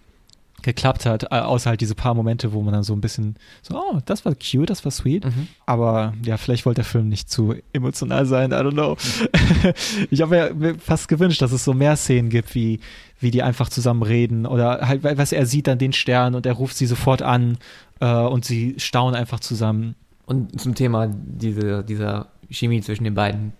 geklappt 0.62 1.06
hat, 1.06 1.30
außer 1.32 1.70
halt 1.70 1.80
diese 1.80 1.94
paar 1.94 2.14
Momente, 2.14 2.52
wo 2.52 2.62
man 2.62 2.72
dann 2.74 2.82
so 2.82 2.92
ein 2.94 3.00
bisschen 3.00 3.36
so, 3.62 3.76
oh, 3.76 3.98
das 4.04 4.24
war 4.24 4.34
cute, 4.34 4.68
das 4.70 4.84
war 4.84 4.92
sweet. 4.92 5.24
Mhm. 5.24 5.48
Aber 5.66 6.14
ja, 6.24 6.36
vielleicht 6.36 6.66
wollte 6.66 6.80
der 6.82 6.84
Film 6.84 7.08
nicht 7.08 7.30
zu 7.30 7.54
emotional 7.72 8.26
sein, 8.26 8.50
I 8.52 8.54
don't 8.54 8.72
know. 8.72 8.96
ich 10.11 10.20
habe 10.22 10.30
mir- 10.36 10.54
mir 10.54 10.78
fast 10.78 11.08
gewünscht, 11.08 11.42
dass 11.42 11.52
es 11.52 11.64
so 11.64 11.74
mehr 11.74 11.96
Szenen 11.96 12.28
gibt, 12.30 12.54
wie, 12.54 12.80
wie 13.20 13.30
die 13.30 13.42
einfach 13.42 13.68
zusammen 13.68 14.02
reden 14.02 14.46
oder 14.46 14.86
halt, 14.86 15.02
weil- 15.02 15.18
was 15.18 15.32
er 15.32 15.46
sieht 15.46 15.66
dann 15.66 15.78
den 15.78 15.92
Stern 15.92 16.34
und 16.34 16.46
er 16.46 16.52
ruft 16.54 16.76
sie 16.76 16.86
sofort 16.86 17.22
an 17.22 17.58
äh, 18.00 18.06
und 18.14 18.44
sie 18.44 18.74
staunen 18.78 19.14
einfach 19.14 19.40
zusammen. 19.40 19.94
Und 20.26 20.61
zum 20.61 20.74
Thema 20.74 21.08
diese, 21.12 21.82
dieser 21.84 22.28
Chemie 22.50 22.80
zwischen 22.82 23.04
den 23.04 23.14
beiden. 23.14 23.52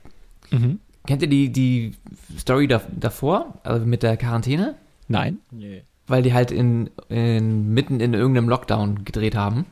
Mhm. 0.51 0.78
Kennt 1.07 1.22
ihr 1.22 1.28
die, 1.28 1.51
die 1.51 1.92
Story 2.38 2.68
da, 2.68 2.80
davor, 2.94 3.55
also 3.64 3.86
mit 3.86 4.03
der 4.03 4.16
Quarantäne? 4.16 4.74
Nein. 5.09 5.38
Nee. 5.51 5.82
Weil 6.11 6.22
die 6.22 6.34
halt 6.34 6.50
in, 6.50 6.90
in, 7.08 7.72
mitten 7.72 8.00
in 8.00 8.14
irgendeinem 8.14 8.48
Lockdown 8.48 9.04
gedreht 9.04 9.36
haben, 9.36 9.64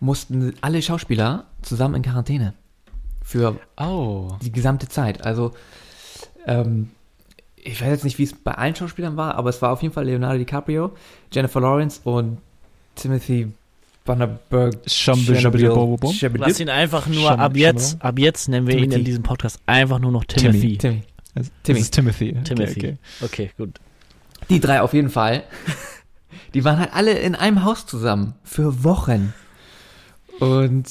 mussten 0.00 0.54
alle 0.60 0.80
Schauspieler 0.82 1.44
zusammen 1.62 1.96
in 1.96 2.02
Quarantäne. 2.02 2.54
Für 3.22 3.58
Oh. 3.78 4.30
die 4.42 4.50
gesamte 4.52 4.88
Zeit. 4.88 5.24
Also, 5.24 5.52
ähm, 6.46 6.90
ich 7.56 7.80
weiß 7.80 7.88
jetzt 7.90 8.04
nicht, 8.04 8.18
wie 8.18 8.24
es 8.24 8.34
bei 8.34 8.52
allen 8.52 8.74
Schauspielern 8.74 9.16
war, 9.16 9.36
aber 9.36 9.50
es 9.50 9.62
war 9.62 9.70
auf 9.72 9.82
jeden 9.82 9.94
Fall 9.94 10.06
Leonardo 10.06 10.38
DiCaprio, 10.38 10.92
Jennifer 11.32 11.60
Lawrence 11.60 12.00
und 12.04 12.38
Timothy 12.96 13.52
Bom. 14.04 14.18
Lass 16.34 16.58
ihn 16.58 16.68
einfach 16.68 17.06
nur 17.06 17.28
Scham- 17.28 17.38
ab 17.40 17.56
jetzt, 17.56 18.02
ab 18.02 18.18
jetzt 18.18 18.48
nennen 18.48 18.66
wir 18.66 18.74
ihn 18.74 18.80
Timothy. 18.82 18.98
in 18.98 19.04
diesem 19.04 19.22
Podcast 19.22 19.60
einfach 19.66 20.00
nur 20.00 20.10
noch 20.10 20.24
Timothy. 20.24 20.76
Timmy. 20.78 21.02
Das 21.36 21.50
Timmy. 21.62 21.78
ist 21.80 21.94
Timothy. 21.94 22.34
Timothy. 22.42 22.78
Okay, 22.80 22.96
okay. 23.20 23.24
Okay, 23.46 23.50
gut. 23.56 23.78
Die 24.48 24.60
drei 24.60 24.80
auf 24.82 24.92
jeden 24.94 25.10
Fall. 25.10 25.44
Die 26.54 26.64
waren 26.64 26.78
halt 26.78 26.92
alle 26.94 27.12
in 27.12 27.34
einem 27.34 27.64
Haus 27.64 27.86
zusammen. 27.86 28.34
Für 28.44 28.84
Wochen. 28.84 29.32
Und 30.40 30.84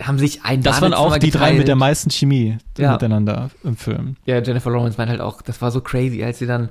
haben 0.00 0.18
sich 0.18 0.44
ein 0.44 0.62
Das 0.62 0.82
waren 0.82 0.92
auch 0.94 1.16
die 1.16 1.30
drei 1.30 1.38
geteilt. 1.38 1.58
mit 1.58 1.68
der 1.68 1.76
meisten 1.76 2.10
Chemie 2.10 2.58
Ja. 2.76 2.92
miteinander 2.92 3.50
im 3.64 3.76
Film. 3.76 4.16
Ja, 4.26 4.38
Jennifer 4.40 4.70
Lawrence 4.70 4.98
meint 4.98 5.10
halt 5.10 5.20
auch, 5.20 5.40
das 5.42 5.62
war 5.62 5.70
so 5.70 5.80
crazy, 5.80 6.22
als 6.22 6.38
sie 6.38 6.46
dann, 6.46 6.68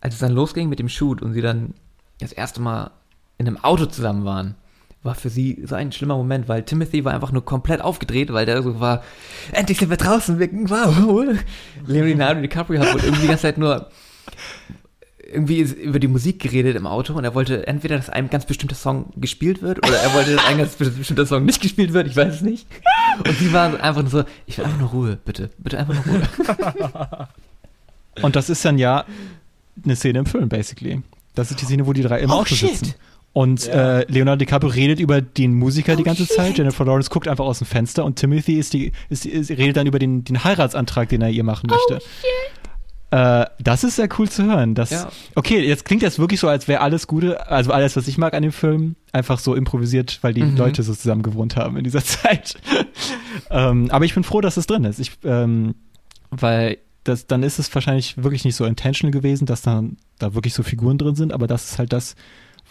als 0.00 0.14
es 0.14 0.20
dann 0.20 0.32
losging 0.32 0.68
mit 0.68 0.78
dem 0.80 0.88
Shoot 0.88 1.22
und 1.22 1.32
sie 1.32 1.40
dann 1.42 1.74
das 2.20 2.32
erste 2.32 2.60
Mal 2.60 2.90
in 3.38 3.46
einem 3.46 3.62
Auto 3.62 3.86
zusammen 3.86 4.24
waren, 4.24 4.56
war 5.04 5.14
für 5.14 5.28
sie 5.30 5.62
so 5.66 5.74
ein 5.74 5.92
schlimmer 5.92 6.16
Moment, 6.16 6.48
weil 6.48 6.62
Timothy 6.64 7.04
war 7.04 7.12
einfach 7.14 7.30
nur 7.30 7.44
komplett 7.44 7.80
aufgedreht, 7.82 8.32
weil 8.32 8.46
der 8.46 8.62
so 8.62 8.80
war, 8.80 9.02
endlich 9.52 9.78
sind 9.78 9.90
wir 9.90 9.96
draußen, 9.96 10.38
wir, 10.38 10.48
wow. 10.68 11.36
Leonardo 11.86 12.40
DiCaprio 12.40 12.80
hat 12.80 12.94
wohl 12.94 13.00
irgendwie 13.04 13.22
die 13.22 13.28
ganze 13.28 13.42
Zeit 13.42 13.58
nur 13.58 13.88
irgendwie 15.32 15.60
über 15.60 15.98
die 15.98 16.08
Musik 16.08 16.40
geredet 16.40 16.76
im 16.76 16.86
Auto 16.86 17.14
und 17.14 17.24
er 17.24 17.34
wollte 17.34 17.66
entweder, 17.66 17.96
dass 17.96 18.10
ein 18.10 18.30
ganz 18.30 18.46
bestimmter 18.46 18.74
Song 18.76 19.06
gespielt 19.16 19.62
wird 19.62 19.78
oder 19.86 19.96
er 19.98 20.12
wollte, 20.14 20.36
dass 20.36 20.44
ein 20.46 20.58
ganz 20.58 20.74
bestimmter 20.74 21.26
Song 21.26 21.44
nicht 21.44 21.60
gespielt 21.60 21.92
wird, 21.92 22.06
ich 22.06 22.16
weiß 22.16 22.34
es 22.36 22.40
nicht. 22.42 22.66
Und 23.26 23.36
sie 23.38 23.52
war 23.52 23.80
einfach 23.82 24.02
nur 24.02 24.10
so, 24.10 24.24
ich 24.46 24.58
will 24.58 24.64
einfach 24.64 24.78
nur 24.80 24.88
Ruhe, 24.90 25.18
bitte, 25.24 25.50
bitte 25.58 25.78
einfach 25.78 25.94
nur 25.94 26.04
Ruhe. 26.14 27.28
Und 28.22 28.36
das 28.36 28.48
ist 28.50 28.64
dann 28.64 28.78
ja 28.78 29.04
eine 29.84 29.96
Szene 29.96 30.20
im 30.20 30.26
Film, 30.26 30.48
basically. 30.48 31.02
Das 31.34 31.50
ist 31.50 31.60
die 31.60 31.64
Szene, 31.64 31.86
wo 31.86 31.92
die 31.92 32.02
drei 32.02 32.20
im 32.20 32.30
Oh, 32.30 32.34
Auto 32.34 32.54
shit. 32.54 32.70
sitzen. 32.70 32.94
Und 33.32 33.66
äh, 33.66 34.04
Leonardo 34.06 34.38
DiCaprio 34.38 34.70
redet 34.70 35.00
über 35.00 35.20
den 35.20 35.54
Musiker 35.54 35.96
die 35.96 36.04
ganze 36.04 36.28
Zeit. 36.28 36.56
Jennifer 36.56 36.84
Lawrence 36.84 37.10
guckt 37.10 37.26
einfach 37.26 37.44
aus 37.44 37.58
dem 37.58 37.66
Fenster 37.66 38.04
und 38.04 38.14
Timothy 38.16 38.54
ist 38.60 38.72
die, 38.72 38.92
ist, 39.08 39.26
ist, 39.26 39.50
redet 39.50 39.76
dann 39.76 39.88
über 39.88 39.98
den, 39.98 40.22
den 40.22 40.44
Heiratsantrag, 40.44 41.08
den 41.08 41.22
er 41.22 41.30
ihr 41.30 41.42
machen 41.42 41.68
möchte. 41.68 42.04
Äh, 43.14 43.46
das 43.60 43.84
ist 43.84 43.96
sehr 43.96 44.08
cool 44.18 44.28
zu 44.28 44.44
hören. 44.44 44.74
Das, 44.74 44.90
Ja. 44.90 45.08
Okay, 45.36 45.60
jetzt 45.60 45.84
klingt 45.84 46.02
das 46.02 46.18
wirklich 46.18 46.40
so, 46.40 46.48
als 46.48 46.66
wäre 46.66 46.80
alles 46.80 47.06
Gute, 47.06 47.46
also 47.48 47.70
alles, 47.72 47.94
was 47.96 48.08
ich 48.08 48.18
mag 48.18 48.34
an 48.34 48.42
dem 48.42 48.50
Film, 48.52 48.96
einfach 49.12 49.38
so 49.38 49.54
improvisiert, 49.54 50.18
weil 50.22 50.34
die 50.34 50.42
Mhm. 50.42 50.56
Leute 50.56 50.82
so 50.82 50.94
zusammen 50.94 51.22
gewohnt 51.22 51.56
haben 51.56 51.76
in 51.76 51.84
dieser 51.84 52.02
Zeit. 52.04 52.56
ähm, 53.50 53.88
aber 53.90 54.04
ich 54.04 54.14
bin 54.14 54.24
froh, 54.24 54.40
dass 54.40 54.56
es 54.56 54.66
drin 54.66 54.84
ist. 54.84 54.98
Ich, 54.98 55.12
ähm, 55.24 55.74
weil 56.30 56.78
das, 57.04 57.26
dann 57.26 57.42
ist 57.42 57.58
es 57.58 57.72
wahrscheinlich 57.74 58.16
wirklich 58.22 58.44
nicht 58.44 58.56
so 58.56 58.64
intentional 58.64 59.12
gewesen, 59.12 59.46
dass 59.46 59.62
dann 59.62 59.96
da 60.18 60.34
wirklich 60.34 60.54
so 60.54 60.62
Figuren 60.62 60.98
drin 60.98 61.14
sind, 61.14 61.32
aber 61.32 61.46
das 61.46 61.70
ist 61.72 61.78
halt 61.78 61.92
das, 61.92 62.16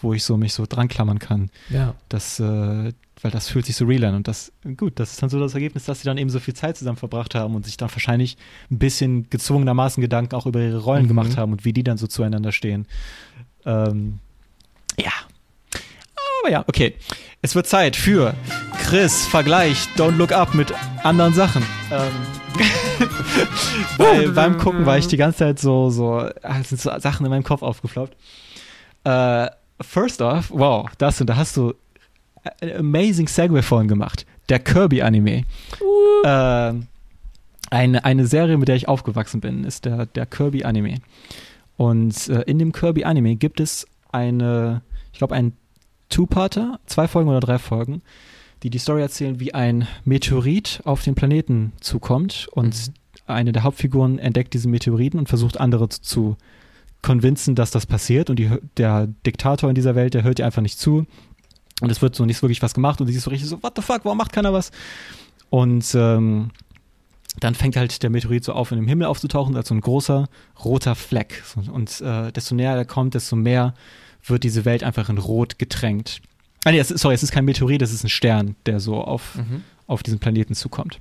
wo 0.02 0.12
ich 0.12 0.24
so 0.24 0.36
mich 0.36 0.52
so 0.52 0.66
dran 0.68 0.88
klammern 0.88 1.20
kann. 1.20 1.50
Ja. 1.70 1.94
Das, 2.08 2.40
äh, 2.40 2.92
weil 3.22 3.30
das 3.30 3.48
fühlt 3.48 3.64
sich 3.66 3.76
so 3.76 3.84
real 3.86 4.04
an 4.04 4.14
und 4.16 4.28
das, 4.28 4.52
gut, 4.76 4.98
das 5.00 5.12
ist 5.12 5.22
dann 5.22 5.30
so 5.30 5.40
das 5.40 5.54
Ergebnis, 5.54 5.84
dass 5.84 6.00
sie 6.00 6.04
dann 6.04 6.18
eben 6.18 6.30
so 6.30 6.40
viel 6.40 6.54
Zeit 6.54 6.76
zusammen 6.76 6.96
verbracht 6.98 7.34
haben 7.34 7.54
und 7.54 7.64
sich 7.64 7.76
dann 7.76 7.90
wahrscheinlich 7.90 8.36
ein 8.70 8.78
bisschen 8.78 9.30
gezwungenermaßen 9.30 10.00
Gedanken 10.00 10.34
auch 10.34 10.46
über 10.46 10.60
ihre 10.60 10.78
Rollen 10.78 11.04
Mhm. 11.04 11.08
gemacht 11.08 11.36
haben 11.36 11.52
und 11.52 11.64
wie 11.64 11.72
die 11.72 11.84
dann 11.84 11.96
so 11.96 12.06
zueinander 12.06 12.52
stehen. 12.52 12.86
Ähm, 13.64 14.18
ja. 14.98 15.12
Aber 16.42 16.50
ja, 16.52 16.64
okay. 16.66 16.94
Es 17.40 17.54
wird 17.54 17.66
Zeit 17.66 17.96
für 17.96 18.34
Chris 18.82 19.26
Vergleich 19.26 19.86
Don't 19.96 20.16
Look 20.16 20.32
Up 20.32 20.54
mit 20.54 20.72
anderen 21.02 21.32
Sachen. 21.34 21.62
Ähm, 21.90 22.12
weil 23.96 24.28
beim 24.30 24.58
Gucken 24.58 24.86
war 24.86 24.98
ich 24.98 25.06
die 25.08 25.16
ganze 25.16 25.38
Zeit 25.38 25.58
so, 25.58 25.90
so, 25.90 26.12
ah, 26.42 26.58
es 26.60 26.68
sind 26.68 26.80
so 26.80 26.90
Sachen 26.98 27.24
in 27.26 27.30
meinem 27.30 27.42
Kopf 27.44 27.62
aufgefloppt. 27.62 28.16
Äh, 29.04 29.48
first 29.80 30.22
off, 30.22 30.50
wow, 30.50 30.88
das 30.98 31.20
und 31.20 31.28
da 31.28 31.36
hast 31.36 31.56
du 31.56 31.74
amazing 32.78 33.28
Segway 33.28 33.62
vorhin 33.62 33.88
gemacht. 33.88 34.26
Der 34.48 34.58
Kirby-Anime. 34.58 35.44
Ähm, 36.24 36.86
eine, 37.70 38.04
eine 38.04 38.26
Serie, 38.26 38.58
mit 38.58 38.68
der 38.68 38.76
ich 38.76 38.88
aufgewachsen 38.88 39.40
bin, 39.40 39.64
ist 39.64 39.84
der, 39.84 40.06
der 40.06 40.26
Kirby-Anime. 40.26 40.98
Und 41.76 42.28
äh, 42.28 42.42
in 42.42 42.58
dem 42.58 42.72
Kirby-Anime 42.72 43.36
gibt 43.36 43.60
es 43.60 43.86
eine, 44.12 44.82
ich 45.12 45.18
glaube, 45.18 45.34
einen 45.34 45.56
Two-Parter, 46.08 46.78
zwei 46.86 47.08
Folgen 47.08 47.30
oder 47.30 47.40
drei 47.40 47.58
Folgen, 47.58 48.02
die 48.62 48.70
die 48.70 48.78
Story 48.78 49.02
erzählen, 49.02 49.40
wie 49.40 49.54
ein 49.54 49.88
Meteorit 50.04 50.80
auf 50.84 51.02
den 51.02 51.14
Planeten 51.14 51.72
zukommt 51.80 52.48
und 52.52 52.92
eine 53.26 53.52
der 53.52 53.62
Hauptfiguren 53.62 54.18
entdeckt 54.18 54.54
diesen 54.54 54.70
Meteoriten 54.70 55.18
und 55.18 55.28
versucht 55.28 55.58
andere 55.58 55.88
zu, 55.88 56.00
zu 56.00 56.36
convincen, 57.04 57.54
dass 57.54 57.70
das 57.70 57.86
passiert 57.86 58.30
und 58.30 58.38
die, 58.38 58.50
der 58.76 59.08
Diktator 59.26 59.68
in 59.68 59.74
dieser 59.74 59.94
Welt, 59.94 60.14
der 60.14 60.22
hört 60.22 60.38
ihr 60.38 60.46
einfach 60.46 60.62
nicht 60.62 60.78
zu 60.78 61.06
und 61.80 61.90
es 61.90 62.00
wird 62.02 62.14
so 62.14 62.24
nicht 62.24 62.40
wirklich 62.42 62.62
was 62.62 62.74
gemacht 62.74 63.00
und 63.00 63.06
sie 63.08 63.14
ist 63.14 63.24
so 63.24 63.30
richtig 63.30 63.48
so, 63.48 63.62
what 63.62 63.72
the 63.76 63.82
fuck, 63.82 64.00
warum 64.04 64.18
macht 64.18 64.32
keiner 64.32 64.52
was? 64.52 64.70
Und 65.50 65.94
ähm, 65.94 66.50
dann 67.40 67.54
fängt 67.54 67.76
halt 67.76 68.02
der 68.02 68.10
Meteorit 68.10 68.44
so 68.44 68.52
auf, 68.52 68.70
in 68.70 68.76
dem 68.78 68.86
Himmel 68.88 69.06
aufzutauchen, 69.08 69.56
als 69.56 69.68
so 69.68 69.74
ein 69.74 69.80
großer 69.80 70.28
roter 70.64 70.94
Fleck. 70.94 71.42
Und 71.72 72.00
äh, 72.00 72.30
desto 72.32 72.54
näher 72.54 72.76
er 72.76 72.84
kommt, 72.84 73.14
desto 73.14 73.34
mehr 73.36 73.74
wird 74.24 74.44
diese 74.44 74.64
Welt 74.64 74.82
einfach 74.84 75.08
in 75.08 75.18
Rot 75.18 75.58
getränkt. 75.58 76.22
Ah, 76.64 76.70
nee, 76.70 76.78
es 76.78 76.90
ist, 76.90 77.00
sorry, 77.00 77.14
es 77.14 77.22
ist 77.22 77.32
kein 77.32 77.44
Meteorit, 77.44 77.82
es 77.82 77.92
ist 77.92 78.04
ein 78.04 78.08
Stern, 78.08 78.54
der 78.66 78.78
so 78.80 79.02
auf, 79.02 79.34
Mhm. 79.34 79.62
auf 79.86 80.02
diesen 80.02 80.18
Planeten 80.20 80.54
zukommt. 80.54 81.00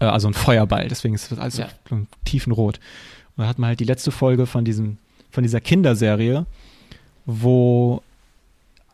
Äh, 0.00 0.04
also 0.06 0.28
ein 0.28 0.34
Feuerball, 0.34 0.88
deswegen 0.88 1.14
ist 1.14 1.30
es 1.30 1.38
alles 1.38 1.58
Ja. 1.58 1.68
tiefen 2.24 2.52
Rot. 2.52 2.80
Und 3.36 3.42
da 3.42 3.48
hat 3.48 3.58
man 3.58 3.68
halt 3.68 3.80
die 3.80 3.84
letzte 3.84 4.10
Folge 4.10 4.46
von 4.46 4.64
diesem, 4.64 4.96
von 5.30 5.42
dieser 5.42 5.60
Kinderserie, 5.60 6.46
wo 7.26 8.02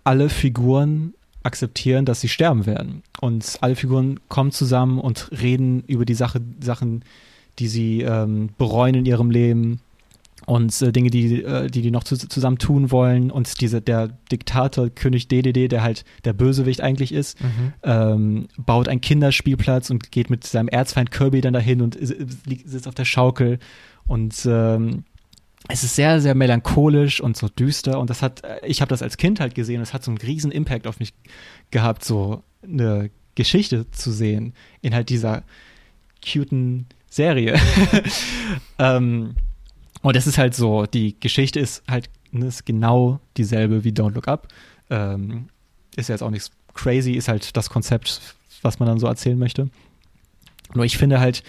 alle 0.04 0.28
Figuren 0.28 1.14
akzeptieren, 1.42 2.04
dass 2.04 2.20
sie 2.20 2.28
sterben 2.28 2.66
werden. 2.66 3.02
Und 3.20 3.58
alle 3.60 3.76
Figuren 3.76 4.20
kommen 4.28 4.52
zusammen 4.52 4.98
und 4.98 5.30
reden 5.32 5.82
über 5.86 6.04
die 6.04 6.14
Sache, 6.14 6.40
Sachen, 6.62 7.02
die 7.58 7.68
sie 7.68 8.02
ähm, 8.02 8.50
bereuen 8.58 8.94
in 8.94 9.06
ihrem 9.06 9.30
Leben 9.30 9.80
und 10.46 10.80
äh, 10.82 10.92
Dinge, 10.92 11.10
die, 11.10 11.42
äh, 11.42 11.68
die 11.68 11.82
die 11.82 11.90
noch 11.90 12.04
zu, 12.04 12.16
zusammen 12.16 12.58
tun 12.58 12.90
wollen. 12.90 13.30
Und 13.30 13.60
diese, 13.60 13.80
der 13.80 14.08
Diktator, 14.30 14.88
König 14.90 15.28
DDD, 15.28 15.68
der 15.68 15.82
halt 15.82 16.04
der 16.24 16.32
Bösewicht 16.32 16.80
eigentlich 16.80 17.12
ist, 17.12 17.40
Mhm. 17.40 17.72
ähm, 17.82 18.48
baut 18.58 18.88
einen 18.88 19.00
Kinderspielplatz 19.00 19.90
und 19.90 20.10
geht 20.12 20.30
mit 20.30 20.44
seinem 20.46 20.68
Erzfeind 20.68 21.10
Kirby 21.10 21.40
dann 21.40 21.54
dahin 21.54 21.80
und 21.82 21.96
sitzt 22.00 22.88
auf 22.88 22.94
der 22.94 23.04
Schaukel. 23.04 23.58
Und 24.06 24.34
ähm, 24.46 25.04
es 25.68 25.84
ist 25.84 25.94
sehr, 25.94 26.20
sehr 26.20 26.34
melancholisch 26.34 27.20
und 27.20 27.36
so 27.36 27.48
düster. 27.48 27.98
Und 27.98 28.10
das 28.10 28.22
hat, 28.22 28.44
äh, 28.44 28.66
ich 28.66 28.80
habe 28.80 28.88
das 28.88 29.02
als 29.02 29.16
Kind 29.16 29.40
halt 29.40 29.54
gesehen 29.54 29.80
es 29.80 29.92
hat 29.92 30.04
so 30.04 30.10
einen 30.10 30.18
riesen 30.18 30.52
Impact 30.52 30.86
auf 30.86 31.00
mich 31.00 31.12
gehabt, 31.70 32.04
so 32.04 32.42
eine 32.62 33.10
Geschichte 33.34 33.90
zu 33.90 34.10
sehen 34.10 34.54
in 34.82 34.94
halt 34.94 35.08
dieser 35.08 35.44
cuten 36.24 36.86
Serie. 37.08 37.58
ähm, 38.78 39.34
und 40.02 40.16
es 40.16 40.26
ist 40.26 40.38
halt 40.38 40.54
so, 40.54 40.86
die 40.86 41.18
Geschichte 41.20 41.60
ist 41.60 41.82
halt 41.88 42.08
ne, 42.32 42.46
ist 42.46 42.66
genau 42.66 43.20
dieselbe 43.36 43.84
wie 43.84 43.90
Don't 43.90 44.14
Look 44.14 44.28
Up. 44.28 44.48
Ähm, 44.88 45.48
ist 45.96 46.08
ja 46.08 46.14
jetzt 46.14 46.22
auch 46.22 46.30
nichts 46.30 46.50
crazy, 46.74 47.12
ist 47.12 47.28
halt 47.28 47.56
das 47.56 47.70
Konzept, 47.70 48.20
was 48.62 48.78
man 48.78 48.88
dann 48.88 48.98
so 48.98 49.06
erzählen 49.06 49.38
möchte. 49.38 49.68
Nur 50.74 50.84
ich 50.84 50.96
finde 50.96 51.20
halt, 51.20 51.42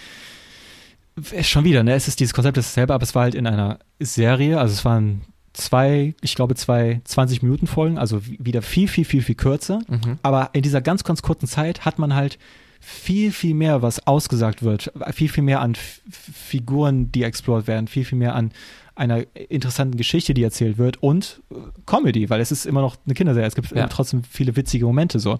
schon 1.42 1.64
wieder, 1.64 1.82
ne, 1.82 1.94
es 1.94 2.08
ist 2.08 2.20
dieses 2.20 2.32
Konzept 2.34 2.56
ist 2.58 2.68
dasselbe, 2.70 2.94
aber 2.94 3.02
es 3.02 3.14
war 3.14 3.22
halt 3.24 3.34
in 3.34 3.46
einer 3.46 3.78
Serie, 4.00 4.58
also 4.58 4.72
es 4.72 4.84
waren 4.84 5.22
zwei, 5.52 6.14
ich 6.22 6.34
glaube 6.34 6.54
zwei 6.54 7.00
20 7.04 7.42
Minuten 7.42 7.66
Folgen, 7.66 7.98
also 7.98 8.24
wie- 8.26 8.38
wieder 8.40 8.62
viel, 8.62 8.88
viel, 8.88 9.04
viel, 9.04 9.20
viel 9.22 9.34
kürzer. 9.34 9.80
Mhm. 9.88 10.18
Aber 10.22 10.50
in 10.54 10.62
dieser 10.62 10.80
ganz, 10.80 11.04
ganz 11.04 11.20
kurzen 11.22 11.46
Zeit 11.46 11.84
hat 11.84 11.98
man 11.98 12.14
halt 12.14 12.38
viel, 12.80 13.30
viel 13.30 13.54
mehr, 13.54 13.82
was 13.82 14.06
ausgesagt 14.06 14.62
wird, 14.62 14.90
viel, 15.12 15.28
viel 15.28 15.44
mehr 15.44 15.60
an 15.60 15.74
F 15.74 16.00
Figuren, 16.10 17.12
die 17.12 17.22
explored 17.22 17.66
werden, 17.66 17.86
viel, 17.86 18.04
viel 18.04 18.18
mehr 18.18 18.34
an 18.34 18.50
einer 18.94 19.24
interessanten 19.50 19.96
Geschichte, 19.96 20.34
die 20.34 20.42
erzählt 20.42 20.78
wird 20.78 21.02
und 21.02 21.40
äh, 21.50 21.54
Comedy, 21.86 22.28
weil 22.28 22.40
es 22.40 22.50
ist 22.52 22.66
immer 22.66 22.80
noch 22.80 22.96
eine 23.06 23.14
Kinderserie. 23.14 23.46
Es 23.46 23.54
gibt 23.54 23.70
Ja. 23.72 23.86
trotzdem 23.88 24.22
viele 24.24 24.56
witzige 24.56 24.84
Momente 24.86 25.18
so. 25.20 25.38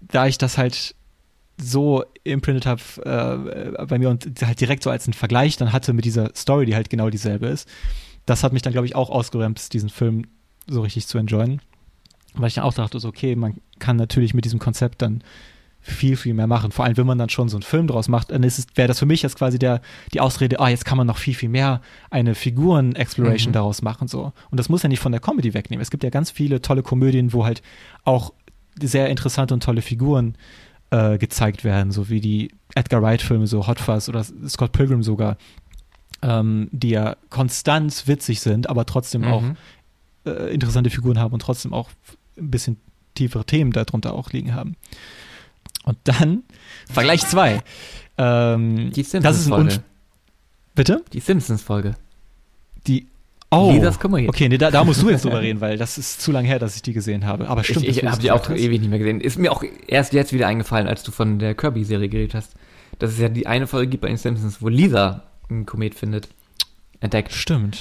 Da 0.00 0.26
ich 0.26 0.38
das 0.38 0.56
halt 0.58 0.94
so 1.62 2.04
imprintet 2.24 2.66
habe 2.66 2.80
äh, 3.04 3.86
bei 3.86 3.98
mir 3.98 4.08
und 4.10 4.26
halt 4.42 4.60
direkt 4.60 4.82
so 4.82 4.90
als 4.90 5.06
einen 5.06 5.14
Vergleich 5.14 5.56
dann 5.56 5.72
hatte 5.72 5.92
mit 5.92 6.04
dieser 6.04 6.30
Story, 6.34 6.66
die 6.66 6.74
halt 6.74 6.90
genau 6.90 7.10
dieselbe 7.10 7.46
ist, 7.46 7.68
das 8.26 8.42
hat 8.44 8.52
mich 8.52 8.62
dann, 8.62 8.72
glaube 8.72 8.86
ich, 8.86 8.94
auch 8.94 9.10
ausgebremst, 9.10 9.72
diesen 9.72 9.88
Film 9.88 10.24
so 10.68 10.82
richtig 10.82 11.06
zu 11.06 11.18
enjoyen. 11.18 11.60
Weil 12.34 12.48
ich 12.48 12.54
dann 12.54 12.64
auch 12.64 12.74
dachte, 12.74 13.00
so, 13.00 13.08
okay, 13.08 13.34
man 13.34 13.56
kann 13.80 13.96
natürlich 13.96 14.34
mit 14.34 14.44
diesem 14.44 14.60
Konzept 14.60 15.02
dann 15.02 15.22
viel, 15.82 16.16
viel 16.16 16.34
mehr 16.34 16.46
machen. 16.46 16.70
Vor 16.72 16.84
allem, 16.84 16.96
wenn 16.96 17.06
man 17.06 17.18
dann 17.18 17.30
schon 17.30 17.48
so 17.48 17.56
einen 17.56 17.62
Film 17.62 17.86
draus 17.86 18.08
macht, 18.08 18.30
dann 18.30 18.42
wäre 18.42 18.88
das 18.88 18.98
für 18.98 19.06
mich 19.06 19.22
jetzt 19.22 19.36
quasi 19.36 19.58
der, 19.58 19.80
die 20.12 20.20
Ausrede, 20.20 20.60
ah, 20.60 20.68
jetzt 20.68 20.84
kann 20.84 20.98
man 20.98 21.06
noch 21.06 21.16
viel, 21.16 21.34
viel 21.34 21.48
mehr 21.48 21.80
eine 22.10 22.34
Figuren-Exploration 22.34 23.50
Mhm. 23.50 23.54
daraus 23.54 23.82
machen, 23.82 24.06
so. 24.06 24.32
Und 24.50 24.60
das 24.60 24.68
muss 24.68 24.82
ja 24.82 24.88
nicht 24.88 25.00
von 25.00 25.10
der 25.12 25.20
Comedy 25.22 25.54
wegnehmen. 25.54 25.82
Es 25.82 25.90
gibt 25.90 26.04
ja 26.04 26.10
ganz 26.10 26.30
viele 26.30 26.60
tolle 26.60 26.82
Komödien, 26.82 27.32
wo 27.32 27.44
halt 27.46 27.62
auch 28.04 28.32
sehr 28.80 29.08
interessante 29.08 29.54
und 29.54 29.62
tolle 29.62 29.82
Figuren 29.82 30.34
äh, 30.34 30.38
gezeigt 31.18 31.62
werden, 31.64 31.92
so 31.92 32.08
wie 32.08 32.20
die 32.20 32.50
Edgar 32.74 33.02
Wright-Filme, 33.02 33.46
so 33.46 33.66
Hot 33.66 33.78
Fuzz 33.80 34.08
oder 34.08 34.24
Scott 34.48 34.72
Pilgrim 34.72 35.02
sogar, 35.02 35.36
ähm, 36.22 36.68
die 36.72 36.90
ja 36.90 37.16
konstant 37.30 38.06
witzig 38.08 38.40
sind, 38.40 38.68
aber 38.68 38.84
trotzdem 38.86 39.24
auch 39.24 39.42
Mhm. 39.42 39.56
äh, 40.26 40.52
interessante 40.52 40.90
Figuren 40.90 41.18
haben 41.18 41.32
und 41.32 41.40
trotzdem 41.40 41.72
auch 41.72 41.88
ein 42.36 42.50
bisschen 42.50 42.76
tiefere 43.14 43.44
Themen 43.44 43.72
darunter 43.72 44.12
auch 44.14 44.30
liegen 44.32 44.54
haben. 44.54 44.76
Und 45.84 45.96
dann 46.04 46.42
Vergleich 46.92 47.26
2. 47.26 47.62
Ähm, 48.18 48.90
Die 48.92 49.00
das 49.02 49.06
ist 49.08 49.14
ein 49.14 49.22
Simpsons-Folge. 49.22 49.82
Bitte? 50.74 51.04
Die 51.12 51.20
Simpsons-Folge. 51.20 51.94
Die. 52.86 53.06
Oh. 53.52 53.72
Lisas 53.72 53.98
Komödie. 53.98 54.28
Okay, 54.28 54.48
nee, 54.48 54.58
da, 54.58 54.70
da 54.70 54.84
musst 54.84 55.02
du 55.02 55.10
jetzt 55.10 55.24
drüber 55.24 55.40
reden, 55.42 55.60
weil 55.60 55.76
das 55.76 55.98
ist 55.98 56.20
zu 56.20 56.30
lange 56.30 56.46
her, 56.46 56.58
dass 56.58 56.76
ich 56.76 56.82
die 56.82 56.92
gesehen 56.92 57.26
habe. 57.26 57.48
Aber 57.48 57.64
stimmt. 57.64 57.82
ich 57.82 57.96
ich 57.96 58.00
das 58.02 58.12
habe 58.12 58.22
die 58.22 58.30
auch 58.30 58.42
krass. 58.42 58.58
ewig 58.58 58.80
nicht 58.80 58.90
mehr 58.90 58.98
gesehen. 59.00 59.20
Ist 59.20 59.38
mir 59.38 59.50
auch 59.50 59.64
erst 59.88 60.12
jetzt 60.12 60.32
wieder 60.32 60.46
eingefallen, 60.46 60.86
als 60.86 61.02
du 61.02 61.10
von 61.10 61.38
der 61.38 61.54
Kirby-Serie 61.54 62.08
geredet 62.08 62.34
hast. 62.34 62.54
Dass 63.00 63.10
es 63.12 63.18
ja 63.18 63.28
die 63.28 63.46
eine 63.46 63.66
Folge 63.66 63.88
gibt 63.88 64.02
bei 64.02 64.08
den 64.08 64.18
Simpsons, 64.18 64.62
wo 64.62 64.68
Lisa 64.68 65.24
einen 65.48 65.66
Komet 65.66 65.94
findet. 65.96 66.28
Entdeckt. 67.00 67.32
Stimmt. 67.32 67.78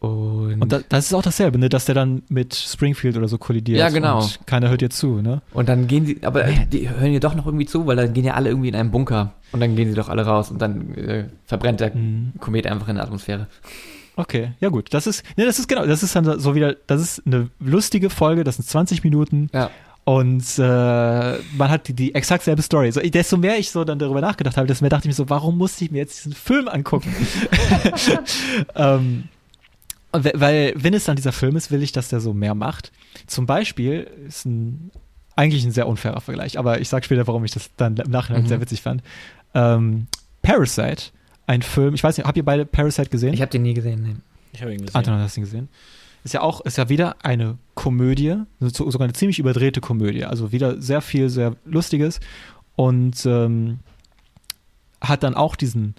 Und, 0.00 0.60
Und 0.60 0.72
da, 0.72 0.80
das 0.88 1.06
ist 1.06 1.14
auch 1.14 1.22
dasselbe, 1.22 1.58
ne, 1.58 1.68
dass 1.68 1.84
der 1.84 1.94
dann 1.94 2.22
mit 2.28 2.56
Springfield 2.56 3.16
oder 3.16 3.28
so 3.28 3.38
kollidiert. 3.38 3.78
Ja, 3.78 3.88
genau. 3.90 4.22
Und 4.22 4.40
keiner 4.48 4.68
hört 4.70 4.80
dir 4.80 4.90
zu, 4.90 5.22
ne? 5.22 5.42
und 5.52 5.68
dann 5.68 5.86
gehen 5.86 6.04
sie, 6.06 6.18
aber 6.24 6.42
die 6.72 6.90
hören 6.90 7.12
ja 7.12 7.20
doch 7.20 7.36
noch 7.36 7.46
irgendwie 7.46 7.66
zu, 7.66 7.86
weil 7.86 7.94
dann 7.94 8.12
gehen 8.12 8.24
ja 8.24 8.34
alle 8.34 8.48
irgendwie 8.48 8.68
in 8.70 8.74
einen 8.74 8.90
Bunker. 8.90 9.34
Und 9.52 9.60
dann 9.60 9.76
gehen 9.76 9.88
sie 9.88 9.94
doch 9.94 10.08
alle 10.08 10.26
raus 10.26 10.50
und 10.50 10.60
dann 10.60 10.92
äh, 10.96 11.26
verbrennt 11.44 11.78
der 11.78 11.94
Mhm. 11.94 12.32
Komet 12.40 12.66
einfach 12.66 12.88
in 12.88 12.96
der 12.96 13.04
Atmosphäre. 13.04 13.46
Okay, 14.16 14.52
ja 14.60 14.68
gut. 14.68 14.92
Das 14.92 15.06
ist, 15.06 15.24
ne, 15.36 15.44
das 15.46 15.58
ist 15.58 15.68
genau, 15.68 15.86
das 15.86 16.02
ist 16.02 16.14
dann 16.14 16.38
so 16.38 16.54
wieder, 16.54 16.74
das 16.86 17.00
ist 17.00 17.22
eine 17.26 17.48
lustige 17.60 18.10
Folge, 18.10 18.44
das 18.44 18.56
sind 18.56 18.68
20 18.68 19.02
Minuten 19.04 19.48
Ja. 19.54 19.70
und 20.04 20.44
äh, 20.58 20.62
man 20.62 21.68
hat 21.70 21.88
die, 21.88 21.94
die 21.94 22.14
exakt 22.14 22.44
selbe 22.44 22.60
Story. 22.62 22.92
So, 22.92 23.00
desto 23.00 23.36
mehr 23.38 23.58
ich 23.58 23.70
so 23.70 23.84
dann 23.84 23.98
darüber 23.98 24.20
nachgedacht 24.20 24.56
habe, 24.58 24.66
desto 24.66 24.84
mehr 24.84 24.90
dachte 24.90 25.04
ich 25.08 25.08
mir 25.08 25.14
so, 25.14 25.30
warum 25.30 25.56
musste 25.56 25.84
ich 25.84 25.90
mir 25.90 25.98
jetzt 25.98 26.18
diesen 26.18 26.34
Film 26.34 26.68
angucken? 26.68 27.14
ähm, 28.74 29.24
weil, 30.12 30.74
wenn 30.76 30.92
es 30.92 31.04
dann 31.04 31.16
dieser 31.16 31.32
Film 31.32 31.56
ist, 31.56 31.70
will 31.70 31.82
ich, 31.82 31.92
dass 31.92 32.08
der 32.08 32.20
so 32.20 32.34
mehr 32.34 32.54
macht. 32.54 32.92
Zum 33.26 33.46
Beispiel 33.46 34.06
ist 34.28 34.44
ein, 34.44 34.90
eigentlich 35.36 35.64
ein 35.64 35.72
sehr 35.72 35.88
unfairer 35.88 36.20
Vergleich, 36.20 36.58
aber 36.58 36.80
ich 36.82 36.90
sag 36.90 37.04
später, 37.06 37.26
warum 37.26 37.44
ich 37.46 37.52
das 37.52 37.70
dann 37.78 37.96
im 37.96 38.10
Nachhinein 38.10 38.42
Mhm. 38.42 38.46
sehr 38.48 38.60
witzig 38.60 38.82
fand. 38.82 39.02
Ähm, 39.54 40.06
Parasite, 40.42 41.04
ein 41.52 41.62
Film, 41.62 41.94
ich 41.94 42.02
weiß 42.02 42.16
nicht, 42.16 42.26
habt 42.26 42.36
ihr 42.36 42.44
beide 42.44 42.64
Parasite 42.66 43.10
gesehen? 43.10 43.34
Ich 43.34 43.40
habe 43.40 43.50
den 43.50 43.62
nie 43.62 43.74
gesehen. 43.74 44.02
Nee. 44.02 44.16
Ich 44.52 44.60
habe 44.62 44.72
ihn 44.72 44.78
gesehen. 44.80 44.94
Anton 44.94 45.14
hat 45.14 45.24
das 45.24 45.34
Ding 45.34 45.44
gesehen. 45.44 45.68
Ist 46.24 46.34
ja 46.34 46.40
auch, 46.40 46.60
ist 46.62 46.78
ja 46.78 46.88
wieder 46.88 47.16
eine 47.22 47.58
Komödie, 47.74 48.36
so- 48.60 48.90
sogar 48.90 49.04
eine 49.06 49.12
ziemlich 49.12 49.38
überdrehte 49.38 49.80
Komödie. 49.80 50.24
Also 50.24 50.52
wieder 50.52 50.80
sehr 50.80 51.00
viel, 51.00 51.28
sehr 51.28 51.56
Lustiges 51.64 52.20
und 52.76 53.24
ähm, 53.26 53.80
hat 55.00 55.22
dann 55.22 55.34
auch 55.34 55.56
diesen 55.56 55.94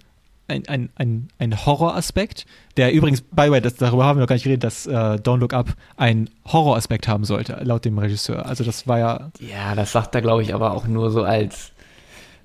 ein, 0.46 0.66
ein, 0.68 0.90
ein, 0.96 1.28
ein 1.38 1.64
Horroraspekt, 1.64 2.44
der 2.76 2.92
übrigens, 2.92 3.22
by 3.22 3.44
the 3.46 3.50
way, 3.50 3.60
das, 3.62 3.76
darüber 3.76 4.04
haben 4.04 4.18
wir 4.18 4.20
noch 4.22 4.28
gar 4.28 4.34
nicht 4.36 4.44
geredet, 4.44 4.62
dass 4.64 4.86
äh, 4.86 4.90
Don't 4.92 5.38
Look 5.38 5.54
Up 5.54 5.74
einen 5.96 6.28
Horroraspekt 6.44 7.08
haben 7.08 7.24
sollte, 7.24 7.58
laut 7.62 7.84
dem 7.86 7.96
Regisseur. 7.98 8.44
Also 8.44 8.62
das 8.62 8.86
war 8.86 8.98
ja 8.98 9.30
Ja, 9.40 9.74
das 9.74 9.92
sagt 9.92 10.14
er, 10.14 10.20
glaube 10.20 10.42
ich, 10.42 10.52
aber 10.54 10.72
auch 10.72 10.86
nur 10.86 11.10
so 11.10 11.22
als. 11.22 11.72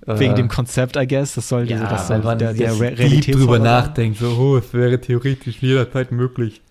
Äh, 0.09 0.19
wegen 0.19 0.35
dem 0.35 0.47
Konzept, 0.47 0.95
I 0.95 1.07
guess, 1.07 1.35
das 1.35 1.49
sollte 1.49 1.73
ja, 1.73 1.87
das 1.87 2.09
weil 2.09 2.23
soll 2.23 2.37
der, 2.37 2.53
der 2.53 2.73
Re 2.73 2.97
Realitätshorror 2.97 3.39
drüber 3.39 3.59
nachdenkt, 3.59 4.19
so, 4.19 4.29
oh, 4.31 4.57
es 4.57 4.73
wäre 4.73 4.99
theoretisch 4.99 5.61
jederzeit 5.61 6.11
möglich. 6.11 6.61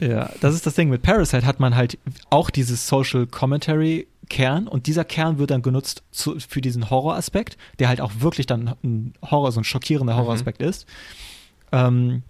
Ja, 0.00 0.30
das 0.40 0.54
ist 0.54 0.64
das 0.64 0.74
Ding. 0.74 0.88
Mit 0.88 1.02
Parasite 1.02 1.44
hat 1.44 1.60
man 1.60 1.74
halt 1.74 1.98
auch 2.30 2.50
dieses 2.50 2.86
Social 2.86 3.26
Commentary 3.26 4.06
Kern 4.28 4.68
und 4.68 4.86
dieser 4.86 5.04
Kern 5.04 5.38
wird 5.38 5.50
dann 5.50 5.62
genutzt 5.62 6.02
zu, 6.12 6.38
für 6.38 6.60
diesen 6.60 6.88
Horroraspekt, 6.88 7.56
der 7.78 7.88
halt 7.88 8.00
auch 8.00 8.12
wirklich 8.20 8.46
dann 8.46 8.74
ein 8.84 9.12
Horror, 9.22 9.52
so 9.52 9.60
ein 9.60 9.64
schockierender 9.64 10.16
Horroraspekt 10.16 10.62
ist. 10.62 10.86
Ähm, 11.72 12.22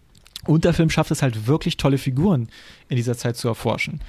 und 0.47 0.65
der 0.65 0.73
Film 0.73 0.91
schafft 0.91 1.11
es 1.11 1.23
halt 1.23 1.47
wirklich 1.47 1.77
tolle 1.77 1.99
Figuren 1.99 2.49
in 2.89 2.97
dieser 2.97 3.17
Zeit 3.17 3.37
zu 3.37 3.49
erforschen. 3.49 4.01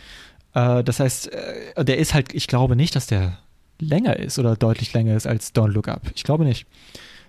Äh, 0.53 0.84
das 0.84 0.99
heißt, 0.99 1.31
äh, 1.31 1.85
der 1.85 1.97
ist 1.97 2.13
halt, 2.13 2.34
ich 2.34 2.47
glaube 2.47 2.76
nicht, 2.76 2.95
dass 2.95 3.07
der 3.07 3.38
länger 3.80 4.18
ist 4.18 4.39
oder 4.39 4.56
deutlich 4.56 4.93
länger 4.93 5.15
ist 5.15 5.27
als 5.27 5.53
Don't 5.53 5.72
Look 5.72 5.88
Up. 5.88 6.01
Ich 6.15 6.23
glaube 6.23 6.43
nicht. 6.43 6.65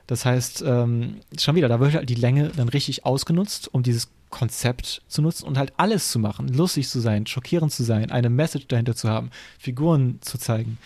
Das 0.06 0.24
heißt, 0.24 0.64
ähm, 0.66 1.20
schon 1.38 1.54
wieder, 1.54 1.68
da 1.68 1.78
wird 1.78 1.94
halt 1.94 2.08
die 2.08 2.16
Länge 2.16 2.50
dann 2.56 2.68
richtig 2.68 3.06
ausgenutzt, 3.06 3.72
um 3.72 3.84
dieses 3.84 4.08
Konzept 4.30 5.02
zu 5.06 5.22
nutzen 5.22 5.46
und 5.46 5.56
halt 5.56 5.72
alles 5.76 6.10
zu 6.10 6.18
machen, 6.18 6.48
lustig 6.48 6.88
zu 6.88 7.00
sein, 7.00 7.26
schockierend 7.26 7.72
zu 7.72 7.84
sein, 7.84 8.10
eine 8.10 8.30
Message 8.30 8.66
dahinter 8.68 8.96
zu 8.96 9.08
haben, 9.08 9.30
Figuren 9.58 10.18
zu 10.20 10.38
zeigen. 10.38 10.78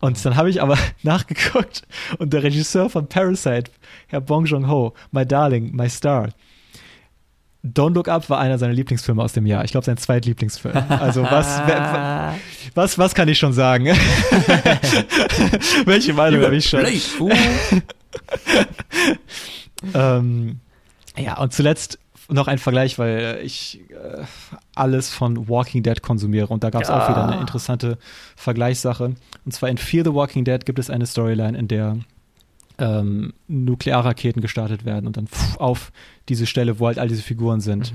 Und 0.00 0.24
dann 0.24 0.36
habe 0.36 0.50
ich 0.50 0.62
aber 0.62 0.78
nachgeguckt 1.02 1.82
und 2.18 2.32
der 2.32 2.42
Regisseur 2.42 2.88
von 2.90 3.08
Parasite, 3.08 3.70
Herr 4.08 4.20
Bong 4.20 4.46
Joon-ho, 4.46 4.94
My 5.10 5.26
Darling, 5.26 5.74
My 5.76 5.88
Star, 5.88 6.30
Don't 7.64 7.94
Look 7.94 8.08
Up 8.08 8.28
war 8.28 8.40
einer 8.40 8.58
seiner 8.58 8.72
Lieblingsfilme 8.72 9.22
aus 9.22 9.34
dem 9.34 9.46
Jahr. 9.46 9.64
Ich 9.64 9.70
glaube, 9.70 9.84
sein 9.84 9.96
zweitlieblingsfilm. 9.96 10.76
Also 10.88 11.22
was, 11.22 11.46
was, 12.74 12.98
was 12.98 13.14
kann 13.14 13.28
ich 13.28 13.38
schon 13.38 13.52
sagen? 13.52 13.86
Welche 15.84 16.12
Meinung 16.12 16.42
habe 16.42 16.56
ich 16.56 16.68
schon? 16.68 16.84
Ähm, 19.94 20.60
ja, 21.16 21.38
und 21.38 21.52
zuletzt 21.52 21.98
noch 22.28 22.46
ein 22.46 22.58
Vergleich, 22.58 22.98
weil 22.98 23.40
ich 23.42 23.80
äh, 23.90 24.22
alles 24.74 25.10
von 25.10 25.48
Walking 25.48 25.82
Dead 25.82 26.00
konsumiere 26.02 26.46
und 26.48 26.62
da 26.62 26.70
gab 26.70 26.82
es 26.82 26.90
auch 26.90 27.08
wieder 27.08 27.28
eine 27.28 27.40
interessante 27.40 27.98
Vergleichssache. 28.36 29.14
Und 29.44 29.52
zwar 29.52 29.68
in 29.68 29.78
Fear 29.78 30.04
the 30.04 30.14
Walking 30.14 30.44
Dead 30.44 30.64
gibt 30.64 30.78
es 30.78 30.88
eine 30.88 31.06
Storyline, 31.06 31.58
in 31.58 31.68
der 31.68 31.98
ähm, 32.82 33.32
Nuklearraketen 33.46 34.42
gestartet 34.42 34.84
werden 34.84 35.06
und 35.06 35.16
dann 35.16 35.28
pff, 35.28 35.56
auf 35.58 35.92
diese 36.28 36.46
Stelle, 36.46 36.80
wo 36.80 36.88
halt 36.88 36.98
all 36.98 37.08
diese 37.08 37.22
Figuren 37.22 37.60
sind, 37.60 37.94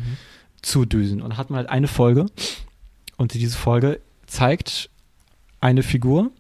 zudüsen. 0.62 1.22
Und 1.22 1.32
da 1.32 1.38
hat 1.38 1.50
man 1.50 1.58
halt 1.58 1.70
eine 1.70 1.88
Folge 1.88 2.28
und 3.18 3.34
diese 3.34 3.58
Folge 3.58 4.00
zeigt 4.26 4.90
eine 5.60 5.84
Figur, 5.84 6.32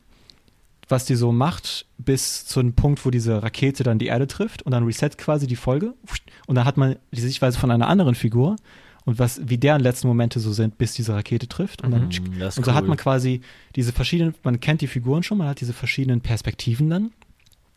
was 0.88 1.04
die 1.04 1.16
so 1.16 1.34
macht, 1.34 1.86
bis 1.98 2.46
zu 2.46 2.62
einem 2.62 2.74
Punkt, 2.74 3.06
wo 3.06 3.12
diese 3.12 3.44
Rakete 3.44 3.84
dann 3.84 4.00
die 4.00 4.06
Erde 4.06 4.28
trifft 4.28 4.64
und 4.64 4.72
dann 4.72 4.86
reset 4.86 5.10
quasi 5.18 5.46
die 5.46 5.58
Folge. 5.58 5.94
Und 6.46 6.56
dann 6.56 6.64
hat 6.64 6.78
man 6.78 6.96
die 7.12 7.20
Sichtweise 7.20 7.60
von 7.60 7.70
einer 7.70 7.90
anderen 7.90 8.16
Figur 8.16 8.56
und 9.04 9.20
was, 9.20 9.42
wie 9.44 9.58
deren 9.58 9.82
letzten 9.82 10.08
Momente 10.08 10.40
so 10.40 10.54
sind, 10.54 10.78
bis 10.78 10.94
diese 10.94 11.14
Rakete 11.14 11.50
trifft. 11.50 11.84
Und, 11.84 11.92
dann, 11.92 12.10
ist 12.10 12.58
und 12.58 12.66
so 12.66 12.74
hat 12.74 12.84
cool. 12.84 12.90
man 12.90 12.98
quasi 12.98 13.42
diese 13.76 13.92
verschiedenen, 13.92 14.36
man 14.44 14.62
kennt 14.62 14.80
die 14.80 14.88
Figuren 14.88 15.24
schon, 15.24 15.38
man 15.38 15.48
hat 15.48 15.60
diese 15.60 15.74
verschiedenen 15.74 16.22
Perspektiven 16.22 16.90
dann, 16.90 17.12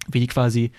wie 0.09 0.21
die 0.21 0.27
quasi 0.27 0.73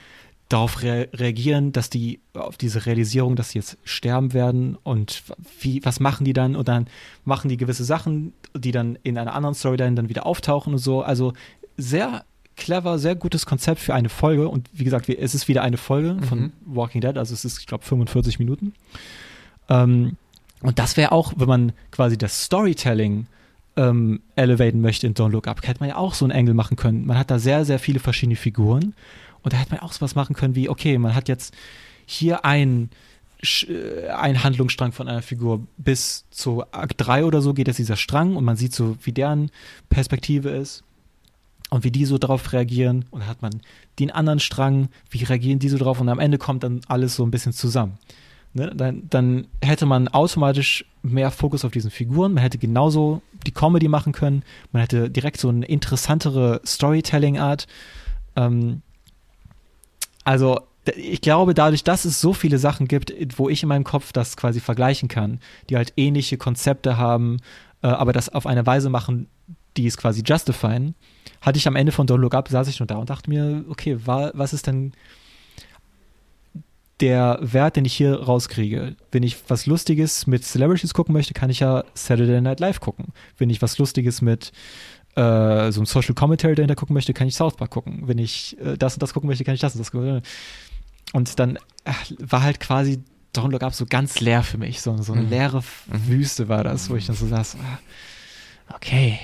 darauf 0.49 0.83
rea 0.83 1.05
reagieren, 1.13 1.71
dass 1.71 1.89
die 1.89 2.19
auf 2.33 2.57
diese 2.57 2.85
Realisierung, 2.85 3.35
dass 3.35 3.51
sie 3.51 3.59
jetzt 3.59 3.77
sterben 3.85 4.33
werden 4.33 4.77
und 4.83 5.23
wie, 5.59 5.83
was 5.85 5.99
machen 5.99 6.25
die 6.25 6.33
dann 6.33 6.55
und 6.55 6.67
dann 6.67 6.87
machen 7.23 7.47
die 7.47 7.57
gewisse 7.57 7.85
Sachen, 7.85 8.33
die 8.53 8.71
dann 8.71 8.97
in 9.03 9.17
einer 9.17 9.33
anderen 9.33 9.55
Storyline 9.55 9.95
dann 9.95 10.09
wieder 10.09 10.25
auftauchen 10.25 10.73
und 10.73 10.79
so. 10.79 11.03
Also 11.03 11.33
sehr 11.77 12.25
clever, 12.57 12.99
sehr 12.99 13.15
gutes 13.15 13.45
Konzept 13.45 13.79
für 13.79 13.93
eine 13.93 14.09
Folge 14.09 14.49
und 14.49 14.69
wie 14.73 14.83
gesagt, 14.83 15.07
es 15.07 15.33
ist 15.33 15.47
wieder 15.47 15.63
eine 15.63 15.77
Folge 15.77 16.17
von 16.27 16.39
Mhm. 16.39 16.51
Walking 16.65 17.01
Dead, 17.01 17.17
also 17.17 17.33
es 17.33 17.45
ist, 17.45 17.59
ich 17.59 17.65
glaube, 17.65 17.85
45 17.85 18.37
Minuten. 18.37 18.73
Ähm, 19.69 20.17
und 20.61 20.77
das 20.79 20.97
wäre 20.97 21.11
auch, 21.13 21.33
wenn 21.37 21.47
man 21.47 21.71
quasi 21.91 22.17
das 22.17 22.43
Storytelling 22.43 23.25
ähm, 23.81 24.21
elevaten 24.35 24.81
möchte 24.81 25.07
in 25.07 25.13
Don't 25.13 25.29
Look 25.31 25.47
Up, 25.47 25.65
hätte 25.67 25.79
man 25.79 25.89
ja 25.89 25.97
auch 25.97 26.13
so 26.13 26.25
einen 26.25 26.31
Engel 26.31 26.53
machen 26.53 26.77
können. 26.77 27.05
Man 27.05 27.17
hat 27.17 27.31
da 27.31 27.39
sehr, 27.39 27.65
sehr 27.65 27.79
viele 27.79 27.99
verschiedene 27.99 28.35
Figuren 28.35 28.93
und 29.43 29.53
da 29.53 29.57
hätte 29.57 29.71
man 29.71 29.79
auch 29.79 29.93
sowas 29.93 30.15
machen 30.15 30.35
können 30.35 30.55
wie, 30.55 30.69
okay, 30.69 30.97
man 30.97 31.15
hat 31.15 31.27
jetzt 31.27 31.53
hier 32.05 32.45
ein, 32.45 32.89
Sch- 33.43 33.69
äh, 33.69 34.09
ein 34.09 34.43
Handlungsstrang 34.43 34.91
von 34.91 35.07
einer 35.07 35.21
Figur 35.21 35.65
bis 35.77 36.25
zu 36.29 36.63
Akt 36.71 36.95
3 36.97 37.25
oder 37.25 37.41
so 37.41 37.53
geht 37.53 37.67
jetzt 37.67 37.79
dieser 37.79 37.95
Strang 37.97 38.35
und 38.35 38.43
man 38.43 38.55
sieht 38.57 38.73
so, 38.75 38.97
wie 39.03 39.13
deren 39.13 39.49
Perspektive 39.89 40.49
ist 40.49 40.83
und 41.69 41.83
wie 41.83 41.91
die 41.91 42.05
so 42.05 42.17
darauf 42.17 42.53
reagieren 42.53 43.05
und 43.09 43.21
dann 43.21 43.29
hat 43.29 43.41
man 43.41 43.61
den 43.99 44.11
anderen 44.11 44.39
Strang, 44.39 44.89
wie 45.09 45.23
reagieren 45.23 45.59
die 45.59 45.69
so 45.69 45.77
drauf 45.77 45.99
und 46.01 46.09
am 46.09 46.19
Ende 46.19 46.37
kommt 46.37 46.63
dann 46.63 46.81
alles 46.87 47.15
so 47.15 47.23
ein 47.25 47.31
bisschen 47.31 47.53
zusammen. 47.53 47.97
Ne? 48.53 48.71
Dann, 48.75 49.07
dann 49.09 49.47
hätte 49.61 49.85
man 49.85 50.07
automatisch 50.07 50.85
mehr 51.03 51.31
Fokus 51.31 51.65
auf 51.65 51.71
diesen 51.71 51.91
Figuren, 51.91 52.33
man 52.33 52.43
hätte 52.43 52.57
genauso 52.57 53.21
die 53.45 53.51
Comedy 53.51 53.87
machen 53.87 54.13
können, 54.13 54.43
man 54.71 54.81
hätte 54.81 55.09
direkt 55.09 55.37
so 55.39 55.49
eine 55.49 55.65
interessantere 55.65 56.61
Storytelling-Art. 56.65 57.67
Ähm, 58.35 58.81
also 60.23 60.61
ich 60.95 61.21
glaube, 61.21 61.53
dadurch, 61.53 61.83
dass 61.83 62.05
es 62.05 62.19
so 62.19 62.33
viele 62.33 62.57
Sachen 62.57 62.87
gibt, 62.87 63.13
wo 63.37 63.49
ich 63.49 63.63
in 63.63 63.69
meinem 63.69 63.83
Kopf 63.83 64.13
das 64.13 64.35
quasi 64.35 64.59
vergleichen 64.59 65.09
kann, 65.09 65.39
die 65.69 65.77
halt 65.77 65.93
ähnliche 65.95 66.37
Konzepte 66.37 66.97
haben, 66.97 67.37
äh, 67.83 67.87
aber 67.87 68.13
das 68.13 68.29
auf 68.29 68.47
eine 68.47 68.65
Weise 68.65 68.89
machen, 68.89 69.27
die 69.77 69.87
es 69.87 69.97
quasi 69.97 70.23
justifieren, 70.25 70.95
hatte 71.39 71.57
ich 71.57 71.67
am 71.67 71.75
Ende 71.75 71.91
von 71.91 72.07
Don't 72.07 72.17
Look 72.17 72.35
Up, 72.35 72.49
saß 72.49 72.67
ich 72.67 72.79
nur 72.79 72.87
da 72.87 72.97
und 72.97 73.09
dachte 73.09 73.29
mir, 73.29 73.63
okay, 73.69 73.97
wa, 74.05 74.31
was 74.33 74.53
ist 74.53 74.67
denn 74.67 74.93
der 77.01 77.39
Wert, 77.41 77.75
den 77.75 77.85
ich 77.85 77.93
hier 77.93 78.15
rauskriege? 78.21 78.95
Wenn 79.11 79.23
ich 79.23 79.37
was 79.47 79.65
Lustiges 79.65 80.27
mit 80.27 80.43
Celebrities 80.45 80.93
gucken 80.93 81.13
möchte, 81.13 81.33
kann 81.33 81.49
ich 81.49 81.59
ja 81.59 81.83
Saturday 81.93 82.39
Night 82.41 82.59
Live 82.59 82.79
gucken. 82.79 83.07
Wenn 83.37 83.49
ich 83.49 83.61
was 83.61 83.77
Lustiges 83.77 84.21
mit 84.21 84.51
äh, 85.15 85.71
so 85.71 85.79
einem 85.81 85.85
Social 85.85 86.13
Commentary 86.15 86.55
dahinter 86.55 86.75
gucken 86.75 86.93
möchte, 86.93 87.13
kann 87.13 87.27
ich 87.27 87.35
South 87.35 87.55
Park 87.57 87.71
gucken. 87.71 88.03
Wenn 88.07 88.17
ich 88.17 88.57
äh, 88.59 88.77
das 88.77 88.93
und 88.93 89.03
das 89.03 89.13
gucken 89.13 89.27
möchte, 89.27 89.43
kann 89.43 89.55
ich 89.55 89.61
das 89.61 89.73
und 89.75 89.79
das 89.79 89.91
gucken. 89.91 90.21
Und 91.13 91.39
dann 91.39 91.57
äh, 91.83 91.91
war 92.19 92.43
halt 92.43 92.59
quasi 92.59 92.99
Don't 93.35 93.51
Look 93.51 93.63
Up 93.63 93.73
so 93.73 93.85
ganz 93.85 94.19
leer 94.19 94.43
für 94.43 94.57
mich. 94.57 94.81
So, 94.81 94.95
so 95.01 95.13
eine 95.13 95.23
Mhm. 95.23 95.29
leere 95.29 95.57
F- 95.57 95.83
Wüste 95.87 96.47
war 96.49 96.63
das, 96.63 96.89
wo 96.89 96.95
ich 96.95 97.05
dann 97.07 97.15
so 97.15 97.27
saß, 97.27 97.57
ah, 97.61 97.79
okay, 98.75 99.19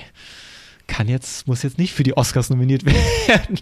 kann 0.88 1.06
jetzt, 1.06 1.46
muss 1.46 1.62
jetzt 1.62 1.78
nicht 1.78 1.92
für 1.92 2.02
die 2.02 2.16
Oscars 2.16 2.50
nominiert 2.50 2.84
werden. 3.28 3.58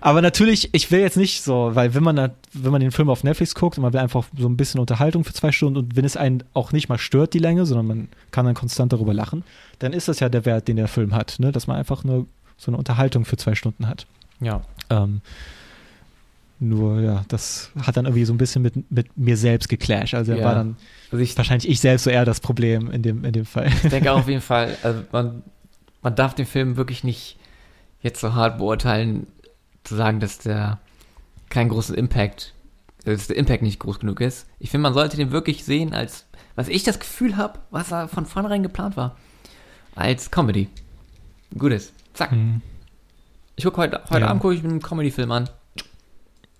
Aber 0.00 0.22
natürlich, 0.22 0.68
ich 0.72 0.90
will 0.90 1.00
jetzt 1.00 1.16
nicht 1.16 1.42
so, 1.42 1.70
weil 1.74 1.94
wenn 1.94 2.02
man, 2.04 2.16
da, 2.16 2.30
wenn 2.52 2.70
man 2.70 2.80
den 2.80 2.92
Film 2.92 3.08
auf 3.10 3.24
Netflix 3.24 3.54
guckt 3.54 3.78
und 3.78 3.82
man 3.82 3.92
will 3.92 4.00
einfach 4.00 4.26
so 4.38 4.48
ein 4.48 4.56
bisschen 4.56 4.78
Unterhaltung 4.78 5.24
für 5.24 5.32
zwei 5.32 5.50
Stunden 5.52 5.78
und 5.78 5.96
wenn 5.96 6.04
es 6.04 6.16
einen 6.16 6.44
auch 6.54 6.70
nicht 6.72 6.88
mal 6.88 6.98
stört, 6.98 7.34
die 7.34 7.38
Länge, 7.40 7.66
sondern 7.66 7.86
man 7.86 8.08
kann 8.30 8.44
dann 8.44 8.54
konstant 8.54 8.92
darüber 8.92 9.14
lachen, 9.14 9.42
dann 9.80 9.92
ist 9.92 10.06
das 10.08 10.20
ja 10.20 10.28
der 10.28 10.44
Wert, 10.44 10.68
den 10.68 10.76
der 10.76 10.88
Film 10.88 11.14
hat, 11.14 11.36
ne? 11.38 11.50
dass 11.50 11.66
man 11.66 11.76
einfach 11.76 12.04
nur 12.04 12.26
so 12.56 12.70
eine 12.70 12.76
Unterhaltung 12.76 13.24
für 13.24 13.36
zwei 13.36 13.54
Stunden 13.54 13.88
hat. 13.88 14.06
Ja. 14.40 14.62
Ähm, 14.90 15.22
nur, 16.60 17.00
ja, 17.00 17.24
das 17.26 17.70
hat 17.82 17.96
dann 17.96 18.04
irgendwie 18.04 18.24
so 18.24 18.32
ein 18.32 18.38
bisschen 18.38 18.62
mit, 18.62 18.88
mit 18.90 19.16
mir 19.16 19.36
selbst 19.36 19.68
geclasht. 19.68 20.14
Also 20.14 20.32
Ja. 20.34 20.44
war 20.44 20.54
dann 20.54 20.76
Also 21.10 21.22
ich 21.22 21.36
wahrscheinlich 21.36 21.68
ich 21.68 21.80
selbst 21.80 22.04
so 22.04 22.10
eher 22.10 22.24
das 22.24 22.38
Problem 22.38 22.88
in 22.92 23.02
dem, 23.02 23.24
in 23.24 23.32
dem 23.32 23.46
Fall. 23.46 23.68
denke 23.90 24.12
auch 24.12 24.18
auf 24.20 24.28
jeden 24.28 24.42
Fall, 24.42 24.76
also 24.82 25.02
man, 25.10 25.42
man 26.02 26.14
darf 26.14 26.34
den 26.34 26.46
Film 26.46 26.76
wirklich 26.76 27.04
nicht 27.04 27.38
jetzt 28.00 28.20
so 28.20 28.34
hart 28.34 28.58
beurteilen, 28.58 29.26
zu 29.84 29.96
sagen, 29.96 30.20
dass 30.20 30.38
der 30.38 30.78
keinen 31.48 31.68
großen 31.68 31.94
Impact, 31.94 32.54
dass 33.04 33.26
der 33.28 33.36
Impact 33.36 33.62
nicht 33.62 33.80
groß 33.80 34.00
genug 34.00 34.20
ist. 34.20 34.46
Ich 34.58 34.70
finde, 34.70 34.82
man 34.82 34.94
sollte 34.94 35.16
den 35.16 35.32
wirklich 35.32 35.64
sehen 35.64 35.94
als, 35.94 36.26
was 36.54 36.68
ich 36.68 36.82
das 36.82 36.98
Gefühl 36.98 37.36
habe, 37.36 37.60
was 37.70 37.92
er 37.92 38.08
von 38.08 38.26
vornherein 38.26 38.62
geplant 38.62 38.96
war. 38.96 39.16
Als 39.94 40.30
Comedy. 40.30 40.68
Gutes. 41.56 41.92
Zack. 42.14 42.30
Hm. 42.30 42.62
Ich 43.56 43.64
gucke 43.64 43.78
heute, 43.78 44.00
heute 44.08 44.20
Ja. 44.20 44.28
Abend 44.28 44.42
gucke 44.42 44.54
ich 44.54 44.62
mir 44.62 44.70
einen 44.70 44.82
Comedy-Film 44.82 45.30
an. 45.30 45.50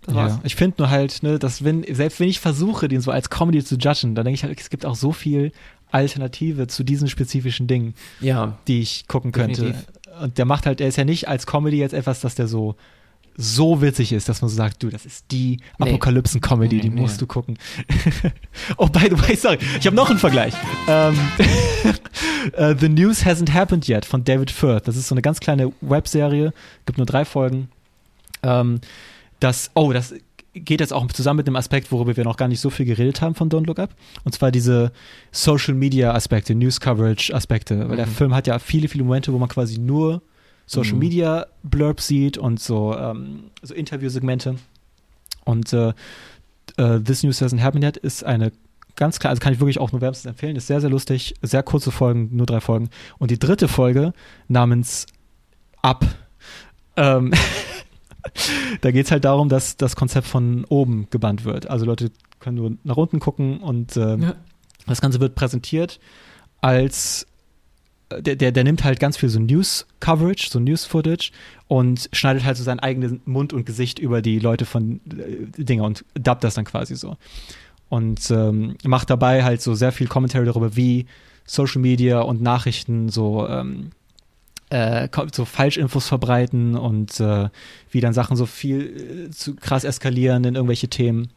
Das 0.05 0.15
war's. 0.15 0.33
Ja, 0.35 0.41
ich 0.45 0.57
finde 0.57 0.77
nur 0.79 0.91
halt, 0.91 1.23
ne, 1.23 1.39
dass 1.39 1.65
wenn, 1.65 1.85
selbst 1.95 2.19
wenn 2.20 2.29
ich 2.29 2.41
versuche, 2.41 2.89
den 2.89 3.01
so 3.01 3.11
als 3.11 3.31
Comedy 3.31 3.65
zu 3.65 3.77
judgen, 3.77 4.15
dann 4.15 4.24
denke 4.24 4.35
ich 4.35 4.43
halt, 4.45 4.59
es 4.61 4.70
gibt 4.70 4.85
auch 4.85 4.97
so 4.97 5.12
viel 5.12 5.53
Alternative 5.91 6.66
zu 6.66 6.85
diesen 6.85 7.09
spezifischen 7.09 7.66
Dingen, 7.66 7.95
Ja, 8.20 8.59
die 8.66 8.81
ich 8.81 9.07
gucken 9.09 9.31
könnte. 9.33 9.62
Definitiv. 9.62 9.87
Und 10.20 10.39
der 10.39 10.45
macht 10.45 10.66
halt, 10.66 10.81
er 10.81 10.89
ist 10.89 10.97
ja 10.97 11.05
nicht 11.05 11.29
als 11.29 11.47
Comedy 11.47 11.79
jetzt 11.79 11.95
etwas, 11.95 12.20
dass 12.20 12.35
der 12.35 12.49
so 12.49 12.77
so 13.35 13.81
witzig 13.81 14.12
ist, 14.12 14.29
dass 14.29 14.43
man 14.43 14.51
so 14.51 14.57
sagt, 14.57 14.83
du, 14.83 14.91
das 14.91 15.07
ist 15.07 15.24
die 15.31 15.59
Nee. 15.79 15.89
Apokalypsen-Comedy, 15.89 16.77
Nee, 16.77 16.83
die 16.83 16.91
nee. 16.91 17.01
musst 17.01 17.19
du 17.20 17.27
gucken. 17.27 17.57
oh, 18.77 18.89
by 18.89 19.09
the 19.09 19.19
way, 19.23 19.35
sorry, 19.37 19.59
ich 19.81 19.87
habe 19.87 19.97
noch 19.97 20.11
einen 20.11 20.19
Vergleich. 20.19 20.53
Ähm, 20.87 21.19
äh, 22.53 22.74
The 22.79 22.91
News 22.91 23.24
Hasn't 23.24 23.51
Happened 23.53 23.89
Yet 23.89 24.05
von 24.05 24.23
David 24.24 24.51
Firth. 24.51 24.87
Das 24.87 24.97
ist 24.97 25.09
so 25.09 25.15
eine 25.15 25.23
ganz 25.23 25.41
kleine 25.41 25.73
Webserie, 25.81 26.53
gibt 26.85 26.99
nur 26.99 27.07
drei 27.07 27.24
Folgen. 27.24 27.69
Ähm, 28.43 28.81
das, 29.43 29.70
oh, 29.74 29.93
das 29.93 30.14
geht 30.55 30.81
jetzt 30.81 30.93
auch 30.93 31.06
zusammen 31.09 31.39
mit 31.39 31.47
dem 31.47 31.56
Aspekt, 31.56 31.90
worüber 31.90 32.16
wir 32.16 32.24
noch 32.24 32.36
gar 32.36 32.48
nicht 32.48 32.60
so 32.60 32.70
viel 32.70 32.86
geredet 32.86 33.23
haben 33.23 33.35
von 33.35 33.48
Don't 33.48 33.66
Look 33.66 33.78
Up. 33.78 33.94
Und 34.24 34.35
zwar 34.35 34.51
diese 34.51 34.93
Social 35.31 35.74
Media 35.74 36.12
Aspekte, 36.12 36.55
News 36.55 36.81
Coverage 36.81 37.35
Aspekte. 37.35 37.89
Weil 37.89 37.97
der 37.97 38.06
Film 38.06 38.35
hat 38.35 38.47
ja 38.47 38.59
viele, 38.59 38.89
viele 38.89 39.05
Momente, 39.05 39.32
wo 39.32 39.39
man 39.39 39.48
quasi 39.48 39.78
nur 39.78 40.23
Social 40.66 40.94
Mhm. 40.94 40.98
Media 40.98 41.47
Blurbs 41.62 42.06
sieht 42.06 42.39
und 42.39 42.60
so, 42.60 42.97
ähm, 42.97 43.44
so 43.62 43.74
Interviewsegmente. 43.74 44.56
Und 45.44 45.73
äh, 45.73 45.93
äh, 46.77 47.01
This 47.01 47.23
News 47.23 47.43
Hasn't 47.43 47.60
Happened 47.60 47.85
Yet 47.85 47.97
ist 47.97 48.24
eine 48.24 48.52
ganz 48.94 49.19
klar, 49.19 49.31
also 49.31 49.40
kann 49.40 49.52
ich 49.52 49.60
wirklich 49.60 49.81
auch 49.81 49.93
nur 49.93 50.01
wärmstens 50.01 50.31
empfehlen, 50.31 50.56
ist 50.56 50.66
sehr, 50.66 50.81
sehr 50.81 50.90
lustig, 50.90 51.35
sehr 51.43 51.62
kurze 51.62 51.90
Folgen, 51.90 52.28
nur 52.32 52.47
drei 52.47 52.60
Folgen. 52.60 52.90
Und 53.19 53.31
die 53.31 53.39
dritte 53.39 53.69
Folge 53.69 54.12
namens 54.48 55.06
Up, 55.81 56.05
ähm, 56.97 57.32
da 58.81 58.90
geht 58.90 59.07
es 59.07 59.11
halt 59.12 59.24
darum, 59.24 59.49
dass 59.49 59.77
das 59.77 59.97
Konzept 59.97 60.27
von 60.27 60.65
oben 60.66 61.09
gebannt 61.11 61.44
wird. 61.44 61.69
Also 61.69 61.85
Leute 61.85 62.11
können 62.40 62.57
nur 62.57 62.73
nach 62.85 62.97
unten 62.97 63.20
gucken 63.20 63.59
und 63.61 63.97
ähm, 63.97 64.23
Ja. 64.23 64.35
das 64.86 65.01
Ganze 65.01 65.20
wird 65.20 65.35
präsentiert 65.35 66.01
als 66.61 67.27
äh, 68.11 68.23
der, 68.23 68.36
der, 68.36 68.53
der 68.53 68.65
nimmt 68.65 68.85
halt 68.85 69.01
ganz 69.01 69.16
viel 69.16 69.28
so 69.28 69.40
News-Coverage, 69.40 70.49
so 70.51 70.61
News-Footage 70.61 71.32
und 71.69 72.09
schneidet 72.12 72.44
halt 72.44 72.57
so 72.57 72.62
seinen 72.65 72.81
eigenen 72.81 73.20
Mund 73.24 73.53
und 73.53 73.66
Gesicht 73.66 73.99
über 73.99 74.23
die 74.23 74.39
Leute 74.39 74.65
von 74.65 75.01
äh, 75.11 75.62
Dinger 75.62 75.85
und 75.85 76.05
dubbt 76.15 76.44
das 76.44 76.55
dann 76.55 76.65
quasi 76.65 76.94
so. 76.97 77.16
Und 77.89 78.31
ähm, 78.31 78.77
macht 78.85 79.11
dabei 79.11 79.44
halt 79.44 79.61
so 79.61 79.74
sehr 79.74 79.93
viel 79.93 80.07
Commentary 80.07 80.47
darüber, 80.47 80.77
wie 80.77 81.07
Social 81.44 81.81
Media 81.82 82.20
und 82.20 82.40
Nachrichten 82.40 83.09
so, 83.11 83.47
ähm, 83.49 83.90
äh, 84.73 85.09
so 85.32 85.44
Falschinfos 85.44 86.09
verbreiten 86.09 86.77
und 86.77 87.20
äh, 87.20 87.51
wie 87.90 88.01
dann 88.01 88.15
Sachen 88.15 88.39
so 88.39 88.47
viel 88.47 89.27
äh, 89.27 89.31
zu 89.31 89.55
krass 89.55 89.85
eskalieren 89.85 90.44
in 90.44 90.55
irgendwelche 90.55 90.89
Themen. 90.89 91.28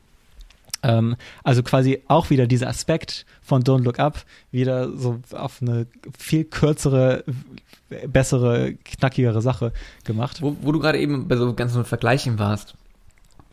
Ähm, 0.84 1.18
also 1.44 1.62
quasi 1.62 2.02
auch 2.08 2.30
wieder 2.30 2.48
dieser 2.48 2.70
Aspekt 2.70 3.26
von 3.42 3.62
Don't 3.64 3.84
Look 3.84 4.00
Up 4.00 4.24
wieder 4.52 4.90
so 4.98 5.20
auf 5.34 5.62
eine 5.62 5.86
viel 6.18 6.46
kürzere, 6.46 7.26
bessere, 8.08 8.76
knackigere 8.86 9.42
Sache 9.42 9.74
gemacht. 10.06 10.42
wo, 10.42 10.56
wo 10.62 10.72
du 10.72 10.80
gerade 10.80 11.00
eben 11.00 11.28
bei 11.28 11.36
so 11.36 11.54
ganzen 11.54 11.84
Vergleichen 11.84 12.40
warst. 12.40 12.76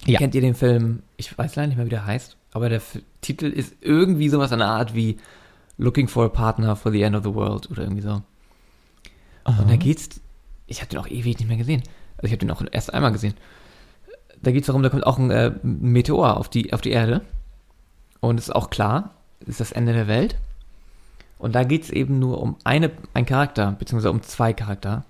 Ja. 0.04 0.18
Kennt 0.18 0.36
ihr 0.36 0.40
den 0.42 0.54
Film, 0.54 1.02
ich 1.16 1.36
weiß 1.36 1.56
leider 1.56 1.68
nicht 1.68 1.76
mehr, 1.76 1.86
wie 1.86 1.90
der 1.90 2.06
heißt, 2.06 2.36
aber 2.52 2.68
der 2.68 2.78
F 2.78 3.00
Titel 3.20 3.46
ist 3.46 3.74
irgendwie 3.80 4.28
sowas 4.28 4.52
an 4.52 4.60
der 4.60 4.68
Art 4.68 4.94
wie 4.94 5.18
Looking 5.76 6.06
for 6.06 6.26
a 6.26 6.28
Partner 6.28 6.76
for 6.76 6.92
the 6.92 7.02
End 7.02 7.16
of 7.16 7.24
the 7.24 7.34
World 7.34 7.68
oder 7.70 7.82
irgendwie 7.82 8.02
so. 8.02 8.22
Und 9.44 9.70
da 9.70 9.76
geht's, 9.76 10.20
ich 10.66 10.80
habe 10.80 10.88
den 10.90 10.98
auch 10.98 11.08
ewig 11.08 11.38
nicht 11.38 11.48
mehr 11.48 11.56
gesehen. 11.56 11.82
Also 12.16 12.26
ich 12.26 12.32
habe 12.32 12.38
den 12.38 12.50
auch 12.50 12.62
erst 12.70 12.94
einmal 12.94 13.12
gesehen. 13.12 13.34
Da 14.40 14.50
geht's 14.50 14.66
darum, 14.66 14.82
da 14.82 14.88
kommt 14.88 15.06
auch 15.06 15.18
ein 15.18 15.30
äh, 15.30 15.52
Meteor 15.62 16.36
auf 16.36 16.48
die, 16.48 16.72
auf 16.72 16.80
die 16.80 16.90
Erde. 16.90 17.22
Und 18.20 18.38
es 18.38 18.48
ist 18.48 18.54
auch 18.54 18.70
klar, 18.70 19.10
es 19.40 19.48
ist 19.48 19.60
das 19.60 19.72
Ende 19.72 19.92
der 19.92 20.06
Welt. 20.06 20.36
Und 21.38 21.54
da 21.54 21.64
geht's 21.64 21.90
eben 21.90 22.18
nur 22.20 22.40
um 22.40 22.56
eine, 22.62 22.90
ein 23.14 23.26
Charakter, 23.26 23.72
beziehungsweise 23.72 24.12
um 24.12 24.22
zwei 24.22 24.52
Charakter, 24.52 25.04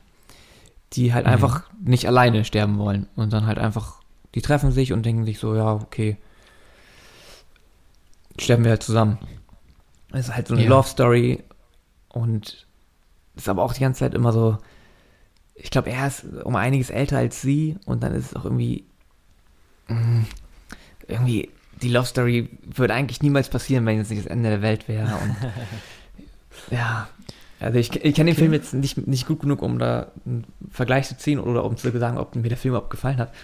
die 0.94 1.12
halt 1.12 1.26
einfach 1.26 1.64
nicht 1.82 2.06
alleine 2.06 2.44
sterben 2.44 2.78
wollen. 2.78 3.06
Und 3.16 3.32
dann 3.32 3.46
halt 3.46 3.58
einfach, 3.58 4.00
die 4.34 4.40
treffen 4.40 4.72
sich 4.72 4.92
und 4.92 5.04
denken 5.04 5.24
sich 5.24 5.38
so, 5.38 5.54
ja, 5.54 5.74
okay, 5.74 6.16
sterben 8.38 8.64
wir 8.64 8.70
halt 8.70 8.82
zusammen. 8.82 9.18
Es 10.10 10.28
ist 10.28 10.34
halt 10.34 10.48
so 10.48 10.54
eine 10.54 10.64
Ja. 10.64 10.70
Love 10.70 10.88
Story 10.88 11.42
und 12.08 12.66
ist 13.36 13.48
aber 13.48 13.62
auch 13.62 13.72
die 13.72 13.80
ganze 13.80 14.00
Zeit 14.00 14.14
immer 14.14 14.32
so, 14.32 14.58
ich 15.54 15.70
glaube, 15.70 15.90
er 15.90 16.06
ist 16.06 16.24
um 16.44 16.56
einiges 16.56 16.90
älter 16.90 17.18
als 17.18 17.42
sie 17.42 17.76
und 17.84 18.02
dann 18.02 18.14
ist 18.14 18.26
es 18.26 18.36
auch 18.36 18.44
irgendwie, 18.44 18.84
mm, 19.88 20.22
irgendwie, 21.08 21.50
die 21.82 21.88
Love 21.88 22.06
Story 22.06 22.48
würde 22.64 22.94
eigentlich 22.94 23.22
niemals 23.22 23.48
passieren, 23.48 23.86
wenn 23.86 23.98
es 23.98 24.10
nicht 24.10 24.24
das 24.24 24.30
Ende 24.30 24.50
der 24.50 24.62
Welt 24.62 24.88
wäre 24.88 25.14
und 25.16 25.36
ja, 26.70 27.08
also 27.62 27.78
ich, 27.78 27.94
ich 28.04 28.14
kenne 28.14 28.32
den 28.32 28.36
Film 28.36 28.52
jetzt 28.52 28.74
nicht, 28.74 29.06
nicht 29.06 29.26
gut 29.26 29.40
genug, 29.40 29.62
um 29.62 29.78
da 29.78 30.08
einen 30.26 30.44
Vergleich 30.70 31.06
zu 31.06 31.16
ziehen 31.16 31.38
oder 31.38 31.64
um 31.64 31.76
zu 31.76 31.96
sagen, 31.96 32.18
ob 32.18 32.34
mir 32.34 32.48
der 32.48 32.58
Film 32.58 32.72
überhaupt 32.72 32.90
gefallen 32.90 33.18
hat. 33.18 33.32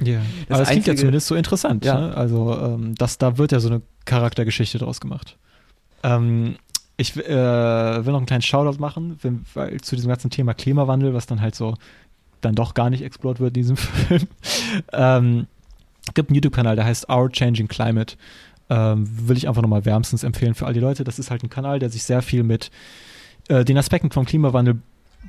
Ja, 0.00 0.18
Das 0.48 0.56
aber 0.56 0.58
das 0.58 0.68
klingt 0.70 0.86
ja 0.88 0.96
zumindest 0.96 1.28
so 1.28 1.36
interessant. 1.36 1.84
Ja. 1.84 2.00
Ne? 2.00 2.16
Also 2.16 2.58
ähm, 2.58 2.96
das, 2.96 3.18
da 3.18 3.38
wird 3.38 3.52
ja 3.52 3.60
so 3.60 3.68
eine 3.68 3.82
Charaktergeschichte 4.04 4.78
draus 4.78 5.00
gemacht. 5.00 5.36
Ähm, 6.02 6.56
ich 6.96 7.16
äh, 7.16 8.04
will 8.04 8.12
noch 8.12 8.18
einen 8.18 8.26
kleinen 8.26 8.42
Shoutout 8.42 8.78
machen, 8.78 9.18
wenn, 9.22 9.44
weil 9.54 9.80
zu 9.80 9.96
diesem 9.96 10.08
ganzen 10.08 10.30
Thema 10.30 10.54
Klimawandel, 10.54 11.14
was 11.14 11.26
dann 11.26 11.40
halt 11.40 11.54
so 11.54 11.74
dann 12.40 12.54
doch 12.54 12.74
gar 12.74 12.90
nicht 12.90 13.02
explort 13.02 13.40
wird 13.40 13.56
in 13.56 13.62
diesem 13.62 13.76
Film. 13.78 14.26
ähm, 14.92 15.46
gibt 16.14 16.30
einen 16.30 16.34
YouTube-Kanal, 16.36 16.76
der 16.76 16.84
heißt 16.84 17.08
Our 17.08 17.30
Changing 17.30 17.68
Climate. 17.68 18.16
Ähm, 18.70 19.06
will 19.28 19.36
ich 19.36 19.48
einfach 19.48 19.62
nochmal 19.62 19.84
wärmstens 19.84 20.22
empfehlen 20.22 20.54
für 20.54 20.66
all 20.66 20.72
die 20.72 20.80
Leute. 20.80 21.04
Das 21.04 21.18
ist 21.18 21.30
halt 21.30 21.42
ein 21.42 21.50
Kanal, 21.50 21.78
der 21.78 21.90
sich 21.90 22.04
sehr 22.04 22.22
viel 22.22 22.42
mit 22.42 22.70
äh, 23.48 23.64
den 23.64 23.76
Aspekten 23.78 24.10
vom 24.10 24.24
Klimawandel 24.24 24.80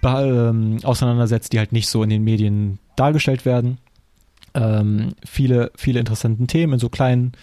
ähm, 0.03 0.79
auseinandersetzt, 0.83 1.53
die 1.53 1.59
halt 1.59 1.71
nicht 1.71 1.87
so 1.87 2.03
in 2.03 2.09
den 2.09 2.23
Medien 2.23 2.79
dargestellt 2.95 3.45
werden 3.45 3.77
ähm, 4.53 5.13
viele, 5.25 5.71
viele 5.75 5.99
interessanten 5.99 6.47
Themen 6.47 6.73
in 6.73 6.79
so 6.79 6.89
kleinen, 6.89 7.33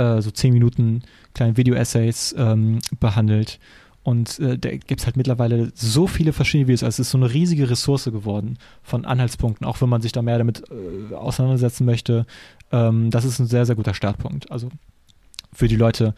äh, 0.00 0.22
so 0.22 0.30
zehn 0.30 0.52
Minuten 0.52 1.02
kleinen 1.34 1.56
Video-Essays 1.56 2.34
ähm, 2.38 2.78
behandelt. 2.98 3.58
Und 4.02 4.38
äh, 4.38 4.58
da 4.58 4.70
gibt 4.70 5.00
es 5.00 5.06
halt 5.06 5.16
mittlerweile 5.16 5.72
so 5.74 6.06
viele 6.06 6.32
verschiedene 6.32 6.68
Videos. 6.68 6.82
Also 6.82 7.02
es 7.02 7.08
ist 7.08 7.10
so 7.10 7.18
eine 7.18 7.32
riesige 7.32 7.68
Ressource 7.68 8.04
geworden 8.04 8.58
von 8.82 9.04
Anhaltspunkten, 9.04 9.66
auch 9.66 9.80
wenn 9.82 9.90
man 9.90 10.00
sich 10.00 10.12
da 10.12 10.22
mehr 10.22 10.38
damit 10.38 10.64
äh, 10.70 11.14
auseinandersetzen 11.14 11.84
möchte. 11.84 12.26
Ähm, 12.72 13.10
das 13.10 13.24
ist 13.24 13.38
ein 13.38 13.46
sehr, 13.46 13.66
sehr 13.66 13.76
guter 13.76 13.92
Startpunkt. 13.92 14.50
Also 14.50 14.70
für 15.52 15.68
die 15.68 15.76
Leute, 15.76 16.14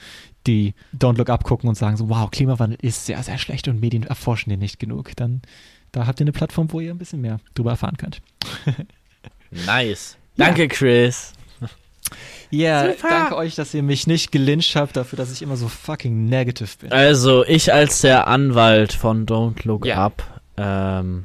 die 0.46 0.74
Don't 0.96 1.16
Look 1.16 1.28
Up 1.30 1.42
gucken 1.42 1.68
und 1.68 1.74
sagen 1.74 1.96
so, 1.96 2.08
wow, 2.08 2.30
Klimawandel 2.30 2.78
ist 2.80 3.06
sehr, 3.06 3.22
sehr 3.22 3.38
schlecht 3.38 3.66
und 3.66 3.80
Medien 3.80 4.04
erforschen 4.04 4.50
den 4.50 4.60
nicht 4.60 4.78
genug, 4.78 5.16
dann 5.16 5.42
da 5.90 6.06
habt 6.06 6.20
ihr 6.20 6.24
eine 6.24 6.32
Plattform, 6.32 6.72
wo 6.72 6.80
ihr 6.80 6.90
ein 6.90 6.98
bisschen 6.98 7.20
mehr 7.20 7.38
drüber 7.54 7.72
erfahren 7.72 7.96
könnt. 7.96 8.22
Nice. 9.66 10.16
Danke, 10.38 10.66
Chris. 10.66 11.34
Ja, 12.52 12.86
Super. 12.92 13.08
danke 13.08 13.36
euch, 13.36 13.54
dass 13.54 13.72
ihr 13.72 13.82
mich 13.82 14.06
nicht 14.06 14.30
gelyncht 14.30 14.76
habt 14.76 14.94
dafür, 14.94 15.16
dass 15.16 15.32
ich 15.32 15.40
immer 15.40 15.56
so 15.56 15.68
fucking 15.68 16.26
negative 16.26 16.68
bin. 16.80 16.92
Also, 16.92 17.46
ich 17.46 17.72
als 17.72 18.02
der 18.02 18.26
Anwalt 18.26 18.92
von 18.92 19.24
Don't 19.24 19.66
Look 19.66 19.86
Ja. 19.86 19.96
Up 20.04 20.22
ähm, 20.58 21.24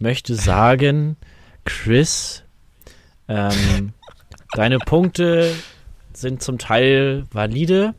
möchte 0.00 0.34
sagen, 0.34 1.16
Chris, 1.64 2.42
ähm, 3.28 3.92
deine 4.54 4.80
Punkte 4.80 5.54
sind 6.12 6.42
zum 6.42 6.58
Teil 6.58 7.22
valide, 7.30 7.94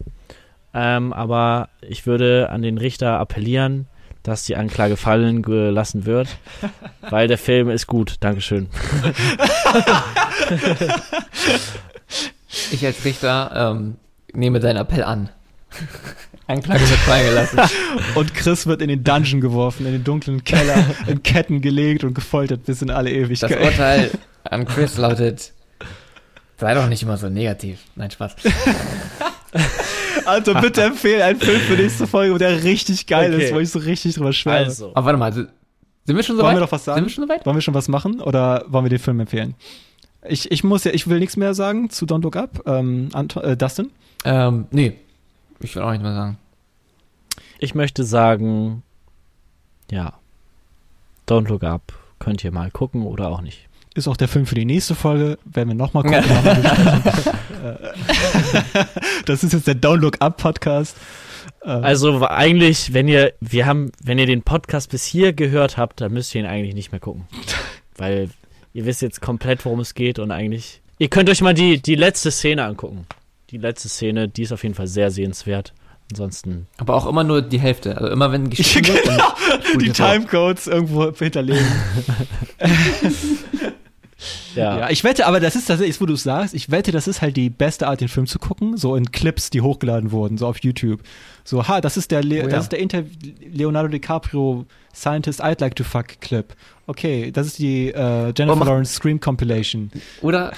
ähm, 0.73 1.13
aber 1.13 1.69
ich 1.79 2.05
würde 2.05 2.49
an 2.49 2.61
den 2.61 2.77
Richter 2.77 3.19
appellieren, 3.19 3.87
dass 4.21 4.43
die 4.43 4.57
Anklage 4.57 4.97
fallen 4.97 5.43
gelassen 5.43 6.05
wird, 6.05 6.27
weil 7.09 7.29
der 7.29 7.37
Film 7.37 7.69
ist 7.69 7.87
gut. 7.87 8.15
Dankeschön. 8.19 8.67
Ich 12.71 12.85
als 12.85 13.03
Richter 13.05 13.51
ähm, 13.75 13.95
nehme 14.33 14.59
deinen 14.59 14.77
Appell 14.77 15.03
an. 15.03 15.29
Anklage 16.47 16.81
wird 16.81 16.99
freigelassen. 16.99 17.59
Und 18.15 18.33
Chris 18.35 18.67
wird 18.67 18.81
in 18.81 18.87
den 18.89 19.03
Dungeon 19.03 19.41
geworfen, 19.41 19.85
in 19.87 19.93
den 19.93 20.03
dunklen 20.03 20.43
Keller, 20.43 20.85
in 21.07 21.23
Ketten 21.23 21.59
gelegt 21.61 22.03
und 22.03 22.13
gefoltert 22.13 22.65
bis 22.65 22.81
in 22.83 22.91
alle 22.91 23.09
Das 23.09 23.17
Ewigkeit. 23.19 23.61
Urteil 23.61 24.11
an 24.43 24.65
Chris 24.65 24.97
lautet, 24.97 25.53
sei 26.59 26.73
doch 26.75 26.87
nicht 26.87 27.01
immer 27.01 27.17
so 27.17 27.29
negativ. 27.29 27.79
Nein, 27.95 28.11
Spaß. 28.11 28.35
Also 30.25 30.53
bitte 30.53 30.83
empfehle 30.83 31.23
einen 31.23 31.39
Film 31.39 31.59
für 31.61 31.73
nächste 31.73 32.07
Folge, 32.07 32.37
der 32.37 32.63
richtig 32.63 33.07
geil 33.07 33.33
Okay. 33.33 33.45
ist, 33.45 33.53
wo 33.53 33.59
ich 33.59 33.69
so 33.69 33.79
richtig 33.79 34.15
drüber 34.15 34.33
schwärme. 34.33 34.65
Also, 34.65 34.91
Aber 34.93 35.05
warte 35.05 35.17
mal, 35.19 35.33
sind 35.33 35.49
wir 36.15 36.23
schon 36.23 36.35
so 36.35 36.43
Wollen 36.43 36.53
weit? 36.53 36.61
wir 36.61 36.65
doch 36.65 36.71
was 36.71 36.85
sagen? 36.85 36.97
Sind 36.97 37.05
wir 37.05 37.11
schon 37.13 37.23
so 37.23 37.29
weit? 37.29 37.45
Wollen 37.45 37.57
wir 37.57 37.61
schon 37.61 37.73
was 37.73 37.87
machen 37.87 38.21
oder 38.21 38.65
wollen 38.67 38.85
wir 38.85 38.89
den 38.89 38.99
Film 38.99 39.19
empfehlen? 39.19 39.55
Ich, 40.27 40.51
ich 40.51 40.63
muss 40.63 40.83
ja, 40.83 40.91
ich 40.91 41.07
will 41.07 41.19
nichts 41.19 41.37
mehr 41.37 41.53
sagen 41.53 41.89
zu 41.89 42.05
Don't 42.05 42.21
Look 42.23 42.35
Up. 42.35 42.61
Ähm, 42.65 43.09
Anton, 43.13 43.43
äh, 43.43 43.57
Dustin? 43.57 43.91
Ähm, 44.23 44.65
nee. 44.71 44.93
Ich 45.59 45.75
will 45.75 45.83
auch 45.83 45.91
nicht 45.91 46.01
mehr 46.03 46.13
sagen. 46.13 46.37
ich 47.59 47.75
möchte 47.75 48.03
sagen, 48.03 48.83
ja, 49.91 50.13
Don't 51.27 51.47
Look 51.47 51.63
Up 51.63 51.93
könnt 52.19 52.43
ihr 52.43 52.51
mal 52.51 52.71
gucken 52.71 53.03
oder 53.03 53.29
auch 53.29 53.41
nicht. 53.41 53.67
ist 53.95 54.07
auch 54.07 54.17
der 54.17 54.27
Film 54.27 54.45
für 54.45 54.55
die 54.55 54.65
nächste 54.65 54.95
Folge. 54.95 55.37
Werden 55.45 55.69
wir 55.69 55.75
nochmal 55.75 56.03
gucken. 56.03 56.23
Äh, 57.65 58.85
das 59.25 59.43
ist 59.43 59.53
jetzt 59.53 59.65
der 59.67 59.75
Don't 59.75 59.97
Look 59.97 60.17
Up 60.21 60.37
Podcast. 60.37 60.97
Äh, 61.61 61.69
Also 61.69 62.27
eigentlich, 62.27 62.93
wenn 62.93 63.07
ihr, 63.07 63.33
wir 63.39 63.65
haben, 63.65 63.91
wenn 64.03 64.19
ihr 64.19 64.27
den 64.27 64.43
Podcast 64.43 64.91
bis 64.91 65.03
hier 65.05 65.33
gehört 65.33 65.77
habt, 65.77 65.99
dann 66.01 66.13
müsst 66.13 66.35
ihr 66.35 66.41
ihn 66.41 66.47
eigentlich 66.47 66.75
nicht 66.75 66.91
mehr 66.91 66.99
gucken. 67.01 67.25
Weil 67.97 68.29
ihr 68.75 68.85
wisst 68.85 69.01
jetzt 69.01 69.21
komplett, 69.21 69.63
worum 69.65 69.79
es 69.79 69.93
geht 69.95 70.19
und 70.19 70.31
eigentlich. 70.31 70.81
Ihr 70.99 71.07
könnt 71.07 71.29
euch 71.29 71.41
mal 71.41 71.53
die, 71.53 71.81
die 71.81 71.95
letzte 71.95 72.29
Szene 72.29 72.65
angucken. 72.65 73.07
Die 73.49 73.57
letzte 73.57 73.87
Szene, 73.87 74.27
die 74.27 74.43
ist 74.43 74.51
auf 74.51 74.63
jeden 74.63 74.75
Fall 74.75 74.87
sehr 74.87 75.11
sehenswert. 75.11 75.73
Ansonsten. 76.11 76.67
Aber 76.77 76.93
auch 76.95 77.07
immer 77.07 77.23
nur 77.23 77.41
die 77.41 77.59
Hälfte. 77.59 77.97
Also 77.97 78.11
immer 78.11 78.31
wenn 78.33 78.49
geschrieben 78.51 78.87
wird. 78.89 79.21
spult 79.65 79.81
die. 79.81 79.91
Timecodes 79.91 80.67
irgendwo 80.67 81.11
hinterlegen. 81.11 81.65
Ja. 84.55 84.79
Ja, 84.79 84.89
ich 84.89 85.03
wette, 85.03 85.27
aber 85.27 85.41
das 85.41 85.55
ist 85.55 85.65
tatsächlich, 85.65 85.99
wo 85.99 86.05
du 86.05 86.13
es 86.13 86.23
sagst, 86.23 86.53
ich 86.53 86.71
wette, 86.71 86.91
das 86.93 87.07
ist 87.07 87.21
halt 87.21 87.35
die 87.35 87.49
beste 87.49 87.87
Art, 87.87 87.99
den 87.99 88.07
Film 88.07 88.25
zu 88.25 88.39
gucken, 88.39 88.77
so 88.77 88.95
in 88.95 89.11
Clips, 89.11 89.49
die 89.49 89.59
hochgeladen 89.59 90.11
wurden, 90.11 90.37
so 90.37 90.47
auf 90.47 90.59
YouTube. 90.59 91.01
So, 91.47 91.67
ha, 91.67 91.79
das 91.79 91.95
ist 91.95 92.09
der, 92.11 92.23
Le 92.23 92.39
Oh 92.39 92.43
ja. 92.43 92.47
das 92.49 92.63
ist 92.63 92.71
der 92.71 92.79
Inter 92.79 93.03
Leonardo 93.53 93.87
DiCaprio 93.87 94.65
Scientist 94.93 95.43
I'd 95.43 95.61
Like 95.61 95.75
to 95.75 95.83
Fuck 95.83 96.19
Clip. 96.19 96.53
Okay, 96.87 97.31
das 97.31 97.45
ist 97.47 97.59
die 97.59 97.89
äh, 97.93 98.33
Jennifer 98.35 98.51
Oh, 98.53 98.55
mach- 98.55 98.65
Lawrence 98.65 98.93
Scream 98.95 99.19
Compilation. 99.19 99.91
Oder 100.21 100.53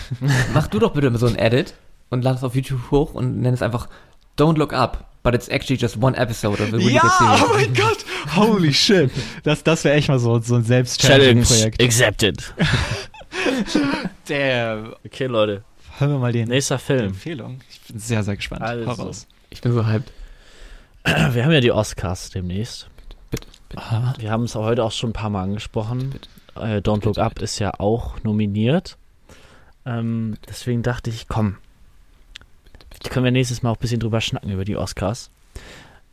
mach 0.54 0.68
du 0.68 0.80
doch 0.80 0.94
bitte 0.94 1.16
so 1.18 1.28
ein 1.28 1.38
Edit 1.38 1.74
und 2.10 2.24
lad 2.24 2.38
es 2.38 2.44
auf 2.44 2.56
YouTube 2.56 2.90
hoch 2.90 3.14
und 3.14 3.42
nenn 3.42 3.54
es 3.54 3.62
einfach 3.62 3.90
Don't 4.38 4.58
Look 4.58 4.72
Up, 4.72 5.06
but 5.24 5.34
it's 5.36 5.50
actually 5.50 5.78
just 5.80 6.02
one 6.02 6.16
episode 6.16 6.62
of 6.64 6.70
a 6.72 6.78
really 6.78 6.94
Ja, 6.94 7.44
oh 7.44 7.54
mein 7.54 7.74
Gott, 7.74 8.06
holy 8.36 8.74
shit. 8.74 9.12
Das, 9.44 9.64
das 9.64 9.84
wäre 9.84 9.96
echt 9.96 10.08
mal 10.08 10.20
so, 10.20 10.40
so 10.40 10.56
ein 10.56 10.64
Challenge 10.64 10.86
Selbst-Challenge-Projekt. 11.44 11.84
accepted. 11.84 12.54
Damn. 14.28 14.94
Okay, 15.06 15.26
Leute. 15.26 15.64
Hören 15.98 16.12
wir 16.12 16.20
mal 16.20 16.32
den 16.32 16.48
Nächster 16.50 16.78
Film. 16.80 17.08
Empfehlung. 17.08 17.60
Ich 17.70 17.82
bin 17.82 18.00
sehr, 18.00 18.24
sehr 18.24 18.36
gespannt. 18.36 18.62
Also. 18.62 18.86
Hau 18.88 18.94
raus. 18.94 19.28
Ich 19.50 19.62
bin 19.62 19.74
so 19.74 19.86
hyped. 19.86 20.12
Wir 21.32 21.46
haben 21.46 21.52
ja 21.52 21.62
die 21.62 21.72
Oscars 21.72 22.32
demnächst. 22.32 22.90
Bitte, 23.32 23.48
bitte. 23.70 23.82
Ah, 23.82 24.14
Wir 24.18 24.32
haben 24.32 24.44
es 24.44 24.56
heute 24.56 24.84
auch 24.84 24.92
schon 24.92 25.12
ein 25.12 25.14
paar 25.14 25.30
Mal 25.30 25.44
angesprochen. 25.44 26.10
Bitte. 26.10 26.30
Äh, 26.56 26.80
Don't 26.80 27.06
Look 27.06 27.16
Bitte, 27.16 27.24
Up 27.24 27.42
ist 27.42 27.60
ja 27.60 27.80
auch 27.80 28.22
nominiert. 28.24 28.98
Ähm, 29.86 30.38
deswegen 30.50 30.84
dachte 30.84 31.10
ich, 31.10 31.28
komm, 31.28 31.58
können 33.10 33.24
wir 33.24 33.32
nächstes 33.32 33.64
Mal 33.64 33.72
auch 33.72 33.78
ein 33.78 33.82
bisschen 33.82 34.00
drüber 34.00 34.20
schnacken 34.22 34.52
über 34.52 34.66
die 34.66 34.76
Oscars. 34.76 35.30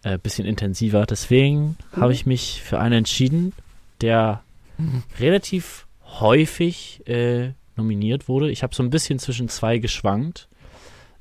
Ein 0.02 0.14
äh, 0.14 0.18
bisschen 0.18 0.46
intensiver. 0.46 1.06
Deswegen 1.06 1.76
habe 1.96 2.12
ich 2.12 2.26
mich 2.26 2.62
für 2.62 2.78
einen 2.78 2.98
entschieden, 2.98 3.52
der 4.00 4.42
relativ 5.18 5.86
häufig 6.20 7.06
äh, 7.08 7.52
nominiert 7.74 8.28
wurde. 8.28 8.50
Ich 8.50 8.62
habe 8.62 8.74
so 8.74 8.82
ein 8.82 8.90
bisschen 8.90 9.18
zwischen 9.18 9.48
zwei 9.48 9.78
geschwankt. 9.78 10.48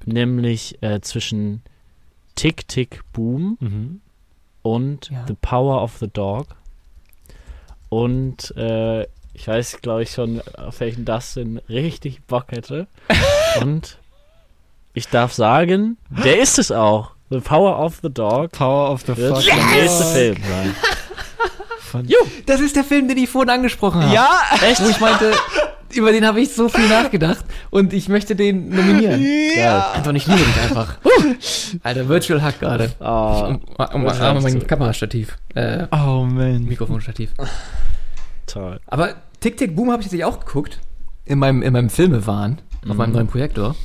Nämlich 0.06 0.84
äh, 0.84 1.00
zwischen 1.00 1.64
Tick 2.35 2.68
Tick 2.68 3.01
Boom 3.14 3.57
mhm. 3.60 4.01
und 4.61 5.10
Ja. 5.10 5.26
The 5.27 5.35
Power 5.41 5.81
of 5.81 5.97
the 5.99 6.07
Dog. 6.07 6.47
Und 7.89 8.55
äh, 8.57 9.03
ich 9.34 9.47
weiß, 9.47 9.80
glaube 9.81 10.03
ich, 10.03 10.11
schon, 10.11 10.41
auf 10.57 10.80
welchen 10.80 11.05
Dustin 11.05 11.60
richtig 11.69 12.23
Bock 12.23 12.51
hätte. 12.51 12.88
und 13.61 13.97
ich 14.93 15.07
darf 15.10 15.34
sagen, 15.34 15.97
der 16.10 16.39
ist 16.39 16.60
es 16.60 16.72
auch. 16.72 17.11
The 17.30 17.39
Power 17.39 17.80
of 17.80 17.99
the 18.03 18.14
Dog 18.14 18.51
Power 18.51 18.91
of 18.91 19.01
the 19.01 19.18
wird 19.18 19.35
Fuck. 19.35 19.45
der 19.45 19.55
nächste 19.55 20.03
Film 20.03 20.38
sein. 20.38 20.76
Von 21.80 22.07
Das 22.45 22.60
ist 22.60 22.76
der 22.76 22.84
Film, 22.84 23.07
den 23.07 23.18
ich 23.18 23.30
vorhin 23.30 23.49
angesprochen 23.49 24.03
habe. 24.03 24.14
ja, 24.14 24.30
Wo 24.80 24.89
ich 24.89 24.99
meinte, 24.99 25.34
über 25.95 26.11
den 26.11 26.26
habe 26.26 26.41
ich 26.41 26.53
so 26.53 26.70
viel 26.70 26.88
nachgedacht 26.90 27.44
und 27.70 27.94
ich 27.94 28.10
möchte 28.10 28.36
den 28.36 28.70
nominieren. 28.70 29.22
Geil. 29.56 29.84
Anton, 29.94 30.15
ich 30.15 30.28
liebe 30.28 30.40
dich 30.40 30.61
einfach. 30.61 30.98
Alter, 31.84 32.07
Virtual 32.10 32.41
Hack 32.41 32.60
gerade. 32.60 32.91
Oh, 32.99 33.03
Um, 33.48 33.60
um, 33.94 34.03
Das 34.06 34.20
um, 34.20 34.44
mein. 34.44 34.68
Kamerastativ. 34.68 35.38
Äh, 35.56 35.88
Oh 35.91 36.24
man. 36.24 36.64
Mikrofonstativ. 36.64 37.32
toll. 38.48 38.80
Aber 38.88 39.15
Tick 39.40 39.57
Tick 39.57 39.76
Boom 39.76 39.91
habe 39.91 40.02
ich 40.02 40.06
tatsächlich 40.07 40.26
auch 40.26 40.40
geguckt. 40.45 40.80
In 41.26 41.40
meinem, 41.40 41.61
in 41.61 41.74
meinem 41.74 41.90
Filmewahn. 41.90 42.60
Auf 42.88 42.98
meinem 42.98 43.14
neuen 43.14 43.28
Projektor. 43.28 43.76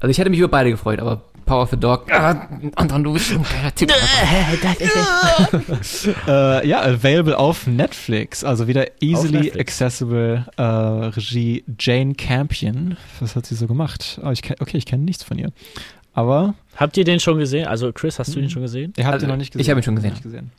Also 0.00 0.10
ich 0.10 0.18
hätte 0.18 0.30
mich 0.30 0.38
über 0.38 0.48
beide 0.48 0.70
gefreut, 0.70 1.00
aber 1.00 1.22
Power 1.48 1.62
of 1.62 1.70
the 1.70 1.76
Dog. 1.78 2.12
Ah, 2.12 2.46
Anton, 2.76 3.02
du 3.04 3.14
bist 3.14 3.32
ein 3.32 3.42
geiler 3.42 3.74
Typ. 3.74 3.90
Äh, 6.26 6.68
ja, 6.68 6.82
available 6.82 7.38
auf 7.38 7.66
Netflix. 7.66 8.44
Also 8.44 8.68
wieder 8.68 8.86
easily 9.00 9.50
accessible 9.58 10.44
äh, 10.58 10.62
Regie 10.62 11.64
Jane 11.78 12.14
Campion. 12.14 12.98
Was 13.20 13.34
hat 13.34 13.46
sie 13.46 13.54
so 13.54 13.66
gemacht? 13.66 14.20
Oh, 14.22 14.30
ich 14.30 14.42
kenn, 14.42 14.56
okay, 14.60 14.76
ich 14.76 14.84
kenne 14.84 15.04
nichts 15.04 15.22
von 15.24 15.38
ihr. 15.38 15.50
Aber 16.12 16.54
Habt 16.76 16.96
ihr 16.98 17.04
den 17.04 17.18
schon 17.18 17.38
gesehen? 17.38 17.66
Also 17.66 17.92
Chris, 17.92 18.18
hast 18.18 18.36
du 18.36 18.40
den 18.40 18.50
schon 18.50 18.62
gesehen? 18.62 18.92
ihr 18.98 19.04
habt 19.06 19.14
Also, 19.14 19.26
ihn 19.26 19.30
noch 19.30 19.36
nicht 19.36 19.52
gesehen. 19.52 19.62
ich 19.62 19.70
habe 19.70 19.80
ihn 19.80 19.84
schon 19.84 19.96
gesehen. 19.96 20.50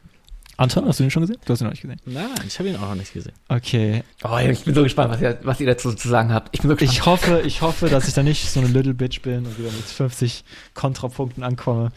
Anton, 0.60 0.86
hast 0.86 1.00
du 1.00 1.06
ihn 1.06 1.10
schon 1.10 1.22
gesehen? 1.22 1.38
Du 1.46 1.54
hast 1.54 1.62
ihn 1.62 1.66
noch 1.66 1.72
nicht 1.72 1.84
gesehen. 1.84 2.02
Nein, 2.06 2.28
ich 2.46 2.60
habe 2.60 2.68
ihn 2.68 2.76
auch 2.76 2.90
noch 2.90 2.96
nicht 2.96 3.14
gesehen. 3.14 3.32
Okay. 3.48 4.04
Oh, 4.26 4.38
ich 4.38 4.66
bin 4.66 4.76
so 4.76 4.84
gespannt, 4.84 5.10
was 5.10 5.22
ihr, 5.22 5.40
was 5.44 5.62
ihr 5.62 5.68
dazu 5.68 5.94
zu 5.94 6.10
sagen 6.10 6.34
habt. 6.34 6.50
Ich 6.52 6.60
bin 6.60 6.70
so 6.70 6.76
gespannt. 6.76 6.92
Ich 6.92 7.06
hoffe, 7.06 7.42
ich 7.46 7.62
hoffe, 7.62 7.88
dass 7.88 8.10
ich 8.10 8.14
da 8.14 8.24
nicht 8.24 8.50
so 8.50 8.60
eine 8.60 8.68
Little 8.68 8.94
Bitch 8.94 9.22
bin 9.22 9.46
und 9.46 9.58
wieder 9.58 9.72
mit 9.72 9.86
50 9.86 10.44
Kontrapunkten 10.74 11.44
ankomme. 11.44 11.94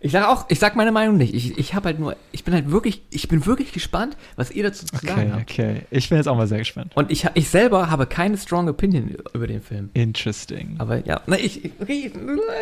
Ich 0.00 0.12
sag 0.12 0.28
auch, 0.28 0.44
ich 0.48 0.58
sag 0.58 0.76
meine 0.76 0.92
Meinung 0.92 1.16
nicht. 1.16 1.34
Ich, 1.34 1.58
ich 1.58 1.74
habe 1.74 1.86
halt 1.86 1.98
nur, 1.98 2.16
ich 2.32 2.44
bin 2.44 2.52
halt 2.54 2.70
wirklich, 2.70 3.02
ich 3.10 3.28
bin 3.28 3.44
wirklich 3.46 3.72
gespannt, 3.72 4.16
was 4.36 4.50
ihr 4.50 4.62
dazu 4.62 4.84
zu 4.86 4.94
Okay, 4.96 5.06
sagen 5.06 5.32
habt. 5.32 5.50
okay. 5.50 5.82
Ich 5.90 6.08
bin 6.08 6.18
jetzt 6.18 6.26
auch 6.28 6.36
mal 6.36 6.46
sehr 6.46 6.58
gespannt. 6.58 6.92
Und 6.94 7.10
ich, 7.10 7.26
ich 7.34 7.48
selber 7.48 7.90
habe 7.90 8.06
keine 8.06 8.36
strong 8.36 8.68
opinion 8.68 9.16
über 9.32 9.46
den 9.46 9.62
Film. 9.62 9.90
Interesting. 9.94 10.76
Aber 10.78 11.04
ja, 11.06 11.20
na, 11.26 11.38
ich, 11.38 11.64
ich- 11.64 11.72
okay, 11.80 12.10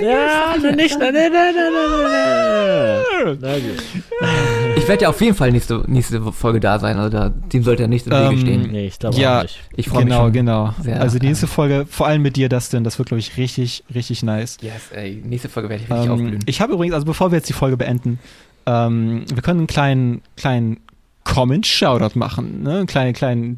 Ja, 0.01 0.55
nein, 0.63 0.77
nicht, 0.77 0.99
nein, 0.99 1.13
nein, 1.13 1.33
nein, 1.33 1.55
nein, 1.55 1.73
nein, 1.73 3.03
nein. 3.25 3.39
Na 3.41 3.55
gut. 3.59 3.83
ich 4.77 4.89
werde 4.89 5.03
ja 5.03 5.09
auf 5.09 5.21
jeden 5.21 5.35
Fall 5.35 5.51
nächste, 5.53 5.83
nächste 5.87 6.21
Folge 6.33 6.61
da 6.61 6.79
sein. 6.79 6.97
Also 6.99 7.11
da, 7.11 7.29
dem 7.31 7.63
sollte 7.63 7.83
ja 7.83 7.89
nicht 7.89 8.07
im 8.07 8.13
Wege 8.13 8.25
Ähm, 8.35 8.39
stehen. 8.41 8.63
Nee, 8.71 8.87
ich 8.87 8.99
glaube 8.99 9.17
Ja. 9.17 9.39
auch 9.39 9.43
nicht. 9.43 9.61
Ich 9.77 9.89
freue 9.89 10.05
Genau, 10.05 10.17
mich 10.17 10.25
schon. 10.27 10.33
genau. 10.33 10.75
sehr, 10.83 11.01
also 11.01 11.19
die 11.19 11.27
nächste 11.29 11.47
Folge, 11.47 11.87
vor 11.89 12.07
allem 12.07 12.23
mit 12.23 12.37
dir, 12.37 12.49
Dustin, 12.49 12.85
das 12.85 12.99
wird, 12.99 13.09
glaube 13.09 13.21
ich, 13.21 13.37
richtig, 13.37 13.85
richtig 13.95 14.23
nice. 14.23 14.59
Yes, 14.63 14.91
ey, 14.93 15.23
nächste 15.25 15.49
Folge 15.49 15.69
werde 15.69 15.83
ich 15.85 15.91
richtig 15.91 16.07
Ähm, 16.07 16.13
aufblühen. 16.13 16.39
ich 16.47 16.61
habe 16.61 16.73
übrigens, 16.75 16.95
also 16.95 17.07
bevor 17.07 17.24
wir 17.31 17.39
jetzt 17.39 17.49
die 17.49 17.55
Folge 17.55 17.77
beenden, 17.77 18.19
ähm, 18.67 19.25
wir 19.33 19.43
können 19.43 19.61
einen 19.61 19.67
kleinen, 19.67 20.23
kleinen 20.37 20.81
Comment-Shoutout 21.25 22.19
machen. 22.19 22.63
Ne? 22.63 22.79
Einen 22.79 22.87
kleinen, 22.87 23.15
kleinen, 23.15 23.57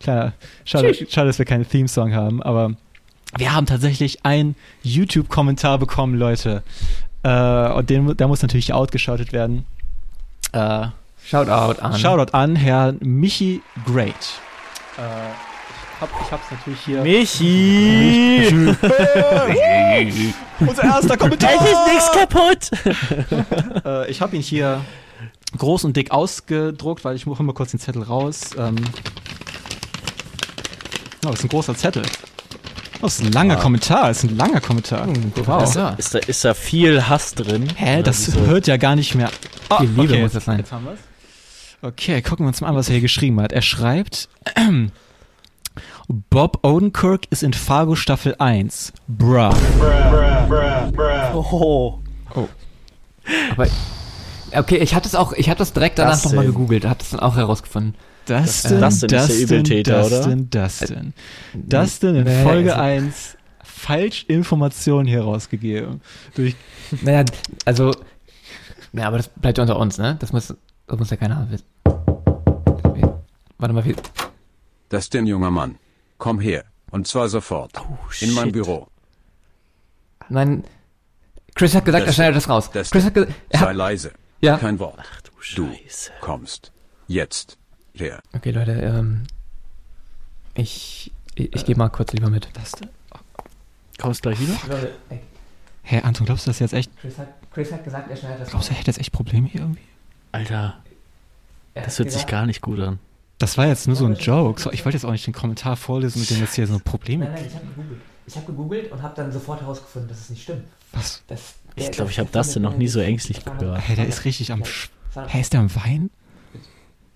kleiner, 0.00 0.32
schade, 0.64 0.94
schade, 0.94 1.26
dass 1.26 1.38
wir 1.38 1.46
keinen 1.46 1.68
Theme-Song 1.68 2.14
haben, 2.14 2.42
aber 2.42 2.72
wir 3.36 3.54
haben 3.54 3.66
tatsächlich 3.66 4.24
einen 4.24 4.56
YouTube-Kommentar 4.82 5.78
bekommen, 5.78 6.16
Leute. 6.16 6.62
Äh, 7.22 7.72
und 7.72 7.88
den, 7.88 8.16
der 8.16 8.28
muss 8.28 8.42
natürlich 8.42 8.72
outgeschautet 8.74 9.32
werden. 9.32 9.64
Äh, 10.52 10.88
Shoutout 11.24 11.80
an. 11.80 11.98
Shoutout 11.98 12.32
an 12.32 12.56
Herrn 12.56 12.98
Michi 13.00 13.62
Great. 13.86 14.40
Äh, 14.98 15.51
hab, 16.02 16.10
ich 16.20 16.32
hab's 16.32 16.50
natürlich 16.50 16.80
hier. 16.80 17.02
Michi! 17.02 18.48
Unser 20.60 20.84
erster 20.84 21.16
Kommentar! 21.16 21.50
Es 21.54 21.62
ist 21.62 21.86
nichts 21.88 22.12
kaputt! 22.12 22.70
Äh, 23.84 24.10
ich 24.10 24.20
habe 24.20 24.36
ihn 24.36 24.42
hier 24.42 24.80
groß 25.58 25.84
und 25.84 25.96
dick 25.96 26.12
ausgedruckt, 26.12 27.04
weil 27.04 27.16
ich 27.16 27.26
hol 27.26 27.36
mal 27.40 27.52
kurz 27.52 27.72
den 27.72 27.80
Zettel 27.80 28.02
raus. 28.02 28.50
Ähm 28.56 28.76
oh, 31.24 31.30
das 31.30 31.38
ist 31.38 31.44
ein 31.44 31.48
großer 31.48 31.74
Zettel. 31.74 32.02
Oh, 32.98 33.06
das 33.06 33.18
ist 33.18 33.26
ein 33.26 33.32
langer 33.32 33.56
Kommentar. 33.56 34.08
Das 34.08 34.22
ist 34.22 34.30
ein 34.30 34.36
langer 34.36 34.60
Kommentar. 34.60 35.08
Wow. 35.34 35.64
Ist 35.64 35.74
da. 35.74 35.90
Ist 35.98 36.14
da, 36.14 36.18
ist 36.20 36.44
da 36.44 36.54
viel 36.54 37.08
Hass 37.08 37.34
drin? 37.34 37.68
Hä, 37.74 37.94
Oder 37.94 38.02
das 38.04 38.28
wieso? 38.28 38.40
hört 38.46 38.66
ja 38.68 38.76
gar 38.76 38.94
nicht 38.94 39.14
mehr. 39.16 39.30
Ah, 39.68 39.78
Viel 39.80 39.88
Liebe 39.88 40.12
okay. 40.12 40.22
muss 40.22 40.32
das 40.32 40.44
sein. 40.44 40.58
Jetzt 40.58 40.70
haben 40.70 40.84
wir's. 40.84 40.98
Okay, 41.82 42.22
gucken 42.22 42.44
wir 42.44 42.48
uns 42.48 42.60
mal 42.60 42.68
an, 42.68 42.76
was 42.76 42.88
er 42.88 42.92
hier 42.92 43.00
geschrieben 43.02 43.40
hat. 43.40 43.50
Er 43.52 43.62
schreibt, 43.62 44.28
Bob 46.28 46.58
Odenkirk 46.62 47.22
ist 47.30 47.42
in 47.42 47.54
Fargo 47.54 47.94
Staffel 47.94 48.34
1. 48.38 48.92
Bruh. 49.08 49.50
Oh. 51.34 51.98
Aber, 53.52 53.66
okay, 54.54 54.76
ich 54.76 54.94
hatte 54.94 55.08
es 55.08 55.14
auch, 55.14 55.32
ich 55.32 55.48
habe 55.48 55.58
das 55.58 55.72
direkt 55.72 55.98
danach 55.98 56.12
Dustin. 56.14 56.30
nochmal 56.32 56.46
gegoogelt, 56.46 56.84
habe 56.84 56.98
das 56.98 57.10
dann 57.10 57.20
auch 57.20 57.36
herausgefunden. 57.36 57.94
Dustin, 58.26 58.78
Dustin 58.80 59.08
ist 59.10 59.28
der 59.30 59.38
Übeltäter, 59.40 60.04
oder? 60.04 60.16
Dustin, 60.18 60.50
Dustin. 60.50 61.14
Dustin 61.54 62.14
in 62.16 62.24
Nee, 62.24 62.42
Folge 62.42 62.76
also- 62.76 63.06
1 63.06 63.36
Falschinformationen 63.64 65.06
hier 65.06 65.22
rausgegeben. 65.22 66.02
Durch 66.34 66.54
Naja, 67.00 67.24
also, 67.64 67.92
ja, 68.92 69.06
aber 69.08 69.16
das 69.16 69.28
bleibt 69.28 69.56
ja 69.56 69.62
unter 69.62 69.78
uns, 69.78 69.96
ne? 69.96 70.16
Das 70.20 70.32
muss, 70.32 70.54
das 70.86 70.98
muss 70.98 71.08
ja 71.10 71.16
keiner 71.16 71.48
wissen. 71.50 71.64
Warte 73.58 73.72
mal, 73.74 73.84
wie, 73.86 73.94
Das 74.90 75.04
ist 75.04 75.16
ein 75.16 75.26
junger 75.26 75.50
Mann. 75.50 75.76
Komm 76.22 76.38
her. 76.38 76.64
Und 76.92 77.08
zwar 77.08 77.28
sofort. 77.28 77.72
In 78.20 78.32
mein. 78.34 78.52
Büro. 78.52 78.86
nein, 80.28 80.62
Chris 81.56 81.74
hat 81.74 81.84
gesagt, 81.84 82.02
Das- 82.02 82.10
er 82.10 82.14
schneidet 82.14 82.36
das 82.36 82.48
raus. 82.48 82.70
das- 82.70 82.90
Chris 82.92 83.04
hat 83.06 83.14
gesagt, 83.14 83.32
er 83.48 83.58
Sei 83.58 83.72
leise. 83.72 84.12
ja. 84.40 84.56
Kein 84.56 84.78
Wort. 84.78 85.00
Du 85.24 85.64
Du 85.64 85.72
Scheiße. 85.74 86.12
kommst. 86.20 86.70
Jetzt. 87.08 87.58
Her. 87.94 88.22
Okay, 88.32 88.52
Leute, 88.52 88.70
ähm, 88.72 89.24
ich, 90.54 91.10
Ich, 91.34 91.52
ich 91.56 91.64
gehe 91.64 91.74
mal 91.76 91.88
kurz 91.88 92.12
lieber 92.12 92.30
mit. 92.30 92.48
Das 92.52 92.70
denn? 92.72 92.88
Kommst 93.98 94.22
gleich 94.22 94.38
wieder? 94.38 94.56
Ey, 95.10 95.20
Hä, 95.82 96.02
Anton, 96.02 96.24
glaubst 96.26 96.46
du 96.46 96.50
das 96.50 96.60
jetzt 96.60 96.72
echt? 96.74 96.96
Chris, 97.00 97.18
hat, 97.18 97.28
Chris 97.52 97.72
hat 97.72 97.82
gesagt, 97.82 98.08
er 98.10 98.16
schneidet 98.16 98.42
das 98.42 98.50
Glaubst 98.50 98.68
du, 98.68 98.74
er 98.74 98.78
hätte 98.78 98.86
jetzt 98.92 99.00
echt 99.00 99.10
Probleme 99.12 99.48
hier 99.48 99.62
irgendwie? 99.62 99.82
Alter, 100.30 100.80
Er 101.74 101.82
das 101.82 101.98
hört 101.98 102.10
sich 102.10 102.18
gesagt- 102.26 102.30
gar 102.30 102.46
nicht 102.46 102.60
gut 102.60 102.78
an. 102.78 102.98
Das 103.42 103.58
war 103.58 103.66
jetzt 103.66 103.88
nur 103.88 103.96
so 103.96 104.06
ein 104.06 104.14
Joke. 104.14 104.62
So, 104.62 104.70
ich 104.70 104.84
wollte 104.84 104.96
jetzt 104.96 105.04
auch 105.04 105.10
nicht 105.10 105.26
den 105.26 105.34
Kommentar 105.34 105.76
vorlesen, 105.76 106.20
mit 106.20 106.30
dem 106.30 106.38
jetzt 106.38 106.54
hier 106.54 106.64
so 106.68 106.78
Probleme. 106.78 107.24
Nein, 107.24 107.34
nein, 107.34 107.46
ich 107.48 107.54
habe 107.56 107.66
gegoogelt. 107.66 108.00
Ich 108.24 108.36
habe 108.36 108.46
gegoogelt 108.46 108.92
und 108.92 109.02
habe 109.02 109.16
dann 109.16 109.32
sofort 109.32 109.60
herausgefunden, 109.60 110.08
dass 110.08 110.20
es 110.20 110.30
nicht 110.30 110.44
stimmt. 110.44 110.62
Was? 110.92 111.24
Das, 111.26 111.54
Ich 111.74 111.90
glaube, 111.90 112.12
ich 112.12 112.20
habe 112.20 112.28
das 112.30 112.52
denn 112.52 112.62
noch 112.62 112.76
nie 112.76 112.86
so 112.86 113.00
ängstlich 113.00 113.44
gehört. 113.44 113.80
Hey, 113.80 113.96
der 113.96 114.06
ist 114.06 114.24
richtig 114.24 114.52
am. 114.52 114.64
Sch 114.64 114.90
Hä? 115.14 115.22
Hä, 115.26 115.40
ist 115.40 115.52
der 115.52 115.58
am 115.58 115.74
Wein? 115.74 116.10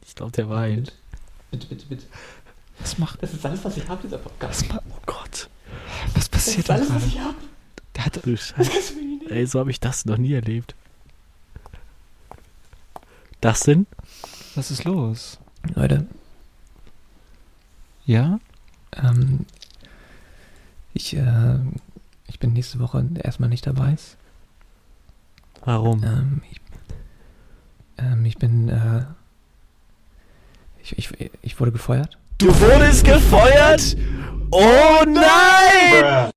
Ich 0.05 0.17
glaube, 0.17 0.33
der 0.33 0.49
weint. 0.51 0.95
Bitte, 1.53 1.69
bitte, 1.69 1.87
bitte. 1.87 2.07
Was 2.81 2.99
macht. 2.99 3.23
Das 3.23 3.33
ist 3.33 3.47
alles, 3.47 3.65
was 3.65 3.77
ich 3.77 3.89
habe, 3.89 4.03
dieser 4.03 4.19
Podcast. 4.19 4.65
Oh 4.73 4.99
Gott. 5.07 5.49
was 6.07 6.15
Das 6.15 6.29
passiert 6.29 6.59
ist 6.59 6.69
da 6.69 6.75
alles, 6.75 6.93
was 6.93 7.07
ich 7.07 7.21
habe. 7.21 7.37
Der 7.95 8.05
hat. 8.05 8.27
Du 8.27 8.37
Scheiße. 8.37 8.95
Ey, 9.29 9.47
so 9.47 9.61
habe 9.61 9.71
ich 9.71 9.79
das 9.79 10.05
noch 10.05 10.19
nie 10.19 10.33
erlebt. 10.33 10.75
Das 13.41 13.61
denn? 13.61 13.87
Was 14.57 14.73
ist 14.73 14.83
los? 14.83 15.39
Leute, 15.75 16.07
Ja? 18.05 18.39
ähm, 18.97 19.45
ich, 20.95 21.17
äh, 21.17 21.59
ich 22.29 22.39
bin 22.39 22.53
nächste 22.53 22.79
Woche 22.79 23.05
erstmal 23.23 23.49
nicht 23.49 23.67
dabei. 23.67 23.97
Warum? 25.65 26.03
Ähm, 26.05 26.43
ich, 26.51 26.61
ähm, 27.99 28.25
ich 28.25 28.39
bin, 28.39 28.69
äh, 28.69 29.05
ich, 30.83 30.97
ich, 30.99 31.31
ich 31.43 31.59
wurde 31.61 31.73
gefeuert. 31.73 32.17
Du 32.39 32.47
wurdest 32.61 33.05
gefeuert? 33.05 33.97
Oh 34.51 35.03
nein! 35.07 36.31